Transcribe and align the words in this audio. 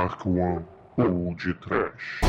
Dark 0.00 0.24
One 0.24 0.64
ou 0.96 1.34
de 1.34 1.52
Trash. 1.60 2.22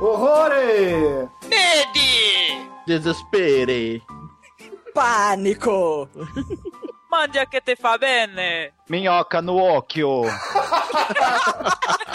Horrore! 0.00 1.28
Mede! 1.44 2.66
Desespere. 2.86 4.00
Pânico! 4.94 6.08
Mangia 7.10 7.46
che 7.46 7.60
te 7.60 7.76
fa 7.76 7.98
bene! 7.98 8.72
Minhoca 8.86 9.42
no 9.42 9.60
occhio! 9.60 10.22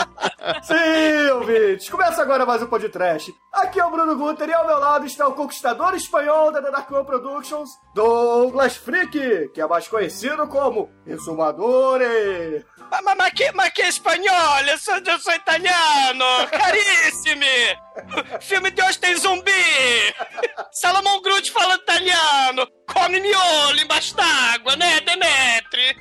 Sim, 0.64 1.32
ouvintes! 1.32 1.88
Começa 1.90 2.22
agora 2.22 2.46
mais 2.46 2.62
um 2.62 2.68
podcast. 2.68 3.34
Aqui 3.54 3.80
é 3.80 3.86
o 3.86 3.90
Bruno 3.90 4.18
Guter 4.18 4.50
e 4.50 4.54
ao 4.54 4.68
meu 4.68 4.78
lado 4.78 5.06
está 5.06 5.26
o 5.26 5.34
conquistador 5.34 5.96
espanhol 5.96 6.52
da 6.52 6.62
The 6.62 6.70
Dark 6.70 6.92
One 6.92 7.06
Productions, 7.06 7.70
Douglas 7.96 8.76
Freak, 8.76 9.50
que 9.54 9.62
é 9.62 9.68
mais 9.68 9.88
conhecido 9.88 10.46
como 10.48 10.90
Exumadore. 11.08 12.66
Ma, 12.94 13.02
ma, 13.02 13.16
ma, 13.16 13.30
che, 13.32 13.50
ma 13.56 13.72
che 13.72 13.92
spagnolo? 13.92 14.70
Eu 14.70 14.78
sou, 14.78 14.94
eu 15.04 15.20
sou 15.20 15.34
italiano! 15.34 16.48
Carissimi! 16.52 17.76
Filme 18.40 18.70
de 18.70 18.84
hoje 18.84 19.00
tem 19.00 19.16
zumbi! 19.18 19.52
Salomão 20.72 21.20
Groot 21.24 21.50
falando 21.50 21.82
italiano! 21.82 22.68
Come 22.86 23.20
miolo 23.20 23.80
embaixo 23.82 24.16
d'água, 24.16 24.76
né, 24.76 25.00
Demetri? 25.02 25.96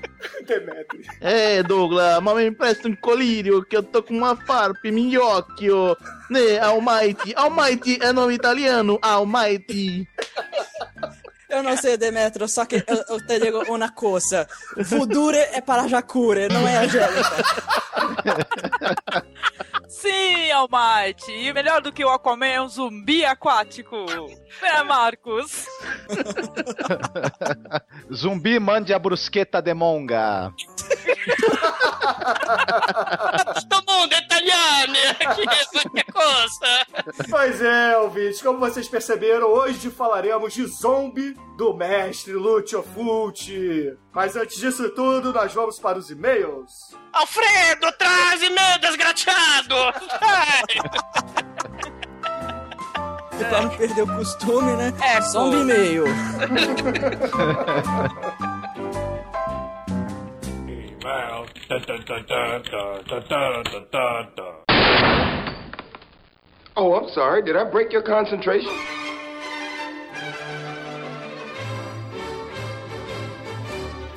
Demetri. 0.44 1.06
É, 1.22 1.62
Douglas, 1.62 2.20
mas 2.20 2.36
me 2.36 2.46
empresta 2.48 2.86
um 2.88 2.96
colírio 2.96 3.64
que 3.64 3.74
eu 3.74 3.82
tô 3.82 4.02
com 4.02 4.14
uma 4.14 4.36
farpa 4.36 4.86
em 4.86 4.92
meu 4.92 5.26
occhio. 5.26 5.96
Né, 6.28 6.58
Almighty. 6.58 7.32
Almighty 7.34 7.98
é 8.02 8.12
nome 8.12 8.34
italiano. 8.34 8.98
Almighty. 9.00 10.06
Eu 11.52 11.62
não 11.62 11.76
sei, 11.76 11.98
Demetrio, 11.98 12.48
só 12.48 12.64
que 12.64 12.76
eu, 12.76 13.04
eu 13.10 13.26
te 13.26 13.38
digo 13.38 13.62
uma 13.70 13.90
coisa. 13.90 14.48
Vudure 14.78 15.36
é 15.36 15.60
para 15.60 15.86
Jacure, 15.86 16.48
não 16.48 16.66
é 16.66 16.78
Angélica. 16.78 17.30
Sim, 19.92 20.50
Almighty! 20.50 21.32
E 21.32 21.52
melhor 21.52 21.82
do 21.82 21.92
que 21.92 22.02
o 22.02 22.08
Aquaman 22.08 22.46
é 22.46 22.62
um 22.62 22.66
zumbi 22.66 23.26
aquático! 23.26 24.06
É, 24.62 24.82
Marcos? 24.82 25.66
Zumbi 28.10 28.58
mande 28.58 28.94
a 28.94 28.98
brusqueta 28.98 29.60
de 29.60 29.74
monga. 29.74 30.50
Todo 33.68 33.92
mundo 33.92 34.14
é 34.14 34.18
italiano! 34.18 34.94
Que, 35.34 35.88
que 35.90 36.12
coisa! 36.12 36.86
Pois 37.28 37.60
é, 37.60 37.96
ouvintes, 37.98 38.40
como 38.40 38.58
vocês 38.58 38.88
perceberam, 38.88 39.48
hoje 39.48 39.90
falaremos 39.90 40.54
de 40.54 40.64
zombie 40.66 41.36
do 41.56 41.74
mestre 41.74 42.32
Fulci. 42.94 43.96
Mas 44.12 44.36
antes 44.36 44.58
disso 44.58 44.90
tudo, 44.90 45.32
nós 45.32 45.52
vamos 45.52 45.78
para 45.78 45.98
os 45.98 46.10
e-mails. 46.10 46.70
Alfredo, 47.12 47.92
traz 47.92 48.42
e-mail 48.42 48.78
desgraçado! 48.80 49.74
E 53.40 53.44
pra 53.44 53.62
não 53.62 53.70
perder 53.70 54.02
o 54.02 54.06
costume, 54.16 54.72
né? 54.76 54.92
É, 55.00 55.20
Zombie 55.22 55.58
pô. 55.58 55.64
meio. 55.64 56.04
Oh, 66.76 66.94
I'm 66.94 67.08
sorry. 67.10 67.42
Did 67.42 67.56
I 67.56 67.64
break 67.64 67.92
your 67.92 68.02
concentration? 68.02 68.70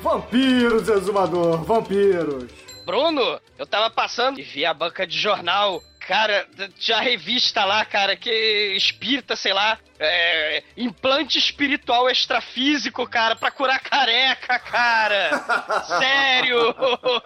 Vampiros, 0.02 0.88
Exumador, 0.88 1.64
vampiros. 1.64 2.65
Bruno, 2.86 3.40
eu 3.58 3.66
tava 3.66 3.90
passando 3.90 4.38
e 4.38 4.44
vi 4.44 4.64
a 4.64 4.72
banca 4.72 5.04
de 5.04 5.18
jornal. 5.18 5.82
Cara, 6.06 6.46
tinha 6.78 6.98
a 6.98 7.00
revista 7.00 7.64
lá, 7.64 7.84
cara, 7.84 8.14
que 8.16 8.30
espírita, 8.76 9.34
sei 9.34 9.52
lá, 9.52 9.76
é, 9.98 10.62
implante 10.76 11.36
espiritual 11.36 12.08
extrafísico, 12.08 13.04
cara, 13.08 13.34
pra 13.34 13.50
curar 13.50 13.80
careca, 13.80 14.56
cara. 14.60 15.30
Sério! 15.98 16.72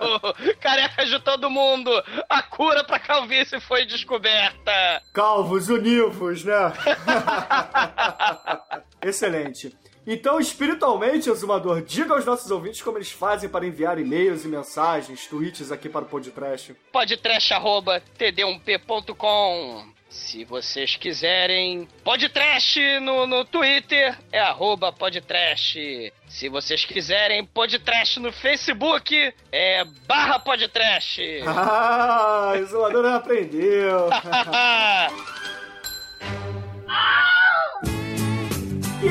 Careca 0.62 1.04
de 1.04 1.18
todo 1.20 1.50
mundo. 1.50 1.90
A 2.26 2.42
cura 2.42 2.82
pra 2.82 2.98
calvície 2.98 3.60
foi 3.60 3.84
descoberta. 3.84 5.02
Calvos 5.12 5.68
univos, 5.68 6.42
né? 6.42 6.72
Excelente. 9.02 9.76
Então, 10.06 10.40
espiritualmente, 10.40 11.28
Exumador, 11.28 11.82
diga 11.82 12.14
aos 12.14 12.24
nossos 12.24 12.50
ouvintes 12.50 12.82
como 12.82 12.98
eles 12.98 13.10
fazem 13.10 13.48
para 13.48 13.66
enviar 13.66 13.98
e-mails 13.98 14.44
e 14.44 14.48
mensagens, 14.48 15.26
tweets 15.26 15.70
aqui 15.70 15.88
para 15.88 16.04
o 16.04 16.08
podcast. 16.08 16.74
podtrash.td1p.com 16.92 19.84
Se 20.08 20.44
vocês 20.44 20.96
quiserem, 20.96 21.86
podtrash 22.02 22.76
no, 23.00 23.26
no 23.26 23.44
Twitter 23.44 24.18
é 24.32 24.40
arroba 24.40 24.92
podtrash. 24.92 25.76
Se 26.28 26.48
vocês 26.48 26.84
quiserem, 26.84 27.44
podtrash 27.44 28.16
no 28.16 28.32
Facebook 28.32 29.32
é 29.52 29.84
barra 30.08 30.38
podtrash. 30.40 31.18
Ah, 31.46 32.52
Exumador 32.56 33.02
não 33.02 33.14
aprendeu. 33.14 34.08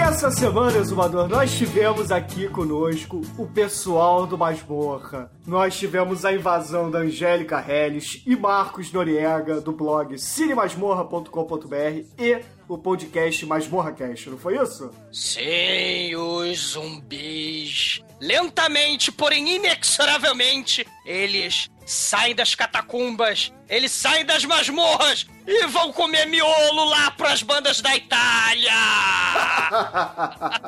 essa 0.09 0.31
semana, 0.31 0.75
Exumador, 0.75 1.27
nós 1.27 1.51
tivemos 1.55 2.11
aqui 2.11 2.47
conosco 2.49 3.21
o 3.37 3.45
pessoal 3.45 4.25
do 4.25 4.39
Masmorra. 4.39 5.31
Nós 5.45 5.77
tivemos 5.77 6.25
a 6.25 6.33
invasão 6.33 6.89
da 6.89 6.99
Angélica 6.99 7.63
Helles 7.65 8.23
e 8.25 8.35
Marcos 8.35 8.91
Noriega, 8.91 9.61
do 9.61 9.71
blog 9.71 10.17
cinemasmorra.com.br 10.17 12.05
e 12.17 12.41
o 12.67 12.77
podcast 12.79 13.45
MasmorraCast, 13.45 14.31
não 14.31 14.37
foi 14.39 14.57
isso? 14.57 14.89
Sim, 15.11 16.15
os 16.15 16.71
zumbis. 16.71 18.03
Lentamente, 18.19 19.11
porém 19.11 19.57
inexoravelmente, 19.57 20.87
eles 21.05 21.69
saem 21.85 22.33
das 22.33 22.55
catacumbas, 22.55 23.53
eles 23.69 23.91
saem 23.91 24.25
das 24.25 24.43
masmorras 24.43 25.27
e 25.51 25.65
vão 25.67 25.91
comer 25.91 26.27
miolo 26.27 26.85
lá 26.85 27.09
pras 27.11 27.41
bandas 27.41 27.81
da 27.81 27.95
Itália! 27.95 28.71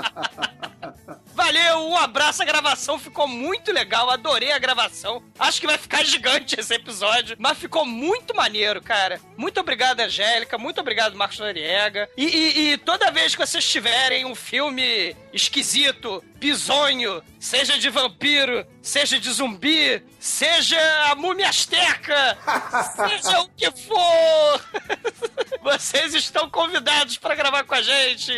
Valeu, 1.33 1.87
um 1.87 1.97
abraço, 1.97 2.41
a 2.41 2.45
gravação 2.45 2.99
ficou 2.99 3.27
muito 3.27 3.71
legal, 3.71 4.09
adorei 4.09 4.51
a 4.51 4.59
gravação. 4.59 5.23
Acho 5.39 5.61
que 5.61 5.67
vai 5.67 5.77
ficar 5.77 6.03
gigante 6.05 6.59
esse 6.59 6.73
episódio, 6.73 7.35
mas 7.39 7.57
ficou 7.57 7.85
muito 7.85 8.35
maneiro, 8.35 8.81
cara. 8.81 9.19
Muito 9.37 9.59
obrigado, 9.59 10.01
Angélica, 10.01 10.57
muito 10.57 10.81
obrigado, 10.81 11.15
Marcos 11.15 11.39
Noriega. 11.39 12.09
E, 12.17 12.25
e- 12.25 12.71
e 12.73 12.77
toda 12.77 13.11
vez 13.11 13.33
que 13.35 13.45
vocês 13.45 13.67
tiverem 13.67 14.25
um 14.25 14.35
filme 14.35 15.15
esquisito, 15.33 16.23
bizonho, 16.35 17.23
seja 17.39 17.77
de 17.79 17.89
vampiro, 17.89 18.65
seja 18.81 19.19
de 19.19 19.31
zumbi, 19.31 20.03
seja 20.21 20.77
a 21.09 21.15
múmia 21.15 21.49
asteca, 21.49 22.37
seja 22.95 23.41
o 23.41 23.49
que 23.49 23.71
for, 23.71 24.61
vocês 25.63 26.13
estão 26.13 26.47
convidados 26.47 27.17
para 27.17 27.33
gravar 27.33 27.63
com 27.63 27.73
a 27.73 27.81
gente, 27.81 28.31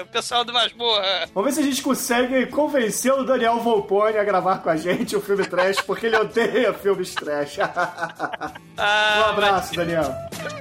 o 0.00 0.06
pessoal 0.06 0.44
do 0.44 0.52
Masmorra. 0.52 1.28
Vamos 1.34 1.50
ver 1.50 1.60
se 1.60 1.66
a 1.66 1.68
gente 1.68 1.82
consegue 1.82 2.46
convencer 2.46 3.12
o 3.12 3.24
Daniel 3.24 3.58
Volpone 3.58 4.16
a 4.16 4.24
gravar 4.24 4.58
com 4.58 4.70
a 4.70 4.76
gente 4.76 5.16
o 5.16 5.20
filme 5.20 5.44
trash, 5.44 5.80
porque 5.80 6.06
ele 6.06 6.16
odeia 6.16 6.72
filmes 6.72 7.12
trash. 7.14 7.58
Ah, 8.78 9.28
um 9.28 9.30
abraço, 9.30 9.74
Daniel. 9.74 10.14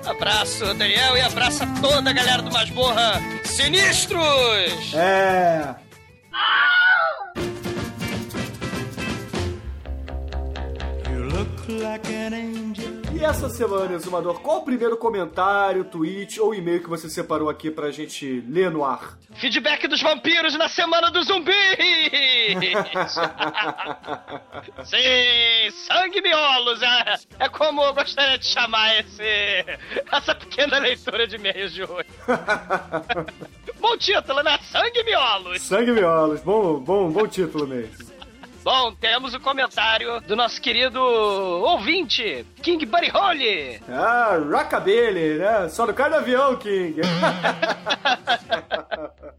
Abraço, 0.06 0.74
Daniel, 0.74 1.18
e 1.18 1.22
abraço 1.22 1.64
a 1.64 1.68
toda 1.82 2.10
a 2.10 2.14
galera 2.14 2.42
do 2.42 2.50
Masmorra 2.50 3.20
Sinistros! 3.44 4.94
É. 4.94 5.76
E 13.12 13.24
essa 13.24 13.50
semana, 13.50 13.96
Exumador, 13.96 14.40
qual 14.40 14.60
o 14.60 14.64
primeiro 14.64 14.96
comentário, 14.98 15.84
tweet 15.84 16.40
ou 16.40 16.54
e-mail 16.54 16.84
que 16.84 16.90
você 16.90 17.10
separou 17.10 17.50
aqui 17.50 17.72
pra 17.72 17.90
gente 17.90 18.44
ler 18.48 18.70
no 18.70 18.86
ar? 18.86 19.18
Feedback 19.34 19.88
dos 19.88 20.00
vampiros 20.00 20.56
na 20.56 20.70
semana 20.70 21.10
dos 21.10 21.26
zumbis! 21.26 21.56
Sim, 24.86 25.72
sangue 25.88 26.22
miolos, 26.22 26.84
é, 26.84 27.16
é 27.40 27.50
como 27.50 27.82
eu 27.82 27.96
gostaria 27.96 28.38
de 28.38 28.46
chamar 28.46 29.00
esse, 29.00 29.66
essa 30.12 30.36
pequena 30.36 30.78
leitura 30.78 31.26
de 31.26 31.38
e-mails 31.38 31.74
de 31.74 31.82
hoje. 31.84 32.10
Bom 33.80 33.98
título, 33.98 34.44
né? 34.44 34.60
Sangue 34.72 35.04
miolos! 35.04 35.64
Sangue 35.64 35.92
Miolos, 35.92 36.42
bom, 36.42 36.80
bom, 36.80 37.12
bom 37.12 37.28
título 37.28 37.68
mesmo. 37.68 38.15
Bom, 38.66 38.96
temos 38.96 39.36
o 39.36 39.40
comentário 39.40 40.20
do 40.22 40.36
nosso 40.36 40.60
querido 40.60 41.00
ouvinte, 41.00 42.44
King 42.64 42.84
Buddy 42.84 43.10
Holly. 43.10 43.80
Ah, 43.88 44.40
Rockabilly, 44.44 45.38
né? 45.38 45.70
Só 45.70 45.86
no 45.86 45.94
cara 45.94 46.10
do 46.10 46.16
avião, 46.16 46.56
King. 46.56 47.00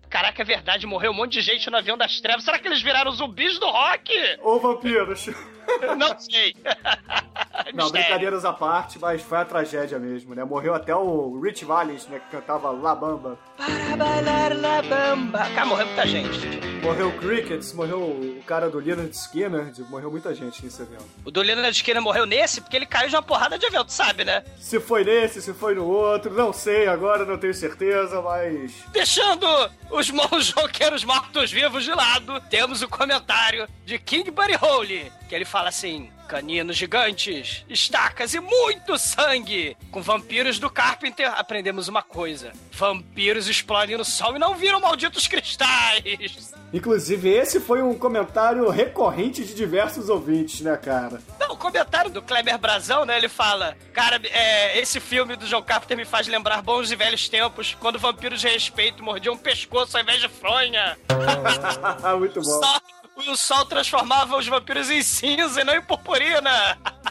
Caraca, 0.08 0.40
é 0.40 0.44
verdade, 0.44 0.86
morreu 0.86 1.10
um 1.10 1.14
monte 1.14 1.32
de 1.32 1.40
gente 1.40 1.68
no 1.68 1.76
avião 1.76 1.98
das 1.98 2.20
trevas. 2.20 2.44
Será 2.44 2.56
que 2.60 2.68
eles 2.68 2.80
viraram 2.80 3.10
zumbis 3.10 3.58
do 3.58 3.66
rock? 3.66 4.12
Ou 4.42 4.60
vampiros. 4.60 5.28
Não 5.96 6.18
sei. 6.18 6.54
Não, 7.74 7.90
brincadeiras 7.90 8.44
à 8.44 8.52
parte, 8.52 8.98
mas 8.98 9.22
foi 9.22 9.38
a 9.38 9.44
tragédia 9.44 9.98
mesmo, 9.98 10.34
né? 10.34 10.44
Morreu 10.44 10.74
até 10.74 10.94
o 10.94 11.40
Rich 11.40 11.64
Valens, 11.64 12.06
né? 12.06 12.20
Que 12.20 12.36
cantava 12.36 12.70
La 12.70 12.94
Bamba. 12.94 13.38
Para 13.56 13.96
bailar 13.96 14.54
la 14.56 14.82
bamba. 14.82 15.38
Cara, 15.54 15.66
morreu 15.66 15.86
muita 15.86 16.06
gente. 16.06 16.38
Morreu 16.82 17.08
o 17.08 17.12
Crickets, 17.18 17.72
morreu 17.72 18.00
o 18.00 18.42
cara 18.46 18.68
do 18.68 18.78
Leonard 18.78 19.10
Skinner, 19.10 19.72
morreu 19.88 20.10
muita 20.10 20.34
gente 20.34 20.64
nesse 20.64 20.82
evento. 20.82 21.06
O 21.24 21.30
do 21.30 21.40
Leonard 21.40 21.74
Skinner 21.74 22.02
morreu 22.02 22.26
nesse 22.26 22.60
porque 22.60 22.76
ele 22.76 22.86
caiu 22.86 23.08
de 23.08 23.16
uma 23.16 23.22
porrada 23.22 23.58
de 23.58 23.66
tu 23.66 23.92
sabe, 23.92 24.24
né? 24.24 24.44
Se 24.58 24.78
foi 24.78 25.04
nesse, 25.04 25.40
se 25.42 25.52
foi 25.52 25.74
no 25.74 25.86
outro, 25.86 26.32
não 26.32 26.52
sei, 26.52 26.86
agora 26.86 27.24
não 27.24 27.38
tenho 27.38 27.54
certeza, 27.54 28.20
mas. 28.20 28.72
Deixando 28.92 29.46
os 29.90 30.50
roqueiros 30.50 31.04
mortos-vivos 31.04 31.84
de 31.84 31.92
lado, 31.92 32.40
temos 32.50 32.82
o 32.82 32.88
comentário 32.88 33.66
de 33.84 33.98
King 33.98 34.30
Buddy 34.30 34.54
Holly, 34.54 35.12
que 35.28 35.34
ele 35.34 35.44
fala 35.44 35.55
assim: 35.64 36.10
caninos 36.26 36.76
gigantes, 36.76 37.64
estacas 37.68 38.34
e 38.34 38.40
muito 38.40 38.98
sangue. 38.98 39.76
Com 39.90 40.02
vampiros 40.02 40.58
do 40.58 40.68
Carpenter, 40.68 41.32
aprendemos 41.36 41.88
uma 41.88 42.02
coisa: 42.02 42.52
vampiros 42.72 43.48
explodem 43.48 43.96
no 43.96 44.04
sol 44.04 44.36
e 44.36 44.38
não 44.38 44.54
viram 44.54 44.80
malditos 44.80 45.26
cristais. 45.26 46.52
Inclusive, 46.72 47.30
esse 47.30 47.60
foi 47.60 47.80
um 47.80 47.94
comentário 47.94 48.68
recorrente 48.68 49.44
de 49.44 49.54
diversos 49.54 50.08
ouvintes, 50.08 50.60
né, 50.60 50.76
cara? 50.76 51.22
Não, 51.38 51.52
o 51.52 51.56
comentário 51.56 52.10
do 52.10 52.20
Kleber 52.20 52.58
Brazão, 52.58 53.04
né? 53.04 53.16
Ele 53.16 53.28
fala: 53.28 53.76
Cara, 53.92 54.20
é, 54.24 54.78
esse 54.78 55.00
filme 55.00 55.36
do 55.36 55.46
John 55.46 55.62
Carpenter 55.62 55.96
me 55.96 56.04
faz 56.04 56.26
lembrar 56.26 56.62
bons 56.62 56.90
e 56.90 56.96
velhos 56.96 57.28
tempos, 57.28 57.76
quando 57.80 57.98
vampiros 57.98 58.40
de 58.40 58.48
respeito 58.48 59.02
mordiam 59.02 59.34
um 59.34 59.38
pescoço 59.38 59.96
ao 59.96 60.02
invés 60.02 60.20
de 60.20 60.28
fronha. 60.28 60.98
Muito 62.18 62.40
bom. 62.40 62.42
sol, 62.42 62.80
o 63.16 63.36
sol 63.36 63.64
transformava 63.64 64.36
os 64.36 64.46
vampiros 64.46 64.90
em 64.90 65.02
cinza 65.02 65.60
e 65.60 65.64
não 65.64 65.74
em 65.74 65.82
purpurina. 65.82 66.78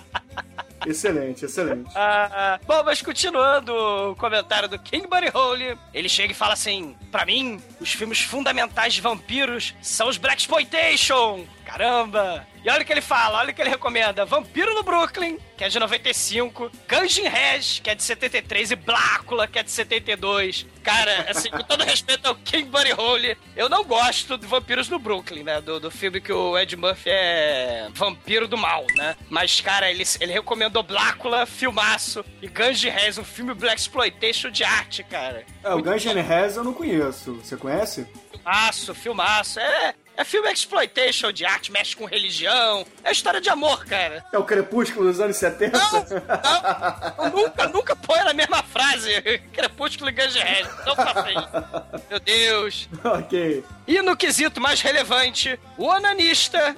Excelente, 0.86 1.46
excelente. 1.46 1.90
Ah, 1.96 2.60
bom, 2.68 2.84
mas 2.84 3.02
continuando 3.02 3.74
o 4.12 4.16
comentário 4.16 4.69
do 4.69 4.78
King 4.78 5.07
Buddy 5.07 5.30
Holly, 5.30 5.75
ele 5.92 6.07
chega 6.07 6.31
e 6.31 6.36
fala 6.36 6.54
assim: 6.54 6.96
Pra 7.12 7.25
mim, 7.25 7.60
os 7.80 7.92
filmes 7.92 8.22
fundamentais 8.22 8.94
de 8.94 9.02
vampiros 9.02 9.74
são 9.81 10.07
os 10.07 10.18
Black 10.18 10.42
Exploitation. 10.42 11.44
Caramba! 11.66 12.46
E 12.64 12.70
olha 12.70 12.82
o 12.82 12.86
que 12.86 12.92
ele 12.92 13.02
fala, 13.02 13.40
olha 13.40 13.52
o 13.52 13.54
que 13.54 13.62
ele 13.62 13.70
recomenda: 13.70 14.26
Vampiro 14.26 14.74
no 14.74 14.82
Brooklyn, 14.82 15.38
que 15.56 15.64
é 15.64 15.70
de 15.70 15.80
95, 15.80 16.72
Gungeon 16.90 17.30
Red, 17.30 17.82
que 17.84 17.90
é 17.90 17.96
de 17.96 18.02
73, 18.02 18.72
e 18.72 18.76
Blácula, 18.76 19.48
que 19.48 19.60
é 19.60 19.64
de 19.64 19.70
72. 19.70 20.66
Cara, 20.82 21.28
assim, 21.30 21.50
com 21.50 21.62
todo 21.62 21.84
respeito 21.84 22.26
ao 22.28 22.36
King 22.36 22.70
Buddy 22.70 22.92
Holly, 22.92 23.38
eu 23.56 23.70
não 23.70 23.84
gosto 23.84 24.38
de 24.38 24.48
Vampiros 24.48 24.90
no 24.90 24.98
Brooklyn, 24.98 25.44
né? 25.44 25.62
Do, 25.62 25.80
do 25.80 25.92
filme 25.92 26.20
que 26.20 26.34
o 26.34 26.58
Ed 26.58 26.76
Murphy 26.76 27.10
é 27.10 27.88
vampiro 27.94 28.48
do 28.48 28.58
mal, 28.58 28.86
né? 28.96 29.16
Mas, 29.30 29.62
cara, 29.62 29.90
ele, 29.92 30.04
ele 30.20 30.34
recomendou 30.34 30.82
Blácula, 30.82 31.46
filmaço, 31.46 32.26
e 32.42 32.48
Gungeon 32.48 32.92
Red, 32.92 33.20
um 33.20 33.26
filme 33.26 33.54
Black 33.54 33.80
Exploitation 33.80 34.50
de 34.50 34.64
arte, 34.64 35.04
cara. 35.04 35.46
É, 35.64 35.74
o 35.74 35.82
Guns 35.82 36.06
N' 36.06 36.22
Roses 36.22 36.58
eu 36.58 36.64
não 36.64 36.74
conheço. 36.74 37.34
Você 37.36 37.58
conhece? 37.58 38.08
Filmaço, 38.32 38.96
filmaço. 38.96 39.60
É, 39.60 39.94
é 40.18 40.24
filme 40.24 40.52
exploitation 40.52 41.32
de 41.32 41.46
arte, 41.46 41.72
mexe 41.72 41.96
com 41.96 42.06
religião. 42.06 42.86
É 43.04 43.12
história 43.12 43.42
de 43.42 43.50
amor, 43.50 43.86
cara. 43.86 44.24
É 44.32 44.38
o 44.38 44.44
Crepúsculo 44.44 45.10
dos 45.10 45.20
anos 45.20 45.38
70? 45.38 45.78
Eu 47.20 47.32
nunca, 47.32 47.68
nunca 47.68 47.96
põe 47.96 48.24
na 48.24 48.34
mesma 48.34 48.64
frase. 48.64 49.22
Crepúsculo 49.54 50.10
e 50.10 50.14
Roses. 50.14 50.68
Não 50.86 50.96
faça 50.96 51.32
isso. 51.32 52.06
Meu 52.10 52.20
Deus. 52.20 52.90
ok. 53.04 53.64
E 53.88 54.02
no 54.02 54.18
quesito 54.18 54.60
mais 54.60 54.82
relevante, 54.82 55.60
o 55.78 55.86
Onanista. 55.86 56.76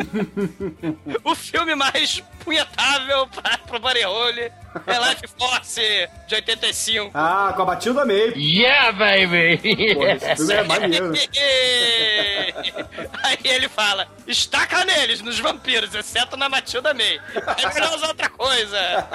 o 1.22 1.34
filme 1.34 1.74
mais 1.74 2.22
punhetável 2.42 3.26
pra, 3.26 3.58
pro 3.58 3.78
Barioli 3.78 4.50
é 4.86 5.08
Life 5.08 5.28
Force 5.38 6.08
de 6.26 6.34
85. 6.34 7.10
Ah, 7.12 7.52
com 7.54 7.62
a 7.62 7.66
Matilda 7.66 8.06
May. 8.06 8.32
Yeah, 8.34 8.92
baby! 8.92 9.94
Pô, 9.94 10.06
esse 10.06 10.36
filme 10.36 10.54
é 10.54 10.62
maneiro. 10.62 11.12
Aí 13.22 13.38
ele 13.44 13.68
fala: 13.68 14.08
estaca 14.26 14.84
neles, 14.84 15.20
nos 15.20 15.38
vampiros, 15.38 15.94
exceto 15.94 16.36
na 16.36 16.48
Matilda 16.48 16.94
May. 16.94 17.20
É 17.34 17.74
melhor 17.74 17.94
usar 17.94 18.08
outra 18.08 18.30
coisa. 18.30 19.06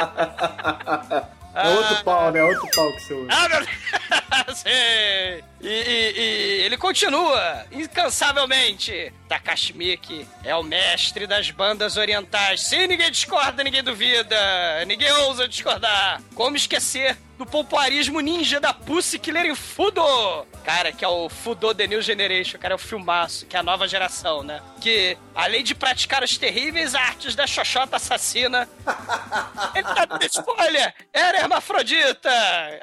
É 1.53 1.67
outro 1.69 2.03
pau, 2.03 2.31
né? 2.31 2.43
Outro 2.43 2.67
pau 2.73 2.91
que 2.93 2.99
você 3.01 3.13
usa. 3.13 3.27
Ah, 3.31 3.49
meu 3.49 3.59
Deus! 3.59 4.57
Sei. 4.59 5.43
E, 5.61 5.67
e- 5.67 6.13
e 6.17 6.61
ele 6.63 6.77
continua, 6.77 7.65
incansavelmente. 7.71 9.13
Takashi 9.27 9.73
Miike 9.73 10.27
é 10.43 10.55
o 10.55 10.63
mestre 10.63 11.27
das 11.27 11.51
bandas 11.51 11.97
orientais. 11.97 12.61
Sim, 12.61 12.87
ninguém 12.87 13.11
discorda, 13.11 13.63
ninguém 13.63 13.83
duvida. 13.83 14.35
Ninguém 14.85 15.11
ousa 15.11 15.47
discordar. 15.47 16.21
Como 16.35 16.55
esquecer 16.55 17.17
do 17.41 17.45
pompoarismo 17.47 18.19
ninja 18.19 18.59
da 18.59 18.71
Pussy 18.71 19.17
Killer 19.17 19.47
em 19.47 19.55
Fudo? 19.55 20.03
Cara, 20.63 20.91
que 20.91 21.03
é 21.03 21.07
o 21.07 21.27
Fudo 21.27 21.73
The 21.73 21.87
New 21.87 21.99
Generation, 21.99 22.59
cara, 22.59 22.75
é 22.75 22.75
o 22.75 22.77
filmaço, 22.77 23.47
que 23.47 23.57
é 23.57 23.59
a 23.59 23.63
nova 23.63 23.87
geração, 23.87 24.43
né? 24.43 24.61
Que, 24.79 25.17
além 25.33 25.63
de 25.63 25.73
praticar 25.73 26.23
as 26.23 26.37
terríveis 26.37 26.93
artes 26.93 27.33
da 27.33 27.47
xoxota 27.47 27.95
assassina, 27.95 28.69
ele 29.73 29.83
tá 29.83 30.05
dando 30.05 30.23
spoiler! 30.23 30.93
Era 31.11 31.39
hermafrodita! 31.39 32.29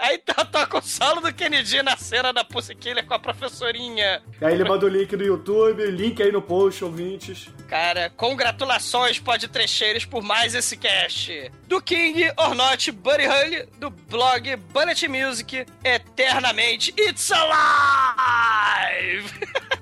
Aí 0.00 0.18
tá, 0.18 0.44
toca 0.44 0.78
o 0.78 0.82
solo 0.82 1.20
do 1.20 1.32
Kennedy 1.32 1.80
na 1.84 1.96
cena 1.96 2.32
da 2.32 2.42
Pussy 2.42 2.74
Killer 2.74 3.06
com 3.06 3.14
a 3.14 3.18
professorinha. 3.18 4.20
E 4.40 4.44
aí 4.44 4.54
ele 4.54 4.64
manda 4.64 4.86
o 4.86 4.88
link 4.88 5.14
no 5.14 5.24
YouTube, 5.24 5.84
link 5.86 6.20
aí 6.20 6.32
no 6.32 6.42
post, 6.42 6.82
ouvintes. 6.84 7.48
Cara, 7.68 8.10
congratulações, 8.16 9.20
podtrecheiros, 9.20 10.04
por 10.04 10.22
mais 10.22 10.52
esse 10.56 10.76
cast. 10.76 11.52
Do 11.68 11.80
King 11.80 12.32
or 12.36 12.56
Not 12.56 12.90
Buddy 12.90 13.26
Holly, 13.26 13.68
do 13.78 13.90
blog 13.90 14.47
Bullet 14.56 15.08
Music, 15.08 15.66
eternamente 15.84 16.92
It's 16.96 17.30
Alive! 17.30 18.78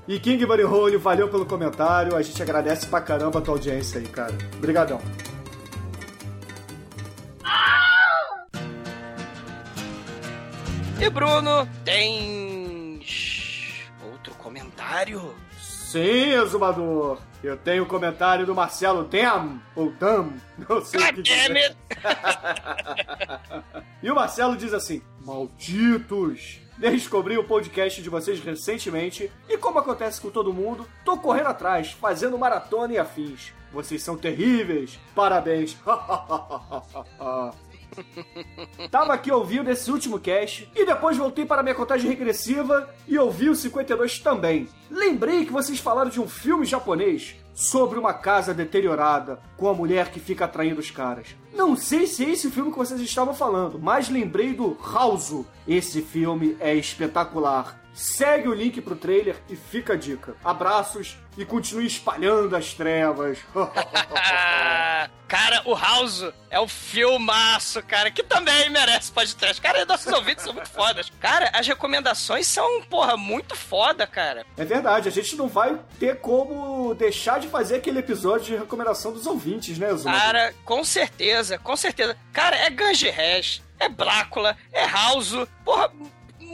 E 0.09 0.21
King 0.21 0.45
Buddy 0.47 0.63
Hole, 0.63 0.97
valeu 0.97 1.29
pelo 1.29 1.45
comentário. 1.45 2.15
A 2.15 2.23
gente 2.23 2.41
agradece 2.41 2.87
pra 2.87 3.01
caramba 3.01 3.39
a 3.41 3.43
tua 3.43 3.55
audiência 3.55 4.01
aí, 4.01 4.07
cara. 4.07 4.33
Obrigadão. 4.57 5.01
E 10.99 11.11
Bruno, 11.11 11.69
tem 11.85 13.01
outro 14.11 14.35
comentário? 14.35 15.35
Sim, 15.97 16.35
exumador. 16.35 17.19
Eu 17.43 17.57
tenho 17.57 17.85
o 17.85 17.87
comentário 17.87 18.45
do 18.45 18.55
Marcelo 18.55 19.05
Tem, 19.05 19.25
ou 19.75 19.91
Tam, 19.93 20.35
não 20.69 20.85
sei 20.85 21.01
o 21.01 21.07
que 21.15 21.23
Damn 21.23 21.55
dizer. 21.55 21.57
it! 21.57 21.77
E 24.03 24.11
o 24.11 24.15
Marcelo 24.15 24.57
diz 24.57 24.75
assim: 24.75 25.01
Malditos! 25.25 26.61
Descobri 26.77 27.39
o 27.39 27.45
podcast 27.45 28.03
de 28.03 28.11
vocês 28.11 28.39
recentemente 28.41 29.33
e, 29.49 29.57
como 29.57 29.79
acontece 29.79 30.21
com 30.21 30.29
todo 30.29 30.53
mundo, 30.53 30.87
tô 31.03 31.17
correndo 31.17 31.47
atrás, 31.49 31.93
fazendo 31.93 32.37
maratona 32.37 32.93
e 32.93 32.99
afins. 32.99 33.55
Vocês 33.73 34.03
são 34.03 34.19
terríveis! 34.19 35.01
Parabéns! 35.15 35.79
Tava 38.91 39.15
aqui 39.15 39.31
ouvindo 39.31 39.71
esse 39.71 39.91
último 39.91 40.19
cast 40.19 40.69
e 40.75 40.85
depois 40.85 41.17
voltei 41.17 41.45
para 41.45 41.63
minha 41.63 41.75
contagem 41.75 42.09
regressiva 42.09 42.89
e 43.07 43.19
ouvi 43.19 43.49
o 43.49 43.55
52 43.55 44.19
também. 44.19 44.69
Lembrei 44.91 45.45
que 45.45 45.53
vocês 45.53 45.79
falaram 45.79 46.11
de 46.11 46.21
um 46.21 46.29
filme 46.29 46.65
japonês 46.65 47.37
sobre 47.55 47.99
uma 47.99 48.13
casa 48.13 48.53
deteriorada 48.53 49.41
com 49.57 49.69
a 49.69 49.75
mulher 49.75 50.11
que 50.11 50.21
fica 50.21 50.45
atraindo 50.45 50.81
os 50.81 50.91
caras. 50.91 51.35
Não 51.55 51.75
sei 51.75 52.07
se 52.07 52.25
é 52.25 52.31
esse 52.31 52.51
filme 52.51 52.71
que 52.71 52.79
vocês 52.79 53.01
estavam 53.01 53.35
falando, 53.35 53.79
mas 53.79 54.11
lembrei 54.11 54.53
do 54.53 54.77
House. 54.93 55.45
Esse 55.67 56.03
filme 56.03 56.57
é 56.61 56.75
espetacular. 56.75 57.81
Segue 57.97 58.47
o 58.47 58.53
link 58.53 58.79
pro 58.83 58.95
trailer 58.95 59.37
e 59.49 59.57
fica 59.57 59.95
a 59.95 59.97
dica. 59.97 60.37
Abraços 60.45 61.17
e 61.39 61.47
continue 61.47 61.87
espalhando 61.87 62.55
as 62.55 62.75
trevas. 62.75 63.39
Cara, 65.27 65.63
o 65.65 65.75
House 65.75 66.25
é 66.51 66.61
um 66.61 66.69
filmaço, 66.69 67.83
cara, 67.83 68.13
que 68.13 68.23
também 68.23 68.71
merece 68.71 69.11
podcast. 69.11 69.61
Cara, 69.61 69.85
nossos 69.85 70.13
ouvintes 70.13 70.45
são 70.45 70.53
muito 70.53 70.69
fodas. 70.69 71.11
Cara, 71.19 71.51
as 71.53 71.67
recomendações 71.67 72.47
são, 72.47 72.83
porra, 72.83 73.17
muito 73.17 73.57
foda, 73.57 74.07
cara. 74.07 74.47
É 74.57 74.65
verdade, 74.65 75.09
a 75.09 75.11
gente 75.11 75.35
não 75.35 75.49
vai 75.49 75.81
ter 75.99 76.21
como 76.21 76.95
deixar 76.95 77.41
de 77.41 77.49
fazer 77.49 77.77
aquele 77.77 77.99
episódio 77.99 78.47
de 78.47 78.57
recomendação 78.57 79.13
dos 79.13 79.27
ouvintes, 79.27 79.79
né, 79.79 79.93
Zuma? 79.95 80.17
Cara, 80.17 80.55
com 80.65 80.85
certeza, 80.85 81.59
com 81.59 81.77
certeza. 81.77 82.17
Cara, 82.33 82.57
é 82.57 82.71
Ganji 82.71 83.11
Hash, 83.11 83.63
é 83.81 83.89
Blácula, 83.89 84.57
é 84.73 84.87
House. 84.87 85.35
Porra, 85.65 85.91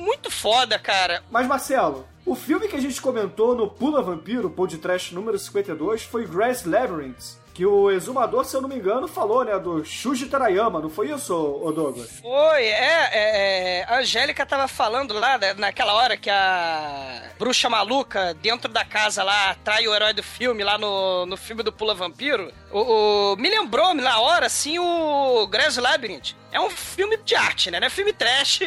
muito 0.03 0.31
foda, 0.31 0.79
cara. 0.79 1.23
Mas, 1.31 1.47
Marcelo, 1.47 2.07
o 2.27 2.35
filme 2.35 2.69
que 2.69 2.77
a 2.77 2.81
gente 2.81 3.01
comentou 3.01 3.55
no 3.55 3.69
Pula 3.69 4.03
Vampiro, 4.03 4.51
podcast 4.51 5.15
número 5.15 5.39
52, 5.39 6.03
foi 6.03 6.27
Grass 6.27 6.65
Labyrinth. 6.65 7.41
que 7.55 7.67
o 7.67 7.91
exumador, 7.91 8.47
se 8.47 8.57
eu 8.57 8.63
não 8.63 8.69
me 8.69 8.77
engano, 8.77 9.07
falou, 9.07 9.45
né, 9.45 9.59
do 9.59 9.85
Shuji 9.85 10.25
Tarayama, 10.25 10.81
não 10.81 10.89
foi 10.89 11.11
isso, 11.11 11.35
ô 11.35 11.71
Douglas? 11.71 12.21
Foi, 12.23 12.63
é, 12.65 13.11
é, 13.13 13.81
é, 13.81 13.85
a 13.87 13.99
Angélica 13.99 14.47
tava 14.47 14.67
falando 14.67 15.13
lá, 15.13 15.39
naquela 15.59 15.93
hora 15.93 16.17
que 16.17 16.31
a 16.31 17.25
bruxa 17.39 17.69
maluca 17.69 18.33
dentro 18.41 18.73
da 18.73 18.87
casa 18.87 19.23
lá 19.23 19.51
atrai 19.51 19.87
o 19.87 19.95
herói 19.95 20.15
do 20.15 20.23
filme, 20.23 20.65
lá 20.65 20.79
no, 20.79 21.27
no 21.27 21.37
filme 21.37 21.63
do 21.63 21.71
Pula 21.71 21.95
Vampiro. 21.95 22.51
O, 22.71 23.33
o 23.33 23.37
me 23.37 23.51
lembrou 23.51 23.93
na 23.93 24.19
hora, 24.19 24.47
assim, 24.47 24.79
o 24.79 25.47
Grass 25.47 25.77
Labyrinth. 25.77 26.33
É 26.51 26.59
um 26.59 26.71
filme 26.71 27.19
de 27.19 27.35
arte, 27.35 27.71
né? 27.71 27.79
Não 27.79 27.87
é 27.87 27.91
filme 27.91 28.15
trash, 28.15 28.61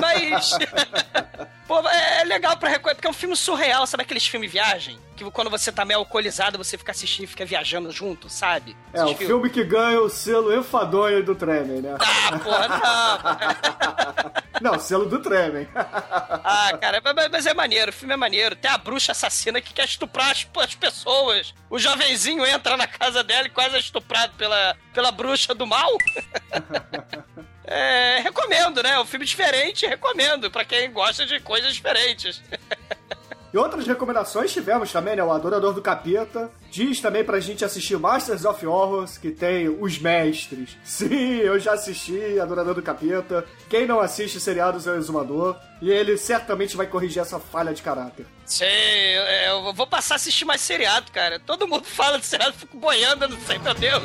mas. 0.00 0.50
Pô, 1.66 1.80
é, 1.88 2.20
é 2.20 2.24
legal 2.24 2.56
pra 2.56 2.68
reconhecer, 2.68 2.96
porque 2.96 3.06
é 3.08 3.10
um 3.10 3.14
filme 3.14 3.36
surreal, 3.36 3.86
sabe 3.86 4.02
aqueles 4.04 4.26
filmes 4.26 4.50
viagem? 4.50 4.98
Que 5.16 5.28
quando 5.30 5.50
você 5.50 5.72
tá 5.72 5.84
meio 5.84 6.00
alcoolizado, 6.00 6.58
você 6.58 6.76
fica 6.76 6.92
assistindo 6.92 7.24
e 7.24 7.26
fica 7.26 7.44
viajando 7.44 7.90
junto, 7.90 8.28
sabe? 8.28 8.76
É, 8.92 9.02
o 9.02 9.10
Esses 9.10 9.26
filme 9.26 9.48
que 9.48 9.64
ganha 9.64 10.00
o 10.00 10.08
selo 10.08 10.54
enfadonho 10.54 11.24
do 11.24 11.34
Tremen, 11.34 11.80
né? 11.80 11.96
Ah, 11.98 12.38
porra, 12.38 12.68
não. 12.68 14.36
Não, 14.60 14.78
selo 14.78 15.06
do 15.06 15.18
Tremen. 15.18 15.68
Ah, 16.48 16.76
cara, 16.80 17.00
mas, 17.02 17.28
mas 17.30 17.46
é 17.46 17.54
maneiro, 17.54 17.90
o 17.90 17.92
filme 17.92 18.14
é 18.14 18.16
maneiro. 18.16 18.54
Tem 18.54 18.70
a 18.70 18.78
bruxa 18.78 19.12
assassina 19.12 19.60
que 19.60 19.74
quer 19.74 19.84
estuprar 19.84 20.30
as, 20.30 20.46
as 20.62 20.74
pessoas. 20.74 21.52
O 21.68 21.78
jovenzinho 21.78 22.46
entra 22.46 22.76
na 22.76 22.86
casa 22.86 23.24
dela 23.24 23.46
e 23.46 23.50
quase 23.50 23.74
é 23.74 23.78
estuprado 23.80 24.32
pela, 24.34 24.76
pela 24.94 25.10
bruxa 25.10 25.54
do 25.54 25.66
mal. 25.66 25.90
É, 27.68 28.20
recomendo, 28.20 28.80
né? 28.80 28.92
É 28.92 29.00
um 29.00 29.04
filme 29.04 29.26
diferente, 29.26 29.86
recomendo, 29.86 30.48
pra 30.48 30.64
quem 30.64 30.88
gosta 30.92 31.26
de 31.26 31.40
coisas 31.40 31.74
diferentes. 31.74 32.40
E 33.52 33.58
outras 33.58 33.86
recomendações 33.86 34.52
tivemos 34.52 34.92
também, 34.92 35.16
né? 35.16 35.22
O 35.22 35.30
Adorador 35.32 35.72
do 35.72 35.80
Capeta. 35.80 36.50
Diz 36.70 37.00
também 37.00 37.24
pra 37.24 37.40
gente 37.40 37.64
assistir 37.64 37.98
Masters 37.98 38.44
of 38.44 38.66
Horrors, 38.66 39.16
que 39.16 39.30
tem 39.30 39.68
Os 39.68 39.98
Mestres. 39.98 40.76
Sim, 40.84 41.36
eu 41.36 41.58
já 41.58 41.72
assisti 41.74 42.38
Adorador 42.40 42.74
do 42.74 42.82
Capeta. 42.82 43.44
Quem 43.68 43.86
não 43.86 44.00
assiste 44.00 44.40
seriados 44.40 44.86
é 44.86 44.92
o 44.92 44.96
Exumador. 44.96 45.56
E 45.80 45.90
ele 45.90 46.16
certamente 46.16 46.76
vai 46.76 46.86
corrigir 46.86 47.20
essa 47.22 47.38
falha 47.38 47.72
de 47.72 47.82
caráter. 47.82 48.26
Sei, 48.44 49.18
eu 49.48 49.72
vou 49.72 49.86
passar 49.86 50.14
a 50.14 50.16
assistir 50.16 50.44
mais 50.44 50.60
seriado, 50.60 51.10
cara. 51.12 51.38
Todo 51.38 51.68
mundo 51.68 51.84
fala 51.88 52.18
de 52.18 52.26
seriado, 52.26 52.54
fico 52.54 52.76
boiando, 52.76 53.24
eu 53.24 53.28
não 53.28 53.40
sei, 53.40 53.58
meu 53.58 53.74
Deus. 53.74 54.02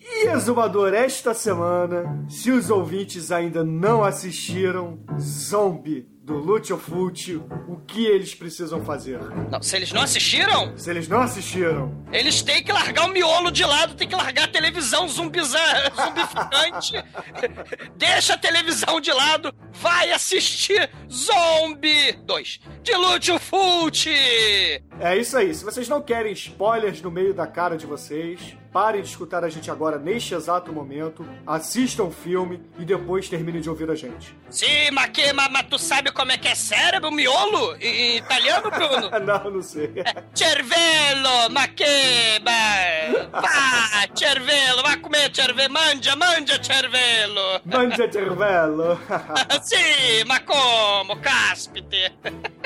E 0.00 0.26
Exumador, 0.28 0.94
esta 0.94 1.34
semana, 1.34 2.24
se 2.28 2.50
os 2.50 2.70
ouvintes 2.70 3.30
ainda 3.30 3.62
não 3.62 4.02
assistiram 4.02 4.98
Zombie 5.20 6.08
do 6.28 6.36
Lucio 6.36 6.76
Fulci, 6.76 7.36
o 7.36 7.80
que 7.86 8.04
eles 8.04 8.34
precisam 8.34 8.84
fazer? 8.84 9.18
Não, 9.50 9.62
se 9.62 9.74
eles 9.74 9.90
não 9.90 10.02
assistiram, 10.02 10.76
Se 10.76 10.90
eles 10.90 11.08
não 11.08 11.22
assistiram, 11.22 12.04
eles 12.12 12.42
têm 12.42 12.62
que 12.62 12.70
largar 12.70 13.06
o 13.06 13.08
miolo 13.08 13.50
de 13.50 13.64
lado, 13.64 13.94
tem 13.94 14.06
que 14.06 14.14
largar 14.14 14.44
a 14.44 14.48
televisão 14.48 15.08
zumbizar, 15.08 15.90
zumbificante. 15.96 17.02
Deixa 17.96 18.34
a 18.34 18.38
televisão 18.38 19.00
de 19.00 19.10
lado, 19.10 19.54
vai 19.72 20.12
assistir 20.12 20.90
Zombie 21.10 22.12
2 22.26 22.60
de 22.82 22.94
Lúcio 22.94 23.38
Fulci. 23.38 24.82
É 25.00 25.16
isso 25.16 25.36
aí. 25.36 25.54
Se 25.54 25.64
vocês 25.64 25.88
não 25.88 26.00
querem 26.00 26.32
spoilers 26.32 27.00
no 27.00 27.10
meio 27.10 27.32
da 27.32 27.46
cara 27.46 27.76
de 27.76 27.86
vocês, 27.86 28.56
parem 28.72 29.02
de 29.02 29.08
escutar 29.08 29.44
a 29.44 29.48
gente 29.48 29.70
agora 29.70 29.98
neste 29.98 30.34
exato 30.34 30.72
momento, 30.72 31.26
assistam 31.46 32.04
o 32.04 32.10
filme 32.10 32.62
e 32.78 32.84
depois 32.84 33.28
terminem 33.28 33.60
de 33.60 33.70
ouvir 33.70 33.90
a 33.90 33.94
gente. 33.94 34.36
Sim, 34.50 34.90
mas, 34.92 35.10
que, 35.10 35.32
mas, 35.32 35.50
mas 35.50 35.66
tu 35.68 35.78
sabe 35.78 36.10
como 36.10 36.32
é 36.32 36.38
que 36.38 36.48
é 36.48 36.54
cérebro, 36.54 37.10
miolo? 37.10 37.76
Em, 37.76 37.86
em 37.86 38.16
italiano, 38.18 38.70
Bruno? 38.70 39.10
não, 39.24 39.50
não 39.50 39.62
sei. 39.62 39.92
Cervello, 40.34 41.50
ma 41.50 41.68
che... 41.68 42.40
Ma... 42.44 43.40
Vá, 43.40 44.08
cervello, 44.14 44.82
vai 44.82 44.96
comer 44.98 45.34
cervello, 45.34 45.72
mangia, 45.72 46.16
mangia 46.16 46.62
cervello. 46.62 47.60
Mangia 47.64 48.10
cervello. 48.10 48.98
Sim, 49.62 50.24
ma 50.26 50.40
como? 50.40 51.16
Caspite. 51.20 52.12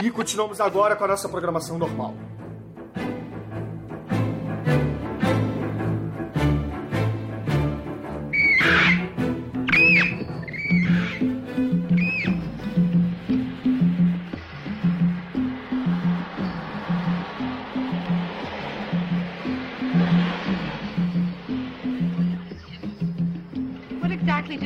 e 0.02 0.10
continuamos 0.10 0.60
agora 0.60 0.96
com 0.96 1.04
a 1.04 1.08
nossa 1.08 1.28
programação 1.28 1.78
normal. 1.78 2.14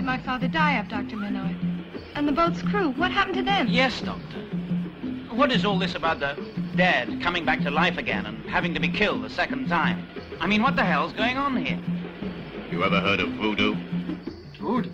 My 0.07 0.19
father 0.19 0.47
die 0.47 0.79
of, 0.79 0.89
Dr. 0.89 1.17
Minot? 1.17 1.57
And 2.15 2.29
the 2.29 2.33
boat's 2.33 2.63
crew, 2.63 2.91
what 2.91 3.11
happened 3.11 3.35
to 3.39 3.43
them? 3.43 3.67
Yes, 3.69 4.01
Doctor. 4.01 4.39
What 5.33 5.51
is 5.51 5.65
all 5.65 5.79
this 5.81 5.97
about 5.97 6.21
the 6.21 6.39
dead 6.77 7.21
coming 7.21 7.45
back 7.45 7.61
to 7.63 7.71
life 7.73 7.99
again 7.99 8.25
and 8.25 8.39
having 8.49 8.73
to 8.75 8.81
be 8.81 8.89
killed 8.89 9.25
the 9.25 9.31
second 9.31 9.69
time? 9.69 10.07
I 10.41 10.47
mean, 10.47 10.63
what 10.63 10.77
the 10.77 10.85
hell's 10.85 11.13
going 11.13 11.37
on 11.37 11.57
here? 11.57 11.81
You 12.71 12.85
ever 12.85 13.01
heard 13.01 13.19
of 13.19 13.31
voodoo? 13.31 13.75
Voodoo? 14.61 14.91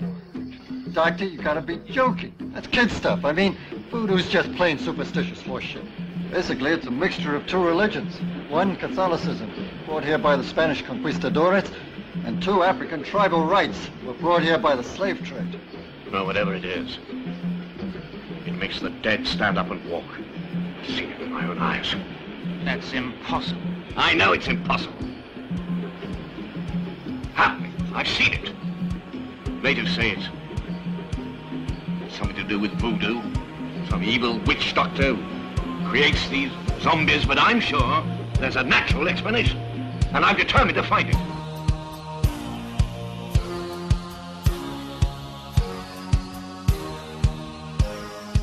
Doctor, 0.92 1.26
you 1.26 1.38
gotta 1.42 1.60
be 1.60 1.76
joking. 1.90 2.32
That's 2.54 2.66
kid 2.66 2.90
stuff. 2.90 3.24
I 3.24 3.32
mean, 3.32 3.56
voodoo's 3.90 4.28
just 4.30 4.52
plain 4.54 4.78
superstitious 4.78 5.42
horseshit. 5.42 5.86
Basically, 6.30 6.70
it's 6.70 6.86
a 6.86 6.90
mixture 6.90 7.36
of 7.36 7.46
two 7.46 7.62
religions. 7.62 8.16
One, 8.50 8.76
Catholicism, 8.76 9.52
brought 9.84 10.04
here 10.04 10.18
by 10.18 10.36
the 10.36 10.44
Spanish 10.44 10.82
conquistadores, 10.82 11.70
and 12.24 12.42
two, 12.42 12.62
African 12.62 13.02
tribal 13.02 13.44
rights, 13.46 13.90
were 14.06 14.14
brought 14.14 14.42
here 14.42 14.58
by 14.58 14.76
the 14.76 14.84
slave 14.84 15.22
trade. 15.24 15.58
Well, 16.12 16.26
whatever 16.26 16.54
it 16.54 16.64
is, 16.64 16.98
it 18.46 18.52
makes 18.52 18.80
the 18.80 18.90
dead 18.90 19.26
stand 19.26 19.58
up 19.58 19.70
and 19.70 19.84
walk. 19.90 20.04
I've 20.80 20.86
seen 20.86 21.10
it 21.10 21.18
with 21.18 21.28
my 21.28 21.46
own 21.46 21.58
eyes. 21.58 21.94
That's 22.64 22.92
impossible. 22.92 23.62
I 23.96 24.14
know 24.14 24.32
it's 24.32 24.46
impossible. 24.46 24.94
Happening. 27.34 27.72
I've 27.94 28.08
seen 28.08 28.34
it. 28.34 28.52
Natives 29.62 29.94
say 29.94 30.10
it's 30.10 30.28
something 32.16 32.36
to 32.36 32.44
do 32.44 32.58
with 32.58 32.72
voodoo. 32.72 33.22
Some 33.88 34.02
evil 34.04 34.38
witch 34.40 34.74
doctor 34.74 35.16
creates 35.88 36.28
these 36.28 36.50
zombies, 36.80 37.24
but 37.24 37.38
I'm 37.38 37.60
sure 37.60 38.04
there's 38.38 38.56
a 38.56 38.62
natural 38.62 39.08
explanation. 39.08 39.58
And 40.12 40.24
I'm 40.24 40.36
determined 40.36 40.76
to 40.76 40.82
find 40.82 41.08
it. 41.08 41.16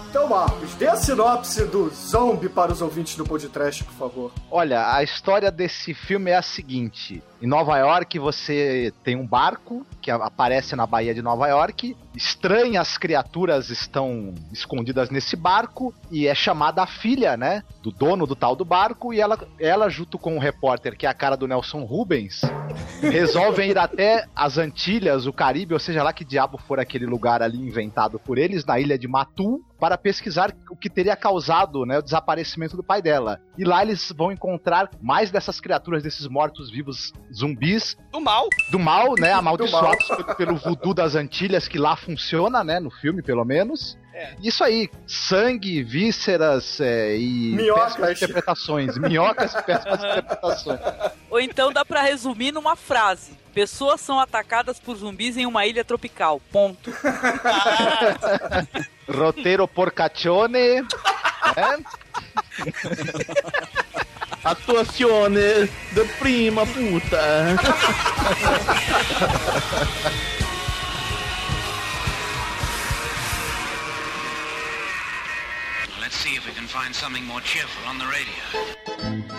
Então, 0.10 0.28
Marcos, 0.28 0.74
dê 0.74 0.88
a 0.88 0.96
sinopse 0.96 1.66
do 1.66 1.88
Zombie 1.92 2.50
para 2.50 2.72
os 2.72 2.82
ouvintes 2.82 3.16
do 3.16 3.24
podcast, 3.24 3.84
por 3.84 3.94
favor. 3.94 4.32
Olha, 4.50 4.92
a 4.92 5.04
história 5.04 5.52
desse 5.52 5.94
filme 5.94 6.32
é 6.32 6.36
a 6.36 6.42
seguinte: 6.42 7.22
em 7.42 7.48
Nova 7.48 7.78
York 7.78 8.20
você 8.20 8.94
tem 9.04 9.16
um 9.16 9.26
barco 9.26 9.86
que 10.02 10.12
aparece 10.12 10.76
na 10.76 10.86
Baía 10.86 11.14
de 11.14 11.22
Nova 11.22 11.48
York. 11.48 11.96
Estranhas 12.16 12.98
criaturas 12.98 13.70
estão 13.70 14.34
escondidas 14.52 15.10
nesse 15.10 15.36
barco 15.36 15.94
e 16.12 16.28
é 16.28 16.36
chamada 16.36 16.84
a 16.84 16.88
filha, 16.88 17.38
né, 17.38 17.64
do 17.82 17.92
dono 17.92 18.26
do 18.28 18.36
tal 18.36 18.56
do 18.56 18.66
barco 18.66 19.14
e 19.14 19.22
ela, 19.22 19.40
ela 19.60 19.90
junto 19.90 20.18
com 20.18 20.36
o 20.36 20.40
repórter 20.40 20.98
que 20.98 21.06
é 21.06 21.10
a 21.10 21.14
cara 21.14 21.38
do 21.38 21.48
Nelson 21.48 21.84
Rubens, 21.84 22.42
resolvem 23.02 23.72
ir 23.72 23.78
até 23.78 24.26
as 24.36 24.58
Antilhas, 24.58 25.26
o 25.26 25.34
Caribe, 25.34 25.74
ou 25.74 25.80
seja 25.80 26.04
lá 26.04 26.12
que 26.12 26.26
diabo 26.26 26.58
for 26.58 26.80
aquele 26.80 27.06
lugar 27.06 27.42
ali 27.42 27.58
inventado 27.58 28.20
por 28.20 28.38
eles, 28.38 28.66
na 28.66 28.80
ilha 28.80 28.98
de 28.98 29.08
Matu, 29.08 29.64
para 29.80 29.98
pesquisar 29.98 30.54
o 30.70 30.76
que 30.76 30.90
teria 30.90 31.16
causado 31.16 31.86
né, 31.86 31.98
o 31.98 32.02
desaparecimento 32.02 32.76
do 32.76 32.84
pai 32.84 33.02
dela. 33.02 33.40
E 33.58 33.64
lá 33.64 33.82
eles 33.82 34.12
vão 34.16 34.32
encontrar 34.32 34.90
mais 35.02 35.32
dessas 35.32 35.62
criaturas, 35.62 36.04
desses 36.04 36.28
mortos-vivos 36.28 37.14
zumbis. 37.34 37.96
Do 38.12 38.20
mal. 38.20 38.48
Do 38.72 38.80
mal, 38.80 39.14
né? 39.20 39.32
Amaldiçoados 39.34 40.08
pelo, 40.08 40.36
pelo 40.36 40.56
voodoo 40.58 40.94
das 40.94 41.16
Antilhas, 41.16 41.68
que 41.68 41.78
lá 41.78 41.96
funciona, 41.96 42.64
né? 42.64 42.80
No 42.80 42.90
filme, 42.90 43.22
pelo 43.22 43.46
menos. 43.46 43.98
É. 44.14 44.34
Isso 44.44 44.64
aí, 44.64 44.90
sangue, 45.08 45.82
vísceras 45.82 46.82
é, 46.82 47.16
e 47.18 47.54
Minhocas. 47.56 47.96
péssimas 47.96 48.18
interpretações. 48.18 48.98
Minhocas 48.98 49.54
e 49.54 49.64
péssimas 49.64 50.04
interpretações. 50.04 50.80
Ou 51.30 51.40
então 51.40 51.72
dá 51.72 51.86
pra 51.86 52.02
resumir 52.02 52.52
numa 52.52 52.76
frase. 52.76 53.32
Pessoas 53.54 54.02
são 54.02 54.20
atacadas 54.20 54.80
por 54.80 54.96
zumbis 54.96 55.38
em 55.38 55.46
uma 55.46 55.66
ilha 55.66 55.86
tropical. 55.86 56.42
Ponto. 56.52 56.92
Roteiro 59.08 59.68
porcaccione. 59.68 60.82
né? 60.82 60.86
Atuazione 64.50 65.70
de 65.92 66.06
prima 66.18 66.66
puta. 66.66 67.56
Let's 76.02 76.16
see 76.16 76.36
if 76.36 76.48
we 76.48 76.54
can 76.54 76.66
find 76.66 76.96
something 76.96 77.24
more 77.26 77.42
cheerful 77.42 77.88
on 77.88 78.00
the 78.00 78.06
radio. 78.06 79.30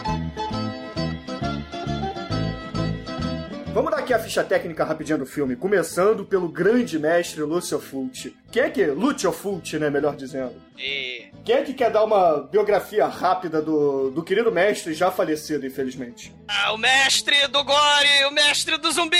aqui 4.10 4.14
a 4.14 4.18
ficha 4.18 4.42
técnica 4.42 4.82
rapidinho 4.82 5.18
do 5.18 5.26
filme, 5.26 5.54
começando 5.54 6.24
pelo 6.24 6.48
grande 6.48 6.98
mestre 6.98 7.42
Lucio 7.42 7.78
Fulci. 7.78 8.36
Quem 8.50 8.62
é 8.62 8.70
que... 8.70 8.84
Lucio 8.86 9.30
Fulci, 9.30 9.78
né, 9.78 9.88
melhor 9.88 10.16
dizendo. 10.16 10.54
E... 10.76 11.29
Quem 11.50 11.58
é 11.58 11.64
que 11.64 11.74
quer 11.74 11.90
dar 11.90 12.04
uma 12.04 12.42
biografia 12.42 13.08
rápida 13.08 13.60
do, 13.60 14.08
do 14.12 14.22
querido 14.22 14.52
mestre 14.52 14.94
já 14.94 15.10
falecido, 15.10 15.66
infelizmente? 15.66 16.32
Ah, 16.46 16.72
o 16.72 16.78
mestre 16.78 17.48
do 17.48 17.64
gore, 17.64 18.24
o 18.28 18.30
mestre 18.30 18.78
do 18.78 18.92
zumbi! 18.92 19.16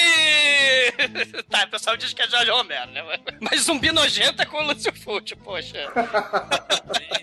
tá, 1.51 1.65
o 1.65 1.71
pessoal 1.71 1.97
diz 1.97 2.13
que 2.13 2.23
é 2.23 2.29
Jorge 2.29 2.53
Romero, 2.53 2.89
né? 2.93 3.03
Mas 3.41 3.63
zumbi 3.63 3.91
nojento 3.91 4.43
é 4.43 4.47
com 4.47 4.59
o 4.59 4.63
Lúcio 4.63 4.95
Fulci, 4.95 5.35
poxa. 5.35 5.91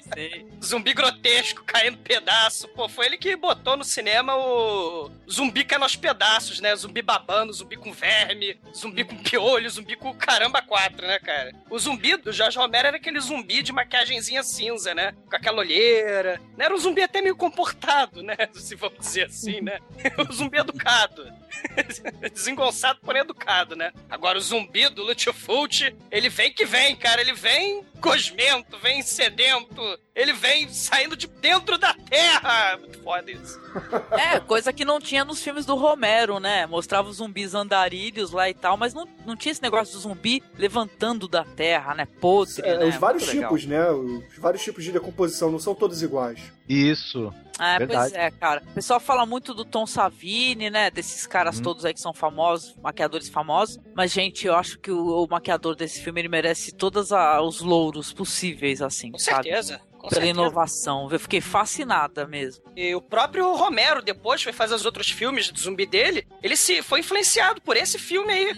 Zumbi 0.63 0.93
grotesco, 0.93 1.63
caindo 1.63 1.97
pedaço. 1.97 2.67
Pô, 2.69 2.89
foi 2.89 3.05
ele 3.05 3.17
que 3.17 3.35
botou 3.35 3.77
no 3.77 3.83
cinema 3.83 4.35
o 4.35 5.11
zumbi 5.29 5.63
caindo 5.63 5.83
aos 5.83 5.95
pedaços, 5.95 6.59
né? 6.59 6.75
Zumbi 6.75 7.01
babando, 7.01 7.53
zumbi 7.53 7.75
com 7.75 7.91
verme, 7.91 8.59
zumbi 8.75 9.03
com 9.03 9.17
piolho, 9.17 9.69
zumbi 9.69 9.95
com 9.95 10.13
caramba 10.13 10.61
quatro, 10.61 11.05
né, 11.05 11.19
cara? 11.19 11.53
O 11.69 11.77
zumbi 11.77 12.15
do 12.17 12.31
Jorge 12.31 12.57
Romero 12.57 12.87
era 12.87 12.97
aquele 12.97 13.19
zumbi 13.19 13.61
de 13.61 13.71
maquiagemzinha 13.71 14.43
cinza, 14.43 14.93
né? 14.95 15.13
Com 15.29 15.35
aquela 15.35 15.59
olheira. 15.59 16.41
Né? 16.57 16.65
Era 16.65 16.73
um 16.73 16.77
zumbi 16.77 17.01
até 17.01 17.21
meio 17.21 17.35
comportado, 17.35 18.23
né? 18.23 18.35
Se 18.53 18.75
vamos 18.75 18.99
dizer 18.99 19.25
assim, 19.25 19.61
né? 19.61 19.79
o 20.17 20.33
zumbi 20.33 20.57
educado. 20.57 21.31
Desengonçado, 22.33 22.99
porém 23.01 23.21
educado, 23.21 23.75
né? 23.75 23.91
Agora 24.09 24.37
o 24.37 24.41
zumbi 24.41 24.89
do 24.89 25.07
Fulci, 25.33 25.95
ele 26.11 26.29
vem 26.29 26.51
que 26.51 26.65
vem, 26.65 26.95
cara. 26.95 27.21
Ele 27.21 27.33
vem 27.33 27.85
gosmento, 27.99 28.77
vem 28.79 29.01
sedento. 29.01 29.81
Ele 30.15 30.33
vem 30.33 30.67
saindo 30.69 31.15
de 31.15 31.27
dentro 31.27 31.77
da 31.77 31.93
terra. 31.93 32.77
Muito 32.77 33.01
foda 33.03 33.31
isso. 33.31 33.59
É, 34.11 34.39
coisa 34.39 34.73
que 34.73 34.83
não 34.83 34.99
tinha 34.99 35.23
nos 35.23 35.43
filmes 35.43 35.63
do 35.65 35.75
Romero, 35.75 36.39
né? 36.39 36.65
Mostrava 36.65 37.07
os 37.09 37.17
zumbis 37.17 37.53
andarilhos 37.53 38.31
lá 38.31 38.49
e 38.49 38.53
tal, 38.53 38.75
mas 38.75 38.91
não, 38.93 39.07
não 39.23 39.35
tinha 39.35 39.51
esse 39.51 39.61
negócio 39.61 39.93
do 39.93 39.99
zumbi 39.99 40.41
levantando 40.57 41.27
da 41.27 41.43
terra, 41.43 41.93
né? 41.93 42.07
Podre, 42.19 42.61
É, 42.63 42.77
né? 42.79 42.85
os 42.85 42.95
vários 42.95 43.23
Muito 43.23 43.35
legal. 43.35 43.49
tipos, 43.55 43.65
né? 43.67 43.91
Os 43.91 44.37
vários 44.39 44.63
tipos 44.63 44.83
de 44.83 44.91
decomposição, 44.91 45.51
não 45.51 45.59
são 45.59 45.75
todos 45.75 46.01
iguais. 46.01 46.39
Isso. 46.67 47.31
É, 47.59 47.77
Verdade. 47.79 48.11
pois 48.11 48.13
é, 48.13 48.31
cara. 48.31 48.63
O 48.67 48.73
pessoal 48.73 48.99
fala 48.99 49.25
muito 49.25 49.53
do 49.53 49.63
Tom 49.63 49.85
Savini, 49.85 50.69
né? 50.71 50.89
Desses 50.91 51.25
caras 51.27 51.57
Uhum. 51.57 51.63
todos 51.63 51.85
aí 51.85 51.93
que 51.93 51.99
são 52.01 52.13
famosos, 52.13 52.75
maquiadores 52.81 53.29
famosos. 53.29 53.79
Mas, 53.95 54.11
gente, 54.11 54.45
eu 54.47 54.55
acho 54.55 54.79
que 54.79 54.91
o, 54.91 55.23
o 55.23 55.27
maquiador 55.29 55.75
desse 55.75 56.01
filme 56.01 56.19
ele 56.21 56.27
merece 56.29 56.71
todos 56.71 57.11
a- 57.11 57.41
os 57.41 57.61
louros 57.61 57.86
possíveis, 58.13 58.81
assim, 58.81 59.11
Com 59.11 59.17
sabe? 59.19 59.43
certeza. 59.43 59.81
Com 59.97 60.09
Pela 60.09 60.21
certeza. 60.21 60.29
inovação. 60.29 61.09
Eu 61.11 61.19
fiquei 61.19 61.41
fascinada 61.41 62.27
mesmo. 62.27 62.63
E 62.75 62.93
o 62.93 63.01
próprio 63.01 63.51
Romero, 63.55 64.01
depois, 64.01 64.41
foi 64.43 64.53
fazer 64.53 64.75
os 64.75 64.85
outros 64.85 65.09
filmes 65.09 65.51
de 65.51 65.59
zumbi 65.59 65.85
dele. 65.85 66.27
Ele 66.43 66.55
se 66.55 66.81
foi 66.83 66.99
influenciado 66.99 67.59
por 67.61 67.75
esse 67.75 67.97
filme 67.97 68.31
aí. 68.31 68.55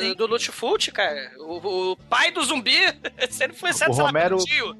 sim. 0.00 0.14
do 0.14 0.26
Fulci, 0.52 0.90
cara. 0.90 1.32
O, 1.38 1.92
o 1.92 1.96
pai 2.08 2.30
do 2.30 2.42
zumbi 2.42 2.72
sendo 3.30 3.52
influenciado, 3.52 3.92
O 3.92 3.94
sei 3.94 4.02
lá, 4.04 4.08
Romero- 4.10 4.36
pelo 4.38 4.46
tio 4.46 4.76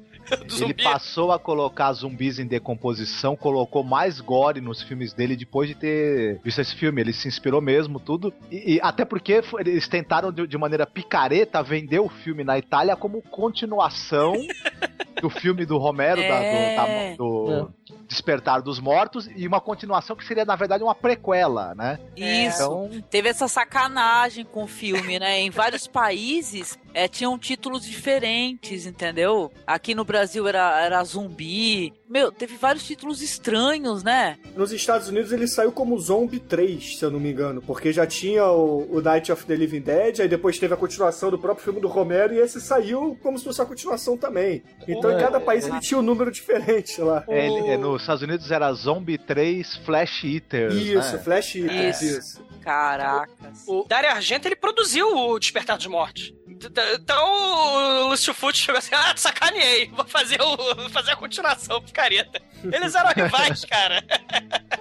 Ele 0.61 0.73
passou 0.73 1.31
a 1.31 1.39
colocar 1.39 1.91
zumbis 1.93 2.39
em 2.39 2.47
decomposição, 2.47 3.35
colocou 3.35 3.83
mais 3.83 4.19
gore 4.19 4.61
nos 4.61 4.81
filmes 4.81 5.13
dele 5.13 5.35
depois 5.35 5.69
de 5.69 5.75
ter 5.75 6.39
visto 6.43 6.59
esse 6.59 6.75
filme. 6.75 7.01
Ele 7.01 7.13
se 7.13 7.27
inspirou 7.27 7.61
mesmo, 7.61 7.99
tudo. 7.99 8.33
E, 8.51 8.75
e 8.75 8.79
até 8.81 9.05
porque 9.05 9.41
eles 9.59 9.87
tentaram, 9.87 10.31
de, 10.31 10.47
de 10.47 10.57
maneira 10.57 10.85
picareta, 10.85 11.61
vender 11.61 11.99
o 11.99 12.09
filme 12.09 12.43
na 12.43 12.57
Itália 12.57 12.95
como 12.95 13.21
continuação 13.21 14.33
do 15.21 15.29
filme 15.29 15.65
do 15.65 15.77
Romero, 15.77 16.21
da- 16.21 16.27
É. 16.43 17.15
do, 17.15 17.45
da- 17.47 17.61
do 17.61 17.73
Despertar 18.07 18.61
dos 18.61 18.79
Mortos, 18.79 19.27
e 19.35 19.47
uma 19.47 19.59
continuação 19.59 20.15
que 20.15 20.23
seria, 20.25 20.45
na 20.45 20.55
verdade, 20.55 20.83
uma 20.83 20.93
prequela, 20.93 21.73
né? 21.75 21.99
Isso. 22.15 22.55
Então, 22.61 23.03
Teve 23.09 23.29
essa 23.29 23.47
sacanagem 23.47 24.45
com 24.45 24.63
o 24.63 24.67
filme, 24.67 25.17
né? 25.19 25.39
Em 25.39 25.49
vários 25.49 25.87
países 25.87 26.77
é, 26.93 27.07
tinham 27.07 27.37
títulos 27.37 27.83
diferentes, 27.85 28.85
entendeu? 28.85 29.51
Aqui 29.65 29.93
no 29.95 30.05
Brasil 30.05 30.47
era, 30.47 30.81
era 30.81 31.03
zumbi. 31.03 31.93
Meu, 32.07 32.31
teve 32.31 32.55
vários 32.57 32.85
títulos 32.85 33.21
estranhos, 33.21 34.03
né? 34.03 34.37
Nos 34.55 34.71
Estados 34.71 35.07
Unidos 35.09 35.31
ele 35.31 35.47
saiu 35.47 35.71
como 35.71 35.97
Zombie 35.99 36.39
3, 36.39 36.97
se 36.99 37.03
eu 37.03 37.09
não 37.09 37.19
me 37.19 37.31
engano, 37.31 37.61
porque 37.61 37.91
já 37.91 38.05
tinha 38.05 38.45
o, 38.45 38.97
o 38.97 39.01
Night 39.01 39.31
of 39.31 39.43
the 39.45 39.55
Living 39.55 39.81
Dead, 39.81 40.19
aí 40.19 40.27
depois 40.27 40.59
teve 40.59 40.73
a 40.73 40.77
continuação 40.77 41.31
do 41.31 41.39
próprio 41.39 41.63
filme 41.65 41.79
do 41.81 41.87
Romero 41.87 42.33
e 42.33 42.37
esse 42.39 42.61
saiu 42.61 43.17
como 43.23 43.37
se 43.39 43.43
fosse 43.43 43.61
a 43.61 43.65
continuação 43.65 44.15
também. 44.17 44.61
Então 44.87 45.11
em 45.11 45.15
É, 45.15 45.19
cada 45.19 45.39
país 45.39 45.65
é. 45.65 45.69
ele 45.69 45.79
tinha 45.79 45.97
um 45.99 46.03
número 46.03 46.31
diferente 46.31 47.01
lá. 47.01 47.23
é, 47.27 47.47
ele- 47.47 47.69
é, 47.69 47.77
nos 47.77 48.01
Estados 48.01 48.21
Unidos 48.21 48.51
era 48.51 48.71
Zombie 48.73 49.17
3 49.17 49.75
Flash 49.77 50.23
Eaters. 50.23 50.75
Isso, 50.75 51.13
né? 51.13 51.17
Flash 51.23 51.55
Eaters, 51.55 52.01
Isso. 52.01 52.19
isso. 52.19 52.45
Caracas. 52.61 53.63
O 53.67 53.83
Dario 53.87 54.09
Argento, 54.11 54.47
ele 54.47 54.55
produziu 54.55 55.07
o 55.07 55.39
Despertar 55.39 55.77
dos 55.77 55.87
Mortos. 55.87 56.33
D- 56.69 56.93
Então 56.95 58.05
o 58.05 58.09
Lúcio 58.09 58.33
chegou 58.53 58.79
assim, 58.79 58.93
ah, 58.95 59.13
sacaneei, 59.15 59.89
vou 59.89 60.05
fazer, 60.05 60.41
o, 60.41 60.55
vou 60.75 60.89
fazer 60.89 61.11
a 61.11 61.15
continuação, 61.15 61.81
picareta. 61.81 62.41
Eles 62.63 62.95
eram 62.95 63.11
rivais, 63.15 63.63
cara. 63.69 64.03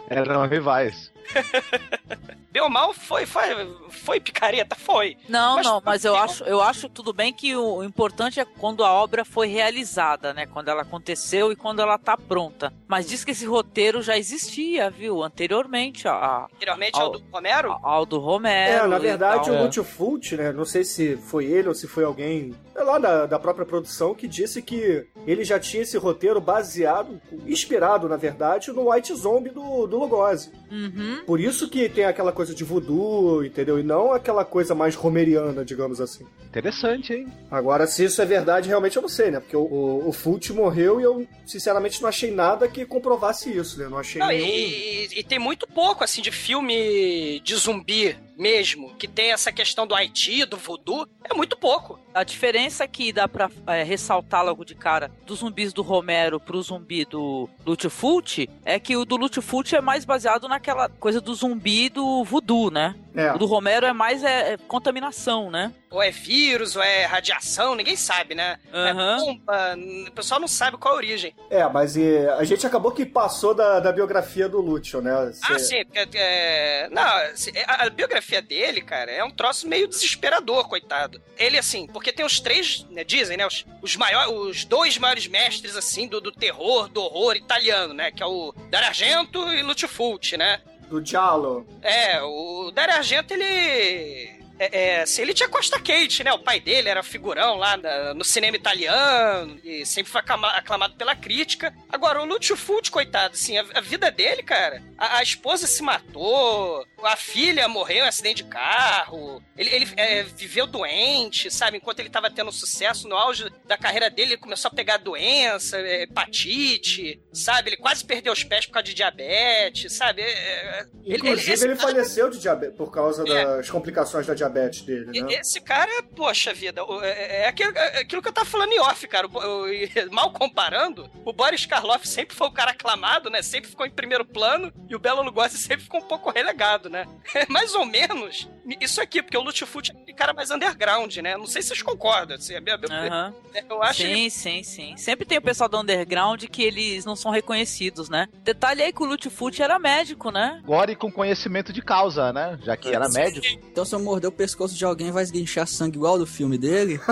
Eram 0.09 0.47
rivais. 0.47 1.13
Ou 2.63 2.71
mal, 2.71 2.95
foi, 2.95 3.27
foi, 3.27 3.43
foi 3.91 4.21
picareta, 4.21 4.75
foi. 4.77 5.17
Não, 5.29 5.57
Mas 5.57 5.67
não, 5.67 5.83
mas 5.85 6.05
eu 6.05 6.15
eu- 6.15 6.19
acho, 6.23 6.45
eu 6.45 6.63
acho 6.63 6.89
tudo 6.89 7.13
bem 7.13 7.31
que 7.33 7.55
o, 7.55 7.79
o 7.79 7.85
importante 7.85 8.39
é 8.41 8.45
quando 8.45 8.83
a 8.85 8.91
obra 8.93 9.23
foi 9.25 9.49
realizada, 9.49 10.33
né? 10.33 10.47
Quando 10.47 10.69
ela 10.69 10.81
aconteceu 10.83 11.51
e 11.53 11.57
quando 11.57 11.83
ela 11.83 11.99
tá 11.99 12.17
pronta. 12.17 12.73
Mas 12.87 13.07
diz 13.07 13.23
que 13.25 13.33
esse 13.33 13.45
roteiro 13.45 14.01
já 14.01 14.17
existia, 14.17 14.89
viu? 14.89 15.23
Anteriormente 15.23 16.07
a, 16.09 16.47
Anteriormente 16.55 16.99
ao 16.99 17.11
do 17.11 17.23
Romero. 17.31 17.77
ao 17.83 18.07
do 18.07 18.19
Romero. 18.19 18.85
É, 18.85 18.87
na 18.87 18.99
verdade, 18.99 19.51
o 19.51 19.63
Lúcio 19.65 19.85
Fulci, 19.85 20.37
né? 20.37 20.53
Não 20.53 20.65
sei 20.65 20.85
se 20.85 21.17
foi 21.17 21.45
ele 21.47 21.69
ou 21.69 21.75
se 21.75 21.87
foi 21.89 22.05
alguém 22.05 22.55
é 22.75 22.83
lá 22.83 22.99
da, 22.99 23.27
da 23.27 23.39
própria 23.39 23.67
produção 23.67 24.15
que 24.15 24.27
disse 24.27 24.63
que 24.63 25.07
ele 25.27 25.45
já 25.45 25.59
tinha 25.61 25.83
esse 25.83 25.99
roteiro 25.99 26.41
baseado, 26.41 27.21
inspirado, 27.47 28.09
na 28.09 28.17
verdade, 28.17 28.73
no 28.73 28.91
White 28.91 29.15
Zombie 29.15 29.51
do, 29.51 29.87
do 29.87 29.99
Lugosi. 29.99 30.51
Uhum. 30.71 31.14
Por 31.27 31.41
isso 31.41 31.69
que 31.69 31.89
tem 31.89 32.05
aquela 32.05 32.33
coisa 32.33 32.55
de 32.55 32.65
voodoo, 32.65 33.45
entendeu? 33.45 33.79
E 33.79 33.83
não 33.83 34.13
aquela 34.13 34.45
coisa 34.45 34.75
mais 34.75 34.95
romeriana, 34.95 35.65
digamos 35.65 36.01
assim. 36.01 36.25
Interessante, 36.47 37.13
hein? 37.13 37.27
Agora, 37.51 37.87
se 37.87 38.05
isso 38.05 38.21
é 38.23 38.25
verdade, 38.27 38.69
realmente 38.69 38.97
eu 38.97 39.03
não 39.03 39.09
sei, 39.09 39.31
né? 39.31 39.41
Porque 39.41 39.57
o, 39.57 39.63
o, 39.63 40.09
o 40.09 40.13
Fulci 40.13 40.53
morreu 40.53 41.01
e 41.01 41.05
eu, 41.05 41.27
sinceramente, 41.47 42.01
não 42.01 42.09
achei 42.09 42.31
nada 42.31 42.69
que 42.69 42.85
comprovasse 42.85 43.51
isso, 43.57 43.79
né? 43.79 43.89
Não 43.89 43.99
achei 43.99 44.21
Não, 44.21 44.29
nenhum... 44.29 44.47
e, 44.47 45.07
e- 45.07 45.19
e 45.19 45.23
tem 45.23 45.39
muito 45.39 45.67
pouco, 45.67 46.03
assim, 46.05 46.23
de 46.23 46.31
filme 46.31 47.41
de 47.41 47.55
zumbi 47.57 48.17
mesmo, 48.37 48.95
que 48.97 49.07
tem 49.07 49.33
essa 49.33 49.53
questão 49.53 49.87
do 49.87 49.95
Haiti, 49.95 50.45
do 50.45 50.57
voodoo, 50.57 51.07
é 51.23 51.35
muito 51.35 51.57
pouco. 51.57 51.99
A 52.13 52.25
diferença 52.25 52.87
que 52.87 53.13
dá 53.13 53.27
pra 53.27 53.51
é, 53.67 53.83
ressaltar 53.83 54.45
logo 54.45 54.65
de 54.65 54.75
cara 54.75 55.11
dos 55.27 55.41
zumbis 55.41 55.73
do 55.73 55.83
Romero 55.83 56.39
pro 56.39 56.63
zumbi 56.63 57.05
do 57.05 57.49
Fulci 57.91 58.49
é 58.65 58.79
que 58.79 58.97
o 58.97 59.05
do 59.05 59.19
Fulci 59.43 59.77
é 59.77 59.81
mais 59.81 60.05
baseado 60.05 60.49
naquela 60.49 60.89
coisa 60.89 61.21
do 61.21 61.35
zumbi 61.35 61.89
do 61.89 62.25
voodoo, 62.25 62.71
né? 62.71 62.95
É. 63.15 63.33
O 63.33 63.39
do 63.39 63.47
Romero 63.47 63.87
é 63.87 63.93
mais 63.93 64.23
é, 64.23 64.55
é 64.55 64.57
contaminação, 64.57 65.51
né? 65.51 65.73
Ou 65.95 66.03
é 66.03 66.11
vírus, 66.11 66.75
ou 66.75 66.83
é 66.83 67.05
radiação, 67.05 67.75
ninguém 67.75 67.95
sabe, 67.97 68.35
né? 68.35 68.59
Aham. 68.73 69.17
É 69.17 69.21
bomba, 69.25 69.77
o 70.09 70.13
pessoal 70.13 70.41
não 70.41 70.49
sabe 70.49 70.77
qual 70.77 70.95
é 70.95 70.97
a 70.97 70.99
origem. 70.99 71.35
É, 71.49 71.65
mas 71.69 71.97
e, 71.97 72.19
a 72.37 72.43
gente 72.45 72.67
acabou 72.67 72.91
que 72.91 73.07
passou 73.07 73.55
da, 73.55 73.79
da 73.79 73.93
biografia 73.93 74.49
do 74.49 74.61
Lúcio, 74.61 75.01
né? 75.01 75.31
Cê- 75.33 75.53
Ah, 75.53 75.59
sim, 75.59 75.85
porque, 75.85 76.09
é, 76.19 76.89
não, 76.91 77.03
assim, 77.03 77.53
a, 77.67 77.87
a 77.87 77.91
biografia 77.91 78.43
dele, 78.43 78.81
cara, 78.81 79.11
é 79.11 79.23
um 79.23 79.31
troço 79.31 79.69
meio 79.69 79.87
desesperador, 79.87 80.69
coitado. 80.69 81.23
Ele, 81.39 81.57
assim, 81.57 81.87
porque 81.87 82.13
tem 82.13 82.27
os 82.27 82.41
três, 82.41 82.85
né, 82.91 83.05
dizem, 83.05 83.37
né, 83.37 83.47
os, 83.47 83.65
os 83.81 83.95
maiores, 83.97 84.33
os 84.33 84.65
dois 84.65 84.99
maiores 84.99 85.29
mestres, 85.29 85.77
assim, 85.77 86.09
do, 86.09 86.21
do 86.21 86.33
terror, 86.33 86.89
do 86.89 87.01
horror 87.03 87.37
italiano, 87.37 87.95
né, 87.95 88.11
que 88.11 88.23
é 88.23 88.27
o 88.27 88.53
Dario 88.69 88.89
Argento 88.89 89.39
e 89.53 89.63
Lúcio 89.63 89.87
Fulci, 89.89 90.37
né? 90.37 90.61
Do 90.89 91.05
Giallo. 91.05 91.67
É, 91.83 92.21
o 92.21 92.71
Dario 92.75 92.95
Argento, 92.97 93.33
ele... 93.33 94.43
É, 94.59 94.79
é, 94.99 95.01
assim, 95.03 95.23
ele 95.23 95.35
tinha 95.35 95.49
Costa 95.49 95.79
Kate, 95.79 96.23
né? 96.23 96.33
O 96.33 96.39
pai 96.39 96.61
dele 96.61 96.89
era 96.89 97.03
figurão 97.03 97.57
lá 97.57 97.77
na- 97.77 98.15
no 98.15 98.25
cinema 98.25 98.57
italiano 98.57 99.59
e 99.65 99.85
sempre 99.85 100.13
foi 100.13 100.21
aclama- 100.21 100.51
aclamado 100.53 100.95
pela 100.95 101.17
crítica. 101.17 101.75
Agora, 101.91 102.23
o 102.23 102.25
Lúcio 102.25 102.57
Fulci, 102.57 102.91
coitado, 102.91 103.35
assim, 103.35 103.59
a, 103.59 103.65
a 103.75 103.81
vida 103.81 104.11
dele, 104.11 104.43
cara, 104.43 104.83
a, 104.97 105.19
a 105.19 105.23
esposa 105.23 105.67
se 105.67 105.83
matou, 105.83 106.87
a 107.03 107.17
filha 107.17 107.67
morreu 107.69 108.05
em 108.05 108.09
acidente 108.09 108.43
de 108.45 108.49
carro, 108.49 109.43
ele, 109.57 109.71
ele, 109.71 109.89
é, 109.97 110.23
viveu 110.23 110.67
doente, 110.67 111.51
sabe? 111.51 111.79
Enquanto 111.79 111.99
ele 112.01 112.09
tava 112.11 112.31
tendo 112.31 112.51
sucesso 112.53 113.09
no 113.09 113.17
auge 113.17 113.51
da 113.67 113.77
carreira 113.77 114.09
dele, 114.09 114.33
ele 114.35 114.41
começou 114.41 114.69
a 114.71 114.75
pegar 114.75 114.99
doença, 114.99 115.79
é, 115.79 116.03
hepatite, 116.05 117.21
sabe? 117.33 117.71
Ele 117.71 117.77
quase 117.77 118.05
perdeu 118.05 118.33
os 118.33 118.45
pés 118.45 118.67
por 118.67 118.73
causa 118.75 118.85
de 118.87 118.95
diabetes, 118.95 119.93
sabe? 119.93 120.23
É, 120.23 120.27
é, 120.29 120.87
ele- 121.05 121.17
Inclusive, 121.17 121.53
esse 121.53 121.65
ele, 121.67 121.77
faleceu 121.77 122.31
de 122.31 122.39
diabetes 122.39 122.77
por 122.77 122.91
causa 122.91 123.25
das 123.25 123.69
complicações 123.69 124.27
da 124.27 124.33
diabetes 124.35 124.44
dele, 124.49 125.11
E- 125.13 125.23
né? 125.23 125.35
Esse 125.35 125.61
cara, 125.61 126.03
poxa 126.17 126.53
vida, 126.55 126.85
o- 126.85 127.03
é, 127.03 127.43
é 127.43 127.49
aquilo, 127.49 127.77
é 127.77 127.99
aquilo 128.01 128.23
que 128.23 128.29
eu 128.29 128.33
tava 128.33 128.49
falando 128.49 128.73
em 128.73 128.81
off, 128.81 129.07
cara. 129.09 129.29
Mal 130.11 130.33
comparando, 130.33 131.09
o 131.25 131.33
Boris 131.33 131.67
Karloff 131.67 132.07
sempre 132.07 132.35
foi 132.37 132.47
o 132.47 132.53
cara 132.53 132.71
aclamado, 132.73 133.31
né? 133.31 133.43
Sempre 133.43 133.71
ficou 133.71 133.87
em 133.87 133.91
primeiro 133.91 134.25
plano 134.25 134.73
e 134.89 134.95
o 134.95 134.99
Belo 134.99 135.23
Lugosi 135.23 135.59
sempre 135.59 135.85
ficou 135.85 136.01
um 136.01 136.05
pouco 136.09 136.31
relegado, 136.31 136.89
né? 136.89 137.07
É 137.35 137.47
mais 137.51 137.75
ou 137.75 137.85
menos 137.85 138.49
isso 138.81 139.01
aqui, 139.01 139.23
porque 139.23 139.37
o 139.37 139.43
Lutfoot 139.43 139.91
é 139.91 139.95
aquele 139.95 140.15
cara 140.17 140.33
mais 140.33 140.51
underground, 140.51 141.15
né? 141.19 141.37
Não 141.37 141.47
sei 141.47 141.61
se 141.63 141.69
vocês 141.69 141.83
concordam. 141.83 142.37
Assim, 142.37 142.55
é 142.55 142.61
minha, 142.61 142.79
Aham. 142.91 143.35
Eu 143.69 143.83
acho 143.83 144.03
Sim, 144.03 144.31
sim, 144.31 144.63
sim. 144.63 144.97
Sempre 144.97 145.25
tem 145.27 145.39
o 145.39 145.43
pessoal 145.43 145.69
do 145.69 145.79
underground 145.79 146.45
que 146.45 146.63
eles 146.63 147.05
não 147.05 147.15
são 147.17 147.31
reconhecidos, 147.31 148.09
né? 148.09 148.29
Detalhe 148.43 148.83
aí 148.83 148.93
que 148.93 149.03
o 149.03 149.07
Lutfoot 149.07 149.63
era 149.63 149.79
médico, 149.79 150.31
né? 150.31 150.61
Gore 150.65 150.97
com 150.97 151.11
conhecimento 151.11 151.73
de 151.73 151.83
causa, 151.83 152.33
né? 152.33 152.59
Já 152.63 152.77
que 152.77 152.89
era 152.89 153.09
médico. 153.09 153.47
Então 153.71 153.85
se 153.85 153.95
eu 153.95 154.01
morder 154.01 154.29
o 154.29 154.33
pescoço 154.35 154.75
de 154.75 154.85
alguém, 154.85 155.11
vai 155.11 155.23
esguinchar 155.23 155.67
sangue 155.67 155.97
igual 155.97 156.19
do 156.19 156.27
filme 156.27 156.59
dele? 156.59 157.01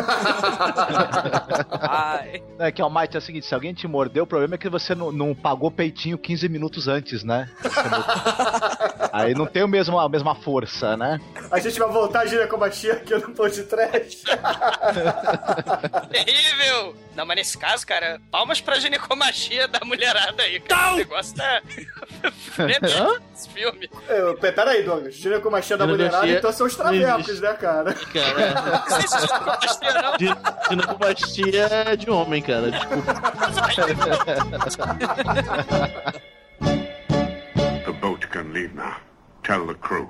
Ai. 1.81 2.43
É 2.59 2.71
que, 2.71 2.83
Almighty, 2.83 3.17
é 3.17 3.19
o 3.19 3.23
seguinte, 3.23 3.47
se 3.47 3.55
alguém 3.55 3.73
te 3.73 3.89
mordeu, 3.89 4.25
o 4.25 4.27
problema 4.27 4.55
é 4.55 4.59
que 4.59 4.69
você 4.69 4.95
não, 4.95 5.11
não 5.11 5.35
pagou 5.35 5.71
peitinho 5.71 6.19
15 6.19 6.49
minutos 6.49 6.89
antes, 6.89 7.25
né? 7.25 7.49
Aí 9.13 9.35
não 9.35 9.45
tem 9.47 9.63
o 9.63 9.69
mesmo, 9.69 9.99
a 9.99 10.09
mesma 10.09 10.35
força, 10.35 10.97
né? 10.97 11.21
A 11.51 11.59
gente 11.61 11.79
vai 11.79 11.89
voltar 11.91 12.21
a 12.21 12.27
ginecomastia 12.27 12.95
aqui 12.95 13.15
no 13.15 13.31
Pod 13.35 13.63
Trash. 13.65 14.23
terrível! 16.11 16.97
Não, 17.15 17.27
mas 17.27 17.37
nesse 17.37 17.59
caso, 17.59 17.87
cara, 17.87 18.19
palmas 18.31 18.63
pra 18.63 18.79
ginecomastia 18.79 19.69
da 19.69 19.81
mulherada 19.85 20.43
aí, 20.43 20.59
cara. 20.61 20.95
O 20.95 20.97
negócio 20.97 21.37
tá. 21.37 21.61
Esse 23.35 23.49
filme. 23.51 23.91
É, 24.09 24.51
Peraí, 24.53 24.83
Douglas. 24.83 25.15
Ginecomastia 25.15 25.77
da 25.77 25.87
mulherada, 25.87 26.27
então 26.27 26.51
são 26.51 26.67
os 26.67 26.75
não 26.79 26.85
travecos, 26.87 27.39
né, 27.41 27.53
cara? 27.53 27.93
Cara, 27.93 28.81
Não 28.89 28.97
sei 28.97 29.09
se 29.09 29.17
é 29.17 29.21
ginecomastia, 29.21 29.93
não. 30.03 30.17
de- 30.17 30.69
ginecomastia 30.71 31.67
é 31.67 31.97
de 31.97 32.11
homem, 32.11 32.41
cara. 32.43 32.71
Desculpa. 32.71 33.13
The 38.33 38.39
boat 38.39 38.45
can 38.45 38.55
leave 38.55 38.75
now. 38.75 38.97
Tell 39.45 39.67
the 39.67 39.75
crew. 39.75 40.09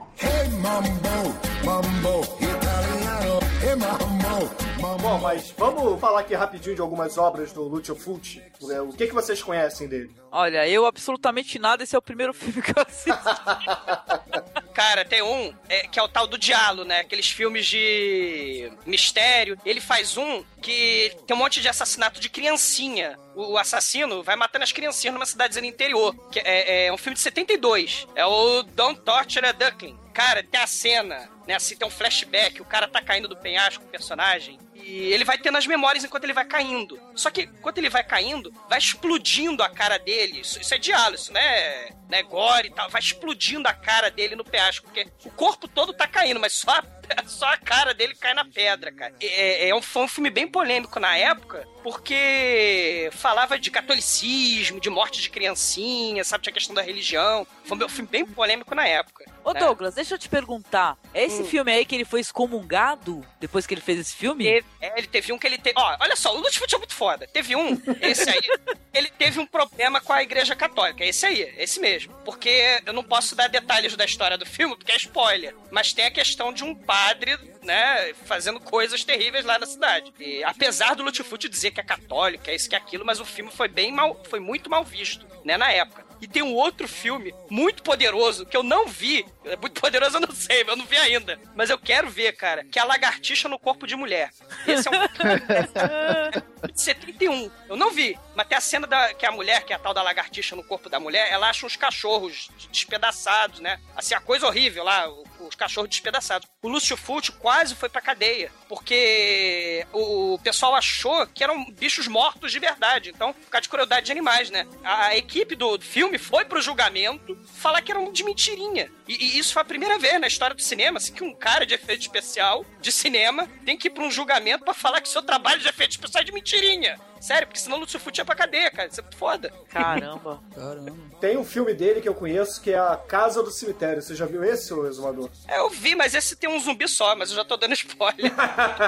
Bom, 3.77 5.19
mas 5.19 5.51
vamos 5.57 6.01
falar 6.01 6.21
aqui 6.21 6.35
rapidinho 6.35 6.75
de 6.75 6.81
algumas 6.81 7.17
obras 7.17 7.53
do 7.53 7.63
Lucio 7.63 7.97
Fulci. 7.97 8.43
É, 8.71 8.81
O 8.81 8.93
que, 8.93 9.07
que 9.07 9.15
vocês 9.15 9.43
conhecem 9.43 9.89
dele? 9.89 10.15
Olha, 10.31 10.69
eu 10.69 10.87
absolutamente 10.87 11.59
nada, 11.59 11.83
esse 11.83 11.95
é 11.97 11.99
o 11.99 12.03
primeiro 12.03 12.33
filme 12.35 12.61
que 12.61 12.71
eu 12.71 12.83
assisto. 12.87 13.19
Cara, 14.75 15.05
tem 15.05 15.23
um 15.23 15.55
é, 15.69 15.87
que 15.87 15.99
é 15.99 16.03
o 16.03 16.09
tal 16.09 16.27
do 16.27 16.39
Dialo, 16.39 16.85
né? 16.85 17.01
Aqueles 17.01 17.29
filmes 17.31 17.67
de 17.67 18.73
mistério. 18.87 19.59
Ele 19.65 19.81
faz 19.81 20.17
um 20.17 20.43
que 20.61 21.15
tem 21.27 21.37
um 21.37 21.39
monte 21.39 21.61
de 21.61 21.69
assassinato 21.69 22.21
de 22.21 22.29
criancinha. 22.29 23.19
O, 23.35 23.53
o 23.53 23.59
assassino 23.59 24.23
vai 24.23 24.35
matando 24.37 24.65
as 24.65 24.73
criancinhas 24.73 25.15
numa 25.15 25.27
cidadezinha 25.27 25.63
no 25.63 25.69
interior. 25.69 26.15
Que 26.31 26.41
é, 26.41 26.87
é 26.87 26.93
um 26.93 26.97
filme 26.97 27.15
de 27.15 27.21
72. 27.21 28.07
É 28.15 28.25
o 28.25 28.63
Don't 28.63 29.01
Torture 29.03 29.47
a 29.47 29.53
Duckling. 29.53 29.99
Cara, 30.13 30.43
tem 30.43 30.61
a 30.61 30.67
cena, 30.67 31.31
né? 31.47 31.55
Assim, 31.55 31.77
tem 31.77 31.87
um 31.87 31.91
flashback, 31.91 32.61
o 32.61 32.65
cara 32.65 32.87
tá 32.87 33.01
caindo 33.01 33.29
do 33.29 33.37
penhasco, 33.37 33.85
o 33.85 33.89
personagem. 33.89 34.59
E 34.75 35.13
ele 35.13 35.25
vai 35.25 35.39
tendo 35.39 35.57
as 35.57 35.67
memórias 35.67 36.05
enquanto 36.05 36.25
ele 36.25 36.33
vai 36.33 36.45
caindo. 36.45 37.01
Só 37.15 37.31
que 37.31 37.43
enquanto 37.43 37.79
ele 37.79 37.89
vai 37.89 38.03
caindo, 38.03 38.53
vai 38.69 38.79
explodindo 38.79 39.63
a 39.63 39.69
cara 39.69 39.99
dele. 39.99 40.41
Isso, 40.41 40.61
isso 40.61 40.75
é 40.75 40.79
diálogo, 40.79 41.15
isso 41.15 41.33
não 41.33 41.41
é, 41.41 41.91
não 42.11 42.19
é 42.19 42.23
gore 42.23 42.69
e 42.69 42.71
tal. 42.71 42.91
Vai 42.91 43.01
explodindo 43.01 43.69
a 43.69 43.73
cara 43.73 44.11
dele 44.11 44.35
no 44.35 44.45
penhasco. 44.45 44.87
Porque 44.87 45.07
o 45.25 45.31
corpo 45.31 45.69
todo 45.69 45.93
tá 45.93 46.07
caindo, 46.07 46.41
mas 46.41 46.53
só 46.55 46.71
a, 46.73 46.85
só 47.27 47.47
a 47.47 47.57
cara 47.57 47.95
dele 47.95 48.15
cai 48.17 48.35
na 48.35 48.45
pedra, 48.45 48.91
cara. 48.91 49.15
É, 49.21 49.69
é 49.69 49.75
um, 49.75 49.81
foi 49.81 50.03
um 50.03 50.09
filme 50.09 50.31
bem 50.31 50.49
polêmico 50.49 50.99
na 50.99 51.17
época, 51.17 51.67
porque 51.83 53.09
falava 53.13 53.59
de 53.59 53.71
catolicismo, 53.71 54.81
de 54.81 54.91
morte 54.91 55.21
de 55.21 55.31
criancinha, 55.31 56.25
sabe? 56.25 56.43
Tinha 56.43 56.53
questão 56.53 56.75
da 56.75 56.83
religião. 56.83 57.47
Foi 57.65 57.79
um 57.79 57.89
filme 57.89 58.11
bem 58.11 58.27
polêmico 58.27 58.75
na 58.75 58.87
época. 58.87 59.25
Ô 59.45 59.53
né? 59.53 59.61
Douglas, 59.61 59.95
deixa 59.95 60.15
eu 60.15 60.19
te 60.19 60.29
perguntar. 60.29 60.97
É 61.13 61.25
esse 61.25 61.43
Hum. 61.43 61.47
filme 61.47 61.73
aí 61.73 61.85
que 61.85 61.95
ele 61.95 62.05
foi 62.05 62.21
excomungado 62.21 63.27
depois 63.41 63.67
que 63.67 63.75
ele 63.75 63.81
fez 63.81 63.99
esse 63.99 64.15
filme? 64.15 64.45
Teve- 64.45 64.67
é, 64.81 64.99
ele 64.99 65.07
teve 65.07 65.33
um 65.33 65.39
que 65.39 65.47
ele 65.47 65.59
teve. 65.59 65.75
Ó, 65.79 65.97
olha 66.01 66.15
só, 66.17 66.35
o 66.35 66.39
Lutfoot 66.41 66.75
é 66.75 66.79
muito 66.79 66.95
foda. 66.95 67.27
Teve 67.27 67.57
um, 67.57 67.81
esse 68.01 68.29
aí, 68.29 68.41
ele 68.95 69.11
teve 69.11 69.41
um 69.41 69.47
problema 69.47 70.01
com 70.01 70.13
a 70.13 70.23
Igreja 70.23 70.55
Católica. 70.55 71.05
Esse 71.05 71.27
aí, 71.27 71.43
esse 71.59 71.81
mesmo. 71.81 72.13
Porque 72.25 72.81
eu 72.87 72.93
não 72.93 73.03
posso 73.03 73.35
dar 73.35 73.49
detalhes 73.49 73.97
da 73.97 74.05
história 74.05 74.39
do 74.39 74.47
filme, 74.47 74.77
porque 74.77 74.93
é 74.93 74.97
spoiler. 74.97 75.55
Mas 75.71 75.93
tem 75.93 76.05
a 76.07 76.11
questão 76.11 76.53
de 76.53 76.63
um 76.63 76.75
padre, 76.75 77.37
né, 77.63 78.13
fazendo 78.25 78.61
coisas 78.61 79.03
terríveis 79.05 79.45
lá 79.45 79.59
na 79.59 79.67
cidade. 79.67 80.13
E 80.21 80.45
apesar 80.45 80.95
do 80.95 81.03
Lutfoot 81.03 81.49
dizer 81.49 81.71
que 81.73 81.81
é 81.81 81.85
católico, 81.85 82.49
é 82.49 82.55
isso 82.55 82.69
que 82.69 82.75
é 82.75 82.79
aquilo, 82.79 83.05
mas 83.05 83.19
o 83.21 83.25
filme 83.25 83.51
foi 83.51 83.69
bem 83.69 83.91
mal, 83.93 84.21
foi 84.29 84.39
muito 84.41 84.71
mal 84.71 84.85
visto, 84.85 85.27
né, 85.45 85.57
na 85.57 85.71
época. 85.73 86.12
E 86.23 86.27
tem 86.29 86.41
um 86.41 86.55
outro 86.55 86.87
filme 86.87 87.35
muito 87.51 87.83
poderoso 87.83 88.47
que 88.47 88.57
eu 88.57 88.63
não 88.63 88.87
vi. 88.87 89.27
É 89.45 89.57
muito 89.57 89.81
poderoso, 89.81 90.19
eu 90.19 90.21
não 90.21 90.31
sei, 90.33 90.63
eu 90.63 90.77
não 90.77 90.87
vi 90.87 90.97
ainda. 90.97 91.37
Mas 91.57 91.69
eu 91.69 91.77
quero 91.77 92.09
ver, 92.09 92.31
cara, 92.37 92.63
que 92.63 92.79
é 92.79 92.83
a 92.83 92.85
lagartixa 92.85 93.49
no 93.49 93.59
corpo 93.59 93.89
de 93.89 93.97
mulher. 93.97 94.31
Esse 94.65 94.87
é 94.87 94.91
um 94.93 95.03
de 96.73 96.81
71. 96.81 97.51
Eu 97.69 97.77
não 97.77 97.91
vi. 97.91 98.17
Mas 98.35 98.47
tem 98.47 98.57
a 98.57 98.61
cena 98.61 98.87
da, 98.87 99.15
que 99.15 99.27
a 99.27 99.33
mulher, 99.33 99.65
que 99.65 99.73
é 99.73 99.77
a 99.77 99.79
tal 99.79 99.93
da 99.93 100.03
lagartixa 100.03 100.57
no 100.57 100.65
corpo 100.65 100.89
da 100.89 100.99
mulher, 100.99 101.31
ela 101.31 101.49
acha 101.49 101.67
uns 101.67 101.77
cachorros 101.77 102.49
despedaçados, 102.71 103.61
né? 103.61 103.79
Assim, 103.97 104.15
a 104.15 104.21
coisa 104.21 104.47
horrível 104.47 104.85
lá, 104.85 105.09
os 105.41 105.55
cachorros 105.55 105.91
despedaçados. 105.91 106.49
O 106.63 106.69
Lúcio 106.69 106.97
Fulci 106.97 107.33
quase 107.33 107.75
foi 107.75 107.89
pra 107.89 108.01
cadeia, 108.01 108.51
porque 108.69 109.87
o 109.93 110.39
pessoal 110.43 110.75
achou 110.75 111.27
que 111.27 111.43
eram 111.43 111.71
bichos 111.73 112.07
mortos 112.07 112.53
de 112.53 112.59
verdade. 112.59 113.11
Então, 113.11 113.33
por 113.33 113.51
causa 113.51 113.63
de 113.63 113.69
crueldade 113.69 114.07
de 114.07 114.13
animais, 114.13 114.51
né? 114.51 114.67
A, 114.83 115.17
equipe 115.17 115.55
do 115.55 115.79
filme 115.81 116.19
foi 116.19 116.45
pro 116.45 116.63
julgamento 116.63 117.37
falar 117.55 117.83
que 117.83 117.93
eram 117.93 118.13
de 118.13 118.25
mentirinha. 118.25 118.91
E, 119.07 119.15
e 119.15 119.39
isso 119.39 119.53
foi 119.53 119.63
a 119.63 119.65
primeira 119.65 119.99
vez 119.99 120.21
na 120.21 120.27
história 120.27 120.55
do 120.55 120.63
cinema, 120.63 120.99
assim, 120.99 121.13
que 121.13 121.25
um 121.25 121.35
cara 121.35 121.67
de 121.67 121.75
efeito 121.75 122.03
especial 122.03 122.65
de 122.81 122.91
cinema 122.91 123.49
tem 123.65 123.77
que 123.77 123.89
ir 123.89 123.91
pra 123.91 124.05
um 124.05 124.11
julgamento 124.11 124.65
pra 124.65 124.75
falar 124.75 125.01
que 125.01 125.09
seu 125.09 125.23
trabalho 125.23 125.61
de 125.61 125.69
efeito 125.69 125.93
especial 125.93 126.23
é 126.23 126.25
de 126.25 126.33
mentirinha. 126.33 126.99
Sério, 127.23 127.47
porque 127.47 127.61
senão 127.61 127.77
o 127.77 127.81
Lúcio 127.81 128.01
Fulci 128.01 128.21
ia 128.21 128.25
pra 128.25 128.35
cadeia, 128.35 128.69
cara. 128.69 128.89
Isso 128.89 128.99
é 128.99 129.03
muito 129.05 129.17
foda. 129.17 129.53
Caramba. 129.69 130.43
Caramba. 130.53 130.93
Tem 131.21 131.37
um 131.37 131.45
filme 131.45 131.73
dele 131.73 132.01
que 132.01 132.09
eu 132.09 132.17
conheço 132.17 132.61
que 132.61 132.73
é 132.73 132.79
A 132.81 132.97
Casa 132.97 133.45
do 133.45 133.51
Cemitério. 133.53 134.03
Você 134.03 134.17
já 134.17 134.27
viu 134.27 134.43
esse, 134.43 134.75
ô 134.75 134.89
Exumador? 134.89 135.31
É, 135.47 135.61
eu 135.61 135.71
vi, 135.71 135.95
mas 135.95 136.17
esse 136.17 136.35
tem 136.35 136.51
um 136.51 136.59
zumbi 136.59 136.89
só, 136.89 137.15
mas 137.15 137.31
eu 137.31 137.37
já 137.37 137.45
tô 137.45 137.57
dando 137.57 137.75
spoiler. 137.75 138.33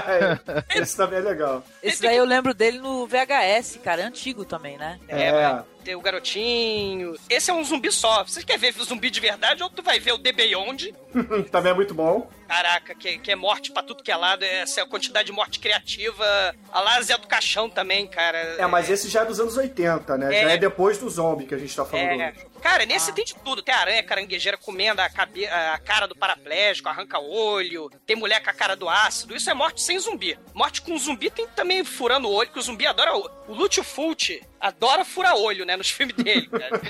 esse 0.74 0.96
também 0.96 1.20
é 1.20 1.22
legal. 1.22 1.62
Esse 1.80 2.02
daí 2.02 2.16
eu 2.16 2.24
lembro 2.24 2.52
dele 2.52 2.78
no 2.78 3.06
VHS, 3.06 3.78
cara, 3.84 4.02
é 4.02 4.04
antigo 4.04 4.44
também, 4.44 4.76
né? 4.76 4.98
É, 5.06 5.30
mas 5.30 5.64
tem 5.84 5.94
o 5.94 6.00
garotinho. 6.00 7.14
Esse 7.28 7.50
é 7.50 7.54
um 7.54 7.62
zumbi 7.62 7.92
só. 7.92 8.24
Você 8.24 8.42
quer 8.42 8.58
ver 8.58 8.72
zumbi 8.72 9.10
de 9.10 9.20
verdade 9.20 9.62
ou 9.62 9.68
tu 9.70 9.82
vai 9.82 10.00
ver 10.00 10.12
o 10.12 10.18
The 10.18 10.32
Beyond? 10.32 10.94
também 11.52 11.72
é 11.72 11.74
muito 11.74 11.94
bom. 11.94 12.28
Caraca, 12.48 12.94
que, 12.94 13.18
que 13.18 13.30
é 13.30 13.36
morte 13.36 13.70
pra 13.72 13.82
tudo 13.82 14.02
que 14.02 14.10
é 14.10 14.16
lado. 14.16 14.42
Essa 14.44 14.80
é 14.80 14.82
a 14.82 14.86
quantidade 14.86 15.26
de 15.26 15.32
morte 15.32 15.58
criativa. 15.60 16.24
A 16.72 16.80
lá 16.80 17.00
Zé 17.02 17.16
do 17.18 17.26
Caixão 17.26 17.68
também, 17.68 18.06
cara. 18.06 18.38
É, 18.58 18.66
mas 18.66 18.88
esse 18.90 19.08
já 19.08 19.22
é 19.22 19.24
dos 19.26 19.38
anos 19.38 19.56
80, 19.56 20.16
né? 20.18 20.30
Já 20.32 20.50
É. 20.50 20.54
é 20.54 20.56
depois 20.56 20.98
do 20.98 21.08
zombie 21.08 21.46
que 21.46 21.54
a 21.54 21.58
gente 21.58 21.74
tá 21.74 21.84
falando 21.84 22.20
É, 22.20 22.28
hoje. 22.30 22.46
Cara, 22.64 22.86
nesse 22.86 23.12
tem 23.12 23.24
de 23.26 23.34
tudo. 23.34 23.62
Tem 23.62 23.74
aranha 23.74 24.02
caranguejeira 24.02 24.56
comendo 24.56 25.02
a, 25.02 25.10
cabe- 25.10 25.46
a 25.46 25.78
cara 25.78 26.08
do 26.08 26.16
paraplégico, 26.16 26.88
arranca 26.88 27.18
olho. 27.20 27.90
Tem 28.06 28.16
mulher 28.16 28.42
com 28.42 28.48
a 28.48 28.54
cara 28.54 28.74
do 28.74 28.88
ácido. 28.88 29.36
Isso 29.36 29.50
é 29.50 29.54
morte 29.54 29.82
sem 29.82 29.98
zumbi. 29.98 30.38
Morte 30.54 30.80
com 30.80 30.96
zumbi 30.98 31.28
tem 31.30 31.46
também 31.48 31.84
furando 31.84 32.26
o 32.28 32.32
olho, 32.32 32.50
que 32.50 32.58
o 32.58 32.62
zumbi 32.62 32.86
adora. 32.86 33.14
O, 33.16 33.30
o 33.48 33.52
Lúcio 33.54 33.84
Fulci 33.84 34.42
adora 34.58 35.04
furar 35.04 35.36
olho, 35.36 35.66
né? 35.66 35.76
Nos 35.76 35.90
filmes 35.90 36.16
dele, 36.16 36.48
cara. 36.48 36.80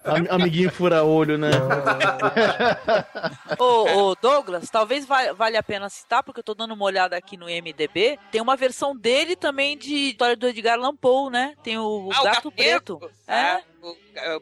Am- 0.04 0.26
Amiguinho 0.30 0.70
fura-olho, 0.72 1.36
né? 1.36 1.50
Ô, 3.58 4.10
ô, 4.10 4.14
Douglas, 4.14 4.70
talvez 4.70 5.04
va- 5.04 5.32
valha 5.34 5.60
a 5.60 5.62
pena 5.62 5.88
citar, 5.90 6.22
porque 6.22 6.40
eu 6.40 6.44
tô 6.44 6.54
dando 6.54 6.72
uma 6.74 6.84
olhada 6.84 7.16
aqui 7.16 7.36
no 7.36 7.46
MDB. 7.46 8.18
Tem 8.30 8.40
uma 8.40 8.56
versão 8.56 8.96
dele 8.96 9.36
também 9.36 9.76
de 9.76 9.94
história 10.10 10.36
do 10.36 10.46
Edgar 10.48 10.78
Allan 10.78 10.96
Poe, 10.96 11.30
né? 11.30 11.54
Tem 11.62 11.78
o, 11.78 12.10
Ah, 12.12 12.20
o 12.20 12.24
Gato 12.24 12.34
Gato 12.34 12.52
Preto. 12.52 13.10
É, 13.26 13.34
o, 13.34 13.36
é, 13.36 13.64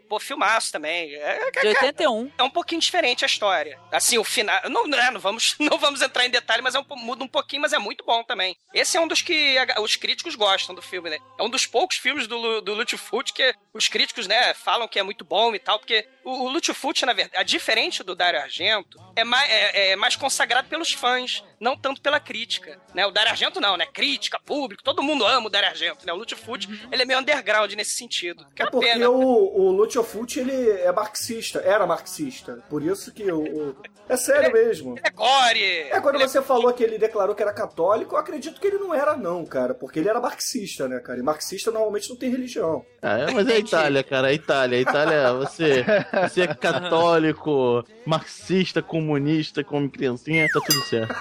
pô, 0.09 0.19
filmaço 0.21 0.71
também. 0.73 1.15
É, 1.15 1.51
de 1.51 1.69
81. 1.69 2.31
é 2.39 2.43
um 2.43 2.51
pouquinho 2.51 2.81
diferente 2.81 3.25
a 3.25 3.27
história. 3.27 3.79
Assim, 3.93 4.19
o 4.19 4.25
final. 4.25 4.61
Não, 4.69 4.87
né, 4.87 5.11
não, 5.11 5.21
vamos, 5.21 5.57
não 5.61 5.79
vamos 5.79 6.03
entrar 6.03 6.27
em 6.27 6.31
detalhe, 6.31 6.63
mas 6.63 6.75
é 6.75 6.81
um, 6.81 6.85
muda 6.97 7.25
um 7.25 7.29
pouquinho, 7.29 7.63
mas 7.63 7.73
é 7.73 7.79
muito 7.79 8.05
bom 8.05 8.23
também. 8.25 8.57
Esse 8.75 8.97
é 8.97 9.01
um 9.01 9.09
dos 9.09 9.23
que 9.23 9.57
a- 9.59 9.81
os 9.81 9.97
críticos 9.97 10.35
gostam 10.35 10.75
do 10.75 10.83
filme, 10.83 11.11
né? 11.11 11.19
É 11.39 11.43
um 11.43 11.49
dos 11.51 11.67
poucos 11.67 11.97
filmes 11.97 12.27
do, 12.27 12.61
do 12.61 12.75
Lutfoot 12.75 13.33
que 13.33 13.55
os 13.73 13.89
críticos, 13.89 14.27
né, 14.27 14.53
falam 14.55 14.89
que 14.89 14.99
é 14.99 15.03
muito 15.03 15.25
bom 15.25 15.55
e 15.55 15.59
tal, 15.59 15.79
porque 15.79 16.07
o, 16.25 16.45
o 16.45 16.49
Lutfoot, 16.51 17.05
na 17.07 17.13
verdade, 17.13 17.49
diferente 17.51 18.03
do 18.03 18.15
Dario 18.15 18.41
Argento, 18.41 18.99
é 19.17 19.25
mais, 19.25 19.51
é, 19.51 19.91
é 19.93 19.97
mais 19.97 20.17
consagrado 20.17 20.69
pelos 20.69 20.93
fãs, 20.93 21.45
não 21.59 21.77
tanto 21.77 22.01
pela 22.01 22.19
crítica. 22.21 22.81
Né? 22.95 23.07
O 23.07 23.11
Dario 23.11 23.31
Argento 23.31 23.61
não, 23.61 23.77
né? 23.77 23.87
Crítica, 23.87 24.39
público, 24.45 24.83
todo 24.83 25.03
mundo 25.03 25.25
ama 25.27 25.47
o 25.47 25.51
Dario 25.51 25.69
Argento, 25.71 26.07
né? 26.07 26.13
O 26.13 26.17
Lutfoot, 26.17 26.69
ele 26.91 27.03
é 27.03 27.05
meio 27.05 27.19
underground 27.21 27.73
nesse 27.73 27.93
sentido. 27.97 28.47
Que 28.55 28.63
é 28.63 28.67
Porque 28.71 28.87
pena. 28.87 29.09
o, 29.11 29.61
o 29.61 29.71
Lucio 29.73 30.03
Fulci, 30.03 30.41
ele 30.41 30.71
é 30.71 30.93
marxista, 30.93 31.61
era 31.61 31.87
marxista. 31.87 32.63
Por 32.69 32.83
isso 32.83 33.13
que 33.13 33.31
o... 33.31 33.41
o- 33.43 33.77
É 34.09 34.17
sério 34.17 34.53
mesmo. 34.53 34.97
É 35.03 35.11
gore! 35.11 35.63
É, 35.91 36.01
quando 36.01 36.19
você 36.19 36.43
falou 36.43 36.73
que 36.73 36.83
ele 36.83 36.99
declarou 36.99 37.35
que 37.35 37.43
era 37.43 37.53
católico, 37.53 38.15
eu 38.15 38.19
acredito 38.19 38.61
que 38.61 38.67
ele 38.67 38.79
não 38.79 38.93
era 38.95 39.17
não, 39.17 39.45
cara. 39.47 39.75
Porque 39.75 39.99
ele 40.01 40.09
era 40.09 40.21
marxista, 40.21 40.89
né, 40.89 40.99
cara? 41.01 41.19
E 41.19 41.23
marxista 41.23 41.71
normalmente 41.71 42.09
não 42.11 42.17
tem 42.17 42.31
religião. 42.31 42.85
Ah, 43.03 43.19
é, 43.19 43.31
mas 43.31 43.49
é 43.49 43.53
a 43.55 43.59
Itália, 43.59 44.03
cara. 44.03 44.29
É 44.29 44.31
a 44.31 44.35
Itália. 44.35 44.79
A 44.79 44.81
Itália, 44.81 45.33
você. 45.35 45.85
Você 46.29 46.43
é 46.43 46.47
católico, 46.55 47.85
marxista, 48.07 48.83
comunista, 48.83 49.63
come 49.65 49.89
criancinha, 49.89 50.49
tá 50.53 50.61
tudo 50.61 50.81
certo. 50.83 51.15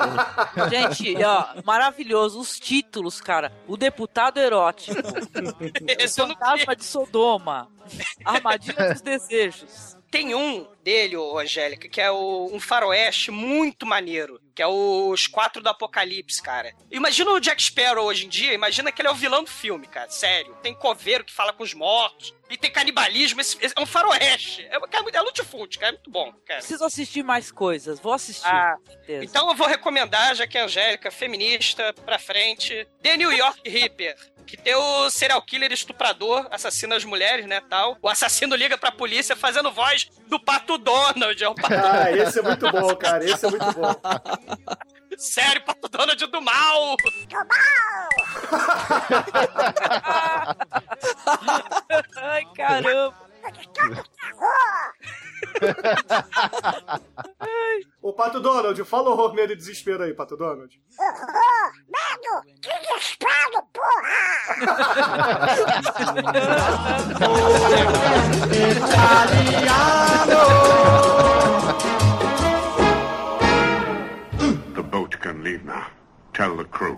Gente, 0.69 1.15
ó, 1.23 1.61
maravilhoso. 1.65 2.39
Os 2.39 2.59
títulos, 2.59 3.19
cara. 3.21 3.51
O 3.67 3.75
deputado 3.77 4.39
erótico. 4.39 4.97
Esse 5.99 6.19
não 6.19 6.29
Fantasma 6.29 6.75
de 6.75 6.83
Sodoma. 6.83 7.67
Armadilha 8.23 8.93
dos 8.93 9.01
desejos. 9.01 9.97
Tem 10.11 10.33
um 10.33 10.67
dele, 10.83 11.17
ô 11.17 11.37
Angélica, 11.37 11.87
que 11.87 12.01
é 12.01 12.11
o, 12.11 12.49
um 12.51 12.59
faroeste 12.59 13.31
muito 13.31 13.85
maneiro. 13.85 14.39
Que 14.55 14.61
é 14.61 14.67
os 14.67 15.27
Quatro 15.27 15.61
do 15.61 15.69
Apocalipse, 15.69 16.41
cara. 16.41 16.73
Imagina 16.91 17.31
o 17.31 17.39
Jack 17.39 17.61
Sparrow 17.63 18.05
hoje 18.05 18.25
em 18.25 18.29
dia, 18.29 18.53
imagina 18.53 18.91
que 18.91 19.01
ele 19.01 19.07
é 19.07 19.11
o 19.11 19.15
vilão 19.15 19.43
do 19.43 19.49
filme, 19.49 19.87
cara. 19.87 20.09
Sério. 20.09 20.55
Tem 20.61 20.73
coveiro 20.73 21.23
que 21.23 21.33
fala 21.33 21.53
com 21.53 21.63
os 21.63 21.73
mortos. 21.73 22.33
E 22.49 22.57
tem 22.57 22.71
canibalismo. 22.71 23.39
Esse, 23.39 23.57
esse 23.61 23.73
é 23.77 23.79
um 23.79 23.85
faroeste. 23.85 24.65
É, 24.65 24.79
cara, 24.87 25.05
é 25.13 25.21
lutifúndio, 25.21 25.79
cara. 25.79 25.91
É 25.91 25.95
muito 25.95 26.09
bom, 26.09 26.33
cara. 26.45 26.59
Preciso 26.59 26.83
assistir 26.83 27.23
mais 27.23 27.51
coisas. 27.51 27.99
Vou 27.99 28.11
assistir. 28.11 28.47
Ah. 28.47 28.75
Então 29.07 29.49
eu 29.49 29.55
vou 29.55 29.67
recomendar, 29.67 30.35
já 30.35 30.47
que 30.47 30.57
é 30.57 30.63
Angélica, 30.63 31.11
feminista, 31.11 31.93
pra 32.05 32.17
frente, 32.17 32.87
The 33.03 33.17
New 33.17 33.31
York 33.31 33.69
Reaper. 33.69 34.15
Que 34.47 34.57
tem 34.57 34.73
o 34.73 35.11
serial 35.11 35.39
killer 35.43 35.71
estuprador, 35.71 36.47
assassina 36.49 36.95
as 36.95 37.05
mulheres, 37.05 37.45
né, 37.45 37.61
tal. 37.69 37.95
O 38.01 38.09
assassino 38.09 38.55
liga 38.55 38.79
pra 38.79 38.91
polícia 38.91 39.35
fazendo 39.35 39.71
voz 39.71 40.09
do 40.27 40.39
Pato 40.39 40.68
Donald. 40.77 41.43
É 41.43 41.49
o 41.49 41.55
Pato 41.55 41.73
Ah, 41.73 42.11
esse 42.11 42.39
é 42.39 42.41
muito 42.41 42.71
bom, 42.71 42.95
cara. 42.95 43.23
Esse 43.23 43.45
é 43.45 43.49
muito 43.49 43.71
bom. 43.73 43.95
Sério, 45.17 45.63
Pato 45.65 45.89
Donald 45.89 46.27
do 46.27 46.41
mal! 46.41 46.95
Ai, 52.17 52.45
caramba. 52.55 53.13
Ô, 58.01 58.13
Pato 58.13 58.39
Donald, 58.39 58.81
fala 58.85 59.09
horror, 59.09 59.33
medo 59.33 59.51
e 59.53 59.55
desespero 59.55 60.03
aí, 60.03 60.13
Pato 60.13 60.37
Donald. 60.37 60.69
Medo! 61.87 62.43
Que 62.61 62.69
desespero, 62.79 63.67
The 74.73 74.83
boat 74.83 75.19
can 75.19 75.43
leave 75.43 75.65
now. 75.65 75.87
Tell 76.33 76.55
the 76.55 76.65
crew. 76.65 76.97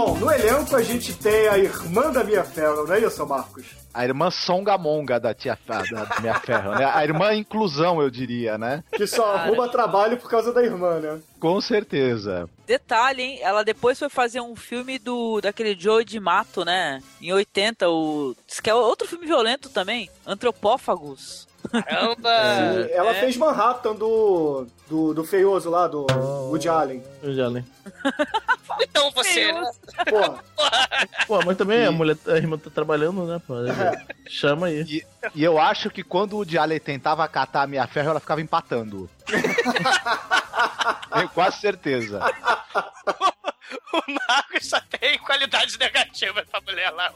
Bom, 0.00 0.16
no 0.16 0.32
elenco 0.32 0.74
a 0.74 0.82
gente 0.82 1.12
tem 1.12 1.46
a 1.46 1.58
irmã 1.58 2.10
da 2.10 2.24
Mia 2.24 2.42
Farrow, 2.42 2.86
não 2.86 2.94
é 2.94 3.00
isso, 3.00 3.26
Marcos? 3.26 3.66
A 3.92 4.02
irmã 4.02 4.30
Songamonga 4.30 5.20
da 5.20 5.34
tia 5.34 5.58
da 5.66 5.82
minha 6.22 6.40
ferro, 6.40 6.70
né? 6.74 6.90
A 6.90 7.04
irmã 7.04 7.34
inclusão, 7.34 8.00
eu 8.00 8.08
diria, 8.08 8.56
né? 8.56 8.82
Que 8.90 9.06
só 9.06 9.34
arruma 9.34 9.68
trabalho 9.68 10.16
por 10.16 10.30
causa 10.30 10.54
da 10.54 10.62
irmã, 10.62 11.00
né? 11.00 11.20
Com 11.38 11.60
certeza. 11.60 12.48
Detalhe, 12.66 13.22
hein? 13.22 13.38
Ela 13.42 13.62
depois 13.62 13.98
foi 13.98 14.08
fazer 14.08 14.40
um 14.40 14.56
filme 14.56 14.98
do 14.98 15.38
daquele 15.42 15.78
Joe 15.78 16.02
de 16.02 16.18
Mato, 16.18 16.64
né? 16.64 17.02
Em 17.20 17.34
80, 17.34 17.90
o. 17.90 18.34
Diz 18.46 18.58
que 18.58 18.70
é 18.70 18.74
outro 18.74 19.06
filme 19.06 19.26
violento 19.26 19.68
também. 19.68 20.08
Antropófagos. 20.26 21.46
Caramba! 21.70 22.30
Sim, 22.86 22.92
ela 22.92 23.10
É. 23.10 23.20
fez 23.20 23.36
Manhattan 23.36 23.94
do, 23.94 24.66
do, 24.88 25.14
do 25.14 25.24
feioso 25.24 25.68
lá, 25.70 25.86
do 25.86 26.06
Woody 26.48 26.68
Allen. 26.68 27.02
Já 27.22 27.48
lembro. 27.48 27.70
Então 28.80 29.10
você, 29.10 29.52
né? 29.52 29.70
Pô, 30.08 30.38
Pô, 31.26 31.40
mas 31.44 31.56
também 31.56 31.84
a 31.86 31.92
mulher, 31.92 32.16
a 32.26 32.36
irmã 32.36 32.56
tá 32.56 32.70
trabalhando, 32.70 33.24
né, 33.26 33.40
pô? 33.46 33.54
Chama 34.28 34.68
aí. 34.68 34.82
E, 34.82 35.04
e 35.34 35.44
eu 35.44 35.58
acho 35.58 35.90
que 35.90 36.02
quando 36.02 36.32
o 36.34 36.36
Woody 36.36 36.56
Allen 36.58 36.80
tentava 36.80 37.26
catar 37.28 37.62
a 37.62 37.66
minha 37.66 37.86
ferro, 37.86 38.10
ela 38.10 38.20
ficava 38.20 38.40
empatando. 38.40 39.08
Tenho 41.12 41.28
quase 41.30 41.58
certeza. 41.60 42.20
O 43.92 44.02
Marcos 44.28 44.66
só 44.68 44.80
tem 44.80 45.18
qualidades 45.18 45.76
negativas 45.76 46.44
pra 46.48 46.60
mulher 46.60 46.90
lá. 46.90 47.12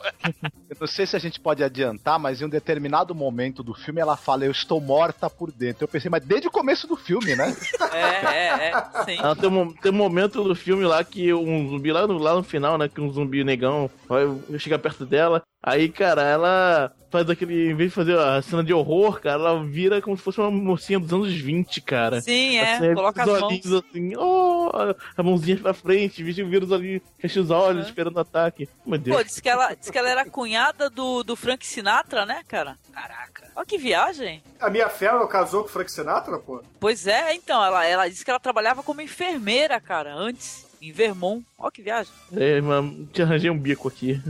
Eu 0.69 0.77
não 0.81 0.87
sei 0.87 1.07
se 1.07 1.15
a 1.15 1.19
gente 1.19 1.39
pode 1.39 1.63
adiantar, 1.63 2.19
mas 2.19 2.41
em 2.41 2.45
um 2.45 2.49
determinado 2.49 3.15
momento 3.15 3.63
do 3.63 3.75
filme 3.75 4.01
ela 4.01 4.17
fala, 4.17 4.45
eu 4.45 4.51
estou 4.51 4.81
morta 4.81 5.31
por 5.31 5.53
dentro. 5.53 5.85
Eu 5.85 5.89
pensei, 5.89 6.11
mas 6.11 6.25
desde 6.25 6.49
o 6.49 6.51
começo 6.51 6.87
do 6.87 6.97
filme, 6.97 7.37
né? 7.37 7.55
É, 7.95 8.27
é, 8.27 8.71
é. 8.71 9.05
Sim. 9.05 9.19
Ah, 9.23 9.37
tem, 9.37 9.49
um, 9.49 9.73
tem 9.73 9.93
um 9.93 9.95
momento 9.95 10.43
do 10.43 10.55
filme 10.55 10.85
lá 10.85 11.05
que 11.05 11.33
um 11.33 11.69
zumbi, 11.69 11.93
lá 11.93 12.07
no, 12.09 12.19
lá 12.19 12.35
no 12.35 12.43
final, 12.43 12.77
né? 12.77 12.89
Que 12.89 13.01
um 13.01 13.13
zumbi 13.13 13.45
negão 13.45 13.89
vai 14.09 14.59
chegar 14.59 14.79
perto 14.79 15.05
dela. 15.07 15.43
Aí, 15.63 15.89
cara, 15.89 16.23
ela 16.23 16.93
faz 17.11 17.31
aquele. 17.31 17.71
Em 17.71 17.75
vez 17.75 17.89
de 17.91 17.95
fazer 17.95 18.19
a 18.19 18.43
cena 18.43 18.63
de 18.63 18.75
horror, 18.75 19.21
cara, 19.21 19.41
ela 19.41 19.65
vira 19.65 20.03
como 20.03 20.17
se 20.17 20.23
fosse 20.23 20.39
uma 20.41 20.51
mocinha 20.51 21.01
dos 21.01 21.13
anos 21.13 21.33
20, 21.33 21.81
cara. 21.81 22.21
Sim, 22.21 22.59
é. 22.59 22.75
Assim, 22.75 22.95
Coloca 22.95 23.23
os 23.23 23.29
as 23.29 23.43
olhinhos 23.43 23.67
mãos. 23.67 23.85
assim, 23.89 24.17
oh, 24.17 24.71
a 25.17 25.23
mãozinha 25.23 25.57
pra 25.57 25.73
frente, 25.73 26.23
vira 26.23 26.45
o 26.45 26.51
vírus 26.51 26.71
ali, 26.71 27.03
fecha 27.19 27.41
os 27.41 27.51
olhos, 27.51 27.87
esperando 27.87 28.17
o 28.17 28.21
ataque. 28.21 28.69
Meu 28.85 28.99
Deus. 28.99 29.17
Pô, 29.17 29.25
diz 29.25 29.41
que, 29.41 29.49
ela, 29.49 29.75
diz 29.75 29.89
que 29.89 29.97
ela 29.97 30.11
era 30.11 30.29
cunhada 30.29 30.91
do, 30.91 31.23
do 31.23 31.35
Frank 31.35 31.65
Sinatra, 31.67 32.27
né, 32.27 32.43
cara? 32.47 32.77
Caraca. 32.93 33.51
Olha 33.57 33.65
que 33.65 33.79
viagem. 33.79 34.43
a 34.61 34.69
Mia 34.69 34.89
Farrow 34.89 35.27
casou 35.29 35.63
com 35.63 35.69
o 35.69 35.73
Frank 35.73 35.91
Sinatra, 35.91 36.39
pô? 36.39 36.63
Pois 36.79 37.07
é, 37.07 37.35
então, 37.35 37.65
ela, 37.65 37.87
ela 37.87 38.09
disse 38.09 38.25
que 38.25 38.31
ela 38.31 38.41
trabalhava 38.41 38.83
como 38.83 39.01
enfermeira, 39.01 39.81
cara, 39.81 40.13
antes, 40.15 40.67
em 40.89 40.93
Vermont. 40.93 41.45
Olha 41.59 41.71
que 41.71 41.83
viagem. 41.83 42.13
É, 42.37 42.61
mas 42.61 42.85
te 43.13 43.23
arranjei 43.23 43.51
um 43.51 43.59
bico 43.59 43.89
aqui. 43.89 44.21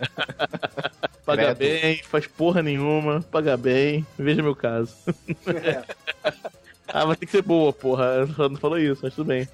paga 1.24 1.54
bem, 1.54 2.02
faz 2.04 2.26
porra 2.26 2.62
nenhuma, 2.62 3.22
paga 3.30 3.56
bem, 3.56 4.06
veja 4.18 4.42
meu 4.42 4.54
caso. 4.56 4.94
ah, 6.88 7.06
mas 7.06 7.18
tem 7.18 7.26
que 7.26 7.32
ser 7.32 7.42
boa, 7.42 7.72
porra. 7.72 8.26
Só 8.34 8.48
não 8.48 8.56
falou 8.56 8.78
isso, 8.78 9.00
mas 9.02 9.14
tudo 9.14 9.26
bem. 9.28 9.48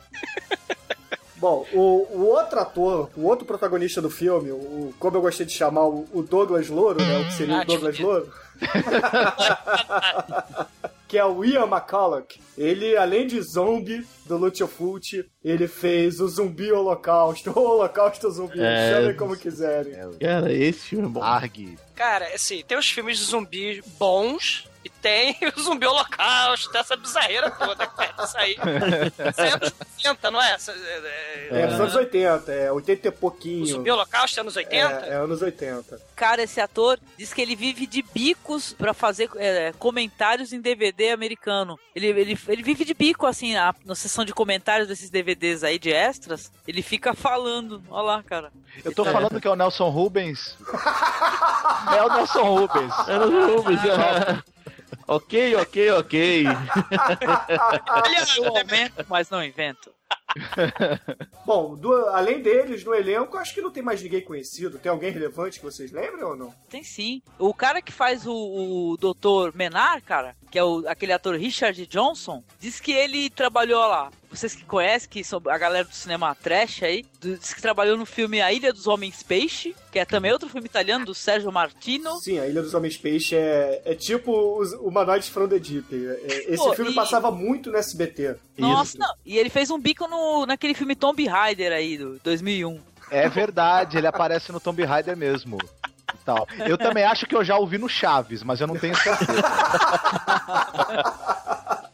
Bom, 1.37 1.67
o, 1.73 2.07
o 2.13 2.27
outro 2.27 2.59
ator, 2.61 3.11
o 3.17 3.25
outro 3.27 3.47
protagonista 3.47 4.03
do 4.03 4.11
filme, 4.11 4.51
o, 4.51 4.93
como 4.99 5.17
eu 5.17 5.23
gostei 5.23 5.47
de 5.47 5.53
chamar 5.53 5.87
o, 5.87 6.07
o 6.13 6.23
Douglas 6.23 6.69
Louro, 6.69 7.01
né? 7.01 7.19
O 7.21 7.25
que 7.25 7.33
seria 7.33 7.59
Ah, 7.59 7.63
o 7.63 7.65
Douglas 7.65 7.97
tipo- 7.97 8.09
Louro. 8.09 8.31
que 11.11 11.19
é 11.19 11.25
o 11.25 11.45
Ian 11.45 11.67
McCulloch. 11.67 12.41
Ele, 12.57 12.97
além 12.97 13.27
de 13.27 13.43
zombie 13.43 14.07
do 14.27 14.37
Lutfult, 14.37 15.25
ele 15.45 15.67
fez 15.67 16.21
o 16.21 16.29
Zumbi 16.29 16.71
Holocausto, 16.71 17.51
o 17.59 17.61
Holocausto 17.61 18.31
Zumbi, 18.31 18.61
É. 18.61 18.93
chamem 18.95 19.17
como 19.17 19.37
quiserem. 19.37 19.93
Cara, 20.21 20.53
esse 20.53 20.79
filme 20.91 21.07
é 21.07 21.09
bom. 21.11 21.21
Arg. 21.21 21.77
Cara, 21.97 22.33
assim, 22.33 22.63
tem 22.67 22.79
os 22.79 22.89
filmes 22.89 23.19
de 23.19 23.25
zumbis 23.25 23.81
bons 23.99 24.70
e 24.85 24.89
tem 24.89 25.37
o 25.57 25.61
zumbi 25.61 25.87
holocausto, 25.87 26.75
essa 26.77 26.97
bizarreira 26.97 27.51
toda, 27.51 27.87
cara. 27.87 28.15
Isso 28.25 28.39
aí. 28.39 28.53
Isso 28.53 29.41
aí 29.41 29.49
é 29.49 29.53
anos 29.53 29.73
80, 29.99 30.31
não 30.31 30.43
é? 30.43 30.57
É- 30.57 31.49
é- 31.51 31.61
É 31.63 31.67
dos 31.67 31.81
anos 31.81 31.95
80, 31.95 32.53
é 32.53 32.73
80 32.73 33.09
e 33.09 33.11
pouquinho. 33.11 33.63
O 33.63 33.67
zumbi 33.67 33.91
holocausto 33.91 34.39
é 34.39 34.41
anos 34.43 34.57
80? 34.57 35.07
É, 35.07 35.09
é 35.11 35.15
anos 35.15 35.43
80. 35.43 36.01
Cara, 36.17 36.43
esse 36.43 36.61
ator 36.61 36.99
diz 37.19 37.33
que 37.33 37.41
ele 37.41 37.57
vive 37.57 37.87
de 37.87 38.03
bicos 38.03 38.73
pra 38.73 38.93
fazer 38.95 39.31
é, 39.37 39.73
comentários 39.79 40.53
em 40.53 40.61
DVD 40.61 41.11
americano. 41.11 41.79
Ele, 41.95 42.07
ele, 42.09 42.39
ele 42.49 42.63
vive 42.63 42.85
de 42.85 42.95
bico, 42.95 43.27
assim, 43.27 43.55
na, 43.55 43.75
na 43.85 43.95
sessão 43.95 44.25
de 44.25 44.33
comentários 44.33 44.87
desses 44.89 45.11
DVDs 45.11 45.65
aí 45.65 45.79
de 45.79 45.91
extras. 45.93 46.51
Ele 46.69 46.83
fica 46.83 47.15
falando. 47.15 47.83
Olha 47.91 48.03
lá, 48.03 48.23
cara. 48.23 48.53
Eu 48.85 48.95
tô 48.95 49.05
falando 49.05 49.41
que 49.41 49.47
é 49.49 49.51
o 49.51 49.57
Nelson 49.57 49.89
Rubens. 49.89 50.57
É 51.97 52.03
o 52.03 52.09
Nelson 52.15 52.43
Rubens. 52.45 52.95
É 53.09 53.19
no 53.19 53.57
Rubens, 53.57 53.81
é. 53.85 54.50
Ok, 55.07 55.57
ok, 55.57 55.91
ok. 55.93 56.45
Aliás, 57.87 58.37
Eu 58.37 58.47
aumento, 58.57 59.05
mas 59.09 59.31
não 59.31 59.43
invento. 59.45 59.93
Bom, 61.45 61.75
do- 61.77 62.07
além 62.11 62.41
deles, 62.41 62.85
no 62.85 62.95
elenco, 62.95 63.37
acho 63.37 63.53
que 63.55 63.61
não 63.61 63.71
tem 63.71 63.83
mais 63.83 64.03
ninguém 64.03 64.23
conhecido. 64.23 64.79
Tem 64.79 64.91
alguém 64.91 65.11
relevante 65.11 65.59
que 65.59 65.65
vocês 65.65 65.91
lembram 65.91 66.31
ou 66.31 66.37
não? 66.37 66.55
Tem 66.69 66.85
sim. 66.85 67.23
O 67.39 67.53
cara 67.53 67.83
que 67.83 67.93
faz 67.93 68.27
o, 68.27 68.33
o 68.33 68.97
Dr. 68.97 69.57
Menar, 69.57 70.01
cara, 70.03 70.37
que 70.51 70.59
é 70.59 70.65
o, 70.65 70.85
aquele 70.89 71.13
ator 71.13 71.35
Richard 71.37 71.85
Johnson, 71.87 72.45
diz 72.59 72.79
que 72.81 72.93
ele 72.93 73.29
trabalhou 73.31 73.81
lá. 73.87 74.11
Vocês 74.31 74.55
que 74.55 74.65
conhecem, 74.65 75.09
que 75.09 75.25
são 75.25 75.43
a 75.49 75.59
galera 75.59 75.85
do 75.85 75.93
cinema 75.95 76.35
trash 76.37 76.85
aí, 76.85 77.05
do- 77.21 77.37
diz 77.37 77.53
que 77.53 77.61
trabalhou 77.61 77.97
no 77.97 78.07
filme 78.07 78.41
A 78.41 78.53
Ilha 78.53 78.73
dos 78.73 78.87
Homens 78.87 79.25
Peixe, 79.25 79.75
que 79.91 79.99
é 79.99 80.05
também 80.05 80.31
outro 80.33 80.49
filme 80.49 80.67
italiano 80.67 81.05
do 81.05 81.13
Sérgio 81.15 81.51
Martino. 81.51 82.17
Sim, 82.21 82.39
a 82.39 82.47
Ilha 82.47 82.63
dos 82.63 82.73
Homens 82.73 82.97
Peixe 82.97 83.35
é, 83.35 83.83
é 83.85 83.95
tipo 83.97 84.57
os 84.61 84.73
Humanoides 84.75 85.29
from 85.29 85.49
the 85.49 85.59
Deep. 85.59 85.93
É- 85.93 86.53
esse 86.55 86.63
Pô, 86.65 86.73
filme 86.75 86.93
e- 86.93 86.95
passava 86.95 87.31
muito 87.33 87.73
no 87.73 87.77
SBT. 87.77 88.37
Nossa, 88.57 88.97
não. 88.99 89.13
E 89.27 89.37
ele 89.37 89.51
fez 89.51 89.69
um 89.71 89.81
bico 89.81 90.07
no, 90.07 90.47
naquele 90.47 90.75
filme 90.75 90.95
Tomb 90.95 91.27
Raider 91.27 91.73
aí, 91.73 91.99
do 91.99 92.21
2001. 92.23 92.81
É 93.11 93.29
verdade, 93.29 93.99
ele 93.99 94.07
aparece 94.07 94.53
no 94.53 94.61
Tomb 94.61 94.85
Raider 94.85 95.17
mesmo. 95.17 95.59
Tal. 96.25 96.47
Eu 96.69 96.79
também 96.79 97.03
acho 97.03 97.27
que 97.27 97.35
eu 97.35 97.43
já 97.45 97.57
ouvi 97.59 97.79
no 97.79 97.89
Chaves, 97.89 98.45
mas 98.45 98.61
eu 98.61 98.69
não 98.69 98.79
tenho 98.79 98.95
certeza. 98.97 99.43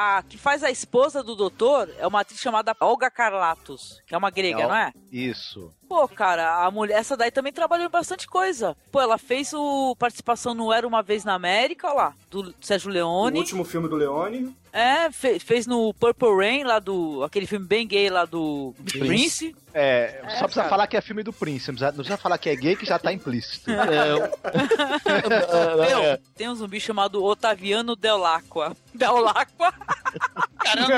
A 0.00 0.22
que 0.22 0.38
faz 0.38 0.62
a 0.62 0.70
esposa 0.70 1.24
do 1.24 1.34
doutor 1.34 1.90
é 1.98 2.06
uma 2.06 2.20
atriz 2.20 2.38
chamada 2.40 2.72
Olga 2.80 3.10
Carlatos, 3.10 4.00
que 4.06 4.14
é 4.14 4.18
uma 4.18 4.30
grega, 4.30 4.68
não 4.68 4.76
é? 4.76 4.92
Isso. 5.10 5.72
Pô, 5.88 6.06
cara, 6.06 6.64
a 6.64 6.70
mulher, 6.70 6.98
essa 6.98 7.16
daí 7.16 7.30
também 7.32 7.52
trabalhou 7.52 7.86
em 7.86 7.90
bastante 7.90 8.26
coisa. 8.28 8.76
Pô, 8.92 9.00
ela 9.00 9.18
fez 9.18 9.52
o 9.54 9.96
participação 9.96 10.54
no 10.54 10.72
Era 10.72 10.86
Uma 10.86 11.02
Vez 11.02 11.24
na 11.24 11.34
América, 11.34 11.88
ó 11.90 11.94
lá, 11.94 12.14
do 12.30 12.54
Sérgio 12.60 12.90
O 12.90 12.92
Leone. 12.92 13.38
último 13.40 13.64
filme 13.64 13.88
do 13.88 13.96
Leone. 13.96 14.54
É, 14.72 15.10
fe- 15.10 15.38
fez 15.40 15.66
no 15.66 15.92
Purple 15.94 16.36
Rain, 16.36 16.62
lá 16.62 16.78
do. 16.78 17.24
aquele 17.24 17.46
filme 17.46 17.66
bem 17.66 17.86
gay 17.86 18.08
lá 18.10 18.24
do 18.26 18.74
Prince. 18.84 19.56
É, 19.74 20.20
É, 20.24 20.30
só 20.30 20.44
precisa 20.44 20.62
cara. 20.62 20.68
falar 20.68 20.86
que 20.86 20.96
é 20.96 21.00
filme 21.00 21.22
do 21.22 21.32
Prince, 21.32 21.68
não 21.68 21.74
precisa, 21.74 21.90
não 21.90 21.96
precisa 21.96 22.16
falar 22.16 22.38
que 22.38 22.48
é 22.48 22.56
gay 22.56 22.74
que 22.76 22.86
já 22.86 22.98
tá 22.98 23.12
implícito. 23.12 23.70
Meu, 25.88 26.18
tem 26.36 26.48
um 26.48 26.54
zumbi 26.54 26.80
chamado 26.80 27.22
Otaviano 27.22 27.94
Delacqua. 27.94 28.76
Delacqua? 28.94 29.72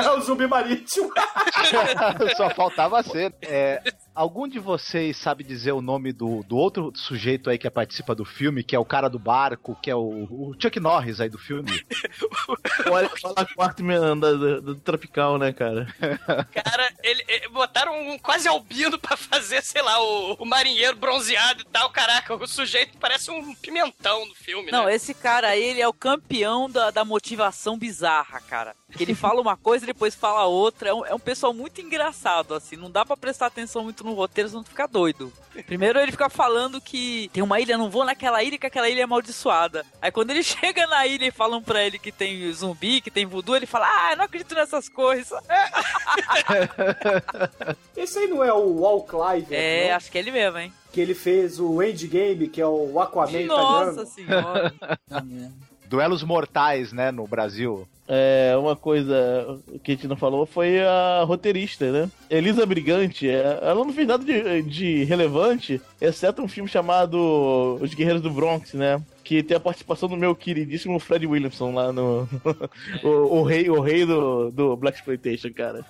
É 0.03 0.11
o 0.11 0.21
zumbi 0.21 0.47
marítimo. 0.47 1.13
Só 2.37 2.51
faltava 2.51 3.03
ser. 3.03 3.35
É, 3.43 3.83
algum 4.15 4.47
de 4.49 4.59
vocês 4.59 5.17
sabe 5.17 5.43
dizer 5.45 5.73
o 5.73 5.81
nome 5.81 6.13
do, 6.13 6.43
do 6.45 6.57
outro 6.57 6.93
sujeito 6.95 7.49
aí 7.51 7.59
que 7.59 7.71
participa 7.71 8.15
do 8.15 8.25
filme, 8.25 8.63
que 8.65 8.75
é 8.75 8.79
o 8.79 8.85
cara 8.85 9.09
do 9.09 9.19
barco, 9.19 9.77
que 9.83 9.91
é 9.91 9.95
o, 9.95 10.25
o 10.31 10.55
Chuck 10.61 10.79
Norris 10.81 11.21
aí 11.21 11.29
do 11.29 11.39
filme? 11.39 11.71
Olha, 12.91 13.09
fala 13.21 13.47
quarto 13.55 13.83
da, 13.83 14.33
da- 14.33 14.61
do 14.61 14.75
Tropical, 14.77 15.39
né, 15.39 15.53
cara? 15.53 15.87
Cara, 16.53 16.93
ele, 17.03 17.25
ele- 17.29 17.49
botaram 17.49 17.93
um 18.09 18.19
quase 18.19 18.47
albino 18.49 18.99
pra 18.99 19.17
fazer, 19.17 19.63
sei 19.63 19.83
lá, 19.83 20.01
o, 20.03 20.35
o 20.35 20.45
marinheiro 20.45 20.97
bronzeado 20.97 21.63
e 21.63 21.65
tal. 21.65 21.91
Caraca, 21.91 22.35
o 22.35 22.47
sujeito 22.47 22.97
parece 22.99 23.31
um 23.31 23.55
pimentão 23.55 24.27
no 24.27 24.35
filme, 24.35 24.71
Não, 24.71 24.87
né? 24.87 24.95
esse 24.95 25.13
cara 25.15 25.49
aí, 25.49 25.63
ele 25.63 25.81
é 25.81 25.89
o 25.89 25.93
campeão 25.93 26.69
da, 26.71 26.91
da 26.91 27.05
motivação 27.05 27.79
bizarra, 27.79 28.41
cara. 28.41 28.75
Que 28.93 29.03
ele 29.05 29.15
fala 29.15 29.41
uma 29.41 29.57
coisa 29.57 29.85
e 29.85 29.87
depois 29.87 30.15
fala 30.15 30.45
outra. 30.47 30.89
É 30.91 30.95
um, 30.95 31.07
é 31.07 31.15
um 31.15 31.19
pessoal 31.19 31.55
muito 31.55 31.81
engraçado, 31.81 32.55
assim. 32.55 32.77
Não 32.77 32.91
dá 32.91 33.05
pra 33.05 33.17
prestar 33.17 33.47
atenção 33.47 33.85
muito 33.85 34.00
no 34.05 34.13
roteiro, 34.15 34.49
senão 34.51 34.63
tu 34.63 34.71
fica 34.71 34.87
doido. 34.87 35.33
Primeiro 35.67 35.99
ele 35.99 36.13
fica 36.13 36.31
falando 36.31 36.81
que 36.81 37.29
tem 37.33 37.43
uma 37.43 37.59
ilha, 37.61 37.77
não 37.77 37.91
vou 37.91 38.05
naquela 38.05 38.43
ilha, 38.43 38.57
que 38.59 38.67
aquela 38.67 38.89
ilha 38.89 39.01
é 39.01 39.05
amaldiçoada. 39.05 39.85
Aí 40.01 40.11
quando 40.13 40.31
ele 40.31 40.43
chega 40.45 40.87
na 40.87 41.07
ilha 41.07 41.27
e 41.27 41.31
falam 41.31 41.63
pra 41.63 41.83
ele 41.85 41.99
que 41.99 42.13
tem 42.13 42.51
zumbi, 42.53 43.01
que 43.01 43.11
tem 43.11 43.27
voodoo, 43.27 43.57
ele 43.57 43.67
fala, 43.67 43.87
ah, 43.87 44.17
não 44.17 44.25
acredito 44.25 44.55
nessas 44.55 44.89
coisas. 44.89 45.39
Esse 47.97 48.19
aí 48.21 48.29
não 48.29 48.45
é 48.45 48.53
o 48.53 48.81
Wall 48.81 49.03
Clive, 49.05 49.55
É, 49.55 49.89
não? 49.89 49.97
acho 49.97 50.11
que 50.11 50.19
é 50.19 50.21
ele 50.21 50.31
mesmo, 50.31 50.59
hein? 50.59 50.73
Que 50.93 51.01
ele 51.01 51.15
fez 51.15 51.59
o 51.61 51.83
Endgame, 51.83 52.49
que 52.49 52.61
é 52.61 52.67
o 52.67 53.01
Aquaman 53.01 53.47
Nossa 53.47 54.03
italiano. 54.03 54.07
senhora. 54.07 54.73
Duelos 55.91 56.23
mortais, 56.23 56.93
né, 56.93 57.11
no 57.11 57.27
Brasil. 57.27 57.85
É, 58.07 58.57
uma 58.57 58.77
coisa 58.77 59.61
que 59.83 59.91
a 59.91 59.95
gente 59.97 60.07
não 60.07 60.17
falou 60.17 60.47
foi 60.47 60.81
a 60.81 61.25
roteirista, 61.25 61.91
né? 61.91 62.09
Elisa 62.29 62.65
Brigante, 62.65 63.29
é, 63.29 63.59
ela 63.61 63.85
não 63.85 63.93
fez 63.93 64.07
nada 64.07 64.25
de, 64.25 64.63
de 64.63 65.03
relevante, 65.05 65.81
exceto 66.01 66.43
um 66.43 66.49
filme 66.49 66.69
chamado 66.69 67.79
Os 67.81 67.93
Guerreiros 67.93 68.23
do 68.23 68.31
Bronx, 68.31 68.75
né? 68.75 69.03
Que 69.25 69.43
tem 69.43 69.57
a 69.57 69.61
participação 69.61 70.09
do 70.09 70.17
meu 70.17 70.35
queridíssimo 70.35 70.99
Fred 71.01 71.27
Williamson 71.27 71.73
lá 71.73 71.93
no. 71.93 72.29
o, 73.03 73.09
o 73.39 73.43
rei, 73.43 73.69
o 73.69 73.81
rei 73.81 74.07
do, 74.07 74.51
do 74.53 74.77
Black 74.77 74.99
Exploitation, 74.99 75.53
cara. 75.53 75.85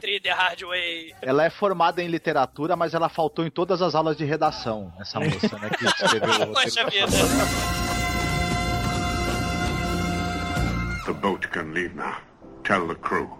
Three 0.00 0.20
The 0.20 0.32
Hard 0.32 0.62
Way. 0.62 1.14
Ela 1.22 1.44
é 1.44 1.50
formada 1.50 2.02
em 2.02 2.08
literatura, 2.08 2.76
mas 2.76 2.92
ela 2.92 3.08
faltou 3.08 3.46
em 3.46 3.50
todas 3.50 3.80
as 3.80 3.94
aulas 3.94 4.18
de 4.18 4.24
redação, 4.24 4.92
essa 4.98 5.18
moça, 5.18 5.58
né, 5.58 5.70
que 5.70 5.84
escreveu. 5.84 6.46
Poxa 6.52 6.84
vida. 6.84 7.85
The 11.06 11.12
boat 11.12 11.48
can 11.50 11.72
leave 11.72 11.94
now. 11.94 12.16
Tell 12.64 12.88
the 12.88 12.96
crew. 12.96 13.30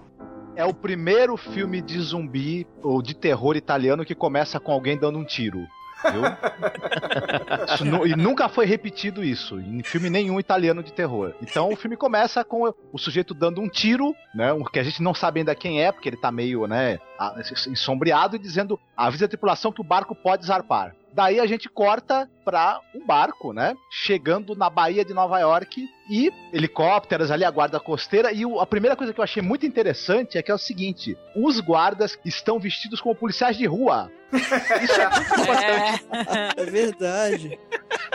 É 0.54 0.64
o 0.64 0.72
primeiro 0.72 1.36
filme 1.36 1.82
de 1.82 1.98
zumbi 1.98 2.64
ou 2.80 3.02
de 3.02 3.12
terror 3.12 3.56
italiano 3.56 4.04
que 4.04 4.14
começa 4.14 4.60
com 4.60 4.70
alguém 4.70 4.96
dando 4.96 5.18
um 5.18 5.24
tiro. 5.24 5.66
Viu? 6.12 6.22
E 8.06 8.14
nunca 8.14 8.48
foi 8.48 8.66
repetido 8.66 9.24
isso 9.24 9.58
em 9.58 9.82
filme 9.82 10.08
nenhum 10.08 10.38
italiano 10.38 10.80
de 10.80 10.92
terror. 10.92 11.34
Então 11.42 11.72
o 11.72 11.76
filme 11.76 11.96
começa 11.96 12.44
com 12.44 12.72
o 12.92 12.98
sujeito 12.98 13.34
dando 13.34 13.60
um 13.60 13.68
tiro, 13.68 14.14
né? 14.32 14.50
Que 14.72 14.78
a 14.78 14.84
gente 14.84 15.02
não 15.02 15.12
sabe 15.12 15.40
ainda 15.40 15.54
quem 15.54 15.82
é, 15.82 15.90
porque 15.90 16.08
ele 16.08 16.16
tá 16.16 16.30
meio, 16.30 16.66
né, 16.68 17.00
ensombreado 17.68 18.36
e 18.36 18.38
dizendo: 18.38 18.78
avisa 18.96 19.24
a 19.24 19.28
tripulação 19.28 19.72
que 19.72 19.80
o 19.80 19.84
barco 19.84 20.14
pode 20.14 20.46
zarpar. 20.46 20.94
Daí 21.16 21.40
a 21.40 21.46
gente 21.46 21.66
corta 21.66 22.28
pra 22.44 22.78
um 22.94 23.04
barco, 23.06 23.54
né? 23.54 23.74
Chegando 23.90 24.54
na 24.54 24.68
Baía 24.68 25.02
de 25.02 25.14
Nova 25.14 25.38
York 25.40 25.88
e 26.10 26.30
helicópteros 26.52 27.30
ali, 27.30 27.42
a 27.42 27.50
guarda 27.50 27.80
costeira. 27.80 28.30
E 28.32 28.44
o- 28.44 28.60
a 28.60 28.66
primeira 28.66 28.94
coisa 28.94 29.14
que 29.14 29.18
eu 29.18 29.24
achei 29.24 29.42
muito 29.42 29.64
interessante 29.64 30.36
é 30.36 30.42
que 30.42 30.50
é 30.50 30.54
o 30.54 30.58
seguinte: 30.58 31.16
os 31.34 31.58
guardas 31.58 32.18
estão 32.22 32.58
vestidos 32.58 33.00
como 33.00 33.14
policiais 33.14 33.56
de 33.56 33.64
rua. 33.64 34.12
Isso 34.30 35.00
é 35.00 35.08
muito 35.08 35.34
importante. 35.40 36.04
É 36.58 36.64
verdade. 36.66 37.58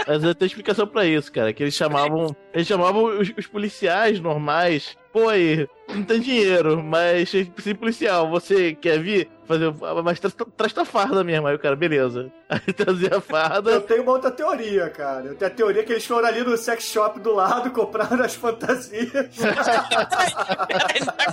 Mas 0.08 0.36
tem 0.36 0.46
explicação 0.46 0.86
pra 0.86 1.04
isso, 1.04 1.32
cara. 1.32 1.52
Que 1.54 1.64
eles 1.64 1.74
chamavam. 1.74 2.36
Eles 2.54 2.68
chamavam 2.68 3.20
os, 3.20 3.32
os 3.36 3.48
policiais 3.48 4.20
normais. 4.20 4.96
Pô, 5.12 5.28
aí, 5.28 5.68
não 5.90 6.04
tem 6.04 6.22
dinheiro, 6.22 6.82
mas 6.82 7.30
se 7.30 7.74
policial, 7.74 8.30
você 8.30 8.74
quer 8.74 8.98
vir 9.00 9.30
fazer. 9.46 9.74
Mas 10.04 10.20
traz, 10.22 10.34
traz 10.56 10.72
tua 10.74 10.86
farda 10.86 11.22
mesmo. 11.24 11.48
Aí 11.48 11.56
o 11.56 11.60
cara, 11.60 11.76
beleza. 11.76 12.32
Aí 12.52 12.74
trazia 12.74 13.16
a 13.18 13.22
farda. 13.22 13.72
Eu 13.72 13.82
tenho 13.82 14.04
uma 14.04 14.12
outra 14.14 14.30
teoria, 14.32 14.90
cara. 14.90 15.28
Eu 15.28 15.36
tenho 15.36 15.52
a 15.52 15.54
teoria 15.54 15.84
que 15.84 15.92
eles 15.94 16.06
foram 16.06 16.28
ali 16.28 16.42
no 16.44 16.56
sex 16.58 16.84
shop 16.86 17.20
do 17.22 17.34
lado, 17.34 17.72
compraram 17.72 18.22
as 18.24 18.36
fantasias. 18.36 19.12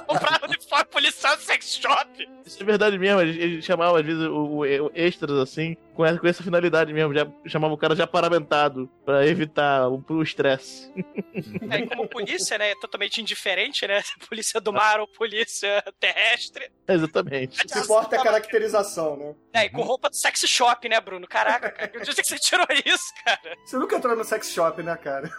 Compraram 0.06 0.46
uniforme 0.48 0.84
policial 0.86 1.34
no 1.36 1.42
sex 1.42 1.78
shop. 1.80 2.28
Isso 2.46 2.62
é 2.62 2.66
verdade 2.66 2.98
mesmo. 2.98 3.20
Eles, 3.20 3.36
eles 3.36 3.64
chamavam, 3.64 3.96
às 3.96 4.04
vezes, 4.06 4.22
o, 4.24 4.32
o- 4.32 4.60
o 4.86 4.90
extras 4.94 5.36
assim, 5.38 5.76
com 5.94 6.04
essa, 6.04 6.18
com 6.18 6.26
essa 6.28 6.42
finalidade 6.42 6.92
mesmo. 6.92 7.12
Já 7.14 7.26
chamava 7.46 7.74
o 7.74 7.78
cara 7.78 7.94
já 7.96 8.06
paramentado, 8.06 8.88
pra 9.04 9.26
evitar 9.26 9.88
o 9.88 10.04
o 10.08 10.22
estresse. 10.22 10.90
É, 11.70 11.82
como 11.86 12.08
polícia, 12.08 12.56
né? 12.56 12.70
É 12.70 12.74
totalmente 12.80 13.20
indiferente, 13.20 13.67
né? 13.86 14.02
Polícia 14.28 14.60
do 14.60 14.72
mar 14.72 15.00
ou 15.00 15.08
polícia 15.08 15.82
terrestre. 15.98 16.70
O 16.88 16.92
Exatamente. 16.92 17.66
que 17.66 17.78
importa 17.78 18.16
é 18.16 18.18
a 18.18 18.22
caracterização, 18.22 19.16
né? 19.16 19.34
É, 19.52 19.64
e 19.66 19.70
com 19.70 19.82
roupa 19.82 20.08
do 20.08 20.16
sex 20.16 20.40
shop, 20.40 20.88
né, 20.88 21.00
Bruno? 21.00 21.26
Caraca, 21.26 21.70
cara, 21.70 21.92
onde 21.96 22.10
é 22.10 22.14
que 22.14 22.28
você 22.28 22.38
tirou 22.38 22.66
isso, 22.84 23.12
cara? 23.24 23.56
Você 23.64 23.76
nunca 23.76 23.96
entrou 23.96 24.16
no 24.16 24.24
sex 24.24 24.52
shop, 24.52 24.82
né, 24.82 24.96
cara? 24.96 25.30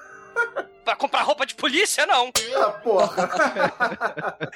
Pra 0.83 0.95
comprar 0.95 1.21
roupa 1.21 1.45
de 1.45 1.53
polícia, 1.53 2.05
não. 2.05 2.31
Ah, 2.55 2.69
porra. 2.71 3.29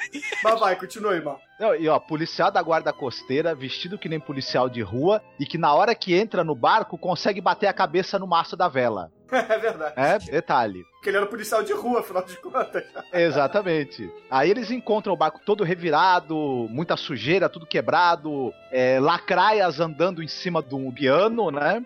Mas 0.43 0.59
vai, 0.59 0.75
continue, 0.75 1.15
irmão. 1.15 1.39
Não, 1.59 1.75
e 1.75 1.87
ó, 1.87 1.99
policial 1.99 2.49
da 2.49 2.61
guarda 2.61 2.91
costeira, 2.91 3.53
vestido 3.53 3.99
que 3.99 4.09
nem 4.09 4.19
policial 4.19 4.67
de 4.67 4.81
rua, 4.81 5.21
e 5.39 5.45
que 5.45 5.57
na 5.57 5.73
hora 5.73 5.93
que 5.93 6.15
entra 6.15 6.43
no 6.43 6.55
barco 6.55 6.97
consegue 6.97 7.39
bater 7.39 7.67
a 7.67 7.73
cabeça 7.73 8.17
no 8.17 8.25
mastro 8.25 8.57
da 8.57 8.67
vela. 8.67 9.11
É 9.33 9.57
verdade. 9.57 9.93
É, 9.97 10.19
detalhe. 10.19 10.83
Porque 10.93 11.09
ele 11.09 11.17
era 11.17 11.25
policial 11.25 11.63
de 11.63 11.73
rua, 11.73 12.01
afinal 12.01 12.23
de 12.23 12.37
contas. 12.37 12.83
Exatamente. 13.11 14.09
Aí 14.29 14.49
eles 14.51 14.69
encontram 14.69 15.13
o 15.13 15.17
barco 15.17 15.39
todo 15.43 15.63
revirado, 15.63 16.35
muita 16.69 16.95
sujeira, 16.95 17.49
tudo 17.49 17.65
quebrado, 17.65 18.53
é, 18.71 18.99
lacraias 18.99 19.79
andando 19.79 20.21
em 20.21 20.27
cima 20.27 20.61
de 20.61 20.75
um 20.75 20.91
piano, 20.91 21.49
né? 21.49 21.83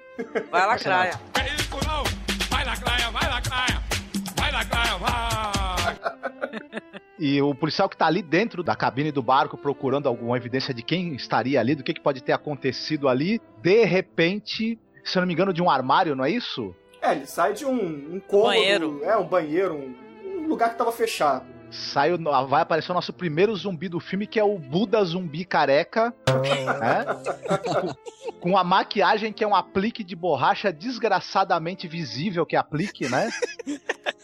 Vai 0.51 0.67
lacraia. 0.67 1.19
E 7.19 7.41
o 7.41 7.53
policial 7.55 7.89
que 7.89 7.97
tá 7.97 8.05
ali 8.05 8.21
dentro 8.21 8.61
da 8.63 8.75
cabine 8.75 9.11
do 9.11 9.23
barco 9.23 9.57
procurando 9.57 10.07
alguma 10.07 10.37
evidência 10.37 10.73
de 10.73 10.83
quem 10.83 11.15
estaria 11.15 11.59
ali, 11.59 11.73
do 11.73 11.83
que, 11.83 11.93
que 11.93 12.01
pode 12.01 12.21
ter 12.21 12.31
acontecido 12.31 13.07
ali, 13.09 13.41
de 13.61 13.83
repente, 13.85 14.77
se 15.03 15.17
eu 15.17 15.21
não 15.21 15.27
me 15.27 15.33
engano, 15.33 15.51
de 15.51 15.61
um 15.61 15.69
armário, 15.69 16.15
não 16.15 16.23
é 16.23 16.29
isso? 16.29 16.75
É, 17.01 17.13
ele 17.13 17.25
sai 17.25 17.53
de 17.53 17.65
um, 17.65 18.15
um 18.15 18.19
cômodo. 18.19 18.49
Banheiro. 18.49 19.01
É, 19.03 19.17
um 19.17 19.25
banheiro, 19.27 19.73
um, 19.75 19.95
um 20.43 20.47
lugar 20.47 20.69
que 20.71 20.77
tava 20.77 20.91
fechado. 20.91 21.45
Sai, 21.69 22.13
o- 22.13 22.47
vai 22.47 22.61
aparecer 22.61 22.91
o 22.91 22.95
nosso 22.95 23.11
primeiro 23.11 23.53
zumbi 23.55 23.89
do 23.89 23.99
filme, 23.99 24.25
que 24.25 24.39
é 24.39 24.43
o 24.43 24.57
Buda 24.57 25.03
zumbi 25.03 25.43
careca, 25.43 26.13
né? 26.79 27.05
Com- 27.81 28.39
Com 28.51 28.57
a 28.57 28.63
maquiagem 28.63 29.33
que 29.33 29.43
é 29.43 29.47
um 29.47 29.55
aplique 29.55 30.03
de 30.03 30.15
borracha 30.15 30.71
desgraçadamente 30.71 31.87
visível 31.87 32.45
que 32.45 32.55
é 32.55 32.59
aplique, 32.59 33.09
né? 33.09 33.29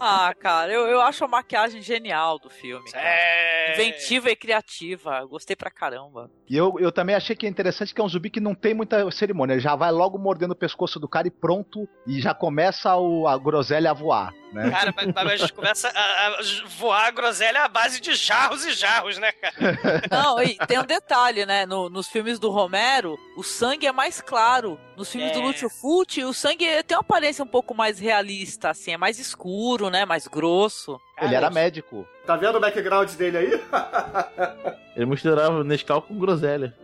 Ah, 0.00 0.34
cara, 0.38 0.72
eu, 0.72 0.86
eu 0.86 1.00
acho 1.00 1.24
a 1.24 1.28
maquiagem 1.28 1.80
genial 1.82 2.38
do 2.38 2.50
filme. 2.50 2.90
cara. 2.90 3.04
É. 3.06 3.72
Inventiva 3.74 4.30
e 4.30 4.36
criativa. 4.36 5.24
Gostei 5.26 5.54
pra 5.56 5.70
caramba. 5.70 6.30
E 6.48 6.56
eu, 6.56 6.76
eu 6.78 6.90
também 6.90 7.14
achei 7.14 7.36
que 7.36 7.46
é 7.46 7.48
interessante 7.48 7.94
que 7.94 8.00
é 8.00 8.04
um 8.04 8.08
zumbi 8.08 8.30
que 8.30 8.40
não 8.40 8.54
tem 8.54 8.72
muita 8.74 9.10
cerimônia. 9.10 9.54
Ele 9.54 9.60
já 9.60 9.76
vai 9.76 9.90
logo 9.90 10.18
mordendo 10.18 10.52
o 10.52 10.56
pescoço 10.56 10.98
do 10.98 11.08
cara 11.08 11.26
e 11.28 11.30
pronto. 11.30 11.88
E 12.06 12.20
já 12.20 12.34
começa 12.34 12.96
o, 12.96 13.26
a 13.28 13.36
groselha 13.38 13.90
a 13.90 13.94
voar, 13.94 14.32
né? 14.52 14.70
Cara, 14.70 14.94
mas, 14.96 15.06
mas 15.14 15.26
a 15.32 15.36
gente 15.36 15.52
começa 15.52 15.88
a, 15.88 16.26
a 16.28 16.40
voar 16.78 17.06
a 17.06 17.10
groselha 17.10 17.64
à 17.64 17.68
base 17.68 18.00
de 18.00 18.14
jarros 18.14 18.64
e 18.64 18.72
jarros, 18.72 19.18
né, 19.18 19.30
cara? 19.32 19.54
Não, 20.10 20.42
e 20.42 20.56
tem 20.66 20.78
um 20.78 20.84
detalhe, 20.86 21.44
né? 21.44 21.66
No- 21.66 21.90
nos 21.90 22.08
filmes 22.08 22.38
do 22.38 22.50
Romero, 22.50 23.18
o 23.36 23.42
sangue 23.42 23.86
é 23.86 23.92
mais 23.92 24.20
claro. 24.22 24.80
Nos 24.96 25.12
filmes 25.12 25.30
do 25.32 25.38
É. 25.40 25.42
Lúcio 25.42 25.68
Fulci, 25.70 26.24
o 26.24 26.32
sangue 26.34 26.64
tem 26.84 26.96
uma 26.96 27.02
aparência 27.02 27.44
um 27.44 27.46
pouco 27.48 27.72
mais 27.74 27.98
realista, 28.00 28.70
assim, 28.70 28.92
é 28.92 28.96
mais 28.96 29.18
escuro. 29.18 29.37
Escuro, 29.38 29.88
né? 29.88 30.04
Mais 30.04 30.26
grosso. 30.26 31.00
Ele 31.20 31.34
era 31.34 31.48
médico. 31.48 32.06
Tá 32.26 32.36
vendo 32.36 32.56
o 32.56 32.60
background 32.60 33.10
dele 33.14 33.38
aí? 33.38 33.60
Ele 34.96 35.06
misturava 35.06 35.62
Nescau 35.62 36.02
com 36.02 36.18
groselha. 36.18 36.74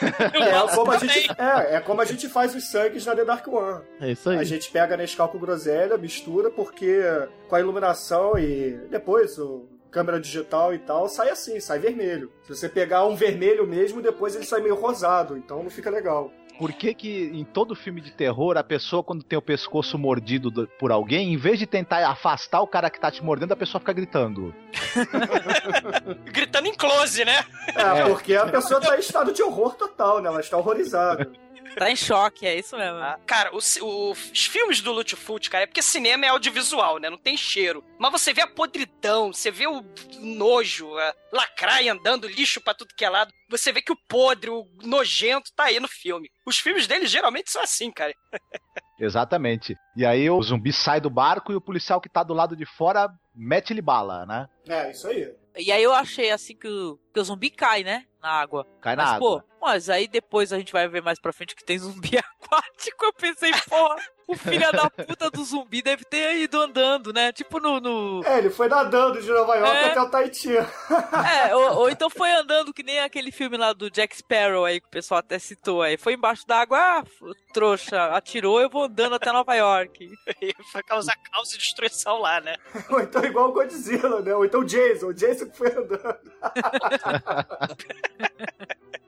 É 0.00 0.74
como, 0.74 0.92
a 0.92 0.98
gente, 0.98 1.30
é, 1.36 1.74
é 1.74 1.80
como 1.80 2.00
a 2.00 2.04
gente 2.04 2.28
faz 2.28 2.54
os 2.54 2.70
sangues 2.70 3.04
na 3.04 3.16
The 3.16 3.24
Dark 3.24 3.48
One. 3.48 3.82
É 4.00 4.12
isso 4.12 4.30
aí. 4.30 4.38
A 4.38 4.44
gente 4.44 4.70
pega 4.70 4.96
Nescau 4.96 5.28
com 5.28 5.38
groselha, 5.38 5.98
mistura, 5.98 6.48
porque 6.48 7.00
com 7.48 7.56
a 7.56 7.60
iluminação 7.60 8.38
e 8.38 8.78
depois 8.88 9.36
o 9.38 9.66
câmera 9.90 10.20
digital 10.20 10.74
e 10.74 10.78
tal, 10.78 11.08
sai 11.08 11.30
assim, 11.30 11.58
sai 11.58 11.78
vermelho. 11.78 12.30
Se 12.42 12.54
você 12.54 12.68
pegar 12.68 13.06
um 13.06 13.16
vermelho 13.16 13.66
mesmo, 13.66 14.02
depois 14.02 14.36
ele 14.36 14.44
sai 14.44 14.60
meio 14.60 14.74
rosado, 14.74 15.36
então 15.36 15.62
não 15.62 15.70
fica 15.70 15.90
legal. 15.90 16.30
Por 16.58 16.72
que 16.72 16.94
que 16.94 17.30
em 17.34 17.44
todo 17.44 17.74
filme 17.74 18.00
de 18.00 18.10
terror, 18.10 18.56
a 18.56 18.64
pessoa 18.64 19.02
quando 19.02 19.22
tem 19.22 19.38
o 19.38 19.42
pescoço 19.42 19.98
mordido 19.98 20.50
do- 20.50 20.66
por 20.78 20.90
alguém, 20.90 21.32
em 21.32 21.36
vez 21.36 21.58
de 21.58 21.66
tentar 21.66 22.06
afastar 22.08 22.60
o 22.62 22.66
cara 22.66 22.88
que 22.88 22.98
tá 22.98 23.10
te 23.10 23.22
mordendo, 23.22 23.52
a 23.52 23.56
pessoa 23.56 23.78
fica 23.80 23.92
gritando? 23.92 24.54
Gritando 26.32 26.68
em 26.68 26.74
close, 26.74 27.24
né? 27.24 27.44
É, 27.74 28.04
porque 28.08 28.34
a 28.34 28.46
pessoa 28.46 28.80
tá 28.80 28.96
em 28.96 29.00
estado 29.00 29.32
de 29.32 29.42
horror 29.42 29.74
total, 29.74 30.20
né? 30.20 30.28
Ela 30.28 30.40
está 30.40 30.56
horrorizada. 30.56 31.30
Tá 31.76 31.90
em 31.90 31.96
choque, 31.96 32.46
é 32.46 32.58
isso 32.58 32.74
mesmo. 32.76 32.98
Cara, 33.26 33.54
os, 33.54 33.78
os 33.82 34.46
filmes 34.46 34.80
do 34.80 34.92
Lutfut, 34.92 35.50
cara, 35.50 35.64
é 35.64 35.66
porque 35.66 35.82
cinema 35.82 36.24
é 36.24 36.28
audiovisual, 36.28 36.98
né? 36.98 37.10
Não 37.10 37.18
tem 37.18 37.36
cheiro. 37.36 37.84
Mas 37.98 38.12
você 38.12 38.32
vê 38.32 38.40
a 38.40 38.46
podridão, 38.46 39.30
você 39.30 39.50
vê 39.50 39.66
o 39.66 39.84
nojo, 40.18 40.96
a 40.96 41.14
lacraia 41.30 41.92
andando, 41.92 42.26
lixo 42.26 42.62
pra 42.62 42.72
tudo 42.72 42.94
que 42.96 43.04
é 43.04 43.10
lado. 43.10 43.30
Você 43.50 43.72
vê 43.72 43.82
que 43.82 43.92
o 43.92 43.98
podre, 44.08 44.48
o 44.48 44.66
nojento 44.82 45.52
tá 45.54 45.64
aí 45.64 45.78
no 45.78 45.86
filme. 45.88 46.30
Os 46.46 46.58
filmes 46.58 46.86
dele 46.86 47.06
geralmente 47.06 47.50
são 47.50 47.60
assim, 47.62 47.92
cara. 47.92 48.14
Exatamente. 48.98 49.76
E 49.94 50.06
aí 50.06 50.30
o 50.30 50.42
zumbi 50.42 50.72
sai 50.72 51.00
do 51.00 51.10
barco 51.10 51.52
e 51.52 51.56
o 51.56 51.60
policial 51.60 52.00
que 52.00 52.08
tá 52.08 52.22
do 52.22 52.32
lado 52.32 52.56
de 52.56 52.64
fora 52.64 53.10
mete-lhe 53.34 53.82
bala, 53.82 54.24
né? 54.24 54.48
É, 54.66 54.90
isso 54.90 55.06
aí. 55.08 55.30
E 55.58 55.72
aí 55.72 55.82
eu 55.82 55.92
achei 55.92 56.30
assim 56.30 56.56
que 56.56 56.68
o, 56.68 56.98
que 57.16 57.20
o 57.20 57.24
zumbi 57.24 57.48
cai, 57.48 57.82
né? 57.82 58.04
Na 58.22 58.28
água. 58.28 58.66
Cai 58.82 58.94
na 58.94 59.04
mas, 59.04 59.12
água. 59.14 59.40
Pô, 59.40 59.46
mas 59.60 59.88
aí 59.88 60.06
depois 60.06 60.52
a 60.52 60.58
gente 60.58 60.70
vai 60.72 60.86
ver 60.86 61.00
mais 61.02 61.18
pra 61.18 61.32
frente 61.32 61.56
que 61.56 61.64
tem 61.64 61.78
zumbi 61.78 62.10
aquático. 62.18 63.04
Eu 63.06 63.12
pensei, 63.14 63.50
porra, 63.68 63.96
o 64.26 64.36
filho 64.36 64.70
da 64.72 64.90
puta 64.90 65.30
do 65.30 65.44
zumbi 65.44 65.80
deve 65.80 66.04
ter 66.04 66.36
ido 66.36 66.60
andando, 66.60 67.12
né? 67.12 67.32
Tipo 67.32 67.58
no. 67.60 67.78
no... 67.80 68.22
É, 68.24 68.38
ele 68.38 68.50
foi 68.50 68.68
nadando 68.68 69.22
de 69.22 69.30
Nova 69.30 69.54
York 69.54 69.76
É. 69.76 69.90
até 69.90 70.00
o 70.02 70.10
Tahiti. 70.10 70.50
É, 71.46 71.54
ou, 71.54 71.76
ou 71.80 71.90
então 71.90 72.10
foi 72.10 72.30
andando 72.32 72.72
que 72.74 72.82
nem 72.82 73.00
aquele 73.00 73.30
filme 73.32 73.56
lá 73.56 73.72
do 73.72 73.90
Jack 73.90 74.16
Sparrow 74.16 74.64
aí 74.64 74.80
que 74.80 74.86
o 74.88 74.90
pessoal 74.90 75.20
até 75.20 75.38
citou 75.38 75.80
aí. 75.82 75.96
Foi 75.96 76.14
embaixo 76.14 76.46
d'água, 76.46 76.78
ah, 76.78 77.02
f- 77.04 77.34
trouxa, 77.52 78.06
atirou, 78.16 78.60
eu 78.60 78.68
vou 78.68 78.84
andando 78.84 79.14
até 79.14 79.30
Nova 79.32 79.54
York. 79.54 80.10
E 80.42 80.52
foi 80.72 80.82
causar 80.82 81.16
caos 81.32 81.52
e 81.54 81.58
destruição 81.58 82.18
lá, 82.18 82.40
né? 82.40 82.56
Ou 82.90 83.00
então 83.00 83.24
igual 83.24 83.48
o 83.48 83.52
Godzilla, 83.52 84.20
né? 84.20 84.34
Ou 84.34 84.44
então 84.44 84.60
o 84.60 84.64
Jason. 84.64 85.06
O 85.06 85.14
Jason 85.14 85.46
que 85.48 85.56
foi 85.56 85.68
andando. 85.72 86.18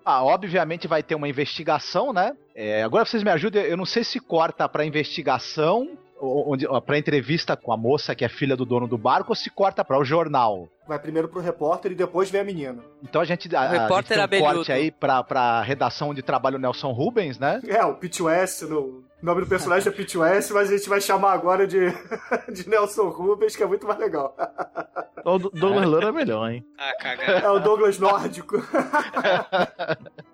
Ah, 0.05 0.25
obviamente 0.25 0.89
vai 0.89 1.03
ter 1.03 1.15
uma 1.15 1.29
investigação, 1.29 2.13
né? 2.13 2.33
É, 2.55 2.83
agora 2.83 3.05
vocês 3.05 3.23
me 3.23 3.31
ajudem, 3.31 3.63
eu 3.65 3.77
não 3.77 3.85
sei 3.85 4.03
se 4.03 4.19
corta 4.19 4.67
pra 4.67 4.85
investigação, 4.85 5.99
ou- 6.19 6.53
onde, 6.55 6.67
ó, 6.67 6.81
pra 6.81 6.97
entrevista 6.99 7.55
com 7.57 7.73
a 7.73 7.77
moça 7.77 8.15
que 8.15 8.25
é 8.25 8.29
filha 8.29 8.57
do 8.57 8.65
dono 8.65 8.89
do 8.89 8.97
barco, 8.97 9.33
ou 9.33 9.37
se 9.37 9.51
corta 9.51 9.85
pra 9.85 9.99
o 9.99 10.05
jornal. 10.05 10.67
Vai 10.87 10.99
primeiro 10.99 11.29
pro 11.29 11.43
repórter 11.43 11.93
e 11.93 11.95
depois 11.95 12.31
vem 12.31 12.41
a 12.41 12.45
menina. 12.45 12.83
Então 13.03 13.21
a 13.21 13.25
gente, 13.27 13.55
a, 13.55 13.61
a 13.61 13.69
gente 13.69 13.81
repórter 13.83 14.09
tem 14.17 14.19
um 14.19 14.25
abelhudo. 14.25 14.55
corte 14.55 14.73
aí 14.73 14.91
pra, 14.91 15.23
pra 15.23 15.61
redação 15.61 16.09
onde 16.09 16.23
trabalha 16.23 16.57
o 16.57 16.59
Nelson 16.61 16.91
Rubens, 16.91 17.39
né? 17.39 17.61
É, 17.69 17.85
o 17.85 17.95
Pete 17.95 18.23
West, 18.23 18.63
no... 18.63 19.05
o 19.23 19.27
nome 19.27 19.41
do 19.43 19.47
personagem 19.49 19.93
é 19.93 19.95
Pete 19.95 20.17
West, 20.17 20.51
mas 20.53 20.71
a 20.71 20.77
gente 20.77 20.89
vai 20.89 21.01
chamar 21.01 21.33
agora 21.33 21.67
de, 21.67 21.79
de 22.53 22.69
Nelson 22.69 23.09
Rubens, 23.09 23.57
que 23.57 23.63
é 23.63 23.67
muito 23.67 23.87
mais 23.87 23.99
legal. 23.99 24.35
O 25.25 25.39
Do- 25.39 25.51
Douglas 25.51 25.87
Louro 25.87 26.09
é 26.09 26.13
melhor, 26.13 26.51
hein? 26.51 26.65
Ah, 26.79 26.93
cagada. 27.01 27.39
É 27.41 27.51
o 27.51 27.59
Douglas 27.59 27.99
Nórdico. 27.99 28.57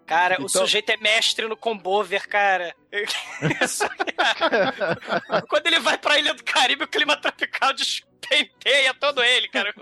Cara, 0.06 0.34
o 0.34 0.44
Então- 0.44 0.48
sujeito 0.48 0.90
é 0.90 0.96
mestre 0.98 1.48
no 1.48 1.56
combover, 1.56 2.28
cara. 2.28 2.74
Quando 5.48 5.66
ele 5.66 5.80
vai 5.80 5.96
pra 5.98 6.18
Ilha 6.18 6.34
do 6.34 6.44
Caribe, 6.44 6.84
o 6.84 6.88
clima 6.88 7.16
tropical 7.16 7.72
despenteia 7.72 8.92
todo 9.00 9.22
ele, 9.22 9.48
cara. 9.48 9.72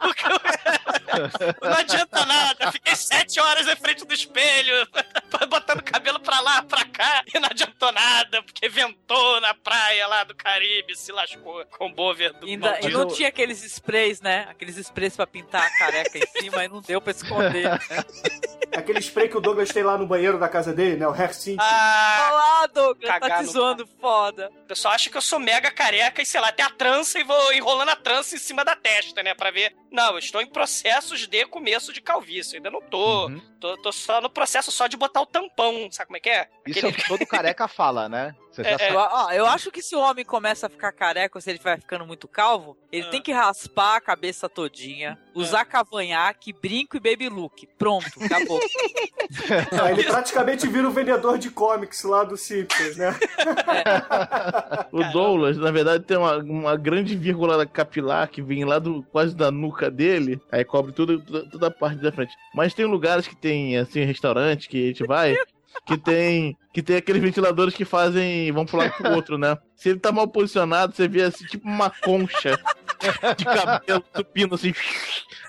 Porque 0.00 0.24
Não 1.62 1.72
adianta 1.72 2.24
nada. 2.26 2.72
Fiquei 2.72 2.94
sete 2.96 3.40
horas 3.40 3.66
na 3.66 3.76
frente 3.76 4.04
do 4.04 4.14
espelho, 4.14 4.88
botando 5.48 5.82
cabelo 5.82 6.20
pra 6.20 6.40
lá, 6.40 6.62
pra 6.62 6.84
cá, 6.84 7.24
e 7.32 7.38
não 7.38 7.48
adiantou 7.48 7.92
nada, 7.92 8.42
porque 8.42 8.68
ventou 8.68 9.40
na 9.40 9.54
praia 9.54 10.06
lá 10.06 10.24
do 10.24 10.34
Caribe, 10.34 10.96
se 10.96 11.12
lascou 11.12 11.64
com 11.66 11.92
bover 11.92 12.32
do 12.34 12.46
Ainda, 12.46 12.78
e 12.82 12.88
não 12.88 13.08
tinha 13.08 13.28
aqueles 13.28 13.62
sprays, 13.64 14.20
né? 14.20 14.46
Aqueles 14.50 14.76
sprays 14.76 15.16
pra 15.16 15.26
pintar 15.26 15.62
a 15.62 15.78
careca 15.78 16.18
em 16.18 16.40
cima 16.40 16.64
e 16.64 16.68
não 16.68 16.80
deu 16.80 17.00
pra 17.00 17.10
esconder. 17.10 17.68
Aquele 18.76 18.98
spray 18.98 19.28
que 19.28 19.36
o 19.36 19.40
Douglas 19.40 19.68
tem 19.68 19.84
lá 19.84 19.96
no 19.96 20.06
banheiro 20.06 20.38
da 20.38 20.48
casa 20.48 20.72
dele, 20.72 20.96
né? 20.96 21.06
O 21.06 21.12
Hair 21.12 21.32
Sync. 21.32 21.58
Ah, 21.60 22.30
Olá, 22.32 22.66
Douglas, 22.66 23.20
tá 23.20 23.38
te 23.38 23.44
no 23.44 23.52
zoando 23.52 23.86
foda. 24.00 24.50
O 24.64 24.66
pessoal 24.66 24.94
acha 24.94 25.08
que 25.08 25.16
eu 25.16 25.22
sou 25.22 25.38
mega 25.38 25.70
careca 25.70 26.20
e, 26.20 26.26
sei 26.26 26.40
lá, 26.40 26.48
até 26.48 26.62
a 26.64 26.70
trança 26.70 27.18
e 27.18 27.24
vou 27.24 27.52
enrolando 27.52 27.90
a 27.90 27.96
trança 27.96 28.34
em 28.34 28.38
cima 28.38 28.64
da 28.64 28.74
testa, 28.74 29.22
né? 29.22 29.32
Pra 29.32 29.52
ver. 29.52 29.74
Não, 29.92 30.12
eu 30.12 30.18
estou 30.18 30.42
em 30.42 30.46
processos 31.04 31.28
de 31.28 31.46
começo 31.46 31.92
de 31.92 32.00
calvície. 32.00 32.54
Eu 32.54 32.58
ainda 32.58 32.70
não 32.70 32.80
tô. 32.80 33.28
Uhum. 33.28 33.40
tô. 33.60 33.76
Tô 33.78 33.92
só 33.92 34.20
no 34.20 34.30
processo 34.30 34.70
só 34.70 34.86
de 34.86 34.96
botar 34.96 35.20
o 35.20 35.26
tampão. 35.26 35.88
Sabe 35.90 36.06
como 36.08 36.16
é 36.16 36.20
que 36.20 36.30
é? 36.30 36.48
Isso 36.66 36.84
é 36.84 36.88
o 36.88 36.92
que 36.92 37.06
todo 37.06 37.26
careca 37.26 37.68
fala, 37.68 38.08
né? 38.08 38.34
Você 38.54 38.62
já 38.62 38.70
É, 38.70 38.78
sabe. 38.78 38.92
Eu, 38.94 38.98
ó, 39.00 39.32
eu 39.32 39.46
acho 39.46 39.70
que 39.72 39.82
se 39.82 39.96
o 39.96 40.00
homem 40.00 40.24
começa 40.24 40.66
a 40.66 40.70
ficar 40.70 40.92
careca 40.92 41.36
ou 41.36 41.42
se 41.42 41.50
ele 41.50 41.58
vai 41.62 41.76
ficando 41.78 42.06
muito 42.06 42.28
calvo, 42.28 42.76
ele 42.92 43.06
Ah. 43.06 43.10
tem 43.10 43.20
que 43.20 43.32
raspar 43.32 43.96
a 43.96 44.00
cabeça 44.00 44.48
todinha, 44.48 45.18
usar 45.34 45.64
cavanhaque, 45.64 46.52
brinco 46.52 46.96
e 46.96 47.00
baby 47.00 47.28
look. 47.28 47.66
Pronto, 47.76 48.06
acabou. 48.24 48.60
Aí 49.82 49.92
ele 49.98 50.04
praticamente 50.04 50.66
vira 50.68 50.86
o 50.88 50.92
vendedor 50.92 51.36
de 51.38 51.50
comics 51.50 52.02
lá 52.04 52.22
do 52.22 52.36
Simpsons, 52.36 52.96
né? 52.96 53.14
O 54.92 55.02
Douglas, 55.12 55.56
na 55.56 55.70
verdade, 55.70 56.04
tem 56.04 56.16
uma, 56.16 56.36
uma 56.38 56.76
grande 56.76 57.16
vírgula 57.16 57.66
capilar 57.66 58.28
que 58.28 58.40
vem 58.42 58.64
lá 58.64 58.78
do 58.78 59.02
quase 59.10 59.34
da 59.34 59.50
nuca 59.50 59.90
dele, 59.90 60.40
aí 60.52 60.64
cobre 60.64 60.92
tudo, 60.92 61.20
toda, 61.20 61.48
toda 61.50 61.66
a 61.66 61.70
parte 61.70 62.00
da 62.00 62.12
frente. 62.12 62.32
Mas 62.54 62.74
tem 62.74 62.84
lugares 62.84 63.26
que 63.26 63.34
tem, 63.34 63.76
assim, 63.76 64.04
restaurante 64.04 64.68
que 64.68 64.84
a 64.84 64.86
gente 64.88 65.04
vai, 65.04 65.36
que 65.86 65.96
tem, 65.96 66.56
que 66.72 66.82
tem 66.82 66.96
aqueles 66.96 67.22
ventiladores 67.22 67.74
que 67.74 67.84
fazem, 67.84 68.50
vão 68.52 68.64
pro 68.64 68.78
lado 68.78 68.92
pro 68.92 69.12
outro, 69.12 69.38
né? 69.38 69.58
Se 69.76 69.90
ele 69.90 69.98
tá 69.98 70.10
mal 70.12 70.28
posicionado, 70.28 70.94
você 70.94 71.06
vê 71.08 71.22
assim, 71.22 71.44
tipo 71.46 71.66
uma 71.66 71.90
concha 71.90 72.58
de 73.36 73.44
cabelo 73.44 74.04
subindo 74.14 74.54
assim, 74.54 74.74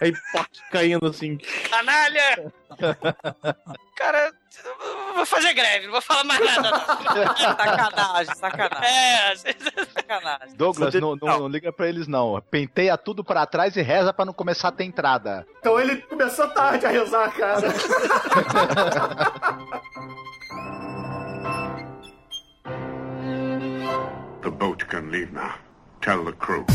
aí 0.01 0.11
pá, 0.33 0.45
caindo 0.71 1.05
assim. 1.05 1.37
Canalha! 1.69 2.53
Cara, 3.95 4.31
vou 5.15 5.25
fazer 5.25 5.53
greve, 5.53 5.85
não 5.85 5.91
vou 5.93 6.01
falar 6.01 6.23
mais 6.23 6.39
nada, 6.45 6.71
não. 6.71 7.35
sacanagem, 7.37 8.35
sacanagem, 8.35 8.85
É, 8.85 9.35
sacanagem. 9.93 10.55
Douglas, 10.55 10.93
não, 10.95 11.15
não- 11.15 11.39
não 11.39 11.47
liga 11.47 11.71
pra 11.71 11.87
eles 11.87 12.07
não. 12.07 12.41
Penteia 12.49 12.97
tudo 12.97 13.23
pra 13.23 13.45
trás 13.45 13.75
e 13.75 13.81
reza 13.81 14.13
pra 14.13 14.25
não 14.25 14.33
começar 14.33 14.69
a 14.69 14.71
ter 14.71 14.83
entrada. 14.85 15.45
Então 15.59 15.79
ele 15.79 15.97
começou 15.97 16.47
tarde 16.49 16.85
a 16.85 16.89
rezar, 16.89 17.31
cara. 17.35 17.61
The 24.41 24.51
boat 24.51 24.85
can 24.87 25.09
leave 25.11 25.31
now. 25.33 25.55
Tell 26.01 26.23
the 26.25 26.33
crew. 26.33 26.65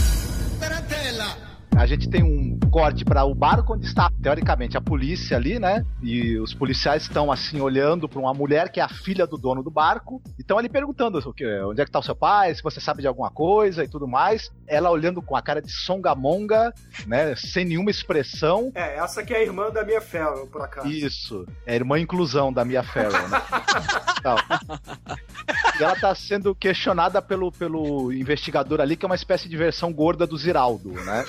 A 1.81 1.87
gente 1.87 2.11
tem 2.11 2.22
um 2.22 2.61
corte 2.70 3.07
para 3.07 3.24
o 3.24 3.35
barco 3.35 3.72
onde 3.72 3.87
está, 3.87 4.12
teoricamente, 4.22 4.76
a 4.76 4.83
polícia 4.83 5.35
ali, 5.39 5.59
né? 5.59 5.83
E 6.03 6.39
os 6.39 6.53
policiais 6.53 7.05
estão 7.05 7.33
assim 7.33 7.59
olhando 7.59 8.07
para 8.07 8.18
uma 8.18 8.35
mulher 8.35 8.70
que 8.70 8.81
é 8.81 8.83
a 8.83 8.89
filha 8.89 9.26
do 9.26 9.39
dono 9.39 9.62
do 9.62 9.70
barco. 9.70 10.20
E 10.39 10.43
estão 10.43 10.59
ali 10.59 10.68
perguntando 10.68 11.18
o 11.18 11.33
que, 11.33 11.47
onde 11.62 11.81
é 11.81 11.85
que 11.87 11.91
tá 11.91 11.99
o 11.99 12.03
seu 12.03 12.14
pai, 12.14 12.55
se 12.55 12.62
você 12.62 12.81
sabe 12.81 13.01
de 13.01 13.09
alguma 13.09 13.31
coisa 13.31 13.83
e 13.83 13.89
tudo 13.89 14.07
mais. 14.07 14.53
Ela 14.66 14.91
olhando 14.91 15.22
com 15.22 15.35
a 15.35 15.41
cara 15.41 15.62
de 15.62 15.72
songamonga, 15.72 16.70
né? 17.07 17.35
Sem 17.35 17.64
nenhuma 17.64 17.91
expressão. 17.91 18.70
É, 18.74 18.99
essa 18.99 19.22
aqui 19.22 19.33
é 19.33 19.39
a 19.39 19.43
irmã 19.43 19.70
da 19.70 19.83
minha 19.83 20.03
Farrell, 20.03 20.49
por 20.49 20.61
acaso. 20.61 20.87
Isso. 20.87 21.47
É 21.64 21.72
a 21.72 21.76
irmã 21.76 21.99
inclusão 21.99 22.53
da 22.53 22.62
Mia 22.62 22.83
Farrow, 22.83 23.26
né? 23.28 23.43
Tal. 24.22 24.37
E 25.78 25.83
ela 25.83 25.97
tá 25.97 26.14
sendo 26.14 26.55
questionada 26.55 27.22
pelo, 27.22 27.51
pelo 27.51 28.12
investigador 28.12 28.83
ali, 28.83 28.99
que 28.99 29.07
é 29.07 29.09
uma 29.09 29.14
espécie 29.14 29.49
de 29.49 29.57
versão 29.57 29.91
gorda 29.91 30.26
do 30.26 30.37
Ziraldo, 30.37 30.91
né? 30.91 31.24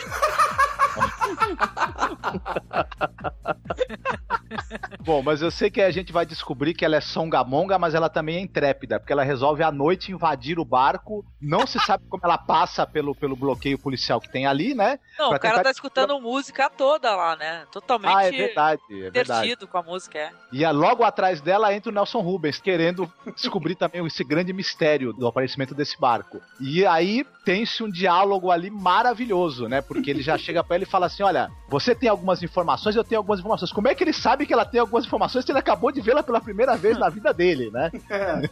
Bom, 4.99 5.21
mas 5.21 5.41
eu 5.41 5.49
sei 5.49 5.69
que 5.69 5.81
a 5.81 5.91
gente 5.91 6.11
vai 6.11 6.25
descobrir 6.25 6.73
que 6.73 6.85
ela 6.85 6.95
é 6.95 7.01
songamonga, 7.01 7.79
mas 7.79 7.95
ela 7.95 8.09
também 8.09 8.37
é 8.37 8.39
intrépida, 8.39 8.99
porque 8.99 9.13
ela 9.13 9.23
resolve 9.23 9.63
à 9.63 9.71
noite 9.71 10.11
invadir 10.11 10.59
o 10.59 10.65
barco. 10.65 11.25
Não 11.41 11.65
se 11.65 11.79
sabe 11.79 12.03
como 12.09 12.21
ela 12.23 12.37
passa 12.37 12.85
pelo, 12.85 13.15
pelo 13.15 13.35
bloqueio 13.35 13.79
policial 13.79 14.19
que 14.19 14.29
tem 14.29 14.45
ali, 14.45 14.73
né? 14.73 14.99
Não, 15.17 15.29
Pra 15.29 15.37
o 15.37 15.39
cara 15.39 15.53
tentar 15.55 15.63
tá 15.63 15.71
escutando 15.71 16.19
música 16.19 16.69
toda 16.69 17.15
lá, 17.15 17.35
né? 17.35 17.65
Totalmente 17.71 18.15
Ah, 18.15 18.25
é 18.25 18.31
verdade, 18.31 18.81
é 18.91 19.09
verdade. 19.09 19.41
divertido 19.41 19.67
com 19.67 19.77
a 19.77 19.83
música, 19.83 20.19
é. 20.19 20.31
E 20.51 20.63
é 20.63 20.71
logo 20.71 21.03
atrás 21.03 21.41
dela 21.41 21.73
entra 21.73 21.91
o 21.91 21.93
Nelson 21.93 22.19
Rubens, 22.19 22.59
querendo 22.59 23.11
descobrir 23.35 23.75
também 23.75 24.05
esse 24.05 24.23
grande 24.23 24.53
mistério 24.53 25.13
do 25.13 25.27
aparecimento 25.27 25.73
desse 25.73 25.99
barco. 25.99 26.39
E 26.59 26.85
aí 26.85 27.25
tem-se 27.43 27.83
um 27.83 27.89
diálogo 27.89 28.51
ali 28.51 28.69
maravilhoso, 28.69 29.67
né? 29.67 29.81
Porque 29.81 30.09
ele 30.09 30.21
já 30.21 30.37
chega 30.37 30.63
pra 30.63 30.75
ele 30.75 30.85
e 30.85 30.89
fala 30.89 31.07
assim: 31.07 31.20
Olha, 31.23 31.51
você 31.67 31.93
tem 31.95 32.09
algumas 32.09 32.41
informações, 32.43 32.95
eu 32.95 33.03
tenho 33.03 33.19
algumas 33.19 33.39
informações. 33.39 33.71
Como 33.71 33.87
é 33.87 33.95
que 33.95 34.03
ele 34.03 34.13
sabe 34.13 34.45
que 34.45 34.53
ela 34.53 34.65
tem 34.65 34.79
algumas 34.79 35.05
informações 35.05 35.45
se 35.45 35.51
ele 35.51 35.59
acabou 35.59 35.91
de 35.91 36.01
vê-la 36.01 36.23
pela 36.23 36.41
primeira 36.41 36.75
vez 36.75 36.97
na 36.97 37.09
vida 37.09 37.33
dele, 37.33 37.69
né? 37.71 37.91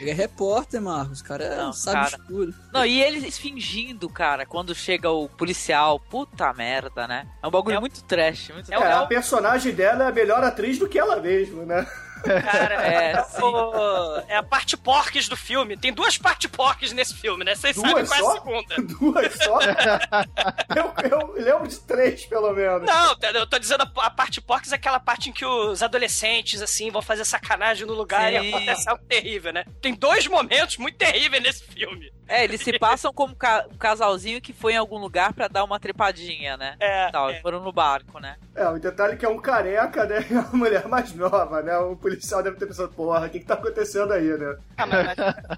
Ele 0.00 0.10
é 0.10 0.14
repórter, 0.14 0.80
Marcos. 0.80 1.20
O 1.20 1.24
cara 1.24 1.56
Não, 1.56 1.72
sabe 1.72 2.10
cara. 2.10 2.22
tudo. 2.26 2.54
Não, 2.72 2.84
e 2.84 3.00
eles 3.00 3.38
fingindo, 3.38 4.08
cara, 4.08 4.44
quando 4.44 4.74
chega 4.74 5.10
o 5.10 5.28
policial, 5.28 6.00
puta 6.00 6.52
merda, 6.52 7.06
né? 7.06 7.26
É 7.42 7.46
um 7.46 7.50
bagulho 7.50 7.80
muito 7.80 8.02
trash, 8.04 8.50
muito 8.50 8.72
É, 8.72 8.92
a 8.92 9.06
personagem 9.06 9.72
dela 9.72 10.04
é 10.04 10.08
a 10.08 10.12
melhor 10.12 10.42
atriz 10.42 10.78
do 10.78 10.88
que 10.88 10.98
ela 10.98 11.20
mesma, 11.20 11.64
né? 11.64 11.86
Cara, 12.22 12.74
É, 12.86 13.12
é, 13.12 13.44
o- 13.44 14.22
é 14.28 14.36
a 14.36 14.42
parte 14.42 14.76
porques 14.76 15.28
do 15.28 15.36
filme. 15.36 15.76
Tem 15.76 15.92
duas 15.92 16.16
partes 16.18 16.50
porques 16.50 16.92
nesse 16.92 17.14
filme, 17.14 17.44
né? 17.44 17.54
Vocês 17.54 17.76
sabem 17.76 18.04
qual 18.06 18.18
é 18.18 18.22
só? 18.22 18.30
a 18.30 18.32
segunda. 18.34 18.74
Duas 19.00 19.34
só? 19.34 19.58
eu, 20.76 21.10
eu 21.10 21.32
lembro 21.34 21.68
de 21.68 21.78
três, 21.80 22.26
pelo 22.26 22.52
menos. 22.52 22.86
Não, 22.86 23.16
eu 23.34 23.46
tô 23.46 23.58
dizendo 23.58 23.82
a, 23.82 24.06
a 24.06 24.10
parte 24.10 24.40
porques 24.40 24.72
é 24.72 24.76
aquela 24.76 25.00
parte 25.00 25.30
em 25.30 25.32
que 25.32 25.44
os 25.44 25.82
adolescentes, 25.82 26.62
assim, 26.62 26.90
vão 26.90 27.02
fazer 27.02 27.24
sacanagem 27.24 27.86
no 27.86 27.94
lugar 27.94 28.32
e 28.32 28.40
Sim. 28.40 28.48
acontece 28.54 28.88
algo 28.88 29.04
terrível, 29.04 29.52
né? 29.52 29.64
Tem 29.80 29.94
dois 29.94 30.26
momentos 30.26 30.76
muito 30.76 30.96
terríveis 30.98 31.42
nesse 31.42 31.64
filme. 31.64 32.10
É, 32.30 32.44
eles 32.44 32.60
se 32.62 32.78
passam 32.78 33.12
como 33.12 33.34
ca- 33.34 33.66
um 33.70 33.76
casalzinho 33.76 34.40
que 34.40 34.52
foi 34.52 34.74
em 34.74 34.76
algum 34.76 34.98
lugar 34.98 35.32
pra 35.32 35.48
dar 35.48 35.64
uma 35.64 35.80
trepadinha, 35.80 36.56
né? 36.56 36.76
É. 36.78 37.10
Tal, 37.10 37.34
foram 37.42 37.60
no 37.60 37.72
barco, 37.72 38.20
né? 38.20 38.36
É, 38.54 38.68
o 38.68 38.78
detalhe 38.78 39.14
é 39.14 39.16
que 39.16 39.26
é 39.26 39.28
um 39.28 39.38
careca, 39.40 40.04
né? 40.06 40.24
E 40.30 40.34
uma 40.38 40.48
mulher 40.52 40.86
mais 40.86 41.12
nova, 41.14 41.60
né? 41.60 41.76
O 41.78 41.96
policial 41.96 42.42
deve 42.42 42.56
ter 42.56 42.66
pensado, 42.66 42.88
porra, 42.90 43.26
o 43.26 43.30
que 43.30 43.40
que 43.40 43.44
tá 43.46 43.54
acontecendo 43.54 44.12
aí, 44.12 44.28
né? 44.38 44.56
Ah, 44.78 44.86
mas- 44.86 45.06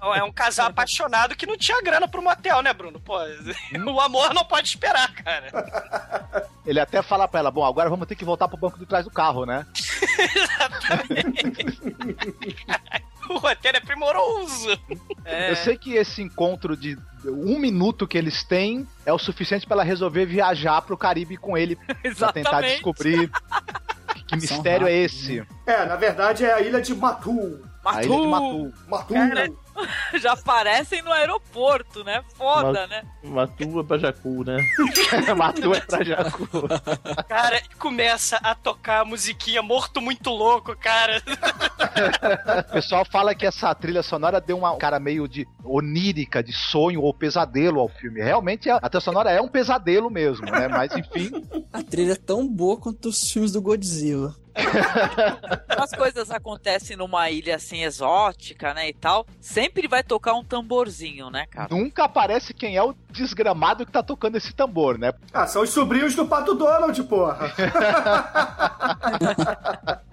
mas 0.01 0.17
é 0.17 0.23
um 0.23 0.31
casal 0.31 0.67
apaixonado 0.67 1.35
que 1.35 1.45
não 1.45 1.55
tinha 1.57 1.79
grana 1.81 2.07
pro 2.07 2.21
motel, 2.23 2.61
né, 2.63 2.73
Bruno? 2.73 2.99
Pô, 2.99 3.17
o 3.93 3.99
amor 4.01 4.33
não 4.33 4.43
pode 4.43 4.67
esperar, 4.69 5.13
cara. 5.13 5.47
Ele 6.65 6.79
até 6.79 7.01
fala 7.03 7.27
pra 7.27 7.39
ela: 7.41 7.51
Bom, 7.51 7.63
agora 7.65 7.89
vamos 7.89 8.07
ter 8.07 8.15
que 8.15 8.25
voltar 8.25 8.47
pro 8.47 8.57
banco 8.57 8.79
de 8.79 8.85
trás 8.85 9.03
do 9.05 9.11
carro, 9.11 9.45
né? 9.45 9.65
O 13.29 13.37
roteiro 13.37 13.77
é 13.77 13.79
primoroso. 13.79 14.69
Eu 15.25 15.55
sei 15.55 15.77
que 15.77 15.93
esse 15.93 16.21
encontro 16.21 16.75
de 16.75 16.97
um 17.25 17.57
minuto 17.57 18.07
que 18.07 18.17
eles 18.17 18.43
têm 18.43 18.87
é 19.05 19.13
o 19.13 19.17
suficiente 19.17 19.65
pra 19.65 19.75
ela 19.75 19.83
resolver 19.83 20.25
viajar 20.25 20.81
pro 20.81 20.97
Caribe 20.97 21.37
com 21.37 21.57
ele 21.57 21.77
pra 22.17 22.31
tentar 22.31 22.61
descobrir 22.61 23.31
que, 24.13 24.23
que 24.25 24.35
mistério 24.35 24.87
é 24.87 24.93
esse. 24.93 25.45
É, 25.65 25.85
na 25.85 25.95
verdade 25.95 26.45
é 26.45 26.53
a 26.53 26.61
ilha 26.61 26.81
de 26.81 26.93
Matu. 26.93 27.61
A 27.85 28.03
ilha 28.03 28.15
de 28.15 28.27
Matu. 28.27 28.73
Matu. 28.87 29.13
Cara, 29.13 29.51
já 30.19 30.33
aparecem 30.33 31.01
no 31.01 31.11
aeroporto, 31.11 32.03
né? 32.03 32.23
Foda, 32.35 32.87
né? 32.87 33.03
Matua 33.23 33.81
é 33.81 33.83
pra 33.83 33.97
Jacu, 33.97 34.43
né? 34.43 34.57
Matua 35.35 35.77
é 35.77 35.81
pra 35.81 36.03
Jacu. 36.03 36.47
Cara, 37.27 37.57
e 37.57 37.75
começa 37.75 38.37
a 38.37 38.53
tocar 38.53 39.01
a 39.01 39.05
musiquinha 39.05 39.61
Morto 39.61 39.99
Muito 40.01 40.29
Louco, 40.29 40.75
cara. 40.77 41.21
O 42.69 42.73
pessoal 42.73 43.05
fala 43.05 43.33
que 43.35 43.45
essa 43.45 43.73
trilha 43.73 44.03
sonora 44.03 44.39
deu 44.39 44.57
uma 44.57 44.77
cara 44.77 44.99
meio 44.99 45.27
de 45.27 45.47
onírica, 45.63 46.43
de 46.43 46.53
sonho 46.53 47.01
ou 47.01 47.13
pesadelo 47.13 47.79
ao 47.79 47.89
filme. 47.89 48.21
Realmente 48.21 48.69
a 48.69 48.77
a 48.83 48.89
trilha 48.89 49.01
sonora 49.01 49.31
é 49.31 49.41
um 49.41 49.47
pesadelo 49.47 50.09
mesmo, 50.09 50.45
né? 50.45 50.67
Mas 50.67 50.95
enfim. 50.95 51.31
A 51.71 51.81
trilha 51.81 52.13
é 52.13 52.15
tão 52.15 52.47
boa 52.47 52.77
quanto 52.77 53.09
os 53.09 53.31
filmes 53.31 53.53
do 53.53 53.61
Godzilla. 53.61 54.35
As 55.69 55.91
coisas 55.91 56.31
acontecem 56.31 56.95
numa 56.95 57.29
ilha 57.29 57.55
assim 57.55 57.83
exótica, 57.83 58.73
né, 58.73 58.89
e 58.89 58.93
tal. 58.93 59.25
Sempre 59.39 59.87
vai 59.87 60.03
tocar 60.03 60.33
um 60.33 60.43
tamborzinho, 60.43 61.29
né, 61.29 61.45
cara? 61.47 61.67
Nunca 61.69 62.05
aparece 62.05 62.53
quem 62.53 62.75
é 62.75 62.83
o 62.83 62.95
desgramado 63.09 63.85
que 63.85 63.91
tá 63.91 64.03
tocando 64.03 64.37
esse 64.37 64.53
tambor, 64.53 64.97
né? 64.97 65.13
Ah, 65.33 65.47
são 65.47 65.63
os 65.63 65.69
sobrinhos 65.69 66.15
do 66.15 66.27
Pato 66.27 66.55
Donald, 66.55 67.01
porra. 67.03 67.53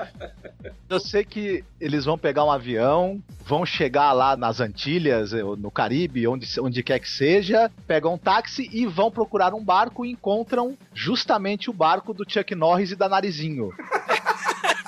Eu 0.88 0.98
sei 0.98 1.24
que 1.24 1.64
eles 1.80 2.04
vão 2.04 2.18
pegar 2.18 2.44
um 2.44 2.50
avião, 2.50 3.22
vão 3.46 3.64
chegar 3.64 4.12
lá 4.12 4.36
nas 4.36 4.60
Antilhas, 4.60 5.32
eh, 5.32 5.40
no 5.40 5.70
Caribe, 5.70 6.26
onde, 6.26 6.48
onde 6.60 6.82
quer 6.82 6.98
que 6.98 7.08
seja, 7.08 7.70
pegam 7.86 8.14
um 8.14 8.18
táxi 8.18 8.68
e 8.72 8.86
vão 8.86 9.08
procurar 9.08 9.54
um 9.54 9.64
barco 9.64 10.04
e 10.04 10.10
encontram 10.10 10.76
justamente 10.92 11.70
o 11.70 11.72
barco 11.72 12.12
do 12.12 12.28
Chuck 12.28 12.56
Norris 12.56 12.90
e 12.90 12.96
da 12.96 13.08
Narizinho. 13.08 13.70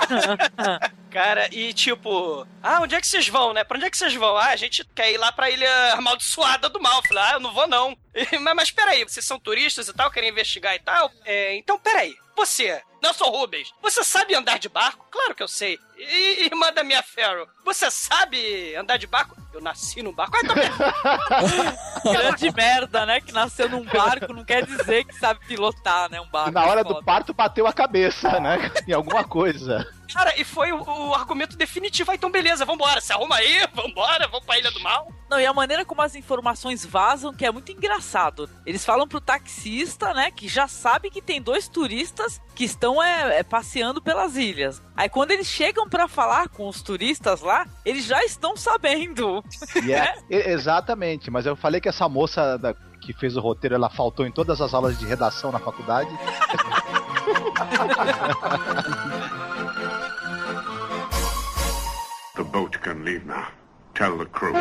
Cara, 1.11 1.49
e 1.55 1.75
tipo, 1.75 2.47
ah, 2.63 2.81
onde 2.81 2.95
é 2.95 3.01
que 3.01 3.07
vocês 3.07 3.29
vão, 3.29 3.53
né? 3.53 3.65
Pra 3.65 3.77
onde 3.77 3.87
é 3.87 3.91
que 3.91 3.97
vocês 3.99 4.15
vão? 4.15 4.37
Ah, 4.37 4.49
a 4.49 4.57
gente 4.57 4.85
quer 4.95 5.13
ir 5.13 5.19
lá 5.19 5.31
pra 5.31 5.51
ilha 5.51 5.93
amaldiçoada 5.95 6.69
do 6.69 6.81
mal. 6.81 7.03
Falei, 7.03 7.23
ah, 7.23 7.33
eu 7.35 7.41
não 7.41 7.53
vou 7.53 7.67
não. 7.67 7.97
mas, 8.41 8.57
mas 8.57 8.71
peraí, 8.71 9.05
vocês 9.05 9.25
são 9.25 9.39
turistas 9.39 9.89
e 9.89 9.93
tal, 9.93 10.11
querem 10.11 10.31
investigar 10.31 10.75
e 10.75 10.79
tal? 10.79 11.11
É, 11.25 11.55
então 11.57 11.79
peraí, 11.79 12.15
você, 12.37 12.83
Nelson 13.03 13.27
Rubens, 13.27 13.73
você 13.83 14.03
sabe 14.03 14.35
andar 14.35 14.59
de 14.59 14.69
barco? 14.69 15.02
Claro 15.13 15.35
que 15.35 15.43
eu 15.43 15.49
sei. 15.49 15.79
E, 15.95 16.47
irmã 16.47 16.73
da 16.73 16.83
minha 16.83 17.03
Farrow, 17.03 17.47
você 17.63 17.91
sabe 17.91 18.75
andar 18.75 18.97
de 18.97 19.07
barco? 19.07 19.37
Eu 19.53 19.61
nasci 19.61 20.03
num 20.03 20.13
barco. 20.13 20.35
Ah, 20.35 20.41
então 22.03 22.13
Grande 22.13 22.51
merda, 22.53 23.05
né? 23.05 23.21
Que 23.21 23.31
nasceu 23.31 23.69
num 23.69 23.85
barco 23.85 24.33
não 24.33 24.43
quer 24.45 24.65
dizer 24.65 25.05
que 25.05 25.15
sabe 25.15 25.41
pilotar, 25.47 26.11
né? 26.11 26.19
Um 26.19 26.29
barco. 26.29 26.49
E 26.49 26.53
na 26.53 26.65
hora 26.65 26.81
é 26.81 26.85
do 26.85 26.95
foda. 26.95 27.05
parto 27.05 27.35
bateu 27.35 27.67
a 27.67 27.73
cabeça, 27.73 28.41
né? 28.41 28.73
Em 28.89 28.93
alguma 28.93 29.23
coisa. 29.23 29.87
Cara, 30.13 30.39
e 30.39 30.45
foi 30.45 30.73
o, 30.73 30.83
o 30.83 31.15
argumento 31.15 31.57
definitivo. 31.57 32.11
Ah, 32.11 32.15
então 32.15 32.31
beleza, 32.31 32.65
vambora, 32.65 33.01
se 33.01 33.13
arruma 33.13 33.37
aí, 33.37 33.67
vambora, 33.75 34.27
vamos 34.29 34.47
pra 34.47 34.59
Ilha 34.59 34.71
do 34.71 34.81
Mal. 34.81 35.13
Não, 35.31 35.41
e 35.41 35.47
a 35.47 35.53
maneira 35.53 35.85
como 35.85 36.03
as 36.03 36.15
informações 36.15 36.85
vazam, 36.85 37.33
que 37.33 37.47
é 37.47 37.51
muito 37.51 37.73
engraçado. 37.73 38.49
Eles 38.67 38.85
falam 38.85 39.09
pro 39.09 39.21
taxista, 39.21 40.13
né, 40.13 40.31
que 40.31 40.47
já 40.49 40.69
sabe 40.69 41.11
que 41.11 41.23
tem 41.23 41.41
dois 41.41 41.69
turistas 41.69 42.41
que 42.55 42.65
estão 42.65 43.03
é, 43.03 43.39
é, 43.39 43.43
passeando 43.43 44.03
pelas 44.03 44.37
ilhas. 44.37 44.83
Aí 45.03 45.09
quando 45.09 45.33
eles 45.33 45.49
chegam 45.49 45.89
pra 45.89 46.07
falar 46.07 46.49
com 46.49 46.69
os 46.69 46.81
turistas 46.81 47.41
lá, 47.41 47.67
eles 47.85 48.05
já 48.05 48.23
estão 48.25 48.57
sabendo. 48.57 49.43
E 49.85 49.93
é, 49.93 50.15
exatamente, 50.31 51.29
mas 51.29 51.45
eu 51.45 51.57
falei 51.57 51.81
que 51.81 51.89
essa 51.89 52.09
moça 52.09 52.57
da- 52.57 52.73
que 53.01 53.13
fez 53.13 53.37
o 53.37 53.41
roteiro, 53.41 53.75
ela 53.75 53.91
faltou 53.91 54.25
em 54.25 54.31
todas 54.31 54.61
as 54.61 54.73
aulas 54.73 54.97
de 54.97 55.05
redação 55.05 55.51
na 55.51 55.59
faculdade. 55.59 56.09
The 62.35 62.45
boat 62.45 62.79
can 62.81 63.05
leave 63.05 63.27
now. 63.27 63.47
Tell 63.95 64.17
the 64.19 64.25
crew. 64.27 64.53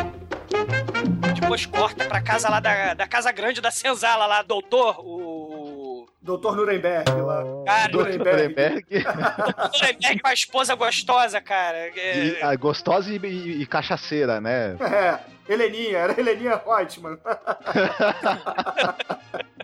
Depois 1.40 1.64
corta 1.66 2.04
pra 2.04 2.20
casa 2.20 2.48
lá 2.50 2.60
da, 2.60 2.94
da 2.94 3.06
Casa 3.06 3.32
Grande 3.32 3.60
da 3.60 3.70
Senzala 3.70 4.26
lá, 4.26 4.42
doutor, 4.42 4.96
o... 5.00 5.81
Doutor 6.20 6.54
Nuremberg 6.56 7.10
lá. 7.20 7.42
Cara, 7.66 7.92
Nuremberg. 7.92 8.86
Nuremberg 8.90 10.20
com 10.20 10.28
a 10.28 10.32
esposa 10.32 10.74
gostosa, 10.74 11.40
cara. 11.40 11.76
É, 11.96 12.26
E, 12.38 12.42
a 12.42 12.54
gostosa 12.56 13.10
e, 13.12 13.16
e- 13.18 13.62
e 13.62 13.66
cachaceira, 13.66 14.40
né? 14.40 14.76
É, 14.80 15.18
Heleninha, 15.48 15.98
era 15.98 16.18
Heleninha 16.18 16.60
Reutemann. 16.64 17.18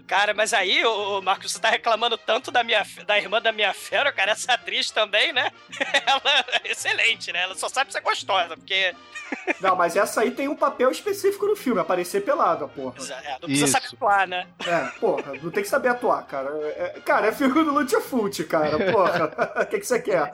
Cara, 0.07 0.33
mas 0.33 0.55
aí, 0.55 0.85
o 0.87 1.21
Marcos, 1.21 1.53
você 1.53 1.59
tá 1.61 1.69
reclamando 1.69 2.17
tanto 2.17 2.51
da 2.51 2.65
minha 2.65 2.83
da 3.07 3.19
irmã 3.19 3.43
da 3.43 3.53
minha 3.53 3.75
fera, 3.75 4.11
cara, 4.11 4.33
essa 4.33 4.55
atriz 4.55 4.91
também, 4.91 5.35
né? 5.35 5.51
Ela 6.07 6.23
é 6.65 6.71
excelente, 6.73 7.31
né? 7.31 7.43
Ela 7.43 7.55
só 7.55 7.69
sabe 7.69 7.93
ser 7.93 8.01
gostosa, 8.01 8.57
porque 8.57 8.95
Não, 9.61 9.77
mas 9.77 9.97
essa 9.97 10.23
aí 10.23 10.31
tem 10.31 10.49
um 10.49 10.57
papel 10.57 10.91
específico 10.91 11.47
no 11.47 11.55
filme, 11.55 11.81
aparecer 11.81 12.25
pelada, 12.25 12.67
porra. 12.67 12.95
é, 13.25 13.33
não 13.33 13.41
precisa 13.41 13.65
Isso. 13.65 13.73
saber 13.73 13.87
atuar, 13.89 14.27
né? 14.27 14.47
É, 14.67 14.99
porra, 14.99 15.33
não 15.43 15.51
tem 15.51 15.63
que 15.63 15.69
saber 15.69 15.89
atuar, 15.89 16.23
cara. 16.27 16.49
É- 16.51 17.01
cara, 17.05 17.27
é 17.27 17.33
filme 17.33 17.63
do 17.63 17.71
Lutfult, 17.73 18.45
cara, 18.45 18.93
porra. 18.93 19.63
O 19.63 19.67
que, 19.67 19.79
que 19.79 19.87
você 19.87 20.01
quer? 20.01 20.33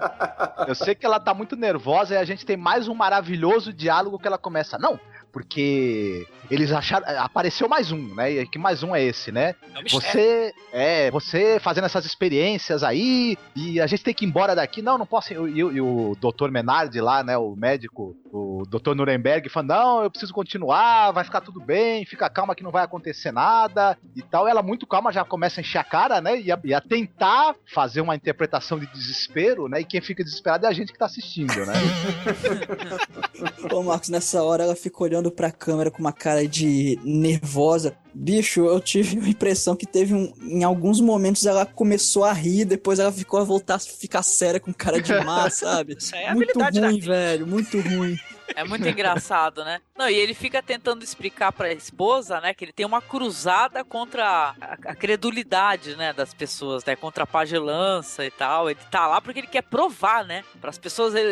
Eu 0.68 0.74
sei 0.74 0.94
que 0.94 1.04
ela 1.04 1.18
tá 1.18 1.34
muito 1.34 1.56
nervosa 1.56 2.14
e 2.14 2.16
a 2.16 2.24
gente 2.24 2.46
tem 2.46 2.56
mais 2.56 2.86
um 2.86 2.94
maravilhoso 2.94 3.72
diálogo 3.72 4.18
que 4.18 4.26
ela 4.26 4.38
começa. 4.38 4.78
Não, 4.78 5.00
porque 5.34 6.26
eles 6.48 6.70
acharam. 6.72 7.04
Apareceu 7.20 7.68
mais 7.68 7.90
um, 7.90 8.14
né? 8.14 8.30
E 8.30 8.46
que 8.46 8.56
mais 8.58 8.84
um 8.84 8.94
é 8.94 9.02
esse, 9.02 9.32
né? 9.32 9.54
É 9.74 9.78
um. 9.80 9.82
Você. 9.90 10.54
É, 10.72 11.10
você 11.10 11.58
fazendo 11.60 11.84
essas 11.84 12.06
experiências 12.06 12.82
aí, 12.84 13.36
e 13.54 13.80
a 13.80 13.86
gente 13.86 14.04
tem 14.04 14.14
que 14.14 14.24
ir 14.24 14.28
embora 14.28 14.54
daqui. 14.54 14.80
Não, 14.80 14.96
não 14.96 15.04
posso. 15.06 15.32
ir. 15.32 15.36
E, 15.56 15.64
o- 15.64 15.72
e 15.72 15.80
o 15.80 16.16
Dr. 16.20 16.50
Menard 16.50 16.98
lá, 17.00 17.24
né? 17.24 17.36
O 17.36 17.56
médico, 17.56 18.16
o 18.32 18.62
Dr. 18.68 18.94
Nuremberg 18.94 19.48
falando, 19.48 19.70
não, 19.70 20.02
eu 20.04 20.10
preciso 20.10 20.32
continuar, 20.32 21.10
vai 21.12 21.24
ficar 21.24 21.40
tudo 21.40 21.60
bem, 21.60 22.06
fica 22.06 22.30
calma 22.30 22.54
que 22.54 22.62
não 22.62 22.70
vai 22.70 22.84
acontecer 22.84 23.32
nada 23.32 23.98
e 24.14 24.22
tal. 24.22 24.46
Ela 24.46 24.62
muito 24.62 24.86
calma 24.86 25.10
já 25.12 25.24
começa 25.24 25.60
a 25.60 25.62
encher 25.62 25.78
a 25.78 25.84
cara, 25.84 26.20
né? 26.20 26.40
E 26.40 26.52
a, 26.52 26.58
e 26.64 26.72
a 26.72 26.80
tentar 26.80 27.54
fazer 27.74 28.00
uma 28.00 28.14
interpretação 28.14 28.78
de 28.78 28.86
desespero, 28.86 29.66
né? 29.68 29.80
E 29.80 29.84
quem 29.84 30.00
fica 30.00 30.22
desesperado 30.22 30.66
é 30.66 30.68
a 30.68 30.72
gente 30.72 30.92
que 30.92 30.98
tá 30.98 31.06
assistindo, 31.06 31.54
né? 31.66 31.74
Ô, 33.72 33.82
Marcos, 33.82 34.08
nessa 34.08 34.42
hora 34.42 34.62
ela 34.64 34.76
fica 34.76 35.02
olhando 35.02 35.23
pra 35.30 35.50
câmera 35.50 35.90
com 35.90 35.98
uma 35.98 36.12
cara 36.12 36.46
de 36.46 36.98
nervosa. 37.04 37.96
Bicho, 38.14 38.64
eu 38.66 38.80
tive 38.80 39.18
a 39.18 39.28
impressão 39.28 39.74
que 39.74 39.86
teve 39.86 40.14
um. 40.14 40.32
Em 40.42 40.62
alguns 40.62 41.00
momentos 41.00 41.46
ela 41.46 41.66
começou 41.66 42.24
a 42.24 42.32
rir, 42.32 42.64
depois 42.64 42.98
ela 42.98 43.10
ficou 43.10 43.40
a 43.40 43.44
voltar 43.44 43.74
a 43.74 43.78
ficar 43.78 44.22
séria 44.22 44.60
com 44.60 44.72
cara 44.72 45.02
de 45.02 45.12
má, 45.24 45.48
sabe? 45.50 45.96
Isso 45.98 46.14
aí 46.14 46.24
é 46.24 46.34
muito 46.34 46.50
habilidade 46.50 46.80
da 46.80 46.86
ruim, 46.86 46.96
atriz. 46.98 47.06
velho, 47.06 47.46
muito 47.46 47.80
ruim. 47.80 48.16
É 48.54 48.62
muito 48.62 48.86
engraçado, 48.86 49.64
né? 49.64 49.80
Não, 49.96 50.08
e 50.10 50.14
ele 50.14 50.34
fica 50.34 50.60
tentando 50.60 51.04
explicar 51.04 51.52
pra 51.52 51.72
esposa, 51.72 52.40
né, 52.40 52.52
que 52.52 52.64
ele 52.64 52.72
tem 52.72 52.84
uma 52.84 53.00
cruzada 53.00 53.84
contra 53.84 54.24
a, 54.60 54.72
a 54.90 54.94
credulidade, 54.96 55.94
né, 55.94 56.12
das 56.12 56.34
pessoas, 56.34 56.84
né, 56.84 56.96
contra 56.96 57.22
a 57.22 57.26
pagelança 57.26 58.26
e 58.26 58.30
tal. 58.30 58.68
Ele 58.68 58.80
tá 58.90 59.06
lá 59.06 59.20
porque 59.20 59.38
ele 59.38 59.46
quer 59.46 59.62
provar, 59.62 60.24
né, 60.24 60.44
para 60.60 60.70
as 60.70 60.78
pessoas. 60.78 61.14
Ele, 61.14 61.30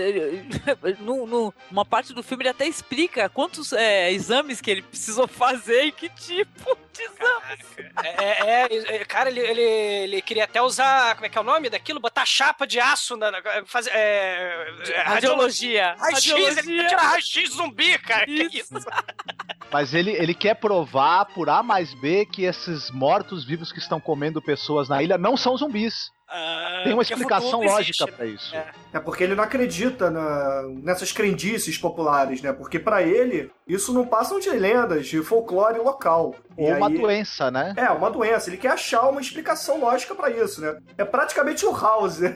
ele, 0.85 0.97
no, 1.01 1.27
no- 1.27 1.55
numa 1.73 1.85
parte 1.85 2.13
do 2.15 2.23
filme 2.23 2.43
ele 2.45 2.51
até 2.51 2.65
explica 2.67 3.29
quantos 3.29 3.73
é, 3.73 4.13
exames 4.13 4.61
que 4.61 4.71
ele 4.71 4.83
precisou 4.83 5.27
fazer 5.27 5.87
e 5.87 5.93
que 5.93 6.09
tipo 6.11 6.79
de 6.93 7.03
exames. 7.03 7.67
É, 8.05 8.65
é, 8.65 8.97
é, 8.97 9.05
cara, 9.05 9.29
ele, 9.29 9.41
ele, 9.41 9.61
ele 9.61 10.23
queria 10.23 10.45
até 10.45 10.63
usar, 10.63 11.15
como 11.15 11.27
é 11.27 11.29
que 11.29 11.37
é 11.37 11.41
o 11.41 11.45
nome 11.45 11.69
daquilo? 11.69 11.99
Botar 11.99 12.25
chapa 12.25 12.65
de 12.65 12.79
aço 12.79 13.17
na. 13.17 13.33
fazer, 13.67 13.91
é, 13.93 15.03
Radiologia. 15.05 15.97
Raio-X, 15.99 16.31
ele 16.59 16.87
tirar 16.89 17.03
raio-x 17.03 17.51
zumbi, 17.55 17.99
cara. 17.99 18.25
Que 18.27 18.52
isso? 18.59 18.75
Mas 19.73 19.95
ele, 19.95 20.11
ele 20.11 20.35
quer 20.35 20.55
provar 20.55 21.25
por 21.27 21.49
A 21.49 21.63
mais 21.63 21.95
B 21.95 22.27
que 22.27 22.45
esses 22.45 22.91
mortos-vivos 22.91 23.73
que 23.73 23.79
estão 23.79 23.99
comendo 24.01 24.43
pessoas 24.43 24.89
na 24.89 25.03
ilha 25.03 25.17
não 25.17 25.37
são 25.37 25.57
zumbis. 25.57 26.11
Tem 26.85 26.95
uma 26.95 27.03
porque 27.03 27.13
explicação 27.13 27.61
lógica 27.61 27.81
existe, 28.05 28.07
pra 28.13 28.27
isso. 28.27 28.55
É 28.93 28.99
porque 28.99 29.23
ele 29.23 29.35
não 29.35 29.45
acredita 29.45 30.11
na- 30.11 30.63
nessas 30.83 31.13
crendices 31.13 31.77
populares, 31.77 32.41
né? 32.41 32.53
Porque 32.55 32.79
pra 32.79 33.03
ele, 33.03 33.51
isso 33.69 33.93
não 33.93 34.07
passam 34.07 34.41
de 34.41 34.49
lendas, 34.49 35.07
de 35.09 35.23
folclore 35.23 35.79
local. 35.79 36.35
Ou 36.57 36.69
uma 36.75 36.89
aí- 36.89 36.99
doença, 36.99 37.51
né? 37.51 37.75
É, 37.77 37.91
uma 37.91 38.11
doença. 38.11 38.49
Ele 38.51 38.57
quer 38.57 38.73
achar 38.73 39.09
uma 39.09 39.21
explicação 39.21 39.81
lógica 39.81 40.15
pra 40.15 40.31
isso, 40.31 40.61
né? 40.61 40.79
É 40.99 41.05
praticamente 41.05 41.65
o 41.67 41.73
House, 41.75 42.19
né? 42.21 42.35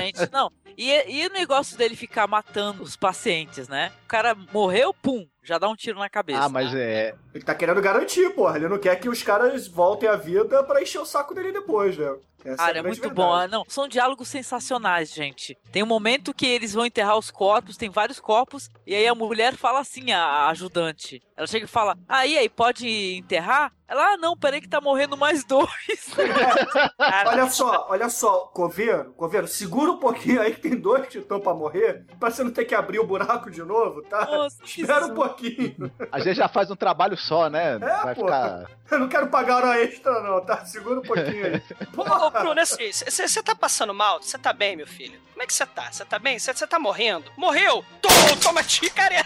Gente, 0.00 0.30
não. 0.32 0.50
E, 0.76 0.92
e 1.22 1.26
o 1.26 1.32
negócio 1.32 1.76
dele 1.76 1.96
ficar 1.96 2.26
matando 2.26 2.82
os 2.82 2.96
pacientes, 2.96 3.68
né? 3.68 3.90
O 4.04 4.08
cara 4.08 4.36
morreu, 4.52 4.94
pum, 4.94 5.26
já 5.42 5.58
dá 5.58 5.68
um 5.68 5.74
tiro 5.74 5.98
na 5.98 6.08
cabeça. 6.08 6.44
Ah, 6.44 6.48
mas 6.48 6.72
é. 6.74 7.14
Ele 7.34 7.44
tá 7.44 7.54
querendo 7.54 7.80
garantir, 7.82 8.30
porra. 8.34 8.56
Ele 8.56 8.68
não 8.68 8.78
quer 8.78 8.96
que 8.96 9.08
os 9.08 9.22
caras 9.22 9.66
voltem 9.66 10.08
à 10.08 10.14
vida 10.16 10.62
pra 10.62 10.80
encher 10.82 11.00
o 11.00 11.06
saco 11.06 11.34
dele 11.34 11.52
depois, 11.52 11.96
né? 11.96 12.14
Essa 12.44 12.56
Cara, 12.56 12.68
a 12.68 12.70
é 12.78 12.82
grande 12.82 12.86
muito 13.00 13.00
verdade. 13.00 13.28
bom. 13.28 13.34
Ah, 13.34 13.48
Não, 13.48 13.64
são 13.68 13.88
diálogos 13.88 14.28
sensacionais, 14.28 15.12
gente. 15.12 15.58
Tem 15.72 15.82
um 15.82 15.86
momento 15.86 16.32
que 16.32 16.46
eles 16.46 16.72
vão 16.72 16.86
enterrar 16.86 17.18
os 17.18 17.32
corpos, 17.32 17.76
tem 17.76 17.90
vários 17.90 18.20
corpos, 18.20 18.70
e 18.86 18.94
aí 18.94 19.08
a 19.08 19.14
mulher 19.14 19.56
fala 19.56 19.80
assim, 19.80 20.12
a 20.12 20.46
ajudante. 20.48 21.20
Ela 21.38 21.46
chega 21.46 21.66
e 21.66 21.68
fala: 21.68 21.96
Ah, 22.08 22.26
e 22.26 22.36
aí, 22.36 22.48
pode 22.48 23.16
enterrar? 23.16 23.72
Ela, 23.88 24.12
ah, 24.12 24.16
não, 24.18 24.36
peraí 24.36 24.60
que 24.60 24.68
tá 24.68 24.82
morrendo 24.82 25.16
mais 25.16 25.44
dois. 25.44 25.68
Olha 27.26 27.48
só, 27.48 27.86
olha 27.88 28.08
só, 28.10 28.40
Coveiro, 28.52 29.12
Coveiro, 29.14 29.48
segura 29.48 29.92
um 29.92 29.98
pouquinho 29.98 30.42
aí 30.42 30.54
que 30.54 30.60
tem 30.60 30.76
dois 30.76 31.06
que 31.06 31.18
estão 31.18 31.40
pra 31.40 31.54
morrer, 31.54 32.04
pra 32.18 32.30
você 32.30 32.44
não 32.44 32.50
ter 32.50 32.64
que 32.64 32.74
abrir 32.74 32.98
o 32.98 33.06
buraco 33.06 33.50
de 33.50 33.62
novo, 33.62 34.02
tá? 34.02 34.28
Espera 34.62 35.06
um 35.06 35.14
pouquinho. 35.14 35.90
A 36.12 36.18
gente 36.18 36.36
já 36.36 36.48
faz 36.48 36.70
um 36.70 36.76
trabalho 36.76 37.16
só, 37.16 37.48
né? 37.48 37.76
É, 37.76 37.78
Vai 37.78 38.14
pô. 38.14 38.24
ficar. 38.24 38.66
Eu 38.90 38.98
não 38.98 39.08
quero 39.08 39.28
pagar 39.28 39.56
hora 39.56 39.82
extra, 39.82 40.20
não, 40.20 40.40
tá? 40.44 40.64
Segura 40.64 41.00
um 41.00 41.02
pouquinho 41.02 41.46
aí. 41.46 41.62
Ô, 41.96 42.30
Bruno, 42.30 42.60
assim, 42.60 42.90
você 42.92 43.42
tá 43.42 43.54
passando 43.54 43.94
mal? 43.94 44.20
Você 44.22 44.36
tá 44.38 44.52
bem, 44.52 44.76
meu 44.76 44.86
filho? 44.86 45.18
Como 45.32 45.42
é 45.42 45.46
que 45.46 45.52
você 45.54 45.64
tá? 45.64 45.90
Você 45.90 46.04
tá 46.04 46.18
bem? 46.18 46.38
Você 46.38 46.66
tá 46.66 46.78
morrendo? 46.78 47.30
Morreu? 47.36 47.84
Tô, 48.02 48.08
toma 48.42 48.62
ti, 48.62 48.90
cara. 48.90 49.14
É 49.14 49.24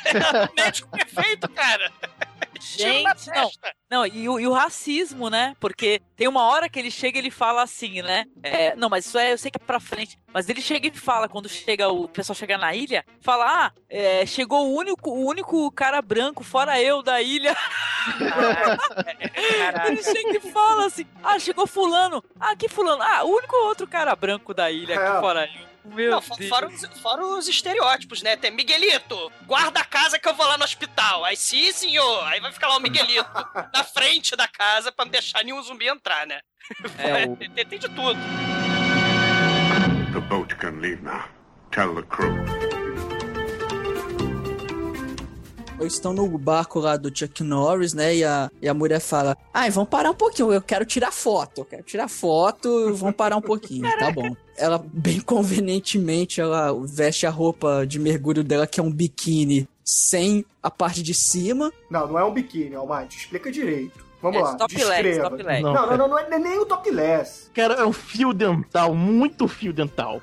médico 0.55 0.89
perfeito, 0.91 1.49
cara. 1.49 1.91
Tiro 2.63 3.03
na 3.03 3.15
Gente, 3.15 3.31
não. 3.35 3.51
Não, 3.91 4.07
e 4.07 4.29
o, 4.29 4.41
e 4.41 4.47
o 4.47 4.53
racismo, 4.53 5.29
né? 5.29 5.55
Porque 5.61 6.01
tem 6.17 6.27
uma 6.29 6.45
hora 6.45 6.69
que 6.69 6.79
ele 6.79 6.91
chega 6.91 7.19
e 7.19 7.21
ele 7.21 7.31
fala 7.31 7.63
assim, 7.63 8.01
né? 8.01 8.25
É, 8.43 8.75
não, 8.77 8.89
mas 8.89 9.05
isso 9.05 9.19
é, 9.19 9.33
eu 9.33 9.39
sei 9.39 9.51
que 9.51 9.59
é 9.61 9.65
pra 9.67 9.79
frente. 9.81 10.19
Mas 10.33 10.49
ele 10.49 10.63
chega 10.63 10.87
e 10.89 10.97
fala, 10.97 11.29
quando 11.29 11.49
chega 11.49 11.89
o 11.89 12.09
pessoal 12.09 12.35
chega 12.35 12.57
na 12.57 12.75
ilha, 12.75 13.05
fala: 13.21 13.67
Ah, 13.67 13.73
é, 13.91 14.25
chegou 14.25 14.67
o 14.69 14.75
único, 14.77 15.11
o 15.11 15.27
único 15.27 15.71
cara 15.73 16.01
branco, 16.01 16.43
fora 16.43 16.81
eu, 16.81 17.03
da 17.03 17.21
ilha. 17.21 17.55
ele 19.87 20.03
chega 20.03 20.37
e 20.37 20.41
fala 20.41 20.87
assim: 20.87 21.07
Ah, 21.23 21.39
chegou 21.39 21.67
fulano. 21.67 22.23
Ah, 22.41 22.57
que 22.57 22.69
fulano? 22.69 23.03
Ah, 23.03 23.25
o 23.25 23.29
único 23.29 23.55
outro 23.67 23.87
cara 23.87 24.15
branco 24.17 24.55
da 24.55 24.71
ilha 24.71 24.95
aqui 24.99 25.19
É. 25.19 25.21
fora 25.21 25.45
eu. 25.47 25.72
Meu 25.85 26.11
Não, 26.13 26.21
Deus. 26.21 26.49
fora, 26.49 26.69
os, 26.69 26.85
fora 27.01 27.27
os 27.27 27.49
estereótipos, 27.49 28.23
né? 28.23 28.37
Tem 28.37 28.51
Miguelito, 28.53 29.33
guarda 29.47 29.81
a 29.81 29.85
casa 29.85 30.19
que 30.19 30.29
eu 30.29 30.35
vou 30.35 30.47
lá 30.47 30.57
no 30.57 30.65
hospital. 30.65 31.25
Aí 31.25 31.37
sim, 31.37 31.73
senhor. 31.73 32.25
Aí 32.29 32.41
vai 32.41 32.53
ficar 32.53 32.69
lá 32.69 32.77
o 32.77 32.81
Miguelito 32.81 33.29
na 33.75 33.83
frente 33.85 34.37
da 34.37 34.47
casa 34.47 34.93
pra 34.93 35.05
não 35.05 35.11
deixar 35.13 35.43
nenhum 35.43 35.61
zumbi 35.63 35.89
entrar, 35.89 36.27
né? 36.27 36.41
É, 36.99 37.27
o- 37.27 37.37
tem, 37.51 37.51
tem 37.67 37.79
de 37.79 37.89
tudo. 37.89 38.19
The 40.13 40.21
boat 40.21 40.55
can 40.57 40.79
leave 40.81 41.03
now. 41.03 41.25
Tell 41.71 41.95
the 41.95 42.03
crew. 42.03 42.33
Eles 45.83 45.95
estão 45.95 46.13
no 46.13 46.27
barco 46.39 46.79
lá 46.79 46.97
do 46.97 47.17
Chuck 47.17 47.43
Norris, 47.43 47.93
né? 47.93 48.15
E 48.17 48.25
a, 48.25 48.51
e 48.61 48.69
a 48.69 48.75
mulher 48.75 49.01
fala: 49.01 49.37
Ai, 49.53 49.71
vamos 49.71 49.91
parar 49.91 50.11
um 50.11 50.15
pouquinho, 50.15 50.53
eu 50.53 50.63
quero 50.63 50.85
tirar 50.85 51.13
foto, 51.13 51.63
eu 51.63 51.65
quero 51.65 51.83
tirar 51.83 52.09
foto, 52.09 52.95
vamos 52.95 53.15
parar 53.17 53.37
um 53.37 53.43
pouquinho, 53.43 53.83
tá 53.99 54.11
bom. 54.11 54.35
Ela, 54.57 54.83
bem 54.93 55.21
convenientemente, 55.73 56.41
ela 56.41 56.73
veste 56.87 57.27
a 57.27 57.31
roupa 57.31 57.85
de 57.87 57.99
mergulho 57.99 58.45
dela, 58.45 58.67
que 58.67 58.79
é 58.81 58.83
um 58.83 58.91
biquíni, 58.93 59.69
sem 59.85 60.45
a 60.63 60.71
parte 60.71 61.03
de 61.03 61.15
cima. 61.15 61.73
Não, 61.91 62.07
não 62.07 62.19
é 62.19 62.25
um 62.25 62.33
biquíni, 62.33 62.75
Almighty. 62.75 63.17
Explica 63.19 63.51
direito. 63.51 64.05
Vamos 64.21 64.39
É, 64.39 64.43
lá, 64.43 64.55
topless. 64.55 65.19
Não, 65.63 65.73
não, 65.75 65.97
não, 65.97 66.09
não 66.09 66.19
é 66.19 66.39
nem 66.39 66.59
o 66.61 66.65
topless. 66.65 67.51
Cara, 67.53 67.75
é 67.75 67.85
um 67.85 67.93
fio 67.93 68.33
dental, 68.33 68.95
muito 68.95 69.49
fio 69.49 69.73
dental. 69.73 70.23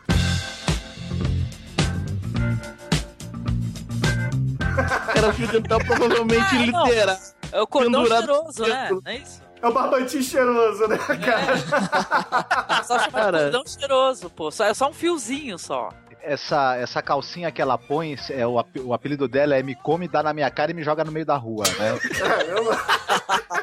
Cara, 5.13 5.33
fio 5.33 5.47
dental 5.47 5.79
provavelmente 5.79 6.55
Ah, 6.55 6.65
não. 6.71 6.85
literal. 6.85 7.17
É 7.51 7.61
o 7.61 7.67
cordão 7.67 8.05
cheiroso, 8.05 8.63
né? 8.67 8.89
Não 8.91 9.01
é 9.05 9.15
isso? 9.17 9.41
É 9.61 9.67
o 9.67 9.73
barbantinho 9.73 10.23
cheiroso, 10.23 10.87
né, 10.87 10.97
cara? 10.97 11.57
Só 12.83 12.97
chama 12.99 13.11
Cara. 13.11 13.39
cordão 13.43 13.63
cheiroso, 13.65 14.29
pô. 14.29 14.49
Só, 14.51 14.65
é 14.65 14.73
só 14.73 14.89
um 14.89 14.93
fiozinho 14.93 15.57
só. 15.59 15.89
Essa, 16.21 16.75
essa 16.75 17.01
calcinha 17.01 17.49
que 17.51 17.61
ela 17.61 17.77
põe, 17.77 18.15
é, 18.29 18.45
o, 18.45 18.59
ap- 18.59 18.77
o 18.83 18.93
apelido 18.93 19.27
dela 19.27 19.55
é 19.55 19.63
Me 19.63 19.73
Come, 19.75 20.07
dá 20.07 20.21
na 20.21 20.33
minha 20.33 20.49
cara 20.51 20.71
e 20.71 20.73
me 20.73 20.83
joga 20.83 21.03
no 21.03 21.11
meio 21.11 21.25
da 21.25 21.35
rua, 21.37 21.63
né? 21.77 21.97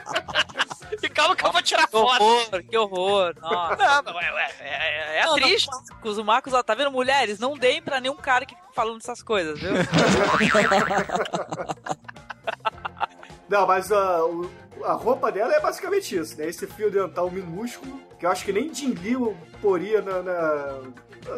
E 1.02 1.08
calma 1.08 1.36
que 1.36 1.44
eu 1.46 1.52
vou 1.52 1.62
tirar 1.62 1.86
Que 1.86 1.92
foto. 1.92 2.22
horror, 2.22 2.62
que 2.68 2.76
horror. 2.78 3.34
Nossa. 3.40 3.76
Não, 3.76 4.02
mas 4.14 4.14
ué, 4.14 4.32
ué, 4.32 4.50
é, 4.60 5.20
é 5.20 5.24
Não, 5.26 5.32
atriz. 5.36 5.66
não, 5.66 5.80
Marcos, 5.82 6.18
o 6.18 6.24
Marcos, 6.24 6.52
ó, 6.54 6.62
tá 6.62 6.74
vendo? 6.74 6.90
Mulheres, 6.90 7.38
não 7.38 7.56
deem 7.56 7.82
pra 7.82 8.00
nenhum 8.00 8.16
cara 8.16 8.44
que 8.46 8.54
fica 8.54 8.68
falando 8.74 8.98
essas 8.98 9.22
coisas, 9.22 9.58
viu? 9.58 9.72
Não, 13.48 13.66
mas 13.66 13.92
a, 13.92 14.24
o- 14.24 14.50
a 14.84 14.92
roupa 14.92 15.30
dela 15.32 15.52
é 15.54 15.60
basicamente 15.60 16.16
isso, 16.16 16.36
né? 16.38 16.46
Esse 16.48 16.66
fio 16.66 16.90
dental 16.90 17.30
minúsculo, 17.30 18.00
que 18.18 18.26
eu 18.26 18.30
acho 18.30 18.44
que 18.44 18.52
nem 18.52 18.72
Jim 18.72 18.94
Lee 18.94 19.16
poria 19.60 20.00
na, 20.02 20.22
na- 20.22 20.78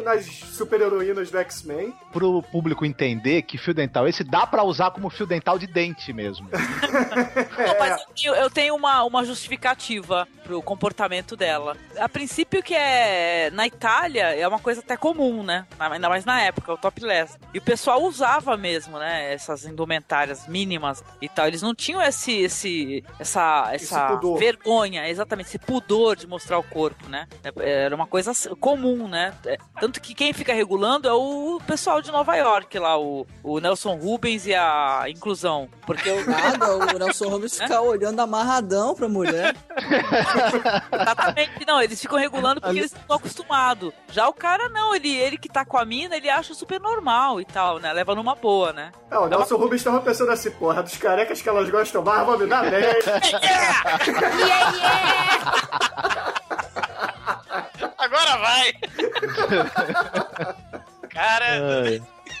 nas 0.03 0.25
super-heroínas 0.25 1.31
do 1.31 1.37
X-Men. 1.39 1.93
Pro 2.11 2.43
público 2.43 2.85
entender 2.85 3.41
que 3.41 3.57
fio 3.57 3.73
dental 3.73 4.07
esse 4.07 4.23
dá 4.23 4.45
pra 4.45 4.63
usar 4.63 4.91
como 4.91 5.09
fio 5.09 5.25
dental 5.25 5.57
de 5.57 5.65
dente 5.65 6.13
mesmo. 6.13 6.47
Não, 6.53 7.79
mas 7.79 7.99
eu 8.01 8.07
tenho, 8.15 8.35
eu 8.35 8.49
tenho 8.49 8.75
uma, 8.75 9.03
uma 9.03 9.25
justificativa 9.25 10.27
pro 10.43 10.61
comportamento 10.61 11.35
dela. 11.35 11.75
A 11.97 12.07
princípio 12.09 12.61
que 12.63 12.73
é 12.75 13.49
na 13.51 13.65
Itália 13.67 14.35
é 14.35 14.47
uma 14.47 14.59
coisa 14.59 14.81
até 14.81 14.95
comum, 14.95 15.43
né? 15.43 15.65
Ainda 15.79 16.09
mais 16.09 16.23
na 16.25 16.41
época, 16.41 16.73
o 16.73 16.77
topless. 16.77 17.37
E 17.53 17.57
o 17.57 17.61
pessoal 17.61 18.03
usava 18.03 18.55
mesmo, 18.57 18.97
né? 18.99 19.33
Essas 19.33 19.65
indumentárias 19.65 20.47
mínimas 20.47 21.03
e 21.21 21.27
tal. 21.29 21.47
Eles 21.47 21.61
não 21.61 21.73
tinham 21.73 22.01
esse, 22.01 22.31
esse, 22.41 23.03
essa, 23.29 23.69
essa 23.71 24.19
vergonha, 24.37 25.07
exatamente, 25.07 25.47
esse 25.47 25.59
pudor 25.59 26.15
de 26.15 26.27
mostrar 26.27 26.57
o 26.59 26.63
corpo, 26.63 27.07
né? 27.07 27.27
É- 27.43 27.69
Era 27.85 27.95
uma 27.95 28.07
coisa 28.07 28.31
comum, 28.59 29.07
né? 29.07 29.33
É, 29.45 29.57
Tanto 29.79 30.01
que 30.01 30.13
quem 30.13 30.33
fica 30.33 30.53
regulando 30.53 31.07
é 31.07 31.13
o 31.13 31.59
pessoal 31.65 32.01
de 32.01 32.11
Nova 32.11 32.35
York 32.35 32.77
lá, 32.79 32.97
o, 32.99 33.25
o 33.43 33.59
Nelson 33.59 33.95
Rubens 33.95 34.45
e 34.45 34.53
a 34.53 35.03
inclusão. 35.07 35.69
Porque 35.85 36.09
o 36.09 36.25
Nada, 36.29 36.75
o 36.75 36.97
Nelson 36.99 37.29
Rubens 37.29 37.57
fica 37.57 37.79
olhando 37.81 38.19
amarradão 38.19 38.93
pra 38.95 39.07
mulher. 39.07 39.55
Exatamente, 40.91 41.65
não, 41.65 41.81
eles 41.81 41.99
ficam 42.01 42.17
regulando 42.17 42.61
porque 42.61 42.77
eles 42.79 42.93
estão 42.93 43.15
acostumados. 43.15 43.93
Já 44.11 44.27
o 44.27 44.33
cara 44.33 44.69
não, 44.69 44.93
ele, 44.95 45.15
ele 45.15 45.37
que 45.37 45.49
tá 45.49 45.63
com 45.65 45.77
a 45.77 45.85
mina, 45.85 46.15
ele 46.15 46.29
acha 46.29 46.53
super 46.53 46.79
normal 46.79 47.39
e 47.39 47.45
tal, 47.45 47.79
né? 47.79 47.91
Leva 47.93 48.15
numa 48.15 48.35
boa, 48.35 48.73
né? 48.73 48.91
É, 49.11 49.17
o 49.17 49.27
Nelson 49.27 49.55
Rubens 49.55 49.83
tava 49.83 50.01
pensando 50.01 50.31
assim, 50.31 50.51
porra, 50.51 50.83
dos 50.83 50.97
carecas 50.97 51.41
que 51.41 51.49
elas 51.49 51.69
gostam 51.69 52.03
mais, 52.03 52.25
vão 52.25 52.37
me 52.37 52.45
dar 52.47 52.63
bem. 53.19 53.39
Agora 57.97 58.37
vai! 58.37 58.73
Cara, 61.09 61.45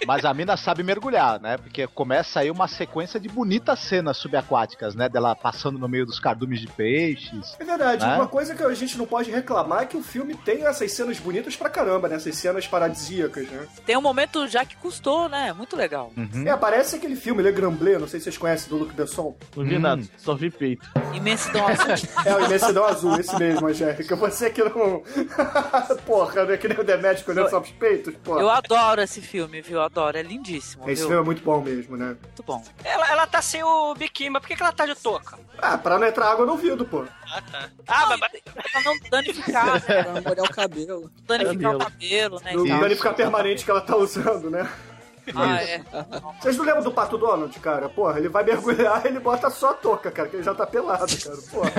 Mas 0.05 0.25
a 0.25 0.33
mina 0.33 0.57
sabe 0.57 0.83
mergulhar, 0.83 1.39
né? 1.39 1.57
Porque 1.57 1.87
começa 1.87 2.39
aí 2.39 2.51
uma 2.51 2.67
sequência 2.67 3.19
de 3.19 3.29
bonitas 3.29 3.79
cenas 3.79 4.17
subaquáticas, 4.17 4.95
né? 4.95 5.09
Dela 5.09 5.35
passando 5.35 5.77
no 5.77 5.87
meio 5.87 6.05
dos 6.05 6.19
cardumes 6.19 6.59
de 6.59 6.67
peixes. 6.67 7.55
É 7.59 7.63
verdade, 7.63 8.05
né? 8.05 8.15
uma 8.15 8.27
coisa 8.27 8.55
que 8.55 8.63
a 8.63 8.73
gente 8.73 8.97
não 8.97 9.05
pode 9.05 9.31
reclamar 9.31 9.83
é 9.83 9.85
que 9.85 9.97
o 9.97 10.03
filme 10.03 10.35
tem 10.35 10.65
essas 10.65 10.91
cenas 10.91 11.19
bonitas 11.19 11.55
pra 11.55 11.69
caramba, 11.69 12.07
né? 12.07 12.15
Essas 12.15 12.35
cenas 12.35 12.67
paradisíacas, 12.67 13.47
né? 13.49 13.67
Tem 13.85 13.97
um 13.97 14.01
momento 14.01 14.47
já 14.47 14.65
que 14.65 14.75
custou, 14.77 15.29
né? 15.29 15.53
Muito 15.53 15.75
legal. 15.75 16.11
É, 16.45 16.55
parece 16.55 16.95
aquele 16.95 17.15
filme 17.15 17.41
Le 17.41 17.51
Grand 17.51 17.73
Bleu, 17.73 17.99
não 17.99 18.07
sei 18.07 18.19
se 18.19 18.25
vocês 18.25 18.37
conhecem, 18.37 18.69
do 18.69 18.77
Luc 18.77 18.93
Besson. 18.93 19.35
Não 19.55 19.63
vi 19.63 19.79
nada, 19.79 20.03
só 20.17 20.35
vi 20.35 20.49
peito. 20.49 20.87
Imensidão 21.13 21.67
azul. 21.67 21.89
É, 22.25 22.35
o 22.35 22.45
Imensidão 22.45 22.83
Azul, 22.85 23.19
esse 23.19 23.35
mesmo, 23.37 23.67
Angélica. 23.67 24.15
Você 24.15 24.49
que 24.49 24.63
não... 24.63 25.01
porra, 26.05 26.45
não 26.45 26.53
é 26.53 26.57
que 26.57 26.67
nem 26.67 26.77
o 26.77 26.83
Demetrio 26.83 27.25
olhando 27.29 27.49
só 27.49 27.59
pros 27.59 27.71
peitos, 27.73 28.13
porra. 28.23 28.41
Eu 28.41 28.49
adoro 28.49 29.01
esse 29.01 29.21
filme, 29.21 29.61
viu? 29.61 29.81
Adoro, 29.91 30.17
é 30.17 30.21
lindíssimo. 30.21 30.89
Esse 30.89 31.01
viu? 31.01 31.09
filme 31.09 31.21
é 31.23 31.25
muito 31.25 31.43
bom 31.43 31.61
mesmo, 31.61 31.97
né? 31.97 32.15
Muito 32.21 32.43
bom. 32.43 32.63
ela, 32.83 33.11
ela 33.11 33.27
tá 33.27 33.41
sem 33.41 33.63
o 33.63 33.93
biquíni, 33.95 34.29
mas 34.29 34.41
por 34.41 34.47
que, 34.47 34.55
que 34.55 34.61
ela 34.61 34.71
tá 34.71 34.85
de 34.85 34.95
touca? 34.95 35.37
Ah, 35.57 35.77
pra 35.77 35.97
não 35.97 36.07
entrar 36.07 36.31
água 36.31 36.45
no 36.45 36.53
ouvido, 36.53 36.85
pô. 36.85 37.05
Ah, 37.31 37.41
tá. 37.41 37.69
Ah, 37.87 38.17
mas... 38.17 38.31
Pra 38.53 38.81
não 38.83 38.99
danificar, 39.09 39.73
né? 39.89 40.03
Pra 40.03 40.13
não 40.13 40.21
molhar 40.21 40.45
o 40.45 40.53
cabelo. 40.53 41.11
Danificar 41.23 41.75
o 41.75 41.79
cabelo, 41.79 42.41
né? 42.43 42.53
E 42.53 42.67
tal. 42.67 42.79
danificar 42.79 43.15
permanente 43.15 43.65
que 43.65 43.71
ela 43.71 43.81
tá 43.81 43.95
usando, 43.95 44.49
né? 44.49 44.69
Ah, 45.35 45.61
é. 45.61 45.81
Vocês 46.39 46.57
não 46.57 46.65
lembram 46.65 46.83
do 46.83 46.91
Pato 46.91 47.17
Donald, 47.17 47.59
cara? 47.59 47.89
Porra, 47.89 48.19
ele 48.19 48.29
vai 48.29 48.43
mergulhar 48.43 49.05
ele 49.05 49.19
bota 49.19 49.49
só 49.49 49.71
a 49.71 49.73
touca, 49.73 50.11
cara, 50.11 50.29
que 50.29 50.35
ele 50.37 50.43
já 50.43 50.53
tá 50.55 50.65
pelado, 50.65 51.05
cara. 51.23 51.37
Porra. 51.51 51.71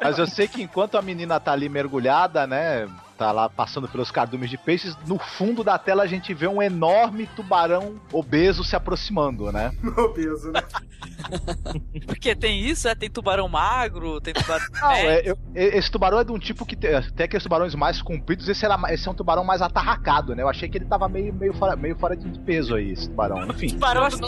Mas 0.02 0.18
eu 0.18 0.26
sei 0.26 0.46
que 0.48 0.62
enquanto 0.62 0.96
a 0.96 1.02
menina 1.02 1.40
tá 1.40 1.52
ali 1.52 1.68
mergulhada, 1.68 2.46
né? 2.46 2.88
Tá 3.16 3.30
lá 3.30 3.48
passando 3.48 3.88
pelos 3.88 4.10
cardumes 4.10 4.50
de 4.50 4.58
peixes, 4.58 4.96
no 5.06 5.18
fundo 5.18 5.62
da 5.62 5.78
tela 5.78 6.02
a 6.02 6.06
gente 6.06 6.34
vê 6.34 6.48
um 6.48 6.60
enorme 6.60 7.28
tubarão 7.36 7.94
obeso 8.12 8.64
se 8.64 8.74
aproximando, 8.74 9.52
né? 9.52 9.72
Obeso, 9.96 10.50
né? 10.50 10.60
Porque 12.06 12.34
tem 12.34 12.60
isso, 12.60 12.88
é? 12.88 12.94
Tem 12.94 13.08
tubarão 13.08 13.48
magro, 13.48 14.20
tem 14.20 14.34
tubarão. 14.34 14.66
Não, 14.80 14.90
é, 14.90 15.22
eu- 15.24 15.38
esse 15.54 15.90
tubarão 15.90 16.18
é 16.18 16.24
de 16.24 16.32
um 16.32 16.38
tipo 16.38 16.66
que 16.66 16.74
tem, 16.74 16.90
tem 17.12 17.24
aqueles 17.24 17.42
tubarões 17.44 17.74
mais 17.74 18.02
compridos, 18.02 18.48
esse, 18.48 18.64
era, 18.64 18.76
esse 18.92 19.06
é 19.06 19.10
um 19.10 19.14
tubarão 19.14 19.44
mais 19.44 19.62
atarracado, 19.62 20.34
né? 20.34 20.42
Eu 20.42 20.48
achei 20.48 20.68
que 20.68 20.76
ele 20.78 20.84
tava 20.86 21.08
meio, 21.08 21.32
meio, 21.32 21.54
fora, 21.54 21.76
meio 21.76 21.96
fora 21.96 22.16
de 22.16 22.36
peso 22.40 22.74
aí, 22.74 22.90
esse 22.90 23.08
tubarão. 23.08 23.46
Enfim. 23.48 23.78
eu, 23.80 24.02
achei, 24.04 24.20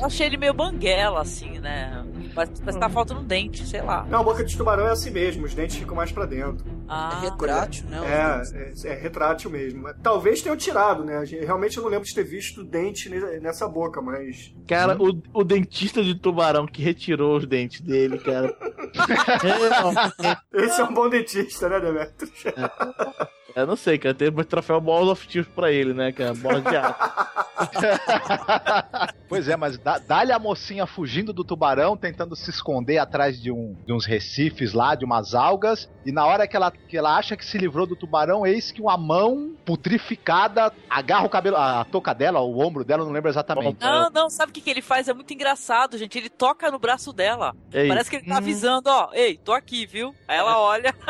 eu 0.00 0.06
achei 0.06 0.26
ele 0.26 0.36
meio 0.36 0.52
banguela, 0.52 1.20
assim, 1.20 1.58
né? 1.60 2.04
Parece, 2.36 2.52
parece 2.60 2.78
que 2.78 2.80
tá 2.80 2.88
faltando 2.90 3.20
um 3.20 3.24
dente, 3.24 3.66
sei 3.66 3.80
lá. 3.82 4.04
Não, 4.08 4.22
boca 4.22 4.44
de 4.44 4.56
tubarão 4.56 4.86
é 4.86 4.90
assim 4.92 5.10
mesmo, 5.10 5.44
os 5.46 5.54
dentes 5.54 5.76
ficam 5.76 5.96
mais 5.96 6.12
pra 6.12 6.26
dentro. 6.26 6.64
Ah, 6.88 7.18
É 7.24 7.30
retrátil, 7.30 7.86
né? 7.88 7.98
É, 8.04 8.88
é, 8.88 8.92
é 8.92 8.94
retrátil 8.94 9.50
mesmo. 9.50 9.82
Mas 9.82 9.96
Talvez 10.02 10.42
tenham 10.42 10.56
tirado, 10.56 11.02
né? 11.04 11.24
Realmente 11.24 11.76
eu 11.78 11.82
não 11.82 11.90
lembro 11.90 12.06
de 12.06 12.14
ter 12.14 12.22
visto 12.22 12.62
dente 12.62 13.08
ne- 13.08 13.40
nessa 13.40 13.66
boca, 13.66 14.00
mas. 14.00 14.54
Cara, 14.68 14.96
o, 15.02 15.20
o 15.32 15.42
dentista 15.42 16.04
de 16.04 16.14
tubarão 16.14 16.66
que 16.66 16.82
retirou 16.82 17.36
os 17.38 17.46
dentes 17.46 17.80
dele, 17.80 18.18
cara. 18.18 18.54
Esse 20.52 20.80
é 20.80 20.84
um 20.84 20.92
bom 20.94 21.08
dentista, 21.08 21.68
né, 21.68 21.80
Demetrio? 21.80 22.30
Eu 23.56 23.66
não 23.66 23.74
sei, 23.74 23.96
cara. 23.98 24.14
Tem 24.14 24.28
o 24.28 24.44
troféu 24.44 24.78
Balls 24.80 25.10
of 25.10 25.24
Steel 25.24 25.46
pra 25.46 25.72
ele, 25.72 25.94
né, 25.94 26.12
cara? 26.12 26.34
Bola 26.34 26.60
de 26.60 26.76
aço. 26.76 26.94
Pois 29.28 29.48
é, 29.48 29.56
mas 29.56 29.76
dá- 29.78 29.98
dá-lhe 29.98 30.30
a 30.30 30.38
mocinha 30.38 30.86
fugindo 30.86 31.32
do 31.32 31.42
tubarão, 31.42 31.96
tentando 31.96 32.36
se 32.36 32.48
esconder 32.50 32.98
atrás 32.98 33.40
de, 33.42 33.50
um, 33.50 33.74
de 33.84 33.92
uns 33.92 34.04
recifes 34.06 34.72
lá, 34.72 34.94
de 34.94 35.04
umas 35.04 35.34
algas, 35.34 35.90
e 36.04 36.12
na 36.12 36.24
hora 36.24 36.46
que 36.46 36.54
ela, 36.54 36.70
que 36.70 36.96
ela 36.96 37.16
acha 37.16 37.36
que 37.36 37.44
se 37.44 37.58
livrou 37.58 37.86
do 37.86 37.96
tubarão, 37.96 38.46
eis 38.46 38.70
que 38.70 38.80
uma 38.80 38.96
mão 38.96 39.52
putrificada 39.64 40.72
agarra 40.88 41.26
o 41.26 41.28
cabelo, 41.28 41.56
a, 41.56 41.80
a 41.80 41.84
touca 41.84 42.14
dela, 42.14 42.40
o 42.40 42.60
ombro 42.64 42.84
dela, 42.84 43.02
eu 43.02 43.06
não 43.06 43.12
lembro 43.12 43.28
exatamente. 43.28 43.78
Não, 43.80 44.10
não, 44.10 44.30
sabe 44.30 44.50
o 44.50 44.54
que, 44.54 44.60
que 44.60 44.70
ele 44.70 44.82
faz? 44.82 45.08
É 45.08 45.14
muito 45.14 45.32
engraçado, 45.34 45.98
gente. 45.98 46.16
Ele 46.16 46.28
toca 46.30 46.70
no 46.70 46.78
braço 46.78 47.12
dela. 47.12 47.52
Ei. 47.72 47.88
Parece 47.88 48.08
que 48.10 48.16
ele 48.16 48.26
tá 48.28 48.36
avisando, 48.36 48.88
ó, 48.90 49.10
ei, 49.12 49.36
tô 49.38 49.52
aqui, 49.52 49.86
viu? 49.86 50.14
Aí 50.28 50.36
ela 50.38 50.60
olha. 50.60 50.94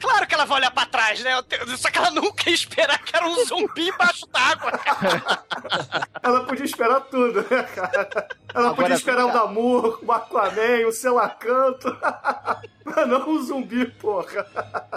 Claro 0.00 0.26
que 0.26 0.34
ela 0.34 0.46
vai 0.46 0.60
olhar 0.60 0.70
pra 0.70 0.86
trás, 0.86 1.22
né? 1.22 1.34
Eu 1.34 1.42
te- 1.42 1.58
Só 1.80 1.90
que 1.90 1.96
ela 1.96 2.10
nunca 2.10 2.50
ia 2.50 2.54
esperar 2.54 3.02
que 3.02 3.16
era 3.16 3.26
um 3.26 3.42
zumbi 3.46 3.88
embaixo 3.88 4.26
d'água. 4.26 4.72
Ela 6.22 6.44
podia 6.44 6.66
esperar 6.66 7.00
tudo, 7.00 7.40
né, 7.40 7.62
cara? 7.62 8.28
Ela 8.54 8.66
Agora, 8.66 8.74
podia 8.74 8.94
esperar 8.96 9.24
o. 9.24 9.32
Namor, 9.32 9.98
o 10.04 10.12
Aquaman, 10.12 10.86
o 10.86 10.92
Selacanto. 10.92 11.88
Mas 12.84 13.08
não 13.08 13.30
um 13.30 13.42
zumbi, 13.42 13.86
porra. 13.86 14.46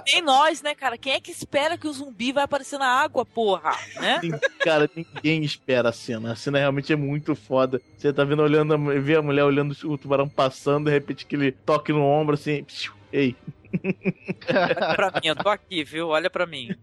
Nem 0.05 0.21
nós, 0.21 0.61
né, 0.61 0.75
cara? 0.75 0.97
Quem 0.97 1.13
é 1.13 1.21
que 1.21 1.31
espera 1.31 1.77
que 1.77 1.87
o 1.87 1.93
zumbi 1.93 2.33
vai 2.33 2.43
aparecer 2.43 2.77
na 2.77 2.87
água, 2.87 3.25
porra? 3.25 3.71
Né? 3.95 4.19
Cara, 4.59 4.89
ninguém 4.93 5.41
espera 5.43 5.89
a 5.89 5.93
cena. 5.93 6.33
A 6.33 6.35
cena 6.35 6.57
realmente 6.59 6.91
é 6.91 6.97
muito 6.97 7.33
foda. 7.33 7.81
Você 7.97 8.11
tá 8.11 8.25
vendo, 8.25 8.41
olhando, 8.41 8.77
vê 9.01 9.15
a 9.15 9.21
mulher 9.21 9.45
olhando 9.45 9.73
o 9.85 9.97
tubarão 9.97 10.27
passando, 10.27 10.85
de 10.85 10.91
repente 10.91 11.25
que 11.25 11.35
ele 11.35 11.53
toque 11.53 11.93
no 11.93 12.03
ombro 12.03 12.33
assim. 12.33 12.65
Ei. 13.11 13.37
Olha 14.49 14.95
pra 14.95 15.11
mim, 15.11 15.27
eu 15.27 15.35
tô 15.35 15.49
aqui, 15.49 15.83
viu? 15.83 16.09
Olha 16.09 16.29
pra 16.29 16.45
mim. 16.45 16.75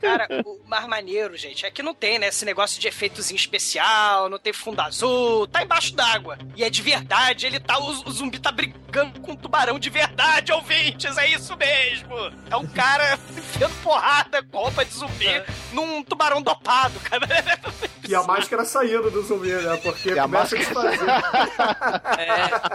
Cara, 0.00 0.28
o 0.44 0.60
mais 0.68 0.86
maneiro, 0.86 1.36
gente, 1.36 1.66
é 1.66 1.70
que 1.70 1.82
não 1.82 1.94
tem, 1.94 2.18
né? 2.18 2.28
Esse 2.28 2.44
negócio 2.44 2.80
de 2.80 2.88
efeitozinho 2.88 3.36
especial, 3.36 4.28
não 4.28 4.38
tem 4.38 4.52
fundo 4.52 4.80
azul, 4.80 5.46
tá 5.46 5.62
embaixo 5.62 5.94
d'água. 5.94 6.38
E 6.54 6.62
é 6.64 6.70
de 6.70 6.82
verdade, 6.82 7.46
ele 7.46 7.60
tá. 7.60 7.78
O, 7.78 7.90
o 7.90 8.10
zumbi 8.10 8.38
tá 8.38 8.52
brigando 8.52 9.20
com 9.20 9.32
um 9.32 9.36
tubarão 9.36 9.78
de 9.78 9.90
verdade, 9.90 10.52
ouvintes, 10.52 11.16
é 11.18 11.28
isso 11.28 11.56
mesmo. 11.56 12.14
É 12.50 12.56
um 12.56 12.66
cara 12.66 13.18
enfiando 13.36 13.74
porrada 13.82 14.42
com 14.42 14.58
roupa 14.58 14.84
de 14.84 14.94
zumbi 14.94 15.42
num 15.72 16.02
tubarão 16.02 16.42
dopado, 16.42 16.98
cara. 17.00 17.26
E 18.08 18.14
a 18.14 18.22
máscara 18.22 18.64
saindo 18.64 19.10
do 19.10 19.22
zumbi, 19.22 19.52
né? 19.52 19.76
Porque 19.82 20.10
E 20.10 20.18
a 20.18 20.26
máscara- 20.26 20.62
desfazer. 20.64 21.06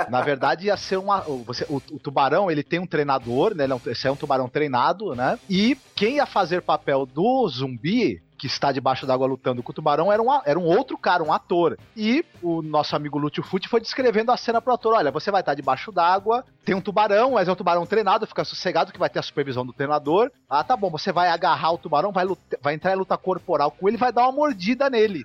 Na 0.09 0.21
verdade, 0.21 0.67
ia 0.67 0.77
ser 0.77 0.97
uma. 0.97 1.27
o- 1.27 1.43
Você, 1.43 1.65
o, 1.69 1.77
o 1.77 1.99
tubarão, 1.99 2.49
ele 2.51 2.63
tem 2.63 2.79
um 2.79 2.85
treinador, 2.87 3.55
né? 3.55 3.63
Ele 3.65 3.73
é 3.73 3.75
um, 3.75 3.81
esse 3.87 4.07
é 4.07 4.11
um 4.11 4.15
tubarão 4.15 4.47
treinado, 4.49 5.15
né? 5.15 5.37
E 5.49 5.77
quem 5.95 6.15
ia 6.15 6.25
fazer 6.25 6.61
papel 6.61 7.05
do 7.05 7.47
zumbi. 7.47 8.21
Que 8.41 8.47
está 8.47 8.71
debaixo 8.71 9.05
d'água 9.05 9.27
lutando 9.27 9.61
com 9.61 9.71
o 9.71 9.75
tubarão 9.75 10.11
era 10.11 10.19
um, 10.19 10.27
era 10.43 10.57
um 10.57 10.65
outro 10.65 10.97
cara, 10.97 11.21
um 11.21 11.31
ator. 11.31 11.77
E 11.95 12.25
o 12.41 12.63
nosso 12.63 12.95
amigo 12.95 13.19
Lúcio 13.19 13.43
Futi 13.43 13.69
foi 13.69 13.79
descrevendo 13.79 14.31
a 14.31 14.35
cena 14.37 14.59
pro 14.59 14.73
ator: 14.73 14.95
olha, 14.95 15.11
você 15.11 15.29
vai 15.29 15.41
estar 15.41 15.53
debaixo 15.53 15.91
d'água, 15.91 16.43
tem 16.65 16.73
um 16.73 16.81
tubarão, 16.81 17.33
mas 17.33 17.47
é 17.47 17.51
um 17.51 17.55
tubarão 17.55 17.85
treinado, 17.85 18.25
fica 18.25 18.43
sossegado 18.43 18.91
que 18.91 18.97
vai 18.97 19.11
ter 19.11 19.19
a 19.19 19.21
supervisão 19.21 19.63
do 19.63 19.71
treinador. 19.71 20.31
Ah, 20.49 20.63
tá 20.63 20.75
bom, 20.75 20.89
você 20.89 21.11
vai 21.11 21.29
agarrar 21.29 21.73
o 21.73 21.77
tubarão, 21.77 22.11
vai, 22.11 22.25
vai 22.59 22.73
entrar 22.73 22.93
em 22.93 22.97
luta 22.97 23.15
corporal 23.15 23.69
com 23.69 23.87
ele, 23.87 23.95
vai 23.95 24.11
dar 24.11 24.23
uma 24.23 24.31
mordida 24.31 24.89
nele. 24.89 25.23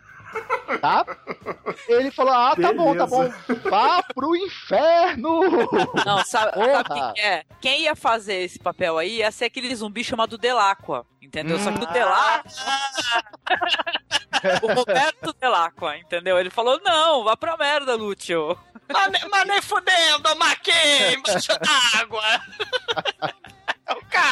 Tá? 0.80 1.04
Ele 1.88 2.10
falou: 2.10 2.32
Ah, 2.34 2.54
tá 2.60 2.72
bom, 2.72 2.96
tá 2.96 3.06
bom. 3.06 3.28
Vá 3.70 4.02
pro 4.14 4.36
inferno! 4.36 5.40
Não, 6.04 6.24
sabe, 6.24 6.52
sabe 6.54 6.88
quem 6.92 7.12
que 7.14 7.20
é? 7.20 7.44
Quem 7.60 7.82
ia 7.82 7.96
fazer 7.96 8.42
esse 8.42 8.58
papel 8.58 8.98
aí 8.98 9.18
ia 9.18 9.30
ser 9.30 9.46
aquele 9.46 9.74
zumbi 9.74 10.02
chamado 10.04 10.36
Delacqua. 10.36 11.06
Entendeu? 11.22 11.58
Só 11.58 11.72
que 11.72 11.82
o 11.82 11.86
Delacqua. 11.86 12.50
o 14.62 14.74
Roberto 14.74 15.32
Delacqua, 15.40 15.96
entendeu? 15.98 16.38
Ele 16.38 16.50
falou: 16.50 16.80
não, 16.84 17.24
vá 17.24 17.36
pra 17.36 17.56
merda, 17.56 17.94
Lúcio. 17.94 18.56
Mas 19.30 19.46
nem 19.46 19.60
fudendo, 19.62 20.36
maquei 20.36 21.14
embaixo 21.14 21.52
d'água. 21.58 22.22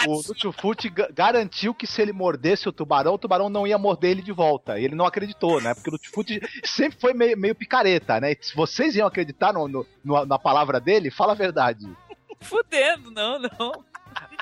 O 0.08 0.16
Lúcio 0.16 0.52
Futi 0.52 0.88
ga- 0.88 1.08
garantiu 1.14 1.72
que 1.74 1.86
se 1.86 2.02
ele 2.02 2.12
mordesse 2.12 2.68
o 2.68 2.72
tubarão, 2.72 3.14
o 3.14 3.18
tubarão 3.18 3.48
não 3.48 3.66
ia 3.66 3.78
morder 3.78 4.10
ele 4.10 4.22
de 4.22 4.32
volta. 4.32 4.78
E 4.78 4.84
ele 4.84 4.94
não 4.94 5.06
acreditou, 5.06 5.60
né? 5.60 5.72
Porque 5.74 5.90
o 5.90 5.98
Futi 6.12 6.40
sempre 6.64 6.98
foi 7.00 7.14
meio, 7.14 7.38
meio 7.38 7.54
picareta, 7.54 8.20
né? 8.20 8.32
E 8.32 8.38
se 8.40 8.54
vocês 8.54 8.96
iam 8.96 9.06
acreditar 9.06 9.52
no, 9.52 9.68
no- 9.68 9.86
no- 10.04 10.26
na 10.26 10.38
palavra 10.38 10.80
dele, 10.80 11.10
fala 11.10 11.32
a 11.32 11.36
verdade. 11.36 11.86
Fudendo, 12.40 13.10
não, 13.10 13.38
não. 13.38 13.84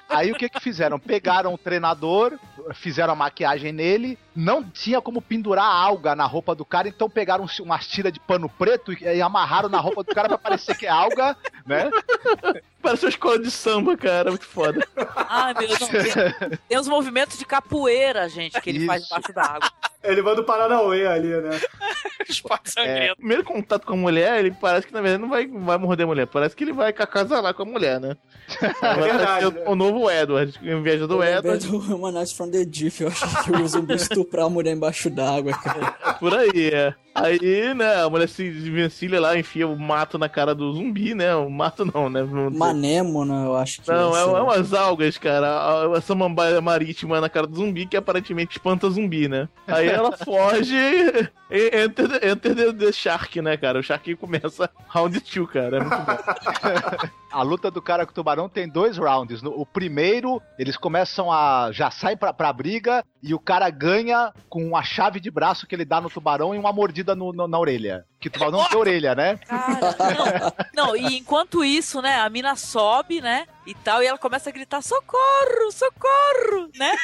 Aí 0.08 0.30
o 0.30 0.34
que 0.34 0.48
que 0.48 0.60
fizeram? 0.60 0.98
Pegaram 0.98 1.54
o 1.54 1.58
treinador, 1.58 2.38
fizeram 2.74 3.12
a 3.14 3.16
maquiagem 3.16 3.72
nele, 3.72 4.18
não 4.35 4.62
tinha 4.64 5.01
como 5.01 5.20
pendurar 5.20 5.64
alga 5.64 6.14
na 6.16 6.24
roupa 6.26 6.55
do 6.55 6.64
cara, 6.64 6.89
então 6.89 7.09
pegaram 7.09 7.45
um- 7.45 7.62
umas 7.62 7.87
tiras 7.87 8.12
de 8.12 8.18
pano 8.20 8.49
preto 8.49 8.93
e, 8.93 9.03
e 9.05 9.20
amarraram 9.22 9.68
na 9.68 9.78
roupa 9.78 10.03
do 10.03 10.14
cara 10.14 10.28
pra 10.28 10.39
parecer 10.39 10.76
que 10.76 10.87
é 10.87 10.91
alga, 10.91 11.37
né? 11.66 11.91
Parece 12.80 13.05
uma 13.05 13.11
escola 13.11 13.39
de 13.39 13.51
samba, 13.51 13.97
cara. 13.97 14.30
Muito 14.30 14.45
foda. 14.47 14.87
Ai, 15.28 15.55
meu 15.55 15.68
Deus. 15.68 15.80
não, 15.80 15.89
Tem, 15.89 16.59
tem 16.68 16.78
os 16.78 16.89
movimentos 16.89 17.39
de 17.39 17.45
capoeira, 17.45 18.28
gente, 18.28 18.61
que 18.61 18.70
ele 18.70 18.87
faz 18.87 19.03
Isso. 19.03 19.14
debaixo 19.14 19.33
da 19.33 19.43
água. 19.57 19.70
Ele 20.03 20.20
manda 20.20 20.41
o 20.41 20.45
Paranauê 20.45 21.07
ali, 21.07 21.28
né? 21.28 21.61
É, 22.76 23.14
primeiro 23.14 23.45
contato 23.45 23.87
com 23.87 23.93
a 23.93 23.97
mulher, 23.97 24.39
ele 24.41 24.51
parece 24.53 24.87
que 24.87 24.93
na 24.93 25.01
verdade 25.01 25.22
não 25.22 25.28
vai, 25.28 25.47
vai 25.47 25.78
morder 25.78 26.05
a 26.05 26.07
mulher. 26.07 26.26
Parece 26.26 26.57
que 26.57 26.64
ele 26.64 26.72
vai 26.72 26.89
acasalar 26.91 27.55
com 27.55 27.62
a 27.62 27.66
mulher, 27.66 28.01
né? 28.01 28.16
É 28.83 28.95
verdade, 28.95 29.45
Vai 29.45 29.53
ser 29.64 29.68
o, 29.68 29.74
novo 29.74 30.11
Edward. 30.11 30.59
Em 30.62 30.83
vez 30.83 31.07
do 31.07 31.22
Edward, 31.22 31.66
do 31.66 31.78
Humanize 31.78 32.35
from 32.35 32.51
the 32.51 32.64
Deep, 32.64 33.01
eu 33.03 33.09
acho 33.09 33.45
que 33.45 33.53
o 33.53 33.68
zumbi 33.68 33.95
estuprar 34.23 34.47
a 34.47 34.51
mulher 34.51 34.75
embaixo 34.75 35.11
d'água, 35.11 35.53
cara. 35.53 35.93
por 36.18 36.35
aí, 36.35 36.70
é. 36.73 36.95
Aí, 37.14 37.75
né, 37.75 38.03
a 38.03 38.09
mulher 38.09 38.27
se 38.27 38.51
desvencilha 38.51 39.20
lá, 39.20 39.39
enfia 39.39 39.68
o 39.68 39.79
mato 39.79 40.18
na 40.18 40.31
cara 40.31 40.55
do 40.55 40.73
zumbi, 40.73 41.14
né? 41.14 41.35
O 41.35 41.51
mato 41.51 41.85
não, 41.85 42.09
né? 42.09 42.23
Manêmona, 42.23 43.45
eu 43.45 43.55
acho 43.55 43.83
que 43.83 43.91
Não, 43.91 44.16
é, 44.16 44.23
é 44.23 44.41
umas 44.41 44.73
algas, 44.73 45.18
cara. 45.18 45.91
Essa 45.95 46.07
samambaia 46.12 46.59
marítima 46.62 47.20
na 47.20 47.29
cara 47.29 47.47
do 47.47 47.55
zumbi 47.55 47.85
que 47.85 47.99
aparentemente 47.99 48.57
espanta 48.57 48.89
zumbi, 48.89 49.29
né? 49.29 49.47
Aí 49.66 49.89
ela 49.89 50.12
foge 50.16 50.75
e 51.51 51.85
enter, 51.85 52.27
enter 52.27 52.55
the, 52.55 52.73
the 52.73 52.93
Shark, 52.93 53.43
né, 53.43 53.59
cara? 53.59 53.79
O 53.79 53.83
Shark 53.83 54.14
começa 54.16 54.70
round 54.89 55.20
2, 55.20 55.51
cara. 55.51 55.77
É 55.77 55.81
muito 55.81 55.97
bom. 55.97 57.09
A 57.33 57.43
luta 57.43 57.70
do 57.70 57.80
cara 57.80 58.05
com 58.05 58.12
o 58.12 58.14
tubarão 58.14 58.49
tem 58.49 58.68
dois 58.68 58.99
rounds. 58.99 59.41
No- 59.43 59.59
o 59.59 59.64
primeiro, 59.64 60.41
eles 60.59 60.76
começam 60.76 61.33
a. 61.33 61.70
já 61.72 61.91
saem 61.91 62.16
pra, 62.16 62.33
pra 62.33 62.53
briga 62.53 63.05
e 63.22 63.33
o 63.35 63.39
cara 63.39 63.70
ganha 63.70 64.33
com 64.49 64.62
uma 64.66 64.83
chave 64.83 65.18
de 65.18 65.30
braço 65.30 65.66
que 65.66 65.74
ele 65.74 65.85
dá 65.85 66.01
no 66.01 66.11
tubarão 66.11 66.55
e 66.55 66.59
uma 66.59 66.72
mordida 66.72 67.14
no- 67.14 67.33
no- 67.33 67.49
na 67.49 67.59
orelha. 67.59 68.05
Que 68.20 68.28
o 68.28 68.30
tubarão 68.30 68.53
não 68.59 68.68
tem 68.68 68.78
orelha, 68.78 69.14
né? 69.14 69.39
Não, 70.74 70.95
e 70.95 71.18
enquanto 71.18 71.64
isso, 71.64 72.01
né, 72.03 72.16
a 72.20 72.28
mina 72.28 72.55
sobe, 72.55 73.20
né, 73.20 73.47
e 73.66 73.74
tal, 73.74 74.03
e 74.03 74.07
ela 74.07 74.18
começa 74.18 74.49
a 74.51 74.53
gritar, 74.53 74.80
socorro, 74.83 75.70
socorro, 75.72 76.68
né? 76.76 76.95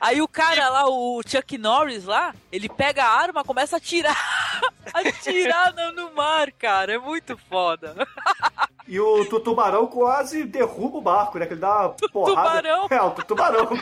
Aí 0.00 0.20
o 0.20 0.28
cara 0.28 0.68
lá, 0.68 0.88
o 0.88 1.20
Chuck 1.26 1.56
Norris 1.58 2.04
lá, 2.04 2.34
ele 2.52 2.68
pega 2.68 3.04
a 3.04 3.10
arma, 3.20 3.44
começa 3.44 3.76
a 3.76 3.78
atirar, 3.78 4.16
atirar 4.92 5.72
no, 5.74 5.92
no 5.92 6.14
mar, 6.14 6.50
cara, 6.52 6.92
é 6.94 6.98
muito 6.98 7.36
foda. 7.48 7.94
E 8.88 9.00
o 9.00 9.24
tu- 9.24 9.40
tubarão 9.40 9.86
quase 9.88 10.44
derruba 10.44 10.98
o 10.98 11.00
barco, 11.00 11.38
né? 11.38 11.46
Que 11.46 11.54
ele 11.54 11.60
dá 11.60 11.80
uma 11.80 11.88
porrada. 12.12 12.62
Tubarão? 12.62 12.86
É, 12.90 13.02
o 13.02 13.10
tu- 13.10 13.24
tubarão, 13.24 13.66
pô. 13.66 13.74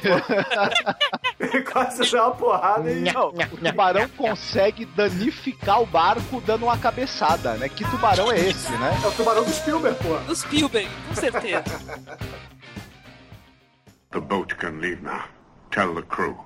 ele 1.38 1.62
quase 1.62 2.10
dá 2.10 2.26
uma 2.28 2.34
porrada 2.34 2.90
e. 2.90 3.00
Não, 3.12 3.28
o 3.28 3.56
tubarão 3.58 4.08
consegue 4.16 4.86
danificar 4.86 5.82
o 5.82 5.86
barco 5.86 6.40
dando 6.40 6.64
uma 6.64 6.78
cabeçada, 6.78 7.52
né? 7.54 7.68
Que 7.68 7.84
tubarão 7.90 8.32
é 8.32 8.38
esse, 8.40 8.72
né? 8.72 8.98
É 9.04 9.06
o 9.06 9.12
tubarão 9.12 9.44
do 9.44 9.50
Spielberg, 9.50 9.98
pô. 10.02 10.16
Do 10.26 10.34
Spielberg, 10.34 10.88
com 11.08 11.14
certeza. 11.14 11.64
The 14.10 14.20
boat 14.20 14.54
can 14.56 14.78
leave 14.80 15.02
now. 15.02 15.24
Tell 15.70 15.94
the 15.94 16.02
crew. 16.02 16.36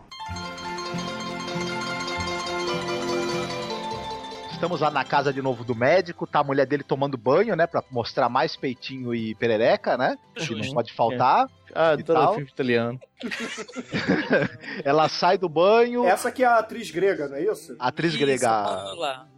Estamos 4.58 4.80
lá 4.80 4.90
na 4.90 5.04
casa 5.04 5.32
de 5.32 5.40
novo 5.40 5.62
do 5.62 5.72
médico, 5.72 6.26
tá 6.26 6.40
a 6.40 6.44
mulher 6.44 6.66
dele 6.66 6.82
tomando 6.82 7.16
banho, 7.16 7.54
né? 7.54 7.64
Pra 7.64 7.80
mostrar 7.92 8.28
mais 8.28 8.56
peitinho 8.56 9.14
e 9.14 9.32
perereca, 9.36 9.96
né? 9.96 10.18
Que 10.34 10.52
não 10.52 10.74
pode 10.74 10.92
faltar. 10.92 11.48
Ah, 11.72 11.94
e 11.96 12.02
todo 12.02 12.16
tal. 12.16 12.34
filme 12.34 12.50
italiano. 12.50 12.98
Ela 14.84 15.08
sai 15.08 15.38
do 15.38 15.48
banho. 15.48 16.04
Essa 16.04 16.30
aqui 16.30 16.42
é 16.42 16.46
a 16.46 16.58
atriz 16.58 16.90
grega, 16.90 17.28
não 17.28 17.36
é 17.36 17.44
isso? 17.44 17.76
Atriz 17.78 18.14
Isso, 18.14 18.20
grega. 18.20 18.48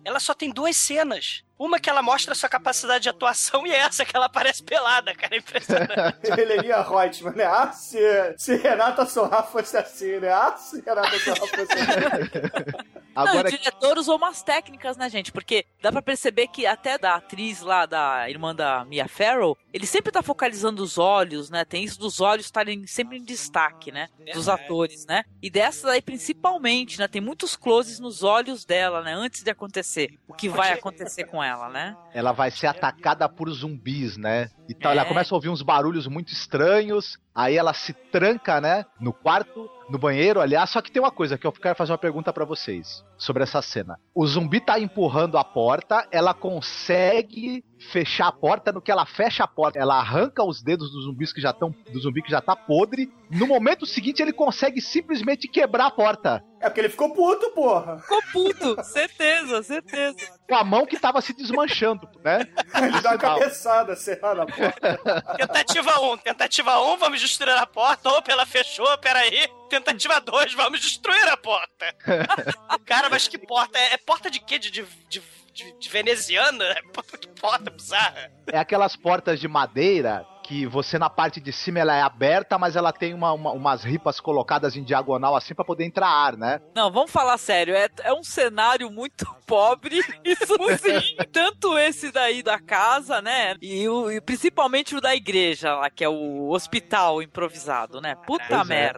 Ela 0.02 0.20
só 0.20 0.32
tem 0.32 0.50
duas 0.50 0.74
cenas. 0.74 1.44
Uma 1.60 1.78
que 1.78 1.90
ela 1.90 2.00
mostra 2.00 2.34
sua 2.34 2.48
capacidade 2.48 3.02
de 3.02 3.10
atuação 3.10 3.66
e 3.66 3.70
essa 3.70 4.02
que 4.02 4.16
ela 4.16 4.24
aparece 4.24 4.62
pelada, 4.62 5.14
cara. 5.14 5.34
É 5.34 5.38
impressionante. 5.40 6.18
Heleninha 6.24 6.80
Reutemann, 6.80 7.36
né? 7.36 7.44
Ah, 7.44 7.70
se, 7.70 7.98
se 8.38 8.56
Renata 8.56 9.04
Sorra 9.04 9.42
fosse 9.42 9.76
assim, 9.76 10.18
né? 10.20 10.32
Ah, 10.32 10.56
se 10.56 10.80
Renata 10.80 11.18
Sorra 11.18 11.46
fosse 11.46 11.72
assim. 11.72 12.90
Não, 13.14 13.40
o 13.40 13.44
diretor 13.44 13.98
usou 13.98 14.16
umas 14.16 14.42
técnicas, 14.42 14.96
né, 14.96 15.08
gente? 15.10 15.32
Porque 15.32 15.66
dá 15.82 15.90
pra 15.90 16.00
perceber 16.00 16.46
que 16.48 16.66
até 16.66 16.96
da 16.96 17.16
atriz 17.16 17.60
lá, 17.60 17.84
da 17.84 18.30
irmã 18.30 18.54
da 18.54 18.84
Mia 18.84 19.08
Farrow, 19.08 19.56
ele 19.72 19.86
sempre 19.86 20.12
tá 20.12 20.22
focalizando 20.22 20.82
os 20.82 20.96
olhos, 20.96 21.50
né? 21.50 21.64
Tem 21.64 21.84
isso 21.84 21.98
dos 21.98 22.20
olhos 22.20 22.46
estarem 22.46 22.86
sempre 22.86 23.18
em 23.18 23.24
destaque, 23.24 23.90
né? 23.90 24.08
Dos 24.32 24.48
atores, 24.48 25.06
né? 25.06 25.24
E 25.42 25.50
dessa 25.50 25.90
aí, 25.90 26.00
principalmente, 26.00 26.98
né? 26.98 27.08
Tem 27.08 27.20
muitos 27.20 27.56
closes 27.56 27.98
nos 27.98 28.22
olhos 28.22 28.64
dela, 28.64 29.02
né? 29.02 29.12
Antes 29.12 29.42
de 29.42 29.50
acontecer. 29.50 30.18
O 30.28 30.32
que 30.32 30.48
vai 30.48 30.72
acontecer 30.72 31.24
com 31.24 31.42
ela, 31.42 31.49
né? 31.68 31.96
Ela 32.12 32.32
vai 32.32 32.50
ser 32.50 32.66
atacada 32.66 33.28
por 33.28 33.50
zumbis, 33.50 34.16
né? 34.16 34.50
E 34.68 34.74
tal. 34.74 34.92
É. 34.92 34.96
Ela 34.96 35.04
começa 35.04 35.34
a 35.34 35.36
ouvir 35.36 35.48
uns 35.48 35.62
barulhos 35.62 36.06
muito 36.06 36.32
estranhos. 36.32 37.18
Aí 37.34 37.56
ela 37.56 37.72
se 37.72 37.92
tranca, 37.92 38.60
né? 38.60 38.84
No 39.00 39.12
quarto, 39.12 39.68
no 39.90 39.98
banheiro, 39.98 40.40
aliás. 40.40 40.70
Só 40.70 40.80
que 40.80 40.90
tem 40.90 41.02
uma 41.02 41.10
coisa 41.10 41.36
que 41.36 41.46
eu 41.46 41.52
quero 41.52 41.76
fazer 41.76 41.92
uma 41.92 41.98
pergunta 41.98 42.32
pra 42.32 42.44
vocês 42.44 43.04
sobre 43.18 43.42
essa 43.42 43.60
cena. 43.60 43.98
O 44.14 44.26
zumbi 44.26 44.60
tá 44.60 44.78
empurrando 44.78 45.36
a 45.36 45.44
porta, 45.44 46.06
ela 46.10 46.32
consegue 46.32 47.64
fechar 47.90 48.28
a 48.28 48.32
porta. 48.32 48.72
No 48.72 48.80
que 48.80 48.90
ela 48.90 49.04
fecha 49.04 49.44
a 49.44 49.48
porta, 49.48 49.78
ela 49.78 49.98
arranca 49.98 50.44
os 50.44 50.62
dedos 50.62 50.92
dos 50.92 51.04
zumbis 51.04 51.32
que 51.32 51.40
já 51.40 51.50
estão. 51.50 51.74
Do 51.90 52.00
zumbi 52.00 52.22
que 52.22 52.30
já 52.30 52.40
tá 52.40 52.54
podre. 52.54 53.10
No 53.30 53.46
momento 53.46 53.86
seguinte, 53.86 54.22
ele 54.22 54.32
consegue 54.32 54.80
simplesmente 54.80 55.48
quebrar 55.48 55.86
a 55.86 55.90
porta. 55.90 56.44
É 56.60 56.68
porque 56.68 56.80
ele 56.80 56.88
ficou 56.90 57.12
puto, 57.14 57.50
porra. 57.50 57.98
Ficou 57.98 58.22
puto, 58.32 58.84
certeza, 58.84 59.62
certeza. 59.62 60.18
Com 60.46 60.54
a 60.54 60.62
mão 60.62 60.84
que 60.84 60.98
tava 60.98 61.20
se 61.20 61.32
desmanchando, 61.32 62.06
né? 62.22 62.46
Ele 62.76 63.00
dá 63.00 63.12
uma 63.12 63.18
cabeçada, 63.18 63.96
lá, 64.22 64.34
na 64.34 64.46
porta. 64.46 65.36
Tentativa 65.38 66.00
1, 66.00 66.16
tentativa 66.18 66.80
1, 66.80 66.98
vamos 66.98 67.20
destruir 67.20 67.56
a 67.56 67.66
porta. 67.66 68.10
Opa, 68.10 68.30
ela 68.30 68.44
fechou, 68.44 68.86
peraí. 68.98 69.48
Tentativa 69.70 70.18
2, 70.20 70.52
vamos 70.54 70.80
destruir 70.80 71.28
a 71.28 71.36
porta. 71.36 71.94
Cara, 72.84 73.08
mas 73.08 73.26
que 73.28 73.38
porta? 73.38 73.78
É, 73.78 73.94
é 73.94 73.96
porta 73.96 74.30
de 74.30 74.40
quê? 74.40 74.58
De, 74.58 74.70
de, 74.70 74.82
de, 75.08 75.22
de- 75.54 75.78
de 75.78 75.88
veneziana? 75.88 76.64
É 76.76 76.82
porta- 76.92 77.16
que 77.18 77.28
porta 77.28 77.70
bizarra. 77.70 78.30
É 78.52 78.58
aquelas 78.58 78.96
portas 78.96 79.38
de 79.40 79.48
madeira 79.48 80.26
que 80.44 80.66
você 80.66 80.98
na 80.98 81.08
parte 81.08 81.40
de 81.40 81.52
cima 81.52 81.78
ela 81.78 81.94
é 81.94 82.02
aberta, 82.02 82.58
mas 82.58 82.74
ela 82.74 82.92
tem 82.92 83.14
uma- 83.14 83.32
uma- 83.32 83.52
umas 83.52 83.84
ripas 83.84 84.18
colocadas 84.18 84.74
em 84.76 84.82
diagonal 84.82 85.36
assim 85.36 85.54
pra 85.54 85.64
poder 85.64 85.84
entrar 85.84 86.08
ar, 86.08 86.36
né? 86.36 86.60
Não, 86.74 86.90
vamos 86.90 87.12
falar 87.12 87.38
sério. 87.38 87.72
É, 87.76 87.88
é 88.02 88.12
um 88.12 88.24
cenário 88.24 88.90
muito 88.90 89.24
pobre. 89.46 90.00
Isso 90.24 90.56
sim. 90.78 91.16
Tanto 91.32 91.78
esse 91.78 92.10
daí 92.10 92.42
da 92.42 92.58
casa, 92.58 93.22
né? 93.22 93.54
E, 93.62 93.88
o- 93.88 94.10
e 94.10 94.20
principalmente 94.20 94.96
o 94.96 95.00
da 95.00 95.14
igreja 95.14 95.74
lá, 95.76 95.88
que 95.88 96.02
é 96.02 96.08
o 96.08 96.50
hospital 96.50 97.22
improvisado, 97.22 98.00
né? 98.00 98.16
Puta 98.26 98.44
Pois 98.48 98.70
é. 98.70 98.92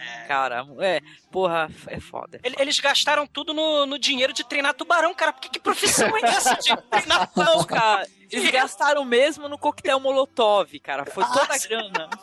Merda. 0.00 0.26
Cara, 0.28 0.66
é. 0.80 1.00
Porra, 1.30 1.68
é 1.86 2.00
foda. 2.00 2.40
Ele- 2.42 2.56
Eles 2.58 2.78
gastaram 2.80 3.26
tudo 3.26 3.52
no, 3.54 3.86
no 3.86 3.98
dinheiro 3.98 4.32
de 4.32 4.42
treinar 4.44 4.74
tubarão, 4.74 5.14
cara. 5.14 5.32
Porque 5.32 5.48
que 5.48 5.60
profissão 5.60 6.08
é 6.16 6.20
essa 6.24 6.54
de 6.56 6.76
treinar 6.76 7.28
tubarão, 7.30 7.56
Não, 7.58 7.64
cara. 7.64 8.06
Eles 8.30 8.50
gastaram 8.50 9.04
mesmo 9.04 9.48
no 9.48 9.58
coquetel 9.58 9.98
Molotov, 10.00 10.78
cara. 10.80 11.04
Foi 11.06 11.24
toda 11.24 11.54
a 11.54 11.58
grana. 11.58 12.08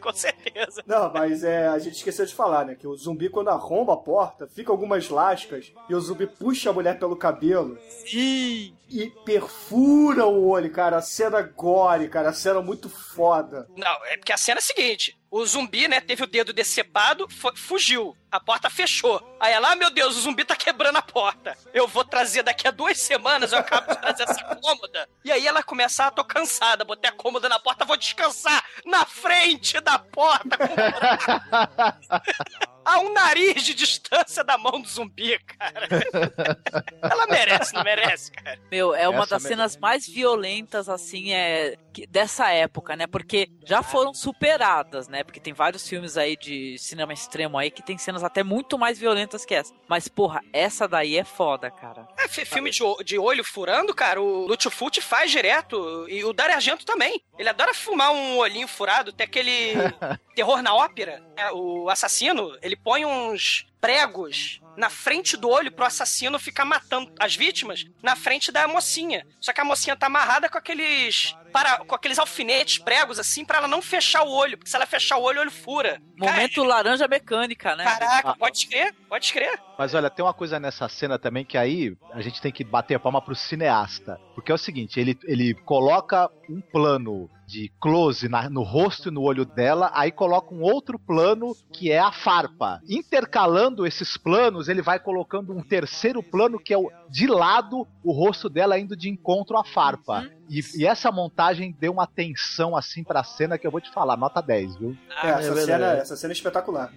Com 0.00 0.12
certeza. 0.12 0.82
Não, 0.86 1.10
mas 1.12 1.44
é, 1.44 1.68
a 1.68 1.78
gente 1.78 1.94
esqueceu 1.96 2.26
de 2.26 2.34
falar, 2.34 2.64
né? 2.66 2.74
Que 2.74 2.86
o 2.86 2.94
zumbi, 2.96 3.28
quando 3.28 3.48
arromba 3.48 3.94
a 3.94 3.96
porta, 3.96 4.46
fica 4.46 4.70
algumas 4.70 5.08
lascas 5.08 5.72
e 5.88 5.94
o 5.94 6.00
zumbi 6.00 6.26
puxa 6.26 6.70
a 6.70 6.72
mulher 6.72 6.98
pelo 6.98 7.16
cabelo. 7.16 7.78
Sim! 7.88 8.76
E 8.96 9.10
perfura 9.24 10.24
o 10.24 10.48
olho, 10.48 10.70
cara. 10.70 10.98
A 10.98 11.02
cena 11.02 11.42
gore, 11.42 12.08
cara. 12.08 12.30
A 12.30 12.32
cena 12.32 12.62
muito 12.62 12.88
foda. 12.88 13.66
Não, 13.76 14.04
é 14.06 14.16
porque 14.16 14.32
a 14.32 14.36
cena 14.36 14.58
é 14.58 14.62
a 14.62 14.64
seguinte: 14.64 15.18
o 15.28 15.44
zumbi, 15.44 15.88
né, 15.88 16.00
teve 16.00 16.22
o 16.22 16.26
dedo 16.28 16.52
decepado, 16.52 17.28
fu- 17.28 17.56
fugiu. 17.56 18.16
A 18.30 18.38
porta 18.38 18.70
fechou. 18.70 19.20
Aí 19.40 19.52
ela, 19.52 19.72
ah, 19.72 19.76
meu 19.76 19.90
Deus, 19.90 20.16
o 20.16 20.20
zumbi 20.20 20.44
tá 20.44 20.54
quebrando 20.54 20.96
a 20.96 21.02
porta. 21.02 21.56
Eu 21.72 21.88
vou 21.88 22.04
trazer 22.04 22.44
daqui 22.44 22.68
a 22.68 22.70
duas 22.70 22.98
semanas, 22.98 23.52
eu 23.52 23.58
acabo 23.58 23.92
de 23.92 24.00
trazer 24.00 24.22
essa 24.24 24.42
cômoda. 24.56 25.08
E 25.24 25.32
aí 25.32 25.44
ela 25.46 25.62
começa, 25.62 26.06
ah, 26.06 26.10
tô 26.12 26.24
cansada, 26.24 26.84
botei 26.84 27.10
a 27.10 27.12
cômoda 27.12 27.48
na 27.48 27.58
porta, 27.58 27.84
vou 27.84 27.96
descansar 27.96 28.64
na 28.84 29.04
frente 29.04 29.80
da 29.80 29.98
porta. 29.98 30.56
a 32.84 32.98
um 33.00 33.12
nariz 33.12 33.62
de 33.62 33.74
distância 33.74 34.44
da 34.44 34.58
mão 34.58 34.80
do 34.80 34.88
zumbi, 34.88 35.38
cara. 35.38 35.88
ela 37.02 37.26
merece, 37.26 37.74
não 37.74 37.82
merece, 37.82 38.30
cara? 38.32 38.58
Meu, 38.70 38.94
é 38.94 39.08
uma 39.08 39.24
Essa 39.24 39.30
das 39.30 39.42
cenas 39.42 39.76
mais 39.76 40.06
violentas, 40.06 40.88
assim, 40.88 41.32
é 41.32 41.76
que- 41.94 42.06
dessa 42.06 42.50
época, 42.50 42.96
né? 42.96 43.06
Porque 43.06 43.48
já 43.64 43.82
foram 43.82 44.12
superadas, 44.12 45.08
né? 45.08 45.22
Porque 45.24 45.40
tem 45.40 45.52
vários 45.52 45.88
filmes 45.88 46.16
aí 46.16 46.36
de 46.36 46.76
cinema 46.78 47.12
extremo 47.12 47.56
aí 47.56 47.70
que 47.70 47.82
tem 47.82 47.96
cenas 47.96 48.22
até 48.24 48.42
muito 48.42 48.76
mais 48.78 48.98
violentas 48.98 49.44
que 49.46 49.54
essa. 49.54 49.72
Mas, 49.88 50.08
porra, 50.08 50.40
essa 50.52 50.86
daí 50.88 51.16
é 51.16 51.24
foda, 51.24 51.70
cara. 51.70 52.06
É, 52.18 52.28
fi- 52.28 52.44
filme 52.44 52.70
de, 52.70 52.80
de 53.04 53.18
olho 53.18 53.44
furando, 53.44 53.94
cara, 53.94 54.20
o 54.20 54.46
Lúcio 54.46 54.70
faz 55.00 55.30
direto. 55.30 56.06
E 56.08 56.24
o 56.24 56.32
Dario 56.32 56.56
Argento 56.56 56.84
também. 56.84 57.22
Ele 57.38 57.48
adora 57.48 57.72
fumar 57.72 58.12
um 58.12 58.36
olhinho 58.38 58.66
furado. 58.68 59.12
Tem 59.12 59.24
aquele 59.26 59.74
terror 60.34 60.60
na 60.62 60.74
ópera. 60.74 61.22
né? 61.36 61.50
o 61.52 61.88
assassino, 61.88 62.56
ele 62.62 62.76
põe 62.76 63.04
uns 63.04 63.66
pregos 63.84 64.62
na 64.78 64.88
frente 64.88 65.36
do 65.36 65.50
olho 65.50 65.70
pro 65.70 65.84
assassino 65.84 66.38
ficar 66.38 66.64
matando 66.64 67.12
as 67.20 67.36
vítimas 67.36 67.84
na 68.02 68.16
frente 68.16 68.50
da 68.50 68.66
mocinha. 68.66 69.24
Só 69.38 69.52
que 69.52 69.60
a 69.60 69.64
mocinha 69.64 69.94
tá 69.94 70.06
amarrada 70.06 70.48
com 70.48 70.56
aqueles 70.56 71.36
para, 71.52 71.76
com 71.84 71.94
aqueles 71.94 72.18
alfinetes, 72.18 72.78
pregos 72.78 73.18
assim, 73.18 73.44
pra 73.44 73.58
ela 73.58 73.68
não 73.68 73.82
fechar 73.82 74.24
o 74.24 74.30
olho, 74.32 74.56
porque 74.56 74.70
se 74.70 74.74
ela 74.74 74.86
fechar 74.86 75.18
o 75.18 75.22
olho, 75.22 75.38
o 75.38 75.40
olho 75.42 75.50
fura. 75.50 76.00
Momento 76.16 76.64
laranja 76.64 77.06
mecânica, 77.06 77.76
né? 77.76 77.84
Caraca, 77.84 78.30
Ah. 78.30 78.36
pode 78.36 78.66
crer, 78.66 78.94
pode 79.06 79.32
crer. 79.32 79.60
Mas 79.78 79.92
olha, 79.92 80.08
tem 80.08 80.24
uma 80.24 80.34
coisa 80.34 80.58
nessa 80.58 80.88
cena 80.88 81.18
também 81.18 81.44
que 81.44 81.58
aí 81.58 81.94
a 82.12 82.22
gente 82.22 82.40
tem 82.40 82.50
que 82.50 82.64
bater 82.64 82.94
a 82.94 82.98
palma 82.98 83.20
pro 83.20 83.36
cineasta. 83.36 84.18
Porque 84.34 84.50
é 84.50 84.54
o 84.54 84.58
seguinte, 84.58 84.98
ele, 84.98 85.16
ele 85.24 85.52
coloca 85.54 86.28
um 86.48 86.60
plano 86.60 87.28
de 87.46 87.70
close 87.80 88.28
na- 88.28 88.48
no 88.48 88.62
rosto 88.62 89.08
e 89.08 89.12
no 89.12 89.22
olho 89.22 89.44
dela, 89.44 89.90
aí 89.94 90.10
coloca 90.10 90.54
um 90.54 90.62
outro 90.62 90.98
plano 90.98 91.54
que 91.72 91.90
é 91.90 91.98
a 91.98 92.12
farpa. 92.12 92.80
Intercalando 92.88 93.86
esses 93.86 94.16
planos, 94.16 94.68
ele 94.68 94.82
vai 94.82 94.98
colocando 94.98 95.52
um 95.52 95.62
terceiro 95.62 96.22
plano 96.22 96.58
que 96.58 96.72
é 96.72 96.78
o, 96.78 96.90
de 97.08 97.26
lado 97.26 97.86
o 98.02 98.12
rosto 98.12 98.48
dela 98.48 98.78
indo 98.78 98.96
de 98.96 99.08
encontro 99.08 99.56
à 99.56 99.64
farpa. 99.64 100.28
E, 100.48 100.60
e 100.76 100.86
essa 100.86 101.10
montagem 101.10 101.74
deu 101.78 101.92
uma 101.92 102.06
tensão 102.06 102.76
assim 102.76 103.02
pra 103.02 103.24
cena 103.24 103.56
que 103.56 103.66
eu 103.66 103.70
vou 103.70 103.80
te 103.80 103.90
falar, 103.90 104.16
nota 104.16 104.42
10, 104.42 104.76
viu? 104.76 104.96
É, 105.22 105.28
essa, 105.30 105.54
verdade. 105.54 105.66
cena, 105.66 105.92
essa 105.92 106.16
cena 106.16 106.32
é 106.32 106.34
espetacular. 106.34 106.92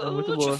É 0.00 0.06
muito 0.06 0.32
o, 0.32 0.36
boa. 0.36 0.58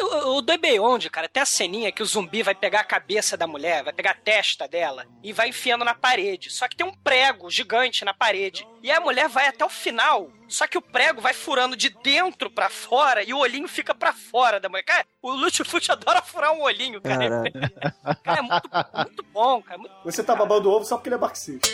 O, 0.00 0.36
o 0.36 0.42
do 0.42 0.58
Beyond, 0.58 1.10
cara, 1.10 1.28
tem 1.28 1.42
a 1.42 1.46
ceninha 1.46 1.92
que 1.92 2.02
o 2.02 2.06
zumbi 2.06 2.42
vai 2.42 2.54
pegar 2.54 2.80
a 2.80 2.84
cabeça 2.84 3.36
da 3.36 3.46
mulher, 3.46 3.84
vai 3.84 3.92
pegar 3.92 4.12
a 4.12 4.14
testa 4.14 4.66
dela 4.66 5.06
e 5.22 5.32
vai 5.32 5.48
enfiando 5.48 5.84
na 5.84 5.94
parede. 5.94 6.50
Só 6.50 6.68
que 6.68 6.76
tem 6.76 6.86
um 6.86 6.94
prego 6.94 7.50
gigante 7.50 8.04
na 8.04 8.14
parede. 8.14 8.66
E 8.82 8.90
a 8.90 9.00
mulher 9.00 9.28
vai 9.28 9.48
até 9.48 9.64
o 9.64 9.68
final. 9.68 10.30
Só 10.48 10.66
que 10.66 10.78
o 10.78 10.82
prego 10.82 11.20
vai 11.20 11.32
furando 11.32 11.76
de 11.76 11.90
dentro 12.02 12.50
pra 12.50 12.68
fora 12.68 13.22
e 13.22 13.32
o 13.32 13.38
olhinho 13.38 13.66
fica 13.66 13.94
pra 13.94 14.12
fora 14.12 14.60
da 14.60 14.68
mulher. 14.68 14.82
Cara, 14.82 15.06
o 15.22 15.34
Fulci 15.64 15.90
adora 15.90 16.22
furar 16.22 16.52
um 16.52 16.62
olhinho, 16.62 17.00
cara. 17.00 17.42
Cara, 18.22 18.38
é 18.38 18.42
muito, 18.42 18.70
muito 18.96 19.22
bom, 19.32 19.62
cara. 19.62 19.78
Muito... 19.78 19.94
Você 20.04 20.22
tá 20.22 20.34
babando 20.34 20.70
ovo 20.70 20.84
só 20.84 20.96
porque 20.96 21.08
ele 21.08 21.16
é 21.16 21.18
marxista. 21.18 21.68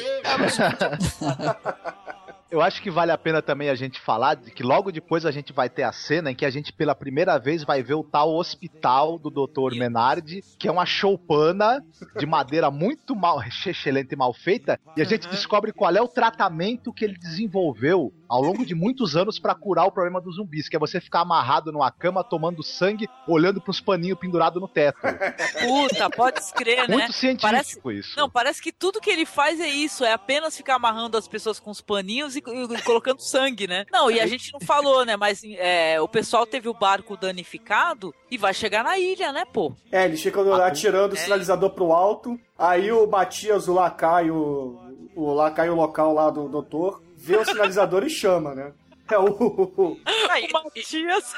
Eu 2.51 2.61
acho 2.61 2.83
que 2.83 2.91
vale 2.91 3.13
a 3.13 3.19
pena 3.19 3.41
também 3.41 3.69
a 3.71 3.75
gente 3.75 4.01
falar 4.01 4.35
de 4.35 4.51
que 4.51 4.63
logo 4.63 4.91
depois 4.91 5.25
a 5.25 5.31
gente 5.31 5.53
vai 5.53 5.69
ter 5.71 5.85
a 5.85 5.93
cena 5.93 6.33
em 6.33 6.35
que 6.35 6.45
a 6.45 6.51
gente 6.51 6.73
pela 6.73 6.95
primeira 6.97 7.39
vez 7.39 7.63
vai 7.63 7.83
ver 7.83 7.95
o 7.95 8.03
tal 8.03 8.35
hospital 8.35 9.19
do 9.19 9.31
Dr. 9.31 9.77
Menardi, 9.79 10.43
que 10.59 10.67
é 10.67 10.73
uma 10.73 10.85
choupana 10.85 11.85
de 12.19 12.27
madeira 12.27 12.71
muito 12.71 13.15
mal, 13.15 13.41
excelente 13.67 14.13
e 14.13 14.17
mal 14.17 14.33
feita, 14.35 14.81
e 14.97 15.01
a 15.01 15.05
gente 15.05 15.29
descobre 15.29 15.73
qual 15.73 15.95
é 15.95 16.03
o 16.03 16.09
tratamento 16.09 16.93
que 16.93 17.05
ele 17.05 17.17
desenvolveu 17.17 18.13
ao 18.29 18.41
longo 18.41 18.65
de 18.65 18.77
muitos 18.77 19.17
anos 19.17 19.41
pra 19.41 19.57
curar 19.57 19.87
o 19.87 19.93
problema 19.93 20.21
dos 20.21 20.37
zumbis, 20.37 20.69
que 20.69 20.77
é 20.77 20.79
você 20.79 21.01
ficar 21.01 21.21
amarrado 21.21 21.73
numa 21.73 21.91
cama 21.91 22.23
tomando 22.23 22.63
sangue, 22.63 23.09
olhando 23.27 23.61
pros 23.61 23.81
paninhos 23.81 24.19
pendurados 24.19 24.61
no 24.63 24.69
teto. 24.69 24.99
Puta, 25.61 26.09
pode 26.11 26.41
crer, 26.53 26.89
né? 26.89 26.97
Muito 26.97 27.13
científico 27.13 27.51
Parece- 27.51 27.81
isso. 27.99 28.17
Não, 28.17 28.31
parece 28.31 28.63
que 28.63 28.73
tudo 28.73 29.01
que 29.01 29.11
ele 29.11 29.27
faz 29.27 29.59
é 29.59 29.69
isso, 29.69 30.05
é 30.05 30.13
apenas 30.13 30.57
ficar 30.57 30.77
amarrando 30.77 31.17
as 31.17 31.27
pessoas 31.27 31.59
com 31.59 31.71
os 31.71 31.81
paninhos 31.81 32.37
e, 32.37 32.40
e 32.49 32.83
colocando 32.83 33.21
sangue, 33.21 33.67
né? 33.67 33.85
Não, 33.93 34.11
e 34.11 34.21
a 34.21 34.27
gente 34.27 34.53
não 34.53 34.61
falou, 34.61 35.05
né? 35.05 35.17
Mas 35.17 35.43
é, 35.45 36.01
o 36.01 36.09
pessoal 36.09 36.47
teve 36.47 36.69
o 36.69 36.75
barco 36.75 37.17
danificado 37.17 38.15
e 38.31 38.39
vai 38.39 38.55
chegar 38.55 38.85
na 38.85 38.99
ilha, 38.99 39.33
né, 39.33 39.45
pô? 39.45 39.73
É, 39.91 40.05
eles 40.05 40.23
ficam 40.23 40.53
atirando 40.55 41.15
o 41.15 41.17
sinalizador 41.17 41.71
pro 41.71 41.93
alto. 41.93 42.39
Aí 42.59 42.91
o 42.93 43.07
Matias, 43.07 43.69
o 43.69 43.75
lacaio, 43.75 44.79
o 45.15 45.33
lacaio 45.33 45.75
local 45.75 46.13
lá 46.13 46.31
do 46.31 46.49
doutor, 46.49 47.03
vê 47.17 47.37
o 47.37 47.45
sinalizador 47.45 48.05
e 48.07 48.11
chama, 48.11 48.55
né? 48.55 48.73
É 49.11 49.19
o. 49.19 49.97
Aí, 50.31 50.49
Matias. 50.53 51.35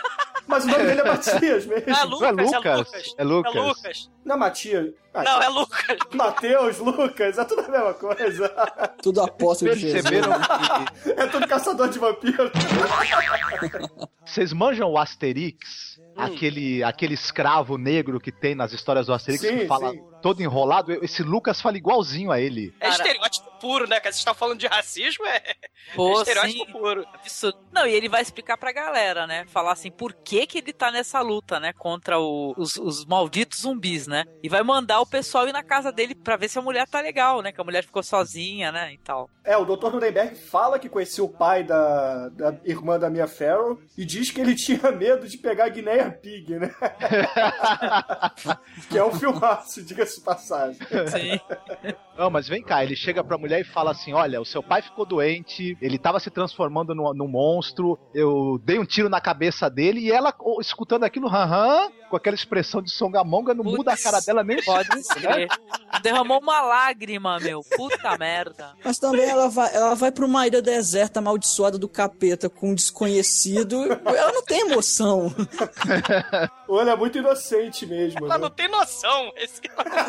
Mas 0.46 0.64
o 0.64 0.68
nome 0.68 0.84
dele 0.84 1.00
é 1.00 1.04
Matias 1.04 1.66
mesmo. 1.66 1.90
É 1.90 2.04
Lucas, 2.04 2.22
é 2.22 2.32
Lucas. 2.32 3.14
É 3.16 3.24
Lucas. 3.24 3.54
É 3.54 3.60
Lucas. 3.60 4.10
Não 4.24 4.34
é 4.34 4.38
Matias. 4.38 4.94
Não, 5.14 5.42
é 5.42 5.48
Lucas. 5.48 5.98
Mateus, 6.14 6.78
Lucas, 6.78 7.36
é 7.38 7.44
tudo 7.44 7.60
a 7.62 7.68
mesma 7.68 7.94
coisa. 7.94 8.48
Tudo 9.02 9.20
apóstolo 9.22 9.74
de 9.74 9.80
Jesus. 9.80 10.02
Perceberam 10.02 10.32
que 10.40 11.10
É 11.20 11.26
tudo 11.26 11.46
caçador 11.46 11.88
de 11.88 11.98
vampiros. 11.98 12.50
Vocês 14.24 14.52
manjam 14.52 14.90
o 14.90 14.98
Asterix? 14.98 15.92
Aquele, 16.14 16.84
aquele 16.84 17.14
escravo 17.14 17.78
negro 17.78 18.20
que 18.20 18.30
tem 18.30 18.54
nas 18.54 18.72
histórias 18.72 19.06
do 19.06 19.14
Asterix 19.14 19.40
Sim, 19.42 19.60
que 19.60 19.66
fala 19.66 19.92
sim. 19.92 20.02
todo 20.20 20.42
enrolado? 20.42 20.92
Esse 21.02 21.22
Lucas 21.22 21.58
fala 21.58 21.78
igualzinho 21.78 22.30
a 22.30 22.38
ele. 22.38 22.74
É 22.80 22.90
estereótipo 22.90 23.50
puro, 23.58 23.84
né? 23.88 23.96
cara? 23.98 24.12
Vocês 24.12 24.16
estão 24.18 24.34
falando 24.34 24.58
de 24.58 24.66
racismo, 24.66 25.24
é, 25.26 25.36
é 25.36 25.54
Pô, 25.94 26.18
estereótipo 26.20 26.66
sim. 26.66 26.72
puro. 26.72 27.06
Absurdo. 27.14 27.58
Não, 27.72 27.86
e 27.86 27.92
ele 27.94 28.10
vai 28.10 28.20
explicar 28.20 28.58
pra 28.58 28.72
galera, 28.72 29.26
né? 29.26 29.46
Falar 29.46 29.72
assim, 29.72 29.90
por 29.90 30.12
que 30.12 30.46
que 30.46 30.58
ele 30.58 30.74
tá 30.74 30.90
nessa 30.90 31.18
luta, 31.22 31.58
né? 31.58 31.72
Contra 31.72 32.18
o- 32.20 32.52
os, 32.58 32.76
os 32.76 33.06
malditos 33.06 33.60
zumbis, 33.60 34.06
né? 34.06 34.24
E 34.42 34.50
vai 34.50 34.62
mandar 34.62 35.00
o 35.02 35.06
pessoal 35.06 35.48
ir 35.48 35.52
na 35.52 35.62
casa 35.62 35.92
dele 35.92 36.14
pra 36.14 36.36
ver 36.36 36.48
se 36.48 36.58
a 36.58 36.62
mulher 36.62 36.86
tá 36.88 37.00
legal, 37.00 37.42
né? 37.42 37.52
Que 37.52 37.60
a 37.60 37.64
mulher 37.64 37.84
ficou 37.84 38.02
sozinha, 38.02 38.72
né? 38.72 38.92
E 38.92 38.98
tal. 38.98 39.28
É, 39.44 39.56
o 39.56 39.64
Dr. 39.64 39.92
Nuremberg 39.92 40.36
fala 40.36 40.78
que 40.78 40.88
conhecia 40.88 41.24
o 41.24 41.28
pai 41.28 41.64
da, 41.64 42.28
da 42.30 42.54
irmã 42.64 42.98
da 42.98 43.10
Mia 43.10 43.26
Farrow 43.26 43.80
e 43.96 44.04
diz 44.04 44.30
que 44.30 44.40
ele 44.40 44.54
tinha 44.54 44.90
medo 44.92 45.28
de 45.28 45.38
pegar 45.38 45.66
a 45.66 45.68
Guineia 45.68 46.10
Pig, 46.10 46.58
né? 46.58 46.72
que 48.88 48.98
é 48.98 49.04
um 49.04 49.12
filmaço, 49.12 49.82
diga-se 49.82 50.18
de 50.18 50.24
passagem. 50.24 50.78
Sim. 51.08 51.40
Não, 52.22 52.30
mas 52.30 52.46
vem 52.46 52.62
cá, 52.62 52.84
ele 52.84 52.94
chega 52.94 53.24
pra 53.24 53.36
mulher 53.36 53.60
e 53.60 53.64
fala 53.64 53.90
assim: 53.90 54.12
Olha, 54.12 54.40
o 54.40 54.44
seu 54.44 54.62
pai 54.62 54.80
ficou 54.80 55.04
doente, 55.04 55.76
ele 55.82 55.98
tava 55.98 56.20
se 56.20 56.30
transformando 56.30 56.94
num, 56.94 57.12
num 57.12 57.26
monstro, 57.26 57.98
eu 58.14 58.60
dei 58.64 58.78
um 58.78 58.84
tiro 58.84 59.08
na 59.08 59.20
cabeça 59.20 59.68
dele, 59.68 59.98
e 59.98 60.12
ela, 60.12 60.32
escutando 60.60 61.02
aquilo, 61.02 61.26
aham, 61.26 61.90
com 62.08 62.16
aquela 62.16 62.36
expressão 62.36 62.80
de 62.80 62.92
songamonga, 62.92 63.54
não 63.54 63.64
muda 63.64 63.92
a 63.92 63.96
cara 63.96 64.20
dela 64.20 64.44
nem 64.44 64.62
Pode 64.62 64.88
pouco, 64.88 65.20
né? 65.20 65.32
ser. 65.32 65.48
Derramou 66.02 66.38
uma 66.40 66.60
lágrima, 66.60 67.40
meu. 67.40 67.62
Puta 67.74 68.16
merda. 68.16 68.74
Mas 68.84 68.98
também 68.98 69.28
ela 69.28 69.48
vai, 69.48 69.74
ela 69.74 69.94
vai 69.94 70.12
pra 70.12 70.24
uma 70.24 70.46
ilha 70.46 70.62
deserta 70.62 71.18
amaldiçoada 71.18 71.76
do 71.76 71.88
capeta 71.88 72.48
com 72.48 72.70
um 72.70 72.74
desconhecido. 72.74 73.82
Ela 74.04 74.30
não 74.30 74.44
tem 74.44 74.60
emoção. 74.60 75.34
Ou 76.72 76.80
ela 76.80 76.92
é 76.92 76.96
muito 76.96 77.18
inocente 77.18 77.84
mesmo. 77.84 78.24
Ela 78.24 78.38
né? 78.38 78.44
não 78.44 78.50
tem 78.50 78.66
noção. 78.66 79.30
Esse... 79.36 79.60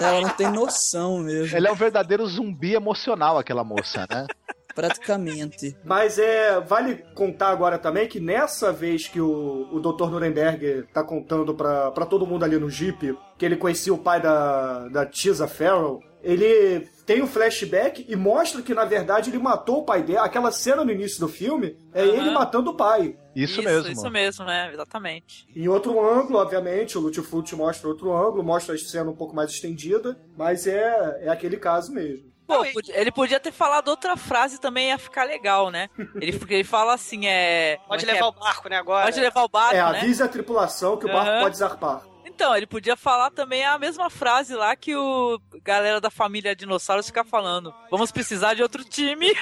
Ela 0.02 0.22
não 0.22 0.30
tem 0.30 0.50
noção 0.50 1.20
mesmo. 1.20 1.58
Ela 1.58 1.68
é 1.68 1.72
um 1.74 1.76
verdadeiro 1.76 2.26
zumbi 2.26 2.74
emocional, 2.74 3.38
aquela 3.38 3.66
moça, 3.66 4.08
né? 4.10 4.26
Praticamente. 4.74 5.76
Mas 5.84 6.18
é, 6.18 6.62
vale 6.62 7.04
contar 7.16 7.50
agora 7.50 7.78
também 7.78 8.08
que 8.08 8.18
nessa 8.18 8.72
vez 8.72 9.10
que 9.10 9.20
o, 9.20 9.68
o 9.74 9.80
Dr. 9.82 10.10
Nuremberg 10.10 10.86
tá 10.94 11.04
contando 11.04 11.54
pra, 11.54 11.92
pra 11.92 12.06
todo 12.06 12.26
mundo 12.26 12.46
ali 12.46 12.58
no 12.58 12.70
Jeep 12.70 13.14
que 13.38 13.46
ele 13.46 13.58
conhecia 13.58 13.94
o 13.94 13.98
pai 13.98 14.22
da, 14.22 14.88
da 14.88 15.06
Tisa 15.06 15.50
Farrell, 15.50 16.00
ele 16.24 16.88
tem 17.06 17.22
um 17.22 17.28
flashback 17.28 18.06
e 18.08 18.16
mostra 18.16 18.62
que 18.62 18.74
na 18.74 18.86
verdade 18.86 19.30
ele 19.30 19.38
matou 19.38 19.80
o 19.80 19.86
pai 19.86 20.02
dela. 20.02 20.26
Aquela 20.26 20.50
cena 20.50 20.86
no 20.86 20.92
início 20.92 21.20
do 21.20 21.28
filme 21.28 21.78
é 21.94 22.06
ele 22.06 22.32
matando 22.32 22.72
o 22.72 22.78
pai. 22.78 23.18
Isso, 23.36 23.62
mesmo. 23.62 23.92
Isso 23.92 24.10
mesmo, 24.10 24.46
né? 24.46 24.72
Exatamente. 24.74 25.48
Em 25.56 25.68
outro 25.68 26.00
ângulo, 26.00 26.40
obviamente, 26.40 26.98
o 26.98 27.02
Lutfut 27.02 27.56
mostra 27.56 27.88
outro 27.88 28.14
ângulo, 28.16 28.44
mostra 28.44 28.76
a 28.76 28.78
cena 28.78 29.10
um 29.10 29.16
pouco 29.16 29.36
mais 29.36 29.52
estendida, 29.52 30.18
mas 30.38 30.68
é, 30.68 31.22
é 31.24 31.30
aquele 31.30 31.58
caso 31.58 31.92
mesmo. 31.92 32.32
Pô, 32.46 32.64
ele 32.90 33.12
podia 33.12 33.40
ter 33.40 33.52
falado 33.52 33.88
outra 33.88 34.18
frase 34.18 34.60
também, 34.60 34.90
ia 34.90 34.98
ficar 34.98 35.24
legal, 35.24 35.70
né? 35.70 35.90
Ele, 36.16 36.34
porque 36.38 36.56
ele 36.56 36.64
fala 36.64 36.94
assim, 36.94 37.26
é... 37.26 37.78
Pode 37.88 38.04
é 38.04 38.14
levar 38.14 38.26
é? 38.26 38.30
o 38.30 38.32
barco, 38.34 38.70
né, 38.70 38.76
agora. 38.78 39.06
Pode 39.06 39.20
levar 39.20 39.44
o 39.44 39.50
barco, 39.50 39.76
É, 39.76 39.92
né? 39.92 40.00
avise 40.00 40.22
a 40.22 40.28
tripulação 40.28 40.98
que 40.98 41.06
o 41.06 41.12
barco 41.12 41.42
pode 41.42 41.58
zarpar. 41.58 42.04
Então, 42.44 42.58
ele 42.58 42.68
podia 42.68 42.98
falar 42.98 43.32
também 43.32 43.64
a 43.64 43.80
mesma 43.80 44.10
frase 44.10 44.54
lá 44.54 44.76
que 44.76 44.94
o 44.94 45.40
galera 45.64 46.02
da 46.02 46.10
família 46.10 46.54
Dinossauros 46.54 47.06
fica 47.06 47.24
falando. 47.24 47.74
Vamos 47.90 48.12
precisar 48.12 48.54
de 48.54 48.62
outro 48.62 48.84
time. 48.84 49.28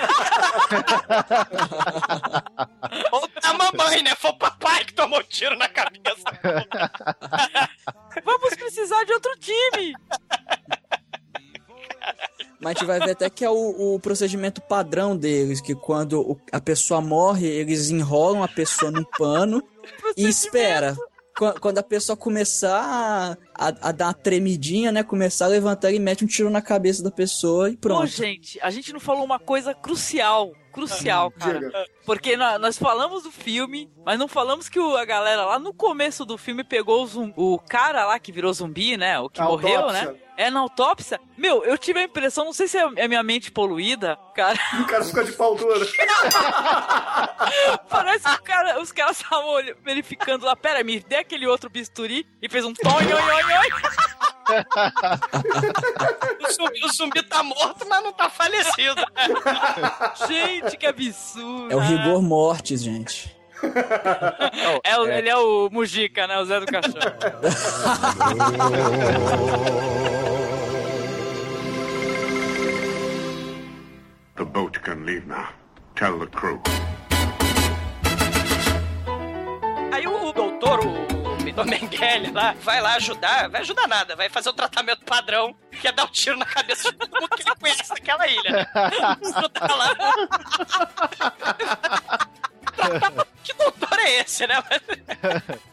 Ou 3.11 3.27
a 3.43 3.53
mamãe, 3.53 4.03
né? 4.03 4.13
Foi 4.15 4.29
o 4.29 4.37
papai 4.37 4.85
que 4.85 4.93
tomou 4.93 5.23
tiro 5.23 5.57
na 5.57 5.67
cabeça. 5.67 6.23
Vamos 8.23 8.53
precisar 8.53 9.03
de 9.03 9.13
outro 9.13 9.31
time. 9.39 9.95
Mas 12.59 12.75
a 12.75 12.79
gente 12.79 12.85
vai 12.85 12.99
ver 12.99 13.11
até 13.13 13.31
que 13.31 13.43
é 13.43 13.49
o, 13.49 13.95
o 13.95 13.99
procedimento 13.99 14.61
padrão 14.61 15.17
deles, 15.17 15.59
que 15.59 15.73
quando 15.73 16.21
o- 16.21 16.39
a 16.51 16.61
pessoa 16.61 17.01
morre, 17.01 17.47
eles 17.47 17.89
enrolam 17.89 18.43
a 18.43 18.47
pessoa 18.47 18.91
num 18.91 19.03
pano 19.17 19.59
e 20.15 20.27
espera. 20.29 20.95
Qu- 21.37 21.59
Quando 21.59 21.77
a 21.77 21.83
pessoa 21.83 22.15
começar 22.17 23.37
a, 23.53 23.67
a 23.89 23.91
dar 23.91 24.07
uma 24.07 24.13
tremidinha, 24.13 24.91
né? 24.91 25.03
Começar 25.03 25.45
a 25.45 25.49
levantar 25.49 25.91
e 25.91 25.99
mete 25.99 26.23
um 26.23 26.27
tiro 26.27 26.49
na 26.49 26.61
cabeça 26.61 27.03
da 27.03 27.11
pessoa 27.11 27.69
e 27.69 27.73
Pô, 27.73 27.89
pronto. 27.89 28.07
gente, 28.07 28.59
a 28.61 28.69
gente 28.69 28.91
não 28.93 28.99
falou 28.99 29.23
uma 29.23 29.39
coisa 29.39 29.73
crucial. 29.73 30.51
Crucial, 30.71 31.31
cara. 31.31 31.59
Diga. 31.59 31.85
Porque 32.05 32.37
nó- 32.37 32.57
nós 32.57 32.77
falamos 32.77 33.23
do 33.23 33.31
filme, 33.31 33.91
mas 34.05 34.17
não 34.17 34.27
falamos 34.29 34.69
que 34.69 34.79
o- 34.79 34.95
a 34.95 35.03
galera 35.03 35.43
lá 35.43 35.59
no 35.59 35.73
começo 35.73 36.23
do 36.23 36.37
filme 36.37 36.63
pegou 36.63 37.03
o, 37.03 37.07
zum- 37.07 37.33
o 37.35 37.59
cara 37.59 38.05
lá 38.05 38.17
que 38.17 38.31
virou 38.31 38.53
zumbi, 38.53 38.95
né? 38.95 39.19
O 39.19 39.29
que 39.29 39.41
A 39.41 39.45
morreu, 39.45 39.81
autópsia. 39.81 40.11
né? 40.13 40.17
É 40.37 40.49
na 40.49 40.61
autópsia. 40.61 41.19
Meu, 41.37 41.63
eu 41.65 41.77
tive 41.77 41.99
a 41.99 42.03
impressão, 42.03 42.45
não 42.45 42.53
sei 42.53 42.69
se 42.69 42.77
é 42.77 42.89
é 42.95 43.07
minha 43.07 43.21
mente 43.21 43.51
poluída, 43.51 44.17
cara. 44.33 44.57
O 44.81 44.87
cara 44.87 45.03
ficou 45.03 45.23
de 45.25 45.33
pau 45.33 45.55
duro. 45.55 45.85
Parece 47.89 48.23
que 48.23 48.35
o 48.35 48.43
cara, 48.43 48.81
os 48.81 48.91
caras 48.91 49.19
estavam 49.21 49.55
verificando 49.83 50.45
lá. 50.45 50.55
Pera, 50.55 50.83
me 50.83 50.99
dê 51.01 51.17
aquele 51.17 51.45
outro 51.47 51.69
bisturi 51.69 52.25
e 52.41 52.47
fez 52.49 52.63
um 52.65 52.73
tom, 52.73 52.89
oi, 53.43 53.53
oi. 53.57 53.69
O 56.41 56.51
zumbi, 56.51 56.83
o 56.85 56.89
zumbi 56.91 57.23
tá 57.23 57.41
morto, 57.41 57.85
mas 57.87 58.03
não 58.03 58.11
tá 58.11 58.29
falecido. 58.29 59.01
Gente, 60.27 60.75
que 60.75 60.85
absurdo. 60.85 61.71
É 61.71 61.75
o 61.75 61.79
rigor 61.79 62.21
mortis, 62.21 62.83
gente. 62.83 63.33
É 64.83 64.97
o- 64.99 65.07
Ele 65.07 65.29
é 65.29 65.37
o 65.37 65.69
Mujica, 65.71 66.25
né? 66.27 66.37
O 66.39 66.45
Zé 66.45 66.59
do 66.59 66.65
Caixão. 66.65 66.91
The 74.35 74.45
boat 74.45 74.81
can 74.81 75.05
leave 75.05 75.27
now. 75.27 75.47
Tell 75.95 76.17
the 76.19 76.27
crew. 76.27 76.59
Aí 79.93 80.07
o, 80.07 80.29
o 80.29 80.31
doutor, 80.33 80.79
o, 80.85 81.00
o 81.55 81.65
Mengele 81.65 82.31
lá, 82.31 82.55
vai 82.61 82.81
lá 82.81 82.95
ajudar, 82.95 83.49
vai 83.49 83.61
ajudar 83.61 83.87
nada, 83.87 84.15
vai 84.15 84.29
fazer 84.29 84.49
o 84.49 84.53
tratamento 84.53 85.03
padrão, 85.05 85.55
que 85.79 85.87
é 85.87 85.91
dar 85.91 86.05
um 86.05 86.07
tiro 86.07 86.37
na 86.37 86.45
cabeça 86.45 86.91
de 86.91 86.97
todo 86.97 87.19
mundo 87.19 87.29
que 87.29 87.41
ele 87.43 87.55
conhece 87.55 87.89
naquela 87.89 88.27
ilha, 88.27 88.51
né? 88.51 88.67
Lá. 88.73 89.17
que 93.43 93.53
doutor 93.53 93.99
é 93.99 94.21
esse, 94.21 94.47
né? 94.47 94.63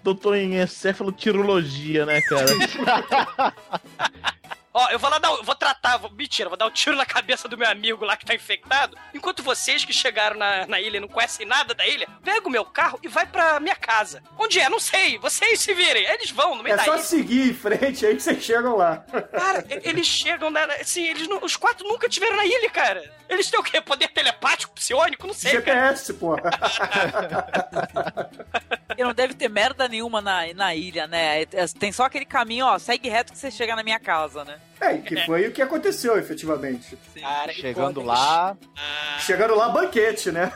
Doutor 0.03 0.37
em 0.37 0.61
encefalotirologia, 0.61 2.07
né, 2.07 2.21
cara? 2.23 2.47
Ó, 4.81 4.89
eu 4.91 4.99
vou 4.99 5.11
lá 5.11 5.19
dar. 5.19 5.35
Vou 5.43 5.55
tratar, 5.57 5.97
vou, 5.97 6.09
mentira, 6.13 6.49
vou 6.49 6.57
dar 6.57 6.67
um 6.67 6.71
tiro 6.71 6.95
na 6.95 7.05
cabeça 7.05 7.49
do 7.49 7.59
meu 7.59 7.69
amigo 7.69 8.05
lá 8.05 8.17
que 8.17 8.25
tá 8.25 8.33
infectado. 8.33 8.97
Enquanto 9.13 9.43
vocês 9.43 9.85
que 9.85 9.93
chegaram 9.93 10.37
na, 10.37 10.67
na 10.69 10.81
ilha 10.81 10.99
e 10.99 11.01
não 11.01 11.09
conhecem 11.09 11.45
nada 11.45 11.75
da 11.75 11.85
ilha, 11.85 12.07
pega 12.23 12.47
o 12.47 12.51
meu 12.51 12.65
carro 12.65 12.97
e 13.03 13.09
vai 13.09 13.27
pra 13.27 13.59
minha 13.59 13.75
casa. 13.75 14.23
Onde 14.39 14.61
é? 14.61 14.69
Não 14.69 14.79
sei. 14.79 15.19
Vocês 15.19 15.59
se 15.59 15.75
virem. 15.75 16.05
Eles 16.05 16.31
vão 16.31 16.55
no 16.55 16.63
meio 16.63 16.75
É 16.75 16.77
da 16.77 16.85
só 16.85 16.95
ilha. 16.95 17.03
seguir 17.03 17.51
em 17.51 17.55
frente 17.55 18.07
aí 18.07 18.15
que 18.15 18.23
vocês 18.23 18.41
chegam 18.43 18.77
lá. 18.77 18.99
Cara, 19.33 19.65
eles 19.83 20.07
chegam 20.07 20.49
na. 20.49 20.63
Assim, 20.65 21.09
eles 21.09 21.27
não- 21.27 21.43
os 21.43 21.57
quatro 21.57 21.85
nunca 21.89 22.09
tiveram 22.09 22.37
na 22.37 22.47
ilha, 22.47 22.71
cara. 22.71 23.13
Eles 23.29 23.51
têm 23.51 23.59
o 23.59 23.63
quê? 23.65 23.81
Poder 23.81 24.07
telepático, 24.09 24.73
psiônico? 24.75 25.27
Não 25.27 25.35
sei, 25.35 25.61
cara. 25.61 25.89
GPS, 25.89 26.15
porra. 26.15 26.51
E 28.97 29.03
não 29.05 29.13
deve 29.13 29.35
ter 29.35 29.49
merda 29.49 29.89
nenhuma 29.89 30.21
na, 30.21 30.53
na 30.55 30.75
ilha, 30.75 31.07
né? 31.07 31.43
É- 31.43 31.49
é- 31.53 31.67
Tem 31.79 31.93
só 31.93 32.05
aquele 32.05 32.25
caminho, 32.25 32.67
ó, 32.67 32.79
segue 32.79 33.09
reto 33.09 33.33
que 33.33 33.39
você 33.39 33.51
chega 33.51 33.75
na 33.77 33.83
minha 33.83 33.99
casa, 33.99 34.45
né? 34.45 34.59
É, 34.81 34.95
e 34.95 35.03
que 35.03 35.25
foi 35.27 35.49
o 35.49 35.53
que 35.53 35.61
aconteceu, 35.61 36.17
efetivamente. 36.19 36.97
Cara, 37.21 37.53
Chegando 37.53 38.01
lá, 38.03 38.57
Chegando 39.21 39.55
lá, 39.57 39.69
banquete, 39.69 40.31
né? 40.31 40.53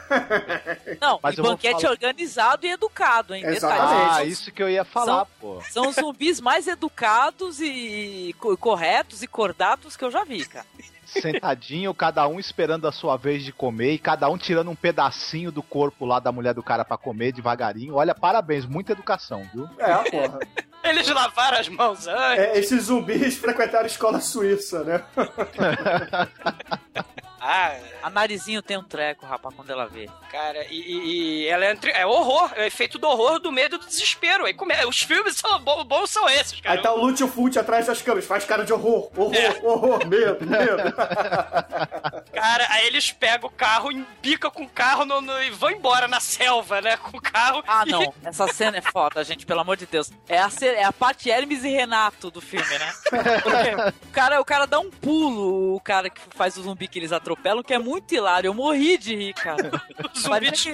Não, 1.00 1.18
Mas 1.22 1.36
e 1.36 1.42
banquete 1.42 1.80
falar- 1.82 1.90
organizado 1.92 2.66
e 2.66 2.70
educado, 2.70 3.34
hein? 3.34 3.44
Exatamente. 3.44 4.10
Ah, 4.20 4.24
isso 4.24 4.52
que 4.52 4.62
eu 4.62 4.70
ia 4.70 4.84
falar, 4.84 5.24
pô. 5.40 5.60
São 5.70 5.88
os 5.88 5.96
zumbis 5.96 6.40
mais 6.40 6.68
educados 6.68 7.60
e 7.60 8.34
co- 8.38 8.56
corretos 8.56 9.22
e 9.22 9.26
cordatos 9.26 9.96
que 9.96 10.04
eu 10.04 10.10
já 10.10 10.22
vi, 10.24 10.44
cara. 10.46 10.66
Sentadinho, 11.04 11.92
cada 11.92 12.26
um 12.26 12.40
esperando 12.40 12.88
a 12.88 12.92
sua 12.92 13.16
vez 13.16 13.44
de 13.44 13.52
comer 13.52 13.92
e 13.92 13.98
cada 13.98 14.30
um 14.30 14.38
tirando 14.38 14.70
um 14.70 14.74
pedacinho 14.74 15.52
do 15.52 15.62
corpo 15.62 16.06
lá 16.06 16.18
da 16.18 16.32
mulher 16.32 16.54
do 16.54 16.62
cara 16.62 16.84
pra 16.84 16.96
comer 16.96 17.32
devagarinho. 17.32 17.94
Olha, 17.96 18.14
parabéns, 18.14 18.64
muita 18.64 18.92
educação, 18.92 19.42
viu? 19.54 19.68
É, 19.78 19.94
porra. 20.10 20.38
Eles 20.84 21.08
lavaram 21.08 21.58
as 21.58 21.68
mãos 21.68 22.06
antes. 22.06 22.44
É, 22.44 22.58
esses 22.58 22.84
zumbis 22.84 23.36
frequentaram 23.38 23.86
escola 23.86 24.20
suíça, 24.20 24.84
né? 24.84 25.02
Ah, 27.44 27.74
A 28.04 28.08
narizinho 28.10 28.62
tem 28.62 28.76
um 28.78 28.84
treco, 28.84 29.26
rapaz, 29.26 29.52
quando 29.54 29.68
ela 29.70 29.86
vê. 29.88 30.08
cara, 30.30 30.64
e, 30.70 30.76
e- 30.80 31.42
e 31.42 31.46
ela 31.48 31.64
é, 31.64 31.72
entre- 31.72 31.90
é 31.90 32.06
horror, 32.06 32.50
é 32.54 32.62
o 32.62 32.64
efeito 32.64 32.98
do 32.98 33.08
horror, 33.08 33.40
do 33.40 33.50
medo 33.50 33.74
e 33.76 33.78
do 33.80 33.86
desespero. 33.86 34.44
Aí 34.46 34.54
come- 34.54 34.74
os 34.86 35.00
filmes 35.02 35.36
são 35.36 35.58
bons, 35.58 35.82
bons 35.84 36.08
são 36.10 36.28
esses, 36.28 36.60
cara. 36.60 36.76
Aí 36.76 36.82
tá 36.82 36.92
o 36.92 36.98
Lúcio 37.04 37.26
Fult 37.26 37.56
atrás 37.58 37.86
das 37.86 38.00
câmeras, 38.00 38.26
faz 38.26 38.44
cara 38.44 38.64
de 38.64 38.72
horror, 38.72 39.10
horror, 39.16 39.34
É. 39.34 39.60
horror, 39.62 40.06
medo, 40.06 40.46
medo. 40.46 40.82
Cara, 42.32 42.66
aí 42.70 42.86
eles 42.86 43.10
pegam 43.12 43.48
o 43.48 43.52
carro, 43.52 43.90
embica 43.92 44.50
com 44.50 44.62
o 44.64 44.68
carro 44.68 45.04
no- 45.04 45.20
no- 45.20 45.42
e 45.42 45.50
vão 45.50 45.70
embora 45.70 46.08
na 46.08 46.20
selva, 46.20 46.80
né? 46.80 46.96
Com 46.96 47.16
o 47.18 47.20
carro. 47.20 47.62
Ah, 47.66 47.84
não. 47.86 48.12
Essa 48.24 48.46
cena 48.48 48.78
é 48.78 48.80
foda, 48.80 49.22
gente, 49.24 49.44
pelo 49.46 49.60
amor 49.60 49.76
de 49.76 49.86
Deus. 49.86 50.10
É 50.28 50.38
a, 50.38 50.48
é 50.62 50.84
a 50.84 50.92
parte 50.92 51.30
Hermes 51.30 51.64
e 51.64 51.68
Renato 51.68 52.30
do 52.30 52.40
filme, 52.40 52.66
né? 52.78 52.92
Porque 53.42 54.06
o 54.08 54.12
cara, 54.12 54.40
o 54.40 54.44
cara 54.44 54.66
dá 54.66 54.78
um 54.80 54.90
pulo, 54.90 55.74
o 55.76 55.80
cara 55.80 56.08
que 56.10 56.20
faz 56.30 56.56
o 56.56 56.62
zumbi 56.62 56.88
que 56.88 56.98
eles 56.98 57.12
atropelam, 57.12 57.31
que 57.62 57.74
é 57.74 57.78
muito 57.78 58.14
hilário. 58.14 58.48
Eu 58.48 58.54
morri 58.54 58.96
de 58.98 59.14
rir, 59.14 59.34
cara. 59.34 59.70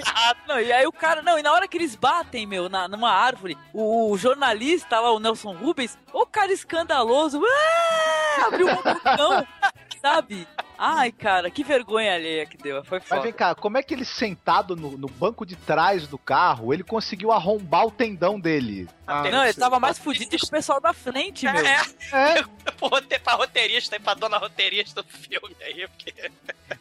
Que-. 0.01 0.47
Não, 0.47 0.59
e 0.59 0.71
aí 0.71 0.85
o 0.85 0.91
cara, 0.91 1.21
não, 1.21 1.37
e 1.37 1.43
na 1.43 1.51
hora 1.51 1.67
que 1.67 1.77
eles 1.77 1.95
batem, 1.95 2.45
meu, 2.45 2.69
na, 2.69 2.87
numa 2.87 3.11
árvore, 3.11 3.57
o, 3.73 4.11
o 4.11 4.17
jornalista 4.17 4.99
lá, 4.99 5.11
o 5.11 5.19
Nelson 5.19 5.53
Rubens, 5.53 5.97
o 6.13 6.25
cara 6.25 6.51
escandaloso, 6.51 7.41
"Ah!" 7.45 8.47
abriu 8.47 8.67
um 8.67 8.75
botão, 8.75 9.47
sabe? 10.01 10.47
Ai, 10.81 11.11
cara, 11.11 11.51
que 11.51 11.61
vergonha 11.61 12.13
alheia 12.13 12.45
que 12.45 12.55
deu. 12.55 12.81
Foi 12.85 12.99
Mas 12.99 13.09
foda. 13.09 13.21
vem 13.21 13.33
cá, 13.33 13.53
como 13.53 13.77
é 13.77 13.83
que 13.83 13.93
ele 13.93 14.05
sentado 14.05 14.77
no, 14.77 14.91
no 14.91 15.09
banco 15.09 15.45
de 15.45 15.57
trás 15.57 16.07
do 16.07 16.17
carro, 16.17 16.73
ele 16.73 16.85
conseguiu 16.85 17.33
arrombar 17.33 17.85
o 17.85 17.91
tendão 17.91 18.39
dele? 18.39 18.87
Ah, 19.05 19.23
não, 19.29 19.43
ele 19.43 19.55
tava 19.55 19.79
mais 19.79 19.97
fudido 19.97 20.37
que 20.37 20.45
o 20.45 20.49
pessoal 20.49 20.79
da 20.79 20.93
frente, 20.93 21.45
meu. 21.45 21.65
É, 21.65 21.81
É, 22.13 22.43
pra 23.19 23.33
roteirista 23.33 23.95
e 23.95 23.99
pra 23.99 24.13
dona 24.13 24.37
roteirista 24.37 25.01
do 25.01 25.09
filme 25.09 25.55
aí, 25.61 25.87
porque. 25.87 26.31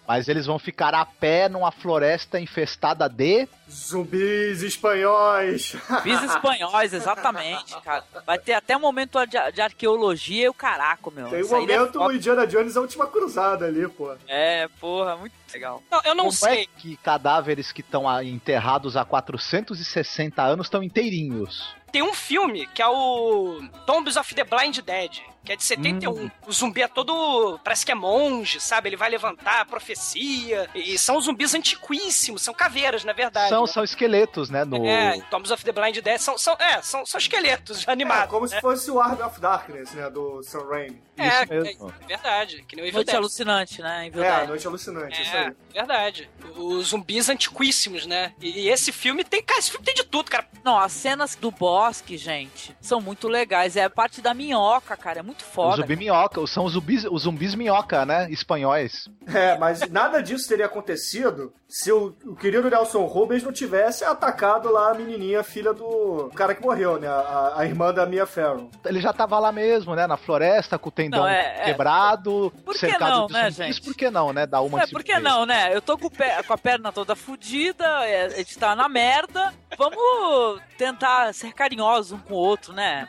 mas 0.07 0.29
eles 0.29 0.45
vão 0.47 0.59
ficar 0.59 0.95
a 0.95 1.07
pé 1.07 1.49
numa 1.49 1.73
floresta 1.73 2.39
infestada 2.39 3.09
de. 3.09 3.49
Zumbis 3.71 4.63
espanhóis. 4.63 5.75
Fiz 6.03 6.23
espanhóis, 6.31 6.93
exatamente, 6.93 7.75
cara. 7.81 8.05
Vai 8.27 8.39
ter 8.39 8.53
até 8.53 8.77
um 8.77 8.81
momento 8.81 9.25
de, 9.27 9.53
de 9.53 9.61
arqueologia 9.61 10.45
e 10.45 10.49
o 10.49 10.55
caraco, 10.55 11.11
meu. 11.11 11.29
Tem 11.29 11.43
um 11.43 11.47
é 11.47 11.61
momento 11.61 11.93
foda. 11.95 12.07
o 12.07 12.13
Indiana 12.13 12.47
Jones 12.47 12.77
a 12.77 12.81
última 12.81 13.07
cruzada 13.07 13.65
ali, 13.67 13.88
pô. 13.91 14.15
É, 14.27 14.69
porra, 14.81 15.17
muito 15.17 15.35
legal. 15.53 15.83
Não, 15.91 16.01
eu 16.05 16.15
não 16.15 16.25
Como 16.25 16.33
sei. 16.37 16.63
é 16.63 16.67
que 16.81 16.97
cadáveres 16.99 17.73
que 17.73 17.81
estão 17.81 18.05
enterrados 18.23 18.97
há 18.97 19.05
460 19.05 20.43
anos 20.43 20.67
estão 20.67 20.83
inteirinhos? 20.83 21.77
Tem 21.91 22.03
um 22.03 22.13
filme 22.13 22.67
que 22.67 22.83
é 22.83 22.87
o 22.87 23.63
Tombs 23.87 24.17
of 24.17 24.35
the 24.35 24.45
Blind 24.45 24.79
Dead, 24.81 25.21
que 25.43 25.53
é 25.53 25.57
de 25.57 25.65
71. 25.65 26.13
Hum. 26.13 26.31
O 26.47 26.53
zumbi 26.53 26.83
é 26.83 26.89
todo. 26.89 27.59
Parece 27.65 27.87
que 27.87 27.91
é 27.91 27.95
monge, 27.95 28.61
sabe? 28.61 28.91
Ele 28.91 28.97
vai 28.97 29.09
levantar 29.09 29.63
a 29.63 29.65
profecia. 29.65 30.69
E 30.75 30.99
são 30.99 31.19
zumbis 31.19 31.55
antiquíssimos, 31.55 32.43
são 32.43 32.53
caveiras, 32.53 33.05
na 33.05 33.15
verdade. 33.15 33.49
São, 33.49 33.63
né? 33.63 33.67
são 33.73 33.83
esqueletos, 33.83 34.51
né? 34.51 34.67
No... 34.67 34.85
É, 34.87 35.19
Tombs 35.31 35.51
of 35.51 35.65
the 35.65 35.73
Blind 35.73 35.97
Dead 35.97 36.19
são, 36.19 36.37
são, 36.37 36.55
é, 36.61 36.83
são, 36.83 37.07
são 37.07 37.19
esqueletos 37.19 37.83
É, 37.89 37.91
animados. 37.91 38.29
como 38.29 38.43
né? 38.47 38.49
se 38.57 38.61
fosse 38.61 38.91
o 38.91 39.01
Army 39.01 39.23
of 39.23 39.41
Darkness, 39.41 39.93
né, 39.93 40.11
do 40.11 40.43
Sam 40.43 40.69
Raimi. 40.69 41.01
É, 41.17 41.27
Isso 41.43 41.49
mesmo. 41.49 41.95
é 42.03 42.07
verdade. 42.07 42.65
Que 42.69 42.77
nem 42.77 42.85
o 42.85 42.87
Evil 42.89 42.99
Noite 42.99 43.07
Dead. 43.07 43.17
alucinante, 43.17 43.81
né? 43.83 44.07
Evil 44.09 44.23
É, 44.23 44.29
a 44.31 44.37
Dead. 44.41 44.49
Noite 44.51 44.67
Alucinante, 44.67 45.23
isso 45.23 45.35
É, 45.39 45.53
verdade. 45.79 46.29
Os 46.57 46.89
zumbis 46.89 47.29
antiquíssimos, 47.29 48.07
né? 48.07 48.33
E, 48.41 48.63
e 48.63 48.69
esse 48.69 48.91
filme 48.93 49.23
tem. 49.25 49.43
Cara, 49.43 49.61
esse 49.61 49.71
filme 49.71 49.85
tem 49.87 49.95
de 49.95 50.05
tudo, 50.05 50.31
cara. 50.31 50.47
Não, 50.65 50.79
as 50.79 50.93
cenas 50.93 51.35
do 51.37 51.51
bosque, 51.51 52.17
gente, 52.17 52.77
são 52.81 53.01
muito 53.01 53.29
legais. 53.29 53.77
É 53.77 53.85
a 53.85 53.91
parte 53.91 54.21
da 54.21 54.35
minhoca, 54.35 54.97
cara. 54.97 55.21
É 55.21 55.23
muito 55.23 55.43
O 55.43 55.45
foda. 55.45 55.77
zumbi 55.77 55.97
minhoca, 55.97 56.45
são 56.47 56.65
os 56.65 56.73
zumbis, 56.73 57.05
os 57.05 57.23
zumbis 57.23 57.55
minhoca, 57.55 58.05
né? 58.05 58.31
Espanhóis. 58.31 59.09
É, 59.27 59.57
mas 59.59 59.81
nada 59.91 60.23
disso 60.23 60.49
teria 60.49 60.67
acontecido 60.67 61.53
se 61.69 61.93
o, 61.93 62.15
o 62.25 62.35
querido 62.35 62.69
Nelson 62.71 63.05
Rubens 63.05 63.43
não 63.43 63.53
tivesse 63.53 64.03
atacado 64.05 64.71
lá 64.73 64.91
a 64.91 64.95
menininha, 64.95 65.43
filha 65.45 65.73
do 65.75 66.31
cara 66.35 66.55
que 66.55 66.63
morreu, 66.63 66.99
né? 66.99 67.07
A, 67.09 67.55
a 67.59 67.65
irmã 67.67 67.93
da 67.93 68.07
Mia 68.07 68.27
Farrow. 68.27 68.71
Ele 68.85 69.01
já 69.01 69.13
tava 69.13 69.39
lá 69.39 69.53
mesmo, 69.53 69.95
né? 69.95 70.07
Na 70.07 70.17
floresta, 70.17 70.79
com 70.79 70.89
o 70.89 70.93
tendão 70.93 71.21
Não, 71.21 71.29
é- 71.29 71.61
é- 71.61 71.65
quebrado, 71.67 72.53
Por 72.65 72.73
que 72.75 72.81
cercado 72.81 73.11
não, 73.19 73.27
de 73.27 73.33
né, 73.35 73.51
zumbis. 73.51 73.57
gente? 73.57 73.81
Por 73.83 73.95
que 73.95 74.11
não, 74.11 74.33
né? 74.33 74.47
Dar 74.47 74.63
uma 74.63 74.83
É, 74.83 74.87
por 74.87 75.03
que 75.05 75.19
não? 75.29 75.47
né? 75.47 75.75
Eu 75.75 75.81
tô 75.83 75.97
com, 75.99 76.09
pé- 76.11 76.43
com 76.43 76.53
a 76.53 76.59
perna 76.59 76.93
toda 76.93 77.15
fodida, 77.17 77.85
é, 78.07 78.27
a 78.27 78.29
gente 78.31 78.59
tá 78.59 78.75
na 78.77 78.89
merda. 78.89 79.53
Vamos 79.77 80.61
tentar 80.77 81.33
ser 81.35 81.53
carinhosos 81.53 82.13
um 82.13 82.19
com 82.19 82.35
o 82.35 82.37
outro, 82.37 82.73
né? 82.73 83.07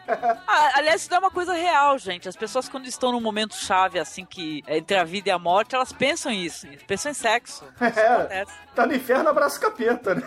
Ah, 0.48 0.72
aliás, 0.76 1.02
isso 1.02 1.14
é 1.14 1.18
uma 1.18 1.32
coisa 1.32 1.54
real, 1.54 1.98
gente. 1.98 2.28
As 2.30 2.36
pessoas, 2.36 2.70
quando 2.70 2.86
estão 2.86 3.12
num 3.12 3.22
momento 3.22 3.56
chave, 3.56 3.98
assim, 3.98 4.24
que 4.26 4.62
é 4.68 4.78
entre 4.78 4.96
a 4.98 5.04
vida 5.04 5.30
e 5.30 5.32
a 5.32 5.40
morte, 5.40 5.74
elas 5.74 5.92
pensam 5.92 6.32
isso. 6.32 6.68
Pensam 6.86 7.12
em 7.12 7.16
sexo. 7.16 7.64
Isso 7.82 8.00
É, 8.00 8.08
acontece. 8.08 8.52
tá 8.76 8.86
no 8.86 8.94
inferno, 8.94 9.30
abraço 9.30 9.60
capeta, 9.60 10.14
né? 10.16 10.22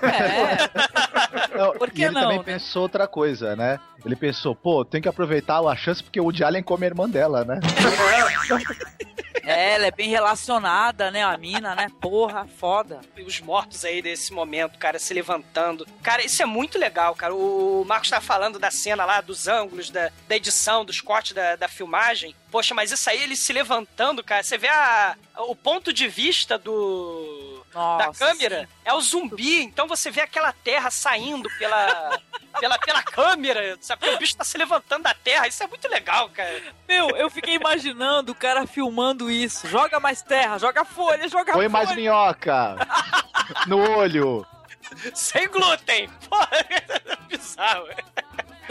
Não, 1.57 1.73
Por 1.75 1.91
que 1.91 2.01
e 2.01 2.05
ele 2.07 2.15
não, 2.15 2.23
também 2.23 2.39
né? 2.39 2.45
pensou 2.45 2.83
outra 2.83 3.07
coisa, 3.07 3.55
né? 3.55 3.79
Ele 4.05 4.17
pensou, 4.17 4.55
pô, 4.57 4.85
tem 4.85 5.01
que 5.01 5.09
aproveitar 5.09 5.61
a 5.61 5.77
chance 5.77 6.03
porque 6.03 6.21
o 6.21 6.25
Woody 6.25 6.43
Allen 6.43 6.63
come 6.63 6.85
a 6.87 6.89
irmã 6.89 7.09
dela, 7.09 7.45
né? 7.45 7.61
É, 9.45 9.75
ela 9.75 9.87
é 9.87 9.91
bem 9.91 10.09
relacionada, 10.09 11.11
né? 11.11 11.23
A 11.25 11.37
mina, 11.37 11.75
né? 11.75 11.82
Porra, 11.89 12.47
foda. 12.47 13.01
E 13.17 13.23
os 13.23 13.41
mortos 13.41 13.85
aí 13.85 14.03
desse 14.03 14.33
momento, 14.33 14.79
cara, 14.79 14.99
se 14.99 15.13
levantando. 15.15 15.87
Cara, 16.03 16.25
isso 16.25 16.43
é 16.43 16.47
muito 16.47 16.79
legal, 16.79 17.15
cara. 17.15 17.35
O 17.35 17.85
Marcos 17.87 18.11
tá 18.11 18.21
falando 18.21 18.59
da 18.59 18.71
cena 18.71 19.05
lá, 19.05 19.21
dos 19.21 19.49
ângulos, 19.49 19.91
da, 19.91 20.11
da 20.29 20.37
edição, 20.37 20.85
dos 20.85 21.01
cortes 21.01 21.33
da, 21.33 21.57
da 21.57 21.69
filmagem. 21.69 22.35
Poxa, 22.53 22.75
mas 22.75 22.93
isso 22.93 23.09
aí, 23.09 23.23
ele 23.23 23.35
se 23.35 23.51
levantando, 23.53 24.23
cara. 24.23 24.43
Você 24.43 24.59
vê 24.59 24.69
a, 24.69 25.17
o 25.39 25.57
ponto 25.57 25.91
de 25.91 26.07
vista 26.07 26.59
do. 26.59 27.65
da 27.73 28.07
Nossa, 28.09 28.27
câmera 28.27 28.69
é 28.85 28.93
o 28.93 29.01
zumbi, 29.01 29.63
então 29.63 29.89
você 29.89 30.11
vê 30.11 30.21
aquela 30.21 30.53
terra 30.53 30.91
saindo 30.91 31.49
pela. 31.59 32.21
Pela, 32.61 32.79
pela 32.79 33.03
câmera, 33.03 33.79
sabe? 33.81 34.01
Porque 34.01 34.15
o 34.15 34.19
bicho 34.19 34.37
tá 34.37 34.45
se 34.45 34.59
levantando 34.59 35.05
da 35.05 35.15
terra. 35.15 35.49
Isso 35.49 35.63
é 35.63 35.67
muito 35.67 35.89
legal, 35.89 36.29
cara. 36.29 36.63
Meu, 36.87 37.09
eu 37.17 37.31
fiquei 37.31 37.55
imaginando 37.55 38.33
o 38.33 38.35
cara 38.35 38.67
filmando 38.67 39.31
isso. 39.31 39.67
Joga 39.67 39.99
mais 39.99 40.21
terra, 40.21 40.59
joga 40.59 40.85
folha, 40.85 41.27
joga 41.31 41.55
Põe 41.55 41.71
folha. 41.71 41.71
mais 41.71 41.97
minhoca 41.97 42.77
no 43.67 43.79
olho. 43.97 44.47
Sem 45.15 45.49
glúten. 45.49 46.11
Porra, 46.29 46.51
bizarro. 47.27 47.87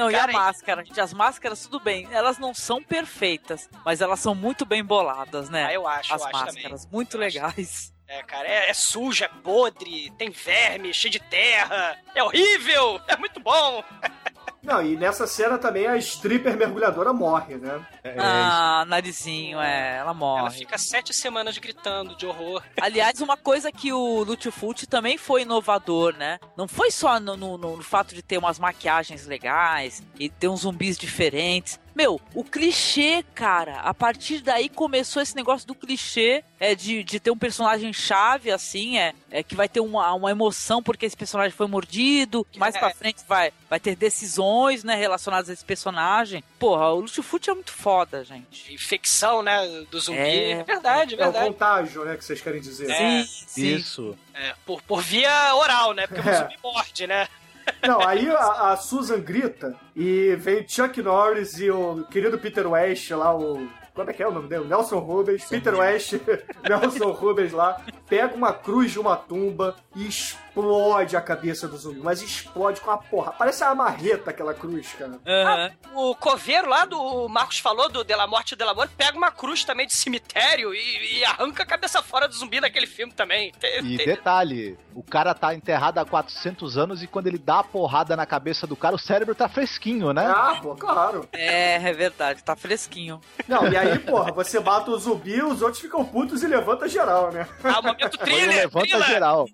Não, 0.02 0.10
e 0.10 0.14
Cara, 0.14 0.32
a 0.32 0.34
máscara, 0.34 0.84
gente? 0.84 1.00
As 1.00 1.14
máscaras, 1.14 1.62
tudo 1.62 1.80
bem, 1.80 2.08
elas 2.12 2.40
não 2.40 2.56
são 2.56 2.82
perfeitas, 2.82 3.70
mas 3.86 4.02
elas 4.02 4.20
são 4.20 4.34
muito 4.34 4.66
bem 4.66 4.84
boladas, 4.84 5.48
né? 5.48 5.66
Ah, 5.66 5.74
eu 5.74 5.88
acho, 5.88 6.12
As 6.12 6.22
eu 6.22 6.28
acho 6.28 6.38
máscaras, 6.38 6.82
também. 6.86 6.96
muito 6.96 7.18
Eu 7.18 7.24
acho. 7.28 7.38
legais. 7.38 7.94
É, 8.08 8.24
cara, 8.24 8.48
é, 8.48 8.70
é 8.70 8.74
suja, 8.74 9.26
é 9.26 9.28
podre, 9.28 10.12
tem 10.18 10.32
verme, 10.32 10.92
cheio 10.92 11.12
de 11.12 11.20
terra. 11.20 11.98
É 12.16 12.24
horrível, 12.24 13.00
é 13.08 13.16
muito 13.16 13.40
bom. 13.40 13.84
Não, 14.64 14.84
e 14.86 14.96
nessa 14.96 15.26
cena 15.26 15.58
também 15.58 15.88
a 15.88 15.98
stripper 15.98 16.56
mergulhadora 16.56 17.12
morre, 17.12 17.56
né? 17.56 17.84
Ah, 18.20 18.86
narizinho, 18.88 19.60
é, 19.60 19.98
ela 19.98 20.14
morre. 20.14 20.42
Ela 20.42 20.52
fica 20.52 20.78
sete 20.78 21.14
semanas 21.14 21.58
gritando 21.58 22.16
de 22.16 22.26
horror. 22.26 22.62
Aliás, 22.80 23.22
uma 23.22 23.36
coisa 23.38 23.72
que 23.72 23.92
o 23.92 24.24
Lutfult 24.24 24.86
também 24.88 25.18
foi 25.18 25.42
inovador, 25.42 26.16
né? 26.16 26.40
Não 26.56 26.68
foi 26.68 26.92
só 26.92 27.20
no, 27.20 27.36
no- 27.36 27.58
no 27.58 27.82
fato 27.84 28.14
de 28.14 28.22
ter 28.22 28.38
umas 28.38 28.60
maquiagens 28.60 29.26
legais 29.26 30.04
e 30.20 30.30
ter 30.30 30.48
uns 30.48 30.62
zumbis 30.62 30.98
diferentes. 30.98 31.80
Meu, 31.94 32.22
o 32.34 32.42
clichê, 32.44 33.22
cara, 33.36 33.82
a 33.82 33.94
partir 33.94 34.40
daí 34.40 34.70
começou 34.70 35.22
esse 35.22 35.36
negócio 35.36 35.68
do 35.68 35.76
clichê 35.76 36.42
é, 36.58 36.74
de, 36.74 37.04
de 37.04 37.20
ter 37.20 37.32
um 37.32 37.38
personagem 37.38 37.92
chave, 37.92 38.50
assim, 38.50 38.98
é, 38.98 39.14
é 39.30 39.44
que 39.44 39.56
vai 39.56 39.68
ter 39.68 39.82
uma, 39.82 40.14
uma 40.14 40.32
emoção 40.32 40.82
porque 40.82 41.06
esse 41.06 41.18
personagem 41.18 41.52
foi 41.52 41.68
mordido, 41.68 42.48
que 42.50 42.58
mais 42.58 42.76
É. 42.76 42.80
pra 42.80 42.92
frente 42.92 43.22
vai, 43.28 43.52
vai 43.70 43.78
ter 43.78 43.98
decisões, 43.98 44.42
né, 44.84 44.96
relacionadas 44.96 45.50
a 45.50 45.54
esse 45.54 45.64
personagem. 45.66 46.44
Porra, 46.60 46.90
o 46.92 47.02
Lutfult 47.02 47.50
é 47.50 47.54
muito 47.54 47.72
foda, 47.72 48.24
gente. 48.24 48.74
Infecção, 48.74 49.42
né, 49.42 49.66
do 49.90 50.00
zumbi. 50.00 50.20
É. 50.20 50.52
É, 50.52 50.64
verdade, 50.64 51.16
é 51.16 51.18
É 51.18 51.22
o 51.22 51.32
verdade. 51.32 51.46
contágio, 51.54 52.06
né, 52.06 52.16
que 52.18 52.26
vocês 52.26 52.42
querem 52.42 52.60
dizer. 52.62 52.90
É, 52.90 53.24
Isso. 53.58 54.18
é, 54.34 54.54
por, 54.66 54.82
por 54.82 55.02
via 55.02 55.56
oral, 55.56 55.94
né? 55.94 56.08
Porque 56.08 56.28
É. 56.28 56.32
o 56.34 56.38
zumbi 56.38 56.56
morde, 56.64 57.08
né? 57.08 57.28
Não, 57.88 58.02
aí 58.06 58.30
a, 58.30 58.72
a 58.72 58.78
Susan 58.78 59.20
grita 59.22 59.76
e 59.96 60.36
vem 60.36 60.68
Chuck 60.68 61.00
Norris 61.02 61.60
e 61.60 61.70
o 61.70 62.04
querido 62.10 62.38
Peter 62.40 62.68
West 62.68 63.10
lá, 63.12 63.36
o. 63.36 63.70
Como 63.94 64.10
é 64.10 64.14
que 64.14 64.24
é 64.24 64.28
o 64.28 64.32
nome 64.32 64.48
dele? 64.48 64.66
Nelson 64.66 65.00
Rubens. 65.00 65.44
Peter 65.46 65.76
West, 65.78 66.14
Nelson 66.68 67.12
Rubens 67.12 67.52
lá, 67.52 67.80
pega 68.12 68.36
uma 68.36 68.52
cruz 68.52 68.92
de 68.92 69.00
uma 69.00 69.16
tumba 69.16 69.74
e 69.96 70.06
explode 70.06 71.16
a 71.16 71.22
cabeça 71.22 71.66
do 71.66 71.78
zumbi. 71.78 72.02
Mas 72.02 72.22
explode 72.22 72.82
com 72.82 72.90
uma 72.92 72.98
porra. 72.98 73.32
Parece 73.32 73.64
uma 73.64 73.74
marreta 73.74 74.32
aquela 74.32 74.54
cruz, 74.54 74.92
cara. 75.00 75.14
Ah, 75.26 75.72
o 75.96 76.14
coveiro 76.14 76.68
lá 76.68 76.84
do 76.84 77.30
Marcos 77.30 77.60
falou 77.60 77.88
do 77.88 78.04
De 78.04 78.14
La 78.14 78.28
Morte 78.28 78.54
de 78.54 78.66
La 78.66 78.74
Morte 78.74 78.94
pega 78.98 79.18
uma 79.18 79.32
cruz 79.32 79.64
também 79.64 79.88
de 79.88 79.94
cemitério 79.94 80.74
e, 80.74 81.20
e 81.20 81.24
arranca 81.24 81.64
a 81.64 81.66
cabeça 81.66 82.04
fora 82.04 82.28
do 82.28 82.34
zumbi 82.36 82.60
naquele 82.60 82.86
filme 82.86 83.14
também. 83.14 83.54
Tem- 83.54 83.80
E 83.80 83.96
tem- 83.98 84.06
detalhe, 84.06 84.78
o 84.94 85.02
cara 85.02 85.34
tá 85.34 85.56
enterrado 85.56 85.98
há 86.00 86.06
400 86.06 86.78
anos 86.78 87.02
e 87.02 87.08
quando 87.08 87.28
ele 87.28 87.38
dá 87.38 87.60
a 87.60 87.64
porrada 87.64 88.18
na 88.18 88.26
cabeça 88.26 88.68
do 88.68 88.76
cara, 88.76 88.94
o 88.96 89.00
cérebro 89.00 89.34
tá 89.34 89.48
fresquinho, 89.48 90.12
né? 90.12 90.26
Ah, 90.28 90.60
pô, 90.62 90.76
claro. 90.76 91.30
É, 91.32 91.76
é 91.76 91.94
verdade, 91.94 92.44
tá 92.44 92.58
fresquinho. 92.58 93.22
Não, 93.48 93.66
e 93.72 93.78
aí, 93.78 93.98
porra, 94.00 94.34
você 94.34 94.60
mata 94.60 94.92
o 94.92 95.00
zumbi, 95.00 95.42
os 95.42 95.62
outros 95.62 95.80
ficam 95.82 96.04
putos 96.04 96.44
e 96.44 96.48
levanta 96.48 96.90
geral, 96.90 97.32
né? 97.32 97.48
Ah, 97.64 97.80
o 97.80 97.96
momento 98.02 98.20
um 98.22 98.56
levanta 98.56 98.88
thriller. 98.88 99.08
geral. 99.08 99.48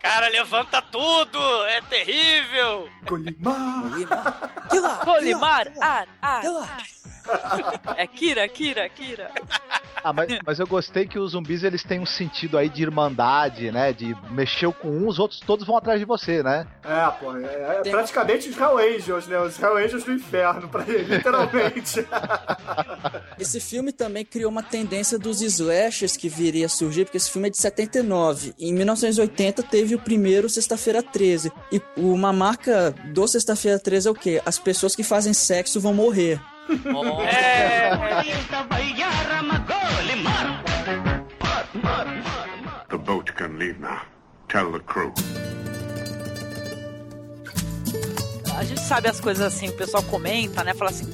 Cara, 0.00 0.28
levanta 0.28 0.82
tudo, 0.82 1.38
é 1.66 1.80
terrível. 1.82 2.88
Colimar, 5.04 5.68
ar, 5.80 6.08
ar. 6.20 6.42
É 7.96 8.06
Kira, 8.06 8.46
Kira, 8.48 8.88
Kira. 8.88 9.30
Ah, 10.02 10.12
mas, 10.12 10.38
mas 10.46 10.60
eu 10.60 10.66
gostei 10.68 11.06
que 11.06 11.18
os 11.18 11.32
zumbis 11.32 11.64
eles 11.64 11.82
têm 11.82 11.98
um 11.98 12.06
sentido 12.06 12.56
aí 12.56 12.68
de 12.68 12.82
irmandade, 12.82 13.72
né? 13.72 13.92
De 13.92 14.16
mexeu 14.30 14.72
com 14.72 14.88
um, 14.88 15.08
os 15.08 15.18
outros 15.18 15.40
todos 15.40 15.66
vão 15.66 15.76
atrás 15.76 15.98
de 15.98 16.06
você, 16.06 16.44
né? 16.44 16.64
É, 16.84 17.10
pô, 17.18 17.36
é, 17.36 17.80
é 17.84 17.90
praticamente 17.90 18.48
os 18.48 18.56
Hell 18.56 18.78
Angels, 18.78 19.26
né? 19.26 19.40
Os 19.40 19.60
Hell 19.60 19.76
Angels 19.76 20.04
do 20.04 20.12
inferno, 20.12 20.68
pra 20.68 20.84
ele, 20.86 21.20
Esse 23.38 23.60
filme 23.60 23.92
também 23.92 24.24
criou 24.24 24.50
uma 24.50 24.62
tendência 24.62 25.18
dos 25.18 25.42
slashers 25.42 26.16
que 26.16 26.28
viria 26.28 26.66
a 26.66 26.68
surgir, 26.68 27.04
porque 27.04 27.18
esse 27.18 27.30
filme 27.30 27.48
é 27.48 27.50
de 27.50 27.58
79. 27.58 28.54
Em 28.58 28.72
1980 28.72 29.62
teve 29.62 29.94
o 29.94 29.98
primeiro 29.98 30.48
Sexta-feira 30.48 31.02
13. 31.02 31.52
E 31.70 31.80
uma 31.96 32.32
marca 32.32 32.94
do 33.12 33.28
Sexta-feira 33.28 33.78
13 33.78 34.08
é 34.08 34.10
o 34.10 34.14
quê? 34.14 34.40
As 34.44 34.58
pessoas 34.58 34.96
que 34.96 35.02
fazem 35.02 35.34
sexo 35.34 35.80
vão 35.80 35.92
morrer. 35.92 36.40
The 42.88 42.98
boat 42.98 43.32
can 43.34 43.58
leave 43.58 43.78
now. 43.80 44.00
Tell 44.48 44.72
the 44.72 44.80
crew. 44.80 45.12
A 48.56 48.64
gente 48.64 48.80
sabe 48.80 49.08
as 49.08 49.20
coisas 49.20 49.44
assim, 49.44 49.68
o 49.68 49.72
pessoal 49.72 50.02
comenta, 50.04 50.64
né? 50.64 50.72
Fala 50.72 50.90
assim. 50.90 51.04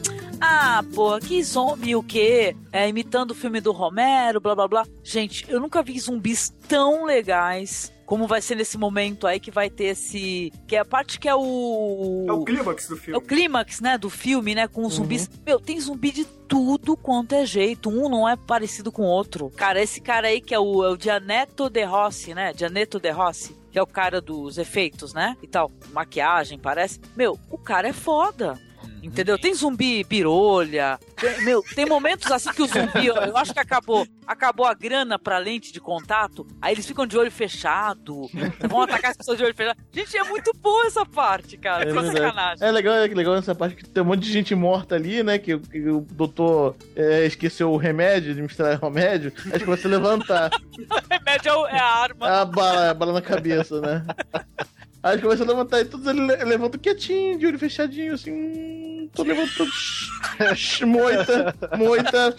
Ah, 0.45 0.83
porra, 0.93 1.21
que 1.21 1.41
zombie 1.45 1.95
o 1.95 2.03
quê? 2.03 2.57
É, 2.73 2.89
imitando 2.89 3.31
o 3.31 3.35
filme 3.35 3.61
do 3.61 3.71
Romero, 3.71 4.41
blá 4.41 4.57
blá 4.57 4.67
blá. 4.67 4.87
Gente, 5.05 5.49
eu 5.49 5.61
nunca 5.61 5.85
vi 5.85 5.99
zumbis 6.01 6.53
tão 6.67 7.05
legais 7.05 7.93
como 8.05 8.27
vai 8.27 8.43
ser 8.43 8.57
nesse 8.57 8.77
momento 8.77 9.27
aí 9.29 9.39
que 9.39 9.53
vai 9.53 9.71
ter 9.71 9.85
esse. 9.85 10.53
Que 10.67 10.75
é 10.75 10.81
a 10.81 10.85
parte 10.85 11.21
que 11.21 11.29
é 11.29 11.35
o. 11.35 12.27
É 12.29 12.33
o 12.33 12.45
clímax 12.45 12.89
do 12.89 12.95
É 12.95 12.97
o 12.97 13.01
filme. 13.01 13.21
clímax, 13.21 13.81
né, 13.81 13.97
do 13.97 14.11
filme, 14.11 14.55
né, 14.55 14.67
com 14.67 14.85
os 14.85 14.95
zumbis. 14.95 15.31
Meu, 15.47 15.61
tem 15.61 15.81
zumbi 15.81 16.11
de 16.11 16.25
tudo 16.25 16.97
quanto 16.97 17.35
é 17.35 17.47
jeito. 17.47 17.89
Um 17.89 18.09
não 18.09 18.29
é 18.29 18.37
parecido 18.37 18.91
com 18.91 19.03
o 19.03 19.07
outro. 19.07 19.49
Cara, 19.51 19.81
esse 19.81 20.01
cara 20.01 20.27
aí 20.27 20.41
que 20.41 20.53
é 20.55 20.59
o, 20.59 20.85
é 20.85 20.91
o 20.91 20.99
Gianetto 21.01 21.71
De 21.71 21.85
Rossi, 21.85 22.35
né? 22.35 22.53
Gianetto 22.55 22.99
De 22.99 23.11
Rossi, 23.11 23.57
que 23.71 23.79
é 23.79 23.83
o 23.83 23.87
cara 23.87 24.21
dos 24.21 24.59
efeitos, 24.59 25.15
né? 25.15 25.37
E 25.41 25.47
tal. 25.47 25.71
Maquiagem, 25.93 26.59
parece. 26.59 27.01
Meu, 27.17 27.39
o 27.49 27.57
cara 27.57 27.89
é 27.89 27.93
foda. 27.93 28.61
Entendeu? 29.03 29.37
Tem 29.39 29.53
zumbi 29.53 30.05
pirolha. 30.05 30.99
Tem- 31.17 31.45
meu, 31.45 31.63
tem 31.75 31.85
momentos 31.85 32.31
assim 32.31 32.51
que 32.53 32.63
o 32.63 32.67
zumbi, 32.67 33.07
eu, 33.07 33.15
eu 33.17 33.37
acho 33.37 33.53
que 33.53 33.59
acabou, 33.59 34.07
acabou 34.27 34.65
a 34.65 34.75
grana 34.75 35.19
pra 35.19 35.39
lente 35.39 35.73
de 35.73 35.81
contato, 35.81 36.47
aí 36.61 36.73
eles 36.75 36.87
ficam 36.87 37.05
de 37.07 37.19
olho 37.19 37.31
fechado, 37.31 38.31
vão 38.69 38.83
atacar 38.83 39.11
as 39.11 39.17
pessoas 39.17 39.39
de 39.39 39.45
olho 39.45 39.55
fechado. 39.55 39.77
Gente, 39.93 40.17
é 40.17 40.23
muito 40.25 40.53
boa 40.57 40.87
essa 40.87 41.05
parte, 41.05 41.57
cara. 41.57 41.85
É, 41.85 41.91
É, 41.91 42.13
sacanagem. 42.13 42.67
é 42.67 42.71
legal, 42.71 42.95
é 42.95 43.07
legal 43.09 43.35
essa 43.35 43.55
parte 43.55 43.75
que 43.77 43.89
tem 43.89 44.03
um 44.03 44.07
monte 44.07 44.21
de 44.21 44.33
gente 44.33 44.55
morta 44.55 44.95
ali, 44.95 45.23
né? 45.23 45.37
Que, 45.39 45.59
que 45.59 45.89
o 45.89 46.01
doutor 46.13 46.77
é, 46.95 47.27
esqueceu 47.27 47.73
o 47.73 47.77
remédio, 47.77 48.35
de 48.35 48.43
misturar 48.43 48.79
o 48.81 48.87
remédio. 48.87 49.33
Aí 49.53 49.59
começam 49.61 49.91
a 49.91 49.95
levantar. 49.95 50.51
O 50.93 51.15
remédio 51.15 51.49
é 51.51 51.57
o- 51.57 51.67
é 51.67 51.79
a 51.79 51.85
arma. 51.85 52.29
a 52.41 52.45
bala, 52.45 52.91
a 52.91 52.95
bala 52.95 53.13
na 53.15 53.23
cabeça, 53.23 53.81
né? 53.81 54.05
Aí 55.03 55.13
eles 55.15 55.23
começam 55.23 55.45
a 55.47 55.49
levantar 55.49 55.81
e 55.81 55.85
todos 55.85 56.07
eles 56.07 56.27
le- 56.27 56.45
levantam 56.45 56.81
quietinho, 56.81 57.39
de 57.39 57.47
olho 57.47 57.59
fechadinho, 57.59 58.15
assim. 58.15 58.31
hum, 58.31 59.09
Tô 59.15 59.23
levantando. 59.25 59.71
Moita, 60.87 61.55
moita. 61.77 62.37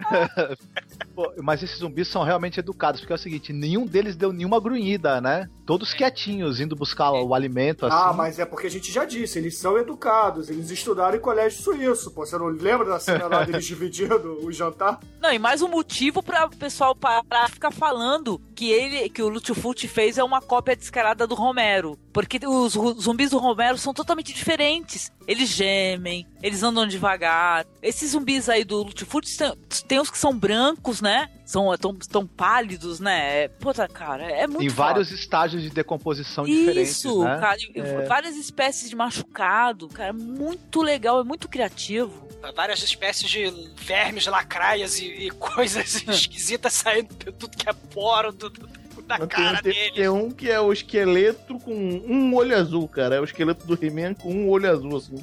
Pô, 1.14 1.32
mas 1.42 1.62
esses 1.62 1.78
zumbis 1.78 2.08
são 2.08 2.22
realmente 2.22 2.60
educados, 2.60 3.00
porque 3.00 3.12
é 3.12 3.16
o 3.16 3.18
seguinte, 3.18 3.52
nenhum 3.52 3.86
deles 3.86 4.16
deu 4.16 4.32
nenhuma 4.32 4.60
grunhida, 4.60 5.20
né? 5.20 5.48
Todos 5.66 5.92
quietinhos, 5.92 6.60
indo 6.60 6.74
buscar 6.74 7.12
o 7.12 7.34
alimento, 7.34 7.86
assim. 7.86 7.96
Ah, 7.96 8.12
mas 8.12 8.38
é 8.38 8.44
porque 8.44 8.66
a 8.66 8.70
gente 8.70 8.90
já 8.90 9.04
disse, 9.04 9.38
eles 9.38 9.56
são 9.56 9.78
educados, 9.78 10.48
eles 10.48 10.70
estudaram 10.70 11.16
em 11.16 11.20
colégio 11.20 11.62
suíço, 11.62 12.10
pô. 12.10 12.24
Você 12.24 12.38
não 12.38 12.46
lembra 12.46 12.88
da 12.88 13.00
cena 13.00 13.26
lá 13.26 13.44
deles 13.44 13.64
dividindo 13.66 14.44
o 14.44 14.52
jantar? 14.52 15.00
Não, 15.20 15.32
e 15.32 15.38
mais 15.38 15.62
um 15.62 15.68
motivo 15.68 16.22
para 16.22 16.46
o 16.46 16.56
pessoal 16.56 16.94
parar 16.94 17.50
ficar 17.50 17.70
falando 17.70 18.40
que 18.54 18.70
ele, 18.70 19.08
que 19.08 19.22
o 19.22 19.28
Lutfut 19.28 19.86
fez 19.88 20.18
é 20.18 20.24
uma 20.24 20.40
cópia 20.40 20.76
descarada 20.76 21.26
do 21.26 21.34
Romero. 21.34 21.98
Porque 22.12 22.40
os 22.44 22.72
zumbis 23.00 23.30
do 23.30 23.38
Romero 23.38 23.78
são 23.78 23.94
totalmente 23.94 24.32
diferentes. 24.32 25.12
Eles 25.28 25.48
gemem, 25.48 26.26
eles 26.42 26.60
andam 26.62 26.84
devagar. 26.86 27.64
Esses 27.80 28.10
zumbis 28.10 28.48
aí 28.48 28.64
do 28.64 28.82
Lutfut 28.82 29.36
tem, 29.38 29.52
tem 29.86 30.00
uns 30.00 30.10
que 30.10 30.18
são 30.18 30.36
brancos, 30.36 31.00
né? 31.00 31.30
São 31.46 31.76
tão, 31.78 31.94
tão 31.96 32.26
pálidos, 32.26 32.98
né? 32.98 33.44
É, 33.44 33.48
puta, 33.48 33.86
cara, 33.86 34.24
é 34.24 34.46
muito 34.46 34.62
em 34.64 34.68
foda. 34.68 34.82
vários 34.88 35.12
estágios 35.12 35.62
de 35.62 35.70
decomposição 35.70 36.44
diferentes, 36.44 36.96
Isso, 36.96 37.22
né? 37.22 37.38
cara, 37.38 37.58
É. 37.76 38.04
várias 38.06 38.34
espécies 38.36 38.90
de 38.90 38.96
machucado, 38.96 39.86
cara, 39.88 40.12
muito 40.12 40.82
legal, 40.82 41.20
é 41.20 41.24
muito 41.24 41.48
criativo. 41.48 42.28
Várias 42.56 42.82
espécies 42.82 43.28
de 43.30 43.50
vermes, 43.76 44.26
lacraias 44.26 44.98
e, 44.98 45.04
e 45.06 45.30
coisas 45.38 46.02
esquisitas 46.08 46.72
saindo 46.72 47.14
de 47.14 47.30
tudo 47.32 47.56
que 47.56 47.68
é 47.68 47.72
poro 47.72 48.32
do, 48.32 48.50
do- 48.50 48.68
da 49.10 49.18
Mas 49.18 49.28
cara 49.28 49.62
tem, 49.62 49.72
dele. 49.72 49.92
tem, 49.94 50.08
um 50.08 50.30
que 50.30 50.50
é 50.50 50.60
o 50.60 50.72
esqueleto 50.72 51.58
com 51.58 51.72
um 51.74 52.34
olho 52.34 52.56
azul, 52.56 52.86
cara. 52.88 53.16
É 53.16 53.20
o 53.20 53.24
esqueleto 53.24 53.66
do 53.66 53.78
He-Man 53.84 54.14
com 54.14 54.32
um 54.32 54.48
olho 54.48 54.70
azul, 54.70 54.96
assim. 54.96 55.16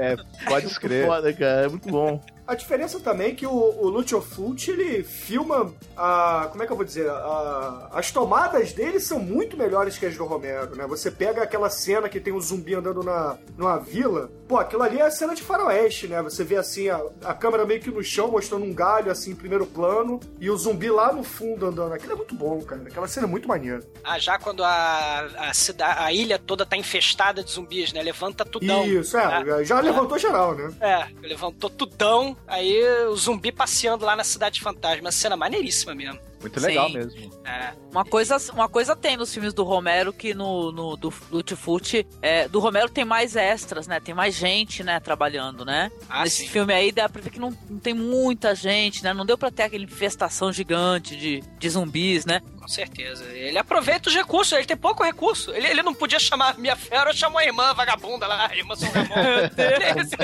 É, 0.00 0.16
pode 0.44 0.64
Muito 0.64 0.66
escrever. 0.66 1.06
Foda, 1.06 1.32
cara. 1.32 1.66
É 1.66 1.68
muito 1.68 1.88
bom. 1.88 2.20
A 2.50 2.56
diferença 2.56 2.98
também 2.98 3.28
é 3.28 3.32
que 3.32 3.46
o, 3.46 3.52
o 3.52 3.88
Lucio 3.88 4.20
Fulci, 4.20 4.72
ele 4.72 5.04
filma 5.04 5.72
a. 5.96 6.48
Como 6.50 6.60
é 6.60 6.66
que 6.66 6.72
eu 6.72 6.76
vou 6.76 6.84
dizer? 6.84 7.08
A- 7.08 7.90
as 7.92 8.10
tomadas 8.10 8.72
dele 8.72 8.98
são 8.98 9.20
muito 9.20 9.56
melhores 9.56 9.96
que 9.96 10.04
as 10.04 10.16
do 10.16 10.24
Romero, 10.24 10.74
né? 10.74 10.84
Você 10.88 11.12
pega 11.12 11.44
aquela 11.44 11.70
cena 11.70 12.08
que 12.08 12.18
tem 12.18 12.32
um 12.32 12.40
zumbi 12.40 12.74
andando 12.74 13.04
na, 13.04 13.38
numa 13.56 13.78
vila. 13.78 14.32
Pô, 14.48 14.58
aquilo 14.58 14.82
ali 14.82 14.98
é 14.98 15.02
a 15.02 15.10
cena 15.12 15.32
de 15.32 15.44
faroeste, 15.44 16.08
né? 16.08 16.20
Você 16.22 16.42
vê 16.42 16.56
assim 16.56 16.88
a, 16.88 17.00
a 17.24 17.32
câmera 17.34 17.64
meio 17.64 17.80
que 17.80 17.88
no 17.88 18.02
chão, 18.02 18.32
mostrando 18.32 18.64
um 18.64 18.74
galho 18.74 19.12
assim 19.12 19.30
em 19.30 19.36
primeiro 19.36 19.64
plano, 19.64 20.18
e 20.40 20.50
o 20.50 20.56
zumbi 20.56 20.90
lá 20.90 21.12
no 21.12 21.22
fundo 21.22 21.66
andando. 21.66 21.94
Aquilo 21.94 22.14
é 22.14 22.16
muito 22.16 22.34
bom, 22.34 22.60
cara. 22.62 22.82
Aquela 22.82 23.06
cena 23.06 23.28
é 23.28 23.30
muito 23.30 23.46
maneira. 23.46 23.80
Ah, 24.02 24.18
já 24.18 24.40
quando 24.40 24.64
a, 24.64 25.20
a, 25.38 25.54
cidade, 25.54 26.02
a 26.02 26.12
ilha 26.12 26.36
toda 26.36 26.66
tá 26.66 26.76
infestada 26.76 27.44
de 27.44 27.52
zumbis, 27.52 27.92
né? 27.92 28.02
Levanta 28.02 28.44
tudão. 28.44 28.84
Isso, 28.84 29.16
é. 29.16 29.44
né? 29.44 29.62
Já 29.62 29.78
levantou 29.78 30.18
geral, 30.18 30.56
né? 30.56 30.68
É, 30.80 31.06
levantou 31.28 31.70
tudão, 31.70 32.36
aí 32.46 32.82
o 33.06 33.16
zumbi 33.16 33.52
passeando 33.52 34.04
lá 34.04 34.16
na 34.16 34.24
cidade 34.24 34.60
fantasma. 34.60 35.10
Cena 35.12 35.36
maneiríssima 35.36 35.94
mesmo. 35.94 36.18
Muito 36.40 36.58
legal 36.58 36.88
Sim. 36.88 36.94
mesmo. 36.94 37.30
É. 37.44 37.74
Uma 37.90 38.04
coisa, 38.04 38.36
uma 38.52 38.68
coisa 38.68 38.96
tem 38.96 39.16
nos 39.16 39.32
filmes 39.32 39.52
do 39.52 39.62
Romero 39.62 40.10
que 40.12 40.32
no, 40.32 40.72
no 40.72 40.96
do 40.96 41.12
Lutfut, 41.30 42.06
é, 42.22 42.48
do 42.48 42.58
Romero 42.60 42.88
tem 42.88 43.04
mais 43.04 43.36
extras, 43.36 43.86
né? 43.86 44.00
Tem 44.00 44.14
mais 44.14 44.34
gente, 44.34 44.82
né, 44.82 44.98
trabalhando, 45.00 45.64
né? 45.66 45.92
Ah, 46.08 46.24
Nesse 46.24 46.44
sim. 46.44 46.48
filme 46.48 46.72
aí 46.72 46.90
dá 46.92 47.08
pra 47.10 47.20
ver 47.20 47.30
que 47.30 47.38
não, 47.38 47.54
não 47.68 47.78
tem 47.78 47.92
muita 47.92 48.54
gente, 48.54 49.04
né? 49.04 49.12
Não 49.12 49.26
deu 49.26 49.36
pra 49.36 49.50
ter 49.50 49.64
aquela 49.64 49.84
infestação 49.84 50.50
gigante 50.50 51.14
de, 51.14 51.42
de 51.58 51.68
zumbis, 51.68 52.24
né? 52.24 52.40
Com 52.60 52.68
certeza. 52.68 53.24
Ele 53.24 53.56
aproveita 53.58 54.10
os 54.10 54.14
recursos, 54.14 54.52
ele 54.52 54.66
tem 54.66 54.76
pouco 54.76 55.02
recurso. 55.02 55.50
Ele, 55.54 55.66
ele 55.66 55.82
não 55.82 55.94
podia 55.94 56.18
chamar 56.20 56.58
minha 56.58 56.76
fera, 56.76 57.12
chamou 57.12 57.38
a 57.38 57.44
irmã 57.44 57.72
vagabunda 57.72 58.26
lá, 58.26 58.46
a 58.48 58.54
irmã 58.56 58.76
São 58.76 58.88
Ramon. 58.90 59.14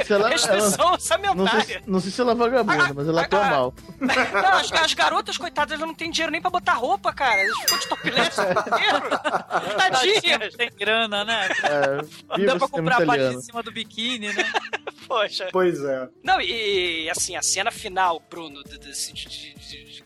Ela- 0.09 0.29
Restrição 0.29 0.67
ela- 0.67 0.77
Não 0.77 0.93
orçamentária. 0.93 1.65
sei, 1.65 1.83
não 1.87 1.99
sei 2.01 2.11
se 2.11 2.21
ela 2.21 2.33
é 2.33 2.35
vagabunda, 2.35 2.93
mas 2.95 3.09
ela 3.09 3.23
atua 3.23 3.45
mal. 3.45 3.75
Não, 3.99 4.53
as, 4.59 4.71
as 4.73 4.95
garotas, 4.95 5.39
coitadas, 5.39 5.73
elas 5.73 5.87
não 5.87 5.95
têm 5.95 6.11
dinheiro 6.11 6.31
nem 6.31 6.41
pra 6.41 6.51
botar 6.51 6.75
roupa, 6.75 7.13
cara. 7.13 7.41
Eles 7.43 7.57
ficam 7.61 7.79
de 7.79 7.89
topless 7.89 8.41
inteiro. 8.41 9.77
Tadinhas. 9.79 10.55
Tem 10.55 10.71
grana, 10.71 11.25
né? 11.25 11.49
É, 11.63 12.39
Não 12.39 12.47
dá 12.47 12.57
pra 12.57 12.69
comprar 12.69 13.03
a 13.03 13.07
parte 13.07 13.35
de 13.37 13.43
cima 13.45 13.63
do 13.63 13.73
biquíni, 13.73 14.33
né? 14.33 14.45
Poxa. 15.09 15.49
Pois 15.53 15.83
é. 15.83 16.09
Não, 16.23 16.41
e, 16.41 17.09
assim, 17.11 17.37
a 17.37 17.43
cena 17.43 17.71
final, 17.71 18.21
Bruno, 18.29 18.63
de, 18.65 18.77
de, 18.79 19.13
de, 19.13 19.55
de, 19.55 20.05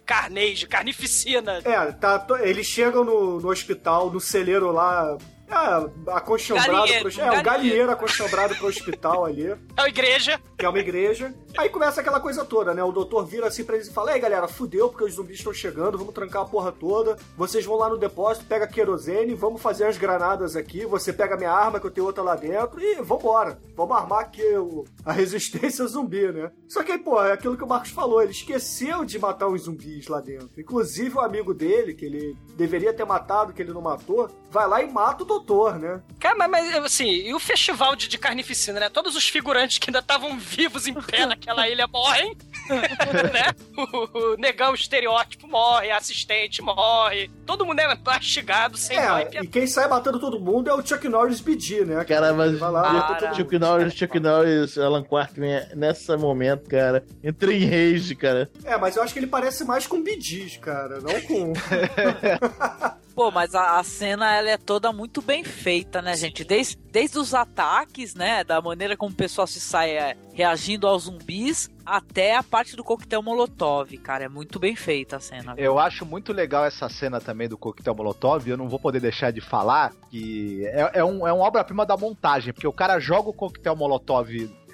de 0.59 0.67
carnificina. 0.67 1.61
É, 1.65 1.93
tá, 1.93 2.27
eles 2.41 2.67
chegam 2.67 3.05
no, 3.05 3.41
no 3.41 3.49
hospital, 3.49 4.11
no 4.11 4.21
celeiro 4.21 4.73
lá. 4.73 5.17
É, 5.51 6.13
acostumbrado 6.13 6.71
Galinheiro, 6.73 7.11
pro, 7.11 7.23
um 7.23 7.27
É, 7.27 7.41
o 7.41 7.43
galinheiro. 7.43 7.91
acostumbrado 7.91 8.55
pro 8.57 8.69
hospital 8.69 9.25
ali. 9.25 9.41
É 9.77 9.83
uma 9.83 9.89
igreja. 9.89 10.41
Que 10.59 10.67
é 10.67 10.69
uma 10.69 10.79
igreja. 10.79 11.35
Aí 11.57 11.69
começa 11.71 12.01
aquela 12.03 12.21
coisa 12.21 12.45
toda, 12.45 12.75
né? 12.75 12.85
O 12.85 12.93
doutor 12.93 13.25
vira 13.25 13.47
assim 13.47 13.65
pra 13.65 13.75
eles 13.77 13.89
e 13.89 13.93
fala: 13.93 14.13
Ei, 14.13 14.21
galera, 14.21 14.47
fudeu 14.47 14.89
porque 14.91 15.05
os 15.05 15.15
zumbis 15.15 15.39
estão 15.39 15.53
chegando, 15.55 15.97
vamos 15.99 16.13
trancar 16.15 16.43
a 16.43 16.45
porra 16.45 16.71
toda. 16.71 17.17
Vocês 17.37 17.65
vão 17.65 17.77
lá 17.77 17.89
no 17.89 17.97
depósito, 17.97 18.45
pega 18.47 18.67
querosene, 18.67 19.35
vamos 19.35 19.61
fazer 19.63 19.85
as 19.87 19.97
granadas 19.97 20.55
aqui. 20.57 20.85
Você 20.85 21.13
pega 21.13 21.37
minha 21.37 21.51
arma, 21.51 21.81
que 21.81 21.87
eu 21.87 21.91
tenho 21.91 22.07
outra 22.07 22.23
lá 22.23 22.37
dentro, 22.37 22.81
e 22.81 22.97
vambora. 23.03 23.59
Vamos 23.75 23.97
armar 23.97 24.21
aqui 24.21 24.45
o- 24.57 24.85
a 25.05 25.13
resistência 25.13 25.87
zumbi, 25.87 26.31
né? 26.31 26.51
Só 26.69 26.83
que 26.85 26.93
aí, 26.93 26.99
pô, 26.99 27.23
é 27.25 27.33
aquilo 27.33 27.57
que 27.57 27.65
o 27.65 27.69
Marcos 27.69 27.91
falou, 27.91 28.23
ele 28.23 28.33
esqueceu 28.33 29.05
de 29.05 29.19
matar 29.19 29.49
os 29.49 29.63
zumbis 29.63 30.07
lá 30.09 30.21
dentro. 30.21 30.51
Inclusive 30.59 31.17
o 31.17 31.21
amigo 31.21 31.55
dele, 31.55 31.95
que 31.95 32.05
ele 32.05 32.37
deveria 32.55 32.93
ter 32.93 33.05
matado, 33.07 33.53
que 33.55 33.63
ele 33.63 33.73
não 33.73 33.81
matou, 33.81 34.29
vai 34.51 34.69
lá 34.69 34.83
e 34.83 34.93
mata 34.93 35.23
o 35.23 35.27
doutor, 35.27 35.40
né? 35.79 36.01
Cara, 36.19 36.37
mas, 36.37 36.51
mas, 36.51 36.75
assim, 36.77 37.09
e 37.09 37.35
o 37.35 37.41
festival 37.41 37.97
de, 37.97 38.09
de 38.09 38.19
carnificina, 38.19 38.81
né? 38.81 38.89
Todos 38.89 39.17
os 39.17 39.29
figurantes 39.29 39.79
que 39.79 39.91
ainda 39.91 39.99
estavam 40.01 40.39
vivos 40.39 40.87
em 40.87 40.95
pé 40.95 41.27
naquela 41.27 41.69
ilha 41.69 41.87
morrem, 41.87 42.37
né? 42.69 43.53
O, 43.77 44.19
o 44.33 44.37
negão 44.37 44.75
estereótipo 44.75 45.49
morre, 45.49 45.91
a 45.91 45.97
assistente 45.97 46.63
morre, 46.63 47.31
todo 47.47 47.65
mundo 47.67 47.81
é 47.81 47.97
mastigado, 48.05 48.77
sem 48.77 48.97
e 48.97 49.01
É, 49.01 49.43
e 49.43 49.47
quem 49.47 49.67
sai 49.67 49.89
matando 49.89 50.21
todo 50.21 50.39
mundo 50.39 50.69
é 50.69 50.75
o 50.75 50.85
Chuck 50.85 51.09
Norris 51.09 51.41
BD, 51.41 51.85
né? 51.85 52.05
Cara, 52.05 52.33
mas 52.33 52.59
Vai 52.59 52.71
lá, 52.71 53.33
Chuck 53.35 53.59
Norris, 53.59 53.95
Chuck 53.95 54.21
Norris, 54.21 54.77
Alan 54.77 55.03
Quartman, 55.03 55.55
é- 55.55 55.75
nessa 55.75 56.17
momento, 56.17 56.69
cara, 56.69 57.05
entrei 57.25 57.65
em 57.65 57.67
rage, 57.67 58.15
cara. 58.15 58.51
É, 58.65 58.77
mas 58.77 58.97
eu 58.97 59.03
acho 59.03 59.13
que 59.13 59.19
ele 59.19 59.27
parece 59.27 59.65
mais 59.65 59.87
com 59.87 60.03
bidis, 60.03 60.57
cara, 60.59 61.01
não 61.01 61.21
com. 61.23 61.53
Pô, 63.21 63.31
mas 63.31 63.55
a, 63.55 63.79
a 63.79 63.85
cena 63.85 64.35
ela 64.35 64.49
é 64.49 64.57
toda 64.57 64.95
muito 64.95 65.21
bem 65.21 65.45
feita, 65.45 66.01
né, 66.01 66.17
gente? 66.17 66.43
Desde, 66.43 66.75
desde 66.91 67.19
os 67.19 67.35
ataques, 67.35 68.15
né? 68.15 68.43
Da 68.43 68.63
maneira 68.63 68.97
como 68.97 69.13
o 69.13 69.15
pessoal 69.15 69.47
se 69.47 69.61
sai 69.61 69.91
é, 69.91 70.17
reagindo 70.33 70.87
aos 70.87 71.03
zumbis, 71.03 71.69
até 71.85 72.35
a 72.35 72.43
parte 72.43 72.75
do 72.77 72.83
coquetel 72.83 73.23
Molotov, 73.23 73.95
cara. 73.99 74.25
É 74.25 74.29
muito 74.29 74.59
bem 74.59 74.75
feita 74.75 75.17
a 75.17 75.21
cena. 75.21 75.55
Eu 75.59 75.79
acho 75.79 76.07
muito 76.07 76.33
legal 76.33 76.65
essa 76.65 76.89
cena 76.89 77.21
também 77.21 77.47
do 77.47 77.59
coquetel 77.59 77.95
Molotov. 77.95 78.49
Eu 78.49 78.57
não 78.57 78.71
vou 78.71 78.79
poder 78.79 79.01
deixar 79.01 79.31
de 79.31 79.43
falar 79.43 79.93
que 80.11 80.65
é, 80.69 81.01
é 81.01 81.05
um, 81.05 81.27
é 81.27 81.33
uma 81.33 81.45
obra-prima 81.45 81.85
da 81.85 81.99
montagem, 81.99 82.55
porque 82.55 82.67
o 82.67 82.73
cara 82.73 82.99
joga 82.99 83.29
o 83.29 83.35
coquetel 83.35 83.77
Molotov 83.77 84.31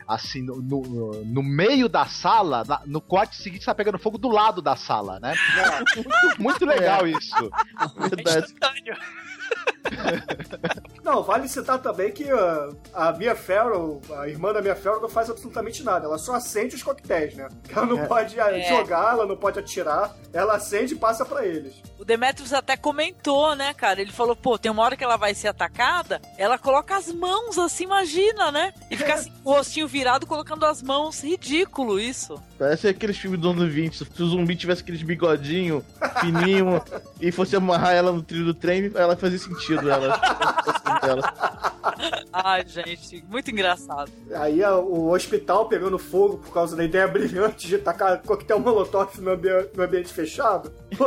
assim 0.07 0.43
no, 0.43 0.57
no, 0.63 1.25
no 1.25 1.43
meio 1.43 1.89
da 1.89 2.07
sala, 2.07 2.65
na- 2.67 2.83
no 2.87 3.01
corte 3.01 3.37
seguinte 3.37 3.65
tá 3.67 3.75
pegando 3.75 3.99
fogo 3.99 4.19
do 4.19 4.29
lado 4.29 4.63
da 4.63 4.77
sala, 4.77 5.19
né? 5.21 5.35
Muito, 5.97 6.43
muito 6.43 6.65
legal 6.67 7.07
É. 7.07 7.11
isso. 7.11 7.51
Verdade. 7.99 8.55
Não, 11.05 11.23
vale 11.23 11.49
citar 11.49 11.79
também 11.81 12.11
que 12.11 12.25
uh, 12.33 12.77
a 12.93 13.13
Mia 13.13 13.37
Farrow, 13.37 14.01
a 14.19 14.29
irmã 14.29 14.53
da 14.53 14.61
Mia 14.61 14.75
Farrow, 14.75 15.01
não 15.01 15.09
faz 15.09 15.31
absolutamente 15.31 15.83
nada. 15.85 16.07
Ela 16.07 16.19
só 16.19 16.35
acende 16.35 16.75
os 16.75 16.83
coquetéis, 16.83 17.35
né? 17.37 17.49
Ela 17.75 17.87
não 17.87 17.99
É. 18.01 18.07
pode 18.07 18.37
uh, 18.37 18.41
É. 18.41 18.69
jogar, 18.69 19.13
ela 19.13 19.25
não 19.27 19.37
pode 19.37 19.59
atirar. 19.59 20.15
Ela 20.33 20.57
acende 20.57 20.95
e 20.95 20.99
passa 20.99 21.25
pra 21.25 21.47
eles. 21.47 21.75
O 21.99 22.05
Demetrius 22.05 22.53
até 22.53 22.77
comentou, 22.77 23.55
né, 23.55 23.73
cara? 23.73 24.01
Ele 24.03 24.13
falou, 24.13 24.35
pô, 24.37 24.59
tem 24.59 24.71
uma 24.71 24.83
hora 24.83 24.97
que 24.97 25.05
ela 25.05 25.17
vai 25.17 25.33
ser 25.33 25.49
atacada, 25.49 26.21
ela 26.37 26.59
coloca 26.59 26.95
as 26.97 27.11
mãos 27.13 27.57
assim, 27.57 27.85
imagina, 27.85 28.51
né? 28.51 28.75
E 28.91 28.97
fica 28.97 29.15
assim, 29.15 29.31
com 29.43 29.51
o 29.51 29.55
rostinho 29.55 29.87
virado, 29.89 30.27
colocando 30.27 30.67
as 30.67 30.83
mãos. 30.83 31.23
Ridículo 31.23 31.99
isso. 32.01 32.35
Parece 32.59 32.89
aqueles 32.89 33.17
filmes 33.17 33.39
do 33.41 33.51
ano 33.51 33.69
20. 33.69 33.97
Se 33.97 34.23
o 34.23 34.27
zumbi 34.27 34.57
tivesse 34.57 34.83
aqueles 34.83 35.03
bigodinho 35.03 35.85
fininho 36.21 36.83
e 37.21 37.31
fosse 37.31 37.55
amarrar 37.55 37.93
ela 37.95 38.11
no 38.13 38.23
trilho 38.23 38.47
do 38.47 38.55
trem, 38.55 38.91
ela 38.95 39.17
fazia 39.17 39.36
sentido, 39.39 39.91
ela. 39.91 40.21
ela. 41.03 41.35
Ai, 42.33 42.65
gente, 42.67 43.25
muito 43.29 43.51
engraçado. 43.51 44.11
Aí 44.35 44.63
o 44.65 45.11
hospital 45.11 45.69
pegando 45.69 45.99
fogo 45.99 46.39
por 46.39 46.53
causa 46.53 46.77
da 46.77 46.85
ideia 46.85 47.07
brilhante 47.09 47.67
de 47.69 47.79
tacar 47.79 48.21
coquetel 48.23 48.59
molotov 48.61 49.19
no, 49.21 49.31
ambi- 49.33 49.69
no 49.75 49.83
ambiente 49.83 50.13
fechado. 50.13 50.73
De 50.91 50.99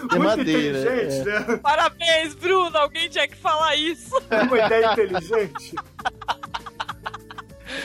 Muito 0.00 0.18
madeira, 0.18 0.78
inteligente, 0.80 1.28
é. 1.28 1.40
né? 1.40 1.56
Parabéns, 1.62 2.34
Bruno. 2.34 2.76
Alguém 2.76 3.08
tinha 3.08 3.28
que 3.28 3.36
falar 3.36 3.76
isso. 3.76 4.10
Uma 4.30 4.58
ideia 4.58 4.92
inteligente. 4.92 5.74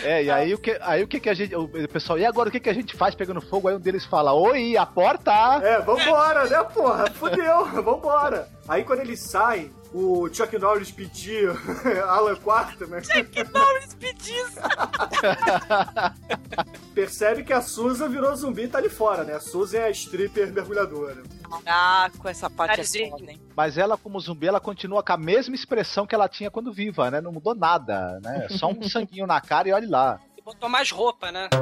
É, 0.03 0.23
e 0.23 0.31
aí 0.31 0.53
o 0.53 0.57
que, 0.57 0.77
aí 0.81 1.03
o 1.03 1.07
que 1.07 1.19
que 1.19 1.29
a 1.29 1.33
gente. 1.33 1.55
O 1.55 1.67
pessoal, 1.87 2.17
e 2.19 2.25
agora 2.25 2.49
o 2.49 2.51
que 2.51 2.59
que 2.59 2.69
a 2.69 2.73
gente 2.73 2.95
faz 2.95 3.15
pegando 3.15 3.41
fogo? 3.41 3.67
Aí 3.67 3.75
um 3.75 3.79
deles 3.79 4.05
fala: 4.05 4.33
Oi, 4.33 4.77
a 4.77 4.85
porta! 4.85 5.31
É, 5.63 5.79
vambora, 5.81 6.45
né, 6.47 6.63
porra? 6.63 7.09
Fudeu, 7.11 7.65
vambora. 7.83 8.47
Aí 8.67 8.83
quando 8.83 9.01
eles 9.01 9.19
saem, 9.19 9.71
o 9.95 10.27
Chuck 10.33 10.57
Norris 10.57 10.91
pedir 10.91 11.49
Alan 12.05 12.35
Quarta, 12.35 12.85
né? 12.85 13.01
Chuck 13.01 13.43
Norris 13.53 13.93
pedir 13.93 14.45
Percebe 16.93 17.43
que 17.45 17.53
a 17.53 17.61
Susan 17.61 18.09
virou 18.09 18.35
zumbi 18.35 18.63
e 18.63 18.67
tá 18.67 18.77
ali 18.77 18.89
fora, 18.89 19.23
né? 19.23 19.35
A 19.35 19.39
Susan 19.39 19.77
é 19.77 19.85
a 19.85 19.89
stripper 19.89 20.51
mergulhadora. 20.51 21.23
Ah, 21.65 22.11
com 22.17 22.27
essa 22.27 22.49
parte 22.49 22.81
é 22.81 23.09
foda, 23.09 23.31
hein? 23.31 23.39
Mas 23.55 23.77
ela, 23.77 23.97
como 23.97 24.19
zumbi, 24.19 24.47
ela 24.47 24.59
continua 24.59 25.01
com 25.01 25.13
a 25.13 25.17
mesma 25.17 25.55
expressão 25.55 26.05
que 26.05 26.13
ela 26.13 26.27
tinha 26.27 26.51
quando 26.51 26.73
viva, 26.73 27.09
né? 27.09 27.21
Não 27.21 27.31
mudou 27.31 27.55
nada, 27.55 28.19
né? 28.21 28.47
Só 28.49 28.67
um 28.67 28.83
sanguinho 28.89 29.25
na 29.25 29.39
cara 29.39 29.69
e 29.69 29.71
olhe 29.71 29.87
lá. 29.87 30.19
Botou 30.45 30.69
mais 30.69 30.91
roupa, 30.91 31.31
né? 31.31 31.49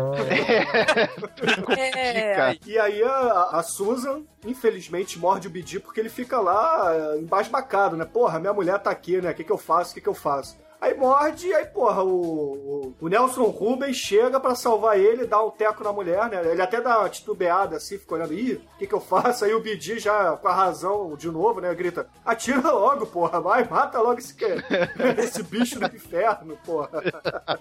É, 1.78 2.58
E 2.66 2.78
aí 2.78 3.02
a, 3.02 3.50
a 3.54 3.64
Susan, 3.64 4.24
infelizmente, 4.46 5.18
morde 5.18 5.48
o 5.48 5.50
Bidi 5.50 5.80
porque 5.80 6.00
ele 6.00 6.10
fica 6.10 6.40
lá 6.40 6.94
é, 6.94 7.18
embasbacado, 7.20 7.96
né? 7.96 8.04
Porra, 8.06 8.40
minha 8.40 8.54
mulher 8.54 8.78
tá 8.80 8.92
aqui, 8.92 9.22
né? 9.22 9.32
O 9.32 9.34
que, 9.34 9.44
que 9.44 9.52
eu 9.52 9.58
faço? 9.58 9.92
O 9.92 9.94
que, 9.96 10.02
que 10.02 10.10
eu 10.10 10.14
faço? 10.14 10.58
Aí 10.84 10.94
morde, 10.96 11.48
e 11.48 11.54
aí, 11.54 11.66
porra, 11.68 12.04
o, 12.04 12.94
o, 13.00 13.08
Nelson 13.08 13.44
Rubens 13.44 13.96
chega 13.96 14.38
pra 14.38 14.54
salvar 14.54 15.00
ele, 15.00 15.26
dá 15.26 15.42
um 15.42 15.50
teco 15.50 15.82
na 15.82 15.94
mulher, 15.94 16.28
né? 16.30 16.42
Ele 16.46 16.62
até 16.62 16.82
dá 16.82 17.00
uma 17.00 17.10
titubeada 17.10 17.78
assim, 17.78 17.98
fica 17.98 18.16
olhando, 18.16 18.34
ih, 18.34 18.56
o 18.56 18.78
que 18.78 18.88
que 18.88 18.94
eu 18.94 19.00
faço? 19.00 19.46
Aí 19.46 19.54
o 19.54 19.62
Bidi 19.62 19.98
já, 19.98 20.36
com 20.36 20.50
a 20.50 20.54
razão, 20.54 21.16
de 21.16 21.32
novo, 21.32 21.62
né, 21.62 21.74
grita, 21.74 22.10
atira 22.26 22.70
logo, 22.70 23.06
porra, 23.06 23.40
vai, 23.40 23.64
mata 23.64 23.98
logo 24.02 24.20
esse, 24.20 24.36
que- 24.36 24.44
esse 25.20 25.42
bicho 25.44 25.80
do 25.80 25.86
inferno, 25.86 26.60
porra. 26.66 26.90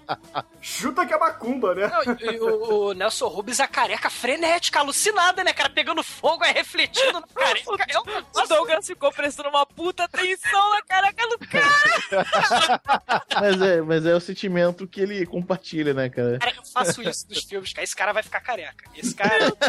Chuta 0.61 1.07
que 1.07 1.15
é 1.15 1.19
macumba, 1.19 1.77
né? 1.77 1.87
Não, 1.87 2.17
e 2.29 2.41
o, 2.41 2.89
o 2.89 2.93
Nelson 2.93 3.29
Rubens, 3.29 3.61
a 3.61 3.69
careca 3.69 4.11
frenética, 4.11 4.81
alucinada, 4.81 5.45
né, 5.45 5.53
cara? 5.53 5.71
Pegando 5.71 6.03
fogo, 6.03 6.43
aí 6.43 6.53
refletindo 6.53 7.21
na 7.21 7.27
careca. 7.29 7.71
É 7.89 8.01
um 8.01 8.43
O 8.43 8.49
Douglas 8.49 8.85
ficou 8.85 9.13
prestando 9.13 9.49
uma 9.49 9.65
puta 9.65 10.03
atenção 10.05 10.71
na 10.71 10.83
careca 10.83 11.29
do 11.29 11.39
cara. 11.39 13.12
Mas 13.41 13.61
é, 13.63 13.81
mas 13.83 14.07
é 14.07 14.15
o 14.15 14.21
sentimento 14.21 14.87
que 14.87 15.01
ele 15.01 15.27
compartilha, 15.27 15.93
né, 15.95 16.09
cara? 16.09 16.39
Cara, 16.39 16.55
eu 16.57 16.65
faço 16.65 17.03
isso 17.03 17.27
nos 17.29 17.45
filmes, 17.45 17.73
cara. 17.73 17.85
Esse 17.85 17.97
cara 17.97 18.13
vai 18.13 18.23
ficar 18.23 18.41
careca. 18.41 18.85
Esse 18.97 19.15
cara. 19.15 19.47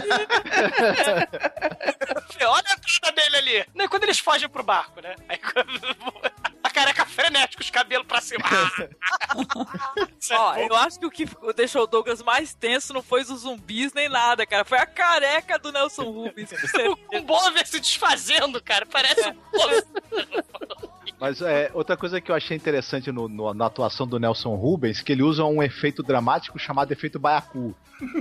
Olha 2.45 2.63
a 2.67 2.73
entrada 2.73 3.11
dele 3.15 3.37
ali. 3.37 3.65
Não, 3.73 3.87
quando 3.87 4.03
eles 4.03 4.19
fogem 4.19 4.49
pro 4.49 4.63
barco, 4.63 5.01
né? 5.01 5.15
Aí 5.29 5.37
quando- 5.37 5.69
A 6.63 6.69
careca 6.69 7.05
frenética, 7.05 7.61
os 7.61 7.69
cabelos 7.69 8.07
pra 8.07 8.21
cima. 8.21 8.41
Ó, 10.31 10.55
eu 10.55 10.73
acho 10.77 10.97
que 10.97 11.05
o 11.05 11.11
que 11.11 11.25
deixou 11.55 11.83
o 11.83 11.87
Douglas 11.87 12.21
mais 12.23 12.53
tenso 12.53 12.93
não 12.93 13.03
foi 13.03 13.21
os 13.21 13.27
zumbis 13.27 13.93
nem 13.93 14.07
nada, 14.07 14.45
cara. 14.45 14.63
Foi 14.63 14.77
a 14.79 14.85
careca 14.85 15.59
do 15.59 15.73
Nelson 15.73 16.03
Rubens. 16.03 16.51
Um 17.13 17.21
Bover 17.21 17.67
se 17.67 17.81
desfazendo, 17.81 18.63
cara. 18.63 18.85
Parece 18.85 19.27
um 19.27 19.33
Bover. 19.51 19.83
Mas 21.23 21.41
é, 21.41 21.71
outra 21.73 21.95
coisa 21.95 22.19
que 22.19 22.29
eu 22.29 22.35
achei 22.35 22.57
interessante 22.57 23.09
no- 23.09 23.29
no- 23.29 23.53
na 23.53 23.67
atuação 23.67 24.05
do 24.05 24.19
Nelson 24.19 24.55
Rubens, 24.55 24.99
que 24.99 25.09
ele 25.09 25.23
usa 25.23 25.45
um 25.45 25.63
efeito 25.63 26.03
dramático 26.03 26.59
chamado 26.59 26.91
efeito 26.91 27.17
baiacu. 27.17 27.73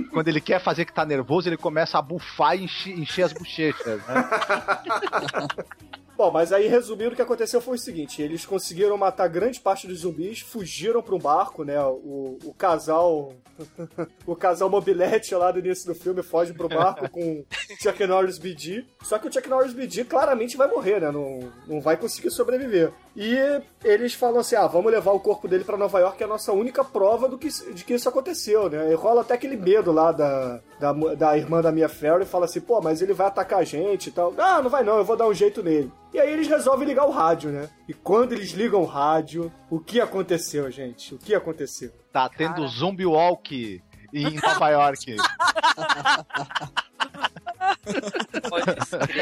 Quando 0.09 0.29
ele 0.29 0.39
quer 0.39 0.61
fazer 0.61 0.85
que 0.85 0.93
tá 0.93 1.05
nervoso, 1.05 1.49
ele 1.49 1.57
começa 1.57 1.97
a 1.97 2.01
bufar 2.01 2.55
e 2.57 2.63
encher, 2.63 2.97
encher 2.97 3.23
as 3.23 3.33
bochechas, 3.33 4.01
né? 4.07 4.23
Bom, 6.23 6.31
mas 6.31 6.53
aí 6.53 6.69
resumindo, 6.69 7.11
o 7.11 7.15
que 7.17 7.21
aconteceu 7.21 7.59
foi 7.59 7.75
o 7.75 7.77
seguinte: 7.77 8.21
eles 8.21 8.45
conseguiram 8.45 8.95
matar 8.95 9.27
grande 9.27 9.59
parte 9.59 9.85
dos 9.85 9.99
zumbis, 9.99 10.39
fugiram 10.39 11.01
para 11.01 11.15
um 11.15 11.19
barco, 11.19 11.65
né? 11.65 11.77
O, 11.83 12.37
o 12.45 12.53
casal. 12.53 13.33
o 14.25 14.33
casal 14.33 14.69
mobilete 14.69 15.35
lá 15.35 15.51
do 15.51 15.59
início 15.59 15.85
do 15.85 15.93
filme 15.93 16.23
foge 16.23 16.53
pro 16.53 16.69
barco 16.69 17.09
com 17.09 17.43
Chuck 17.77 18.07
Norris 18.07 18.37
BD. 18.37 18.85
Só 19.01 19.19
que 19.19 19.27
o 19.27 19.33
Chuck 19.33 19.49
Norris 19.49 19.73
BD 19.73 20.05
claramente 20.05 20.55
vai 20.55 20.69
morrer, 20.69 21.01
né? 21.01 21.11
Não, 21.11 21.51
não 21.67 21.81
vai 21.81 21.97
conseguir 21.97 22.31
sobreviver. 22.31 22.93
E 23.15 23.37
eles 23.83 24.13
falam 24.15 24.39
assim: 24.39 24.55
ah, 24.55 24.65
vamos 24.65 24.91
levar 24.91 25.11
o 25.11 25.19
corpo 25.19 25.47
dele 25.47 25.63
para 25.63 25.77
Nova 25.77 25.99
York, 25.99 26.17
que 26.17 26.23
é 26.23 26.25
a 26.25 26.29
nossa 26.29 26.51
única 26.51 26.83
prova 26.83 27.29
do 27.29 27.37
que, 27.37 27.47
de 27.47 27.83
que 27.83 27.93
isso 27.93 28.09
aconteceu, 28.09 28.69
né? 28.69 28.91
E 28.91 28.95
rola 28.95 29.21
até 29.21 29.35
aquele 29.35 29.55
medo 29.55 29.91
lá 29.91 30.11
da, 30.11 30.59
da, 30.79 30.91
da 30.91 31.37
irmã 31.37 31.61
da 31.61 31.71
Mia 31.71 31.87
Farrow 31.87 32.21
e 32.21 32.25
fala 32.25 32.45
assim: 32.45 32.59
pô, 32.59 32.81
mas 32.81 33.03
ele 33.03 33.13
vai 33.13 33.27
atacar 33.27 33.59
a 33.59 33.63
gente 33.63 34.07
e 34.07 34.11
tal. 34.11 34.33
Ah, 34.37 34.61
não 34.63 34.69
vai 34.69 34.83
não, 34.83 34.97
eu 34.97 35.05
vou 35.05 35.15
dar 35.15 35.27
um 35.27 35.33
jeito 35.33 35.61
nele. 35.61 35.91
E 36.11 36.19
aí 36.19 36.31
eles 36.31 36.47
resolvem 36.47 36.87
ligar 36.87 37.05
o 37.05 37.11
rádio, 37.11 37.51
né? 37.51 37.69
E 37.87 37.93
quando 37.93 38.33
eles 38.33 38.49
ligam 38.51 38.81
o 38.81 38.85
rádio, 38.85 39.51
o 39.69 39.79
que 39.79 40.01
aconteceu, 40.01 40.71
gente? 40.71 41.13
O 41.13 41.19
que 41.19 41.35
aconteceu? 41.35 41.91
Tá 42.11 42.27
tendo 42.29 42.67
zombie 42.67 43.05
walk 43.05 43.81
em 44.11 44.39
Nova 44.41 44.69
York. 44.69 45.15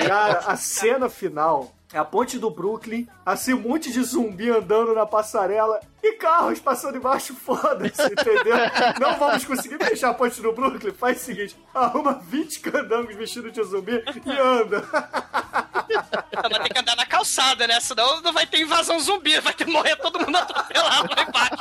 Cara, 0.08 0.40
a 0.40 0.56
cena 0.56 1.10
final 1.10 1.72
é 1.94 1.98
a 1.98 2.06
ponte 2.06 2.40
do 2.40 2.50
Brooklyn, 2.50 3.08
assim, 3.26 3.54
um 3.54 3.60
monte 3.60 3.92
de 3.92 4.02
zumbi 4.04 4.50
andando 4.50 4.94
na 4.94 5.06
passarela 5.06 5.80
e 6.02 6.14
carros 6.14 6.60
passando 6.60 6.98
embaixo, 6.98 7.36
foda-se, 7.36 8.04
entendeu? 8.04 8.56
Não 9.00 9.18
vamos 9.20 9.46
conseguir 9.46 9.78
fechar 9.78 10.10
a 10.12 10.14
ponte 10.14 10.42
do 10.42 10.54
Brooklyn? 10.54 10.94
Faz 10.94 11.22
o 11.22 11.26
seguinte, 11.26 11.56
arruma 11.74 12.14
20 12.14 12.60
candangos 12.62 13.16
vestidos 13.16 13.52
de 13.52 13.64
zumbi 13.64 14.04
e 14.26 14.32
anda. 14.32 14.82
Vai 14.82 16.64
ter 16.64 16.74
que 16.74 16.80
andar 16.80 16.96
na 16.96 17.06
calçada, 17.06 17.68
né? 17.68 17.80
Senão 17.80 18.22
não 18.22 18.34
vai 18.34 18.48
ter 18.48 18.62
invasão 18.62 19.00
zumbi, 19.00 19.40
vai 19.40 19.54
ter 19.54 19.66
que 19.66 19.72
morrer 19.72 19.96
todo 19.98 20.20
mundo 20.20 20.38
atropelado 20.38 21.10
lá 21.16 21.24
embaixo. 21.24 21.52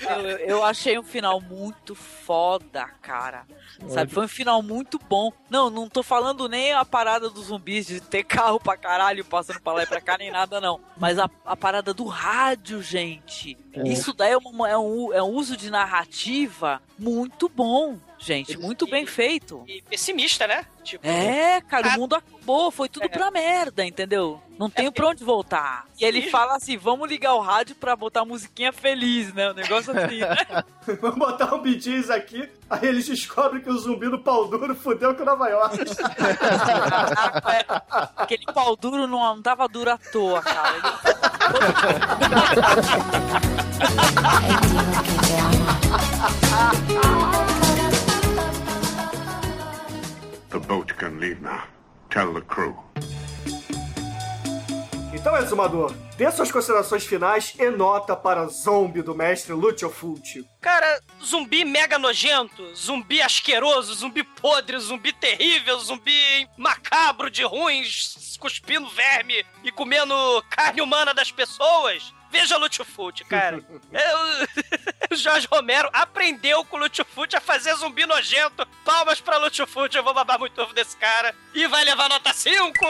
Eu, 0.00 0.38
eu 0.38 0.64
achei 0.64 0.98
um 0.98 1.02
final 1.02 1.40
muito 1.40 1.94
foda, 1.94 2.86
cara. 3.02 3.46
Sabe, 3.88 4.12
foi 4.12 4.24
um 4.24 4.28
final 4.28 4.62
muito 4.62 4.98
bom. 4.98 5.32
Não, 5.48 5.70
não 5.70 5.88
tô 5.88 6.02
falando 6.02 6.48
nem 6.48 6.72
a 6.72 6.84
parada 6.84 7.30
dos 7.30 7.46
zumbis 7.46 7.86
de 7.86 8.00
ter 8.00 8.17
carro 8.24 8.58
pra 8.60 8.76
caralho 8.76 9.24
passando 9.24 9.60
pra 9.60 9.72
lá 9.72 9.82
e 9.82 9.86
pra 9.86 10.00
cá, 10.00 10.16
nem 10.18 10.30
nada, 10.30 10.60
não. 10.60 10.80
Mas 10.96 11.18
a, 11.18 11.28
a 11.44 11.56
parada 11.56 11.92
do 11.94 12.04
rádio, 12.04 12.82
gente. 12.82 13.56
É. 13.72 13.82
Isso 13.88 14.12
daí 14.12 14.32
é, 14.32 14.36
uma- 14.38 14.68
é 14.68 14.76
um, 14.78 15.12
é 15.12 15.22
um 15.22 15.30
uso 15.30 15.56
de 15.56 15.70
narrativa 15.70 16.80
muito 16.98 17.48
bom, 17.48 17.96
gente. 18.18 18.56
Muito 18.58 18.86
bem 18.86 19.06
feito. 19.06 19.64
E 19.66 19.80
pessimista, 19.82 20.46
né? 20.46 20.64
Tipo, 20.82 21.06
É, 21.06 21.60
cara, 21.60 21.88
o 21.88 22.00
mundo 22.00 22.14
acabou, 22.14 22.70
foi 22.70 22.88
tudo 22.88 23.08
pra 23.10 23.30
merda, 23.30 23.84
entendeu? 23.84 24.40
Não 24.58 24.68
tenho 24.70 24.90
pra 24.90 25.08
onde 25.08 25.22
voltar. 25.22 25.84
E 26.00 26.04
ele 26.04 26.30
fala 26.30 26.56
assim: 26.56 26.76
vamos 26.76 27.08
ligar 27.08 27.34
o 27.34 27.40
rádio 27.40 27.76
pra 27.76 27.94
botar 27.94 28.24
musiquinha 28.24 28.72
feliz, 28.72 29.32
né? 29.34 29.50
Um 29.50 29.54
negócio 29.54 29.96
assim, 29.96 30.18
né? 30.18 30.64
Vamos 31.02 31.18
botar 31.18 31.54
um 31.54 31.58
BDs 31.60 32.08
aqui, 32.08 32.48
aí 32.70 32.86
eles 32.88 33.06
descobrem 33.06 33.62
que 33.62 33.68
o 33.68 33.76
zumbi 33.78 34.08
do 34.08 34.18
pau 34.18 34.48
duro 34.48 34.74
fudeu 34.74 35.14
com 35.14 35.22
Nova 35.22 35.46
York. 35.48 35.76
Aquele 38.16 38.46
pau 38.46 38.74
duro 38.74 39.06
não, 39.06 39.18
não 39.36 39.42
tava 39.42 39.68
duro 39.68 39.90
à 39.90 39.98
toa, 39.98 40.40
cara. 40.40 40.98
The 50.50 50.58
boat 50.58 50.94
can 50.96 51.18
leave 51.20 51.40
now. 51.42 51.64
Tell 52.10 52.32
the 52.32 52.40
crew. 52.40 52.74
Então, 55.12 55.36
exumador, 55.36 55.92
dê 56.16 56.30
suas 56.30 56.50
considerações 56.52 57.04
finais 57.04 57.52
e 57.58 57.68
nota 57.70 58.14
para 58.14 58.46
Zombie 58.46 59.02
do 59.02 59.14
mestre 59.14 59.52
Lucio 59.52 59.90
Fulci. 59.90 60.46
Cara, 60.60 61.00
zumbi 61.22 61.64
mega 61.64 61.98
nojento, 61.98 62.74
zumbi 62.74 63.20
asqueroso, 63.20 63.94
zumbi 63.94 64.22
podre, 64.22 64.78
zumbi 64.78 65.12
terrível, 65.12 65.78
zumbi 65.80 66.48
macabro 66.56 67.30
de 67.30 67.42
ruins, 67.42 68.36
cuspindo 68.38 68.88
verme 68.90 69.44
e 69.64 69.72
comendo 69.72 70.14
carne 70.50 70.80
humana 70.80 71.12
das 71.12 71.32
pessoas. 71.32 72.14
Veja 72.30 72.56
Lutfut, 72.58 73.24
cara. 73.24 73.56
Eu- 73.92 74.48
o 75.10 75.14
Jorge 75.16 75.48
Romero 75.50 75.88
aprendeu 75.92 76.64
com 76.64 76.76
o 76.76 76.80
Lutfut 76.80 77.36
a 77.36 77.40
fazer 77.40 77.74
zumbi 77.76 78.06
nojento. 78.06 78.66
Palmas 78.84 79.20
pra 79.20 79.38
Lutfut, 79.38 79.96
eu 79.96 80.02
vou 80.04 80.14
babar 80.14 80.38
muito 80.38 80.60
ovo 80.60 80.74
desse 80.74 80.96
cara. 80.96 81.34
E 81.54 81.66
vai 81.66 81.84
levar 81.84 82.08
nota 82.08 82.32
5! 82.32 82.78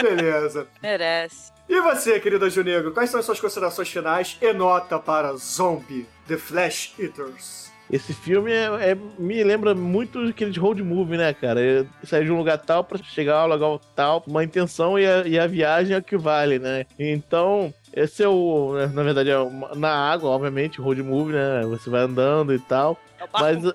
Beleza. 0.00 0.66
Merece. 0.82 1.52
E 1.68 1.80
você, 1.80 2.20
querida 2.20 2.50
Junegro, 2.50 2.92
quais 2.92 3.10
são 3.10 3.20
as 3.20 3.26
suas 3.26 3.40
considerações 3.40 3.88
finais 3.88 4.36
e 4.40 4.52
nota 4.52 4.98
para 4.98 5.34
Zombie, 5.36 6.06
The 6.28 6.36
Flash 6.36 6.94
Eaters? 6.98 7.72
Esse 7.90 8.14
filme 8.14 8.50
é, 8.50 8.90
é- 8.90 8.94
me 9.18 9.42
lembra 9.44 9.74
muito 9.74 10.18
aquele 10.28 10.58
road 10.58 10.82
movie, 10.82 11.18
né, 11.18 11.34
cara? 11.34 11.60
É 11.60 11.84
sair 12.06 12.24
de 12.24 12.32
um 12.32 12.38
lugar 12.38 12.58
tal 12.58 12.82
pra 12.82 12.98
chegar 12.98 13.36
ao 13.36 13.48
lugar 13.48 13.78
tal, 13.94 14.24
uma 14.26 14.42
intenção 14.42 14.98
e 14.98 15.06
a, 15.06 15.26
e 15.26 15.38
a 15.38 15.46
viagem 15.46 15.94
é 15.94 15.98
o 15.98 16.02
que 16.02 16.16
vale, 16.16 16.58
né? 16.58 16.86
Então, 16.98 17.72
esse 17.94 18.22
é 18.22 18.28
o. 18.28 18.74
Na 18.92 19.02
verdade, 19.02 19.30
é 19.30 19.38
uma- 19.38 19.74
na 19.74 19.90
água, 19.90 20.30
obviamente, 20.30 20.80
road 20.80 21.02
movie, 21.02 21.32
né? 21.34 21.62
Você 21.66 21.88
vai 21.90 22.02
andando 22.02 22.52
e 22.54 22.58
tal. 22.58 22.98
É 23.18 23.24
o 23.24 23.28
barco, 23.28 23.62
Mas 23.62 23.74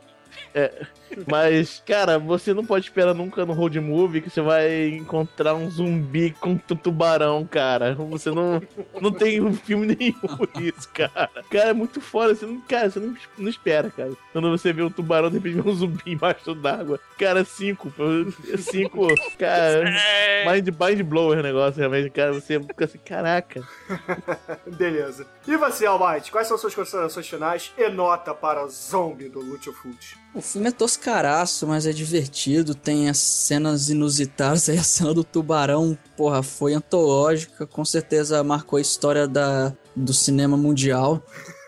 É, 0.54 0.86
mas, 1.30 1.82
cara, 1.86 2.18
você 2.20 2.54
não 2.54 2.66
pode 2.66 2.86
esperar 2.86 3.14
nunca 3.14 3.46
no 3.46 3.54
road 3.54 3.80
movie 3.80 4.22
que 4.22 4.30
você 4.30 4.42
vai 4.42 4.90
encontrar 4.90 5.56
um 5.56 5.70
zumbi 5.70 6.32
com 6.40 6.58
tu- 6.58 6.76
tubarão, 6.76 7.46
cara. 7.46 7.96
Você 7.96 8.32
não, 8.32 8.62
não 9.02 9.12
tem 9.12 9.42
um 9.42 9.54
filme 9.54 9.88
nenhum 10.00 10.48
isso, 10.62 10.90
cara. 10.94 11.30
Cara, 11.50 11.70
é 11.70 11.74
muito 11.74 12.00
foda. 12.02 12.34
Você 12.36 12.46
não, 12.46 12.60
cara, 12.62 12.90
você 12.90 13.00
não, 13.00 13.16
não 13.38 13.50
espera, 13.50 13.90
cara. 13.90 14.12
Quando 14.32 14.50
você 14.50 14.72
vê 14.74 14.84
um 14.84 14.90
tubarão, 14.90 15.30
de 15.30 15.38
repente 15.38 15.62
vê 15.62 15.70
um 15.70 15.74
zumbi 15.74 16.02
embaixo 16.14 16.54
d'água. 16.56 17.00
Cara, 17.18 17.44
cinco. 17.44 17.92
Cinco. 18.58 19.08
Cara, 19.38 19.84
mind, 20.46 20.68
mind 20.70 21.02
blower 21.04 21.40
o 21.40 21.44
negócio, 21.44 21.80
realmente. 21.80 22.10
Cara, 22.10 22.34
você 22.34 22.60
fica 22.60 22.86
assim, 22.86 22.98
caraca. 23.00 23.64
Beleza. 24.68 25.26
E 25.48 25.56
você, 25.58 25.86
Almighty, 25.86 26.32
quais 26.32 26.48
são 26.48 26.58
suas 26.58 26.76
considerações 26.76 27.28
finais 27.28 27.72
e 27.78 27.90
nota 27.90 28.34
para 28.34 28.64
o 28.64 28.70
zombie 28.70 29.30
do 29.30 29.40
Luciofult? 29.40 30.18
O 30.34 30.42
filme 30.42 30.68
é 30.68 30.72
toscaraço, 31.00 31.66
mas 31.66 31.86
é 31.88 31.92
divertido. 31.94 32.76
Tem 32.76 33.10
as 33.10 33.18
cenas 33.18 33.90
inusitadas. 33.90 34.68
Aí 34.70 34.78
a 34.78 34.84
cena 34.84 35.14
do 35.14 35.24
tubarão, 35.24 35.98
porra, 36.18 36.44
foi 36.44 36.74
antológica. 36.74 37.66
Com 37.66 37.86
certeza 37.86 38.44
marcou 38.44 38.78
a 38.78 38.82
história 38.82 39.28
da, 39.28 39.74
do 39.96 40.14
cinema 40.14 40.58
mundial. 40.58 41.22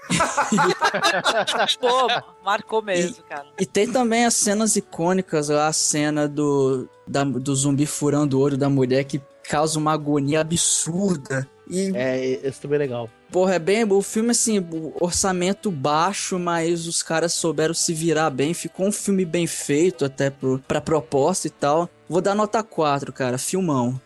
Pô, 1.79 2.07
marcou 2.43 2.81
mesmo, 2.81 3.23
cara. 3.29 3.45
E 3.57 3.65
tem 3.65 3.89
também 3.89 4.25
as 4.25 4.33
cenas 4.33 4.75
icônicas 4.75 5.47
lá, 5.47 5.67
a 5.67 5.73
cena 5.73 6.27
do, 6.27 6.89
da- 7.07 7.23
do 7.23 7.55
zumbi 7.55 7.85
furando 7.85 8.37
o 8.37 8.41
olho 8.41 8.57
da 8.57 8.69
mulher 8.69 9.05
que 9.05 9.21
causa 9.49 9.79
uma 9.79 9.93
agonia 9.93 10.41
absurda. 10.41 11.47
E, 11.69 11.91
É, 11.95 12.19
esse 12.45 12.59
também 12.59 12.75
é 12.75 12.79
legal. 12.79 13.09
Porra, 13.31 13.55
é 13.55 13.59
bem. 13.59 13.83
O 13.83 14.01
filme, 14.01 14.31
assim, 14.31 14.65
orçamento 14.99 15.71
baixo, 15.71 16.37
mas 16.37 16.87
os 16.87 17.01
caras 17.01 17.33
souberam 17.33 17.73
se 17.73 17.93
virar 17.93 18.29
bem. 18.29 18.53
Ficou 18.53 18.87
um 18.87 18.91
filme 18.91 19.25
bem 19.25 19.47
feito, 19.47 20.05
até 20.05 20.29
pro, 20.29 20.59
pra 20.67 20.81
proposta 20.81 21.47
e 21.47 21.49
tal. 21.49 21.89
Vou 22.07 22.21
dar 22.21 22.35
nota 22.35 22.61
4, 22.61 23.11
cara. 23.13 23.37
Filmão. 23.37 23.99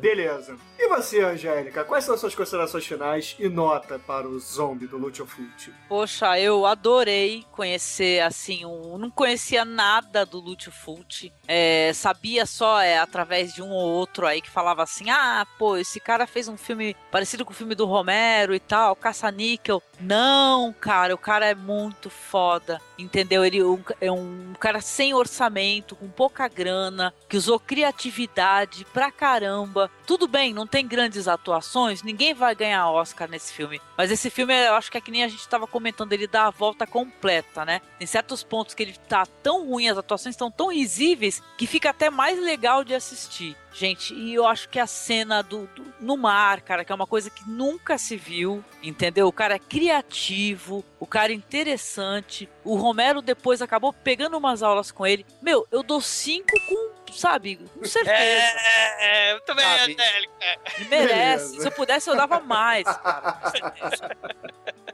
Beleza. 0.00 0.56
E 0.84 0.88
você, 0.88 1.20
Angélica, 1.22 1.84
quais 1.84 2.04
são 2.04 2.18
suas 2.18 2.34
considerações 2.34 2.84
finais 2.84 3.36
e 3.38 3.48
nota 3.48 4.00
para 4.00 4.26
o 4.28 4.36
zombie 4.40 4.88
do 4.88 4.98
Luciofult? 4.98 5.72
Poxa, 5.88 6.36
eu 6.40 6.66
adorei 6.66 7.46
conhecer, 7.52 8.20
assim, 8.20 8.66
um, 8.66 8.98
não 8.98 9.08
conhecia 9.08 9.64
nada 9.64 10.26
do 10.26 10.40
Lúcio 10.40 10.72
Fulci. 10.72 11.32
É, 11.46 11.92
sabia 11.94 12.44
só 12.46 12.80
é, 12.80 12.98
através 12.98 13.54
de 13.54 13.62
um 13.62 13.70
ou 13.70 13.90
outro 13.90 14.26
aí 14.26 14.42
que 14.42 14.50
falava 14.50 14.82
assim: 14.82 15.08
ah, 15.08 15.46
pô, 15.56 15.76
esse 15.76 16.00
cara 16.00 16.26
fez 16.26 16.48
um 16.48 16.56
filme 16.56 16.96
parecido 17.12 17.44
com 17.44 17.52
o 17.52 17.56
filme 17.56 17.76
do 17.76 17.86
Romero 17.86 18.52
e 18.52 18.58
tal, 18.58 18.96
Caça-Níquel. 18.96 19.80
Não, 20.00 20.72
cara, 20.72 21.14
o 21.14 21.18
cara 21.18 21.46
é 21.46 21.54
muito 21.54 22.10
foda, 22.10 22.80
entendeu? 22.98 23.44
Ele 23.44 23.62
um- 23.62 23.84
é 24.00 24.10
um 24.10 24.52
cara 24.58 24.80
sem 24.80 25.14
orçamento, 25.14 25.94
com 25.94 26.08
pouca 26.08 26.48
grana, 26.48 27.14
que 27.28 27.36
usou 27.36 27.60
criatividade 27.60 28.84
pra 28.92 29.12
caramba. 29.12 29.88
Tudo 30.04 30.26
bem, 30.26 30.52
não 30.52 30.66
tem 30.72 30.88
grandes 30.88 31.28
atuações, 31.28 32.02
ninguém 32.02 32.32
vai 32.32 32.54
ganhar 32.54 32.90
Oscar 32.90 33.28
nesse 33.28 33.52
filme. 33.52 33.78
Mas 33.94 34.10
esse 34.10 34.30
filme, 34.30 34.54
eu 34.54 34.74
acho 34.74 34.90
que 34.90 34.96
é 34.96 35.02
que 35.02 35.10
nem 35.10 35.22
a 35.22 35.28
gente 35.28 35.46
tava 35.46 35.66
comentando, 35.66 36.14
ele 36.14 36.26
dá 36.26 36.46
a 36.46 36.50
volta 36.50 36.86
completa, 36.86 37.62
né? 37.62 37.82
Tem 37.98 38.06
certos 38.06 38.42
pontos 38.42 38.74
que 38.74 38.82
ele 38.82 38.96
tá 39.06 39.26
tão 39.42 39.68
ruim, 39.68 39.90
as 39.90 39.98
atuações 39.98 40.32
estão 40.32 40.50
tão 40.50 40.72
risíveis, 40.72 41.42
que 41.58 41.66
fica 41.66 41.90
até 41.90 42.08
mais 42.08 42.40
legal 42.40 42.82
de 42.84 42.94
assistir. 42.94 43.54
Gente, 43.74 44.12
e 44.14 44.34
eu 44.34 44.46
acho 44.46 44.68
que 44.68 44.78
a 44.78 44.86
cena 44.86 45.42
do, 45.42 45.66
do- 45.68 45.94
no 45.98 46.16
mar, 46.16 46.60
cara, 46.60 46.84
que 46.84 46.92
é 46.92 46.94
uma 46.94 47.06
coisa 47.06 47.30
que 47.30 47.48
nunca 47.48 47.96
se 47.96 48.16
viu, 48.16 48.62
entendeu? 48.82 49.26
O 49.28 49.32
cara 49.32 49.54
é 49.54 49.58
criativo, 49.58 50.84
o 51.00 51.06
cara 51.06 51.32
é 51.32 51.34
interessante. 51.34 52.48
O 52.64 52.76
Romero 52.76 53.22
depois 53.22 53.62
acabou 53.62 53.92
pegando 53.92 54.36
umas 54.36 54.62
aulas 54.62 54.90
com 54.92 55.06
ele. 55.06 55.24
Meu, 55.40 55.66
eu 55.70 55.82
dou 55.82 56.00
cinco 56.02 56.52
com, 56.68 57.12
sabe, 57.12 57.56
com 57.74 57.84
certeza. 57.86 58.14
É, 58.14 59.30
é, 59.30 59.32
eu 59.32 59.40
também, 59.40 59.64
Sabe? 59.64 59.92
Angélica. 59.94 60.44
Ele 60.76 60.88
merece. 60.90 61.08
Beleza. 61.46 61.60
Se 61.62 61.66
eu 61.68 61.72
pudesse, 61.72 62.10
eu 62.10 62.16
dava 62.16 62.40
mais. 62.40 62.84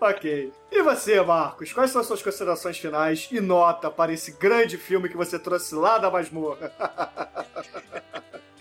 Ok. 0.01 0.53
E 0.71 0.83
você, 0.83 1.21
Marcos, 1.21 1.73
quais 1.73 1.91
são 1.91 2.01
as 2.01 2.07
suas 2.07 2.23
considerações 2.23 2.79
finais 2.79 3.29
e 3.33 3.41
nota 3.41 3.91
para 3.91 4.13
esse 4.13 4.31
grande 4.33 4.79
filme 4.79 5.09
que 5.09 5.17
você 5.17 5.37
trouxe 5.39 5.75
lá 5.75 5.99
da 5.99 6.09
masmorra? 6.11 6.73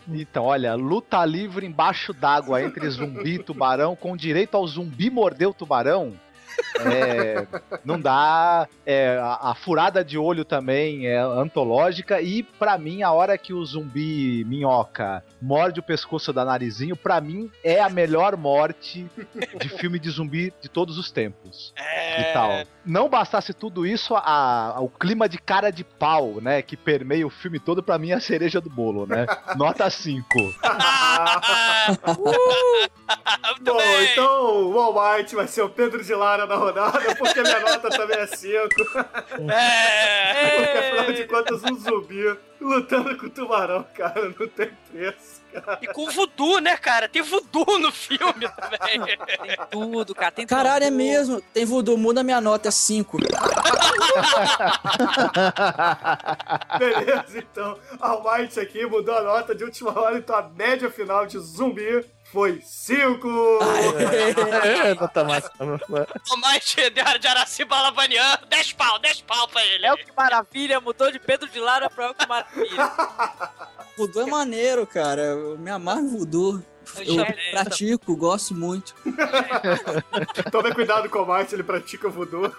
Então, 0.10 0.46
olha, 0.46 0.74
luta 0.76 1.24
livre 1.26 1.66
embaixo 1.66 2.14
d'água 2.14 2.62
entre 2.62 2.90
zumbi 2.90 3.36
e 3.36 3.44
tubarão, 3.44 3.96
com 3.96 4.16
direito 4.16 4.56
ao 4.56 4.66
zumbi 4.66 5.10
morder 5.10 5.50
o 5.50 5.54
tubarão. 5.54 6.14
É, 6.86 7.48
não 7.84 8.00
dá. 8.00 8.68
É, 8.86 9.18
a, 9.22 9.52
a 9.52 9.56
furada 9.56 10.04
de 10.04 10.18
olho 10.18 10.44
também 10.46 11.08
é 11.08 11.18
antológica. 11.20 12.22
E 12.22 12.44
pra 12.44 12.78
mim, 12.78 13.04
a 13.04 13.12
hora 13.12 13.38
que 13.38 13.54
o 13.54 13.64
zumbi 13.66 14.44
minhoca 14.46 15.24
morde 15.42 15.80
o 15.80 15.84
pescoço 15.84 16.32
da 16.34 16.44
narizinho, 16.46 16.96
pra 16.96 17.20
mim 17.22 17.52
é 17.64 17.80
a 17.82 17.90
melhor 17.90 18.36
morte 18.38 19.06
de 19.60 19.70
filme 19.70 20.00
de 20.00 20.10
zumbi 20.10 20.54
de 20.62 20.70
todos 20.70 20.98
os 20.98 21.12
tempos. 21.12 21.74
E 22.20 22.24
tal. 22.34 22.52
Não 22.86 23.10
bastasse 23.10 23.54
tudo 23.54 23.86
isso, 23.86 24.16
a, 24.16 24.76
a- 24.78 24.80
o 24.82 24.90
clima 24.90 25.28
de 25.28 25.38
cara 25.38 25.70
de 25.72 25.84
pau, 25.84 26.40
né? 26.42 26.62
Que 26.62 26.78
permeia 26.78 27.26
o 27.28 27.30
filme 27.30 27.60
todo, 27.60 27.84
pra 27.84 27.98
mim 27.98 28.12
é 28.12 28.16
a 28.16 28.20
cereja 28.20 28.62
do 28.62 28.70
bolo, 28.70 29.06
né? 29.06 29.26
Nota 29.56 29.90
5. 29.90 30.24
Bom, 33.62 33.82
então 34.12 34.72
o 34.72 34.80
Almighty 34.80 35.36
vai 35.36 35.48
ser 35.48 35.62
o 35.62 35.70
Pedro 35.70 36.04
de 36.04 36.14
Lara 36.14 36.46
na 36.46 36.56
rodada, 36.68 37.16
porque 37.16 37.42
minha 37.42 37.60
nota 37.60 37.90
também 37.90 38.18
é 38.18 38.28
5. 38.28 38.68
É. 39.50 40.58
Porque 40.58 40.78
afinal 40.78 41.14
de 41.14 41.26
contas, 41.26 41.64
um 41.64 41.76
zumbi 41.80 42.38
lutando 42.60 43.18
com 43.18 43.28
o 43.28 43.30
tubarão, 43.30 43.86
cara, 43.96 44.34
não 44.38 44.48
tem 44.48 44.72
preço, 44.92 45.42
cara. 45.54 45.80
E 45.82 45.88
com 45.88 46.10
voodoo, 46.10 46.60
né, 46.60 46.76
cara? 46.78 47.08
Tem 47.08 47.22
voodoo 47.22 47.80
no 47.80 47.92
filme 47.92 48.50
também. 48.50 49.02
Tem 49.06 49.58
tudo, 49.70 50.16
cara. 50.16 50.32
Tem 50.32 50.48
Caralho, 50.48 50.86
é 50.86 50.90
mesmo. 50.90 51.42
Tem 51.54 51.66
voodoo, 51.66 51.98
muda 51.98 52.24
minha 52.24 52.42
nota, 52.42 52.70
é 52.70 52.72
5. 52.72 53.18
Beleza, 56.80 57.38
então. 57.38 57.78
Almighty 58.00 58.60
aqui 58.60 58.86
mudou 58.86 59.16
a 59.16 59.22
nota 59.22 59.54
de 59.54 59.64
última 59.64 59.98
hora, 59.98 60.18
então 60.18 60.36
a 60.36 60.50
média 60.50 60.90
final 60.90 61.26
de 61.26 61.38
zumbi 61.40 62.04
foi 62.38 62.62
5. 62.64 63.28
É, 64.64 64.94
nota 64.94 65.24
máxima. 65.24 65.80
O 66.32 66.38
mais 66.38 66.64
de, 66.66 66.88
de 66.92 67.28
Araciba 67.28 67.82
Lavanian, 67.82 68.38
10 68.48 68.74
pau, 68.74 69.00
10 69.00 69.22
pau 69.22 69.48
pra 69.48 69.66
ele. 69.66 69.88
É 69.88 69.92
o 69.92 69.98
que 69.98 70.16
maravilha, 70.16 70.80
mudou 70.80 71.12
de 71.12 71.18
Pedro 71.18 71.50
de 71.50 71.60
Lara 71.60 71.90
pra 71.90 72.06
El 72.06 72.14
que 72.14 72.28
maravilha. 72.28 72.92
Voodoo 73.98 74.22
é 74.22 74.26
maneiro, 74.28 74.86
cara. 74.86 75.24
Eu 75.24 75.58
me 75.58 75.72
amarro 75.72 76.02
em 76.02 76.10
voodoo. 76.10 76.64
Eu 77.00 77.26
pratico, 77.50 78.16
gosto 78.16 78.54
muito. 78.54 78.94
Tome 80.52 80.76
cuidado 80.76 81.10
com 81.10 81.18
o 81.18 81.22
Almighty, 81.22 81.56
ele 81.56 81.64
pratica 81.64 82.08
voodoo. 82.08 82.54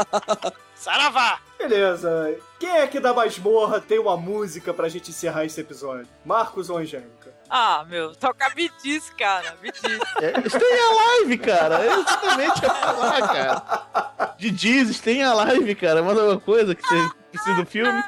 Saravá. 0.74 1.40
Beleza. 1.58 2.38
Quem 2.58 2.70
é 2.70 2.86
que 2.86 2.98
da 2.98 3.12
masmorra 3.12 3.82
tem 3.82 3.98
uma 3.98 4.16
música 4.16 4.72
pra 4.72 4.88
gente 4.88 5.10
encerrar 5.10 5.44
esse 5.44 5.60
episódio? 5.60 6.08
Marcos 6.24 6.70
ou 6.70 6.78
Angélica? 6.78 7.33
Ah, 7.56 7.84
meu, 7.88 8.12
toca 8.16 8.52
me 8.56 8.68
diz, 8.82 9.10
cara. 9.10 9.54
Me 9.62 9.70
diz. 9.70 10.00
É, 10.20 10.48
Stay 10.48 10.78
Alive, 10.90 11.38
cara. 11.38 11.84
É 11.84 11.92
exatamente 11.92 12.50
o 12.50 12.54
que 12.60 12.66
eu 12.66 12.68
ia 12.68 12.74
falar, 12.74 13.28
cara. 13.28 14.34
De 14.36 14.56
Jesus, 14.56 14.96
Stay 14.96 15.22
Alive, 15.22 15.72
cara. 15.76 16.02
Manda 16.02 16.24
uma 16.24 16.40
coisa 16.40 16.74
que 16.74 16.82
você 16.82 17.08
precisa 17.30 17.54
do 17.54 17.64
filme. 17.64 18.02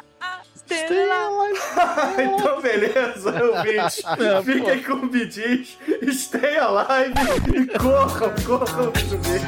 Stay 0.66 1.10
Alive. 1.12 1.60
então, 2.34 2.60
beleza, 2.60 3.44
ouvintes. 3.44 4.02
É, 4.18 4.42
Fiquem 4.42 4.82
com 4.82 4.94
o 4.94 5.08
Bidis, 5.08 5.78
stay 6.10 6.58
alive 6.58 7.14
e 7.54 7.78
corram, 7.78 8.34
corram 8.44 8.92
subir. 8.96 9.42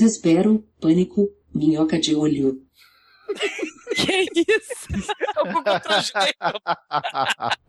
desespero, 0.07 0.63
pânico, 0.81 1.29
minhoca 1.53 1.97
de 1.99 2.15
olho. 2.15 2.61
Que 3.95 4.25
isso? 4.35 4.87
Google 5.53 5.79
Translate. 5.79 6.33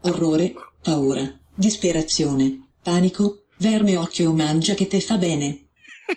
Orrore, 0.02 0.56
paura, 0.82 1.38
disperazione, 1.56 2.60
panico, 2.82 3.44
verme 3.58 3.96
occhio 3.98 4.32
mangia 4.32 4.74
che 4.74 4.86
te 4.86 5.00
fa 5.02 5.18
bene. 5.18 5.68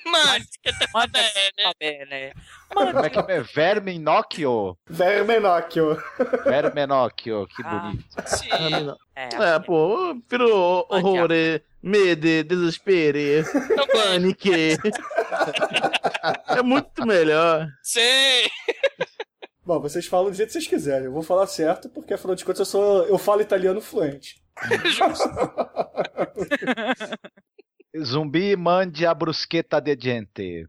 Mano, 0.05 0.45
que 0.61 0.71
te 0.71 0.87
fa 0.87 1.05
bene. 1.07 1.51
Tá 1.61 1.73
bem, 1.77 2.05
né? 2.09 2.31
Como 2.73 2.99
é 3.05 3.09
que 3.09 3.19
é? 3.19 3.41
Verminocchio. 3.41 4.77
Vermenocchio. 4.89 5.97
Vermenocchio, 6.45 7.45
que 7.47 7.63
Ah. 7.65 7.79
bonito. 7.91 8.05
Sim. 8.25 8.95
É, 9.13 9.29
É, 9.55 9.59
pô, 9.59 10.15
prefiro 10.27 10.55
horror, 10.89 11.29
medo, 11.81 12.43
desespero, 12.43 13.17
pânico. 13.91 14.49
É 16.47 16.61
muito 16.61 17.05
melhor. 17.05 17.67
Sei. 17.81 18.49
Bom, 19.65 19.81
vocês 19.81 20.05
falam 20.05 20.31
do 20.31 20.35
jeito 20.35 20.47
que 20.47 20.53
vocês 20.53 20.67
quiserem. 20.67 21.05
Eu 21.05 21.11
vou 21.11 21.23
falar 21.23 21.47
certo, 21.47 21.89
porque 21.89 22.13
afinal 22.13 22.35
de 22.35 22.45
contas 22.45 22.59
eu 22.59 22.65
sou. 22.65 23.03
Eu 23.05 23.17
falo 23.17 23.41
italiano 23.41 23.81
fluente. 23.81 24.41
Zumbi 28.01 28.55
mande 28.55 29.05
a 29.05 29.13
brusqueta 29.13 29.81
de 29.81 29.97
gente. 29.99 30.65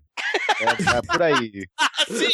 É, 0.60 0.98
é 0.98 1.02
por 1.06 1.22
aí. 1.22 1.64
Sim. 2.08 2.28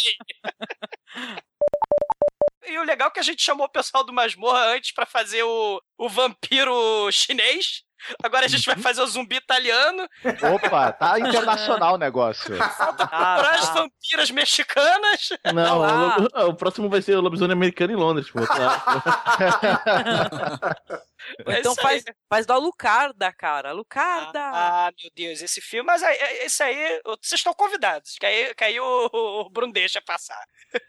E 2.66 2.78
o 2.78 2.82
legal 2.82 3.08
é 3.08 3.10
que 3.10 3.20
a 3.20 3.22
gente 3.22 3.42
chamou 3.42 3.66
o 3.66 3.70
pessoal 3.70 4.04
do 4.04 4.12
Masmorra 4.12 4.74
antes 4.74 4.92
pra 4.92 5.04
fazer 5.04 5.42
o, 5.42 5.82
o 5.98 6.08
vampiro 6.08 7.10
chinês. 7.12 7.82
Agora 8.22 8.44
a 8.46 8.48
gente 8.48 8.66
vai 8.66 8.76
fazer 8.76 9.02
o 9.02 9.06
zumbi 9.06 9.36
italiano. 9.36 10.06
Opa, 10.54 10.92
tá 10.92 11.18
internacional 11.18 11.94
o 11.94 11.98
negócio. 11.98 12.56
Para 12.56 13.50
as 13.50 13.68
vampiras 13.70 14.30
mexicanas. 14.30 15.28
Não, 15.54 15.82
Ah, 15.82 16.16
o, 16.44 16.48
o 16.50 16.54
próximo 16.54 16.88
vai 16.88 17.00
ser 17.02 17.16
o 17.16 17.20
lobisomem 17.20 17.52
americano 17.52 17.92
em 17.92 17.96
Londres, 17.96 18.30
pô. 18.30 18.40
Tá? 18.46 18.82
É 21.46 21.58
então 21.60 21.74
faz, 21.74 22.04
faz 22.28 22.46
da 22.46 22.56
Lucarda, 22.56 23.32
cara. 23.32 23.72
Lucarda. 23.72 24.40
Ah, 24.40 24.90
meu 25.00 25.10
Deus, 25.14 25.40
esse 25.42 25.60
filme. 25.60 25.86
Mas 25.86 26.02
aí, 26.02 26.16
é- 26.16 26.46
esse 26.46 26.62
aí, 26.62 27.00
vocês 27.04 27.40
estão 27.40 27.54
convidados. 27.54 28.16
Que 28.18 28.26
aí, 28.26 28.54
que 28.54 28.64
aí 28.64 28.78
o, 28.80 29.10
o 29.12 29.50
Bruno 29.50 29.72
deixa 29.72 30.00
passar. 30.02 30.38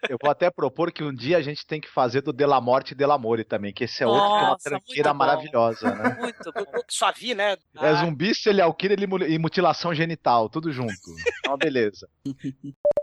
Eu 0.10 0.18
vou 0.22 0.30
até 0.32 0.50
propor 0.50 0.92
que 0.92 1.04
um 1.04 1.14
dia 1.14 1.38
a 1.38 1.42
gente 1.42 1.66
tem 1.66 1.80
que 1.80 1.90
fazer 1.90 2.22
do 2.22 2.34
De 2.34 2.46
La 2.46 2.60
Morte 2.60 2.92
e 2.92 2.96
De 2.96 3.06
La 3.06 3.18
More 3.18 3.44
também, 3.44 3.74
que 3.74 3.84
esse 3.84 4.04
é 4.04 4.08
outro 4.08 4.28
que 4.28 4.34
é 4.36 4.40
uma 4.40 4.50
Nossa, 4.50 4.70
tranqueira 4.70 5.14
maravilhosa, 5.14 5.94
né? 5.96 6.16
Muito. 6.20 6.52
Só 6.90 7.12
vi, 7.12 7.34
né? 7.36 7.58
É 7.78 7.94
zumbi, 7.96 8.34
serial 8.36 8.74
killer 8.74 9.00
e 9.02 9.08
mu- 9.08 9.24
e 9.24 9.38
mutilação 9.40 9.94
genital, 9.94 10.50
tudo 10.50 10.72
junto. 10.72 10.94
Uma 11.48 11.58
beleza. 11.58 12.10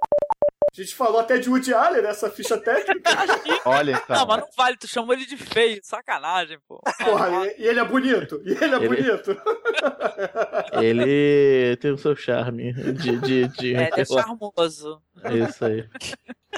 A 0.75 0.81
gente 0.83 0.95
falou 0.95 1.21
até 1.21 1.37
de 1.37 1.51
Woody 1.51 1.75
Allen 1.75 2.01
nessa 2.03 2.31
ficha 2.31 2.57
técnica. 2.57 3.11
Olha 3.67 3.93
então. 3.93 4.17
Não, 4.17 4.27
mas 4.27 4.41
não 4.41 4.49
vale, 4.57 4.77
tu 4.79 4.89
chamou 4.89 5.13
ele 5.13 5.27
de 5.27 5.37
feio, 5.37 5.79
sacanagem, 5.83 6.59
pô. 6.67 6.81
Porra, 7.05 7.47
e, 7.59 7.61
e 7.63 7.67
ele 7.69 7.79
é 7.79 7.85
bonito. 7.85 8.41
E 8.43 8.53
ele 8.53 8.75
é 8.75 8.79
Ele- 8.79 8.89
bonito. 8.89 9.37
Ele 10.81 11.77
tem 11.77 11.91
o 11.91 11.99
seu 11.99 12.17
charme 12.17 12.73
de. 12.73 13.19
de, 13.19 13.49
de 13.49 13.75
É, 13.75 13.91
ele 13.93 14.01
é 14.01 14.05
charmoso. 14.05 15.03
É 15.23 15.35
isso 15.37 15.65
aí. 15.65 15.87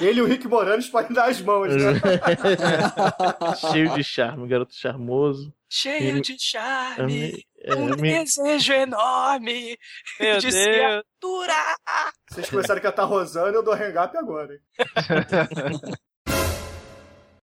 Ele 0.01 0.19
e 0.19 0.21
o 0.21 0.25
Rick 0.25 0.47
Moranis 0.47 0.87
podem 0.89 1.13
dar 1.13 1.29
as 1.29 1.41
mãos, 1.41 1.75
né? 1.75 1.93
Cheio 3.71 3.93
de 3.95 4.03
charme, 4.03 4.47
garoto 4.47 4.73
charmoso. 4.73 5.53
Cheio 5.69 6.03
Ele- 6.09 6.21
de 6.21 6.37
charme. 6.39 7.45
É, 7.65 7.75
um 7.75 7.87
me- 7.95 8.23
desejo 8.23 8.73
enorme 8.73 9.77
Meu 10.19 10.37
de 10.39 10.49
Deus. 10.49 10.53
se 10.53 10.81
aturar. 10.83 11.75
Vocês 12.29 12.49
começaram 12.49 12.79
a 12.79 12.81
cantar 12.81 13.05
Rosana, 13.05 13.55
eu 13.57 13.63
dou 13.63 13.73
hang 13.73 13.97
up 13.97 14.15
agora. 14.17 14.53
hein? 14.53 14.59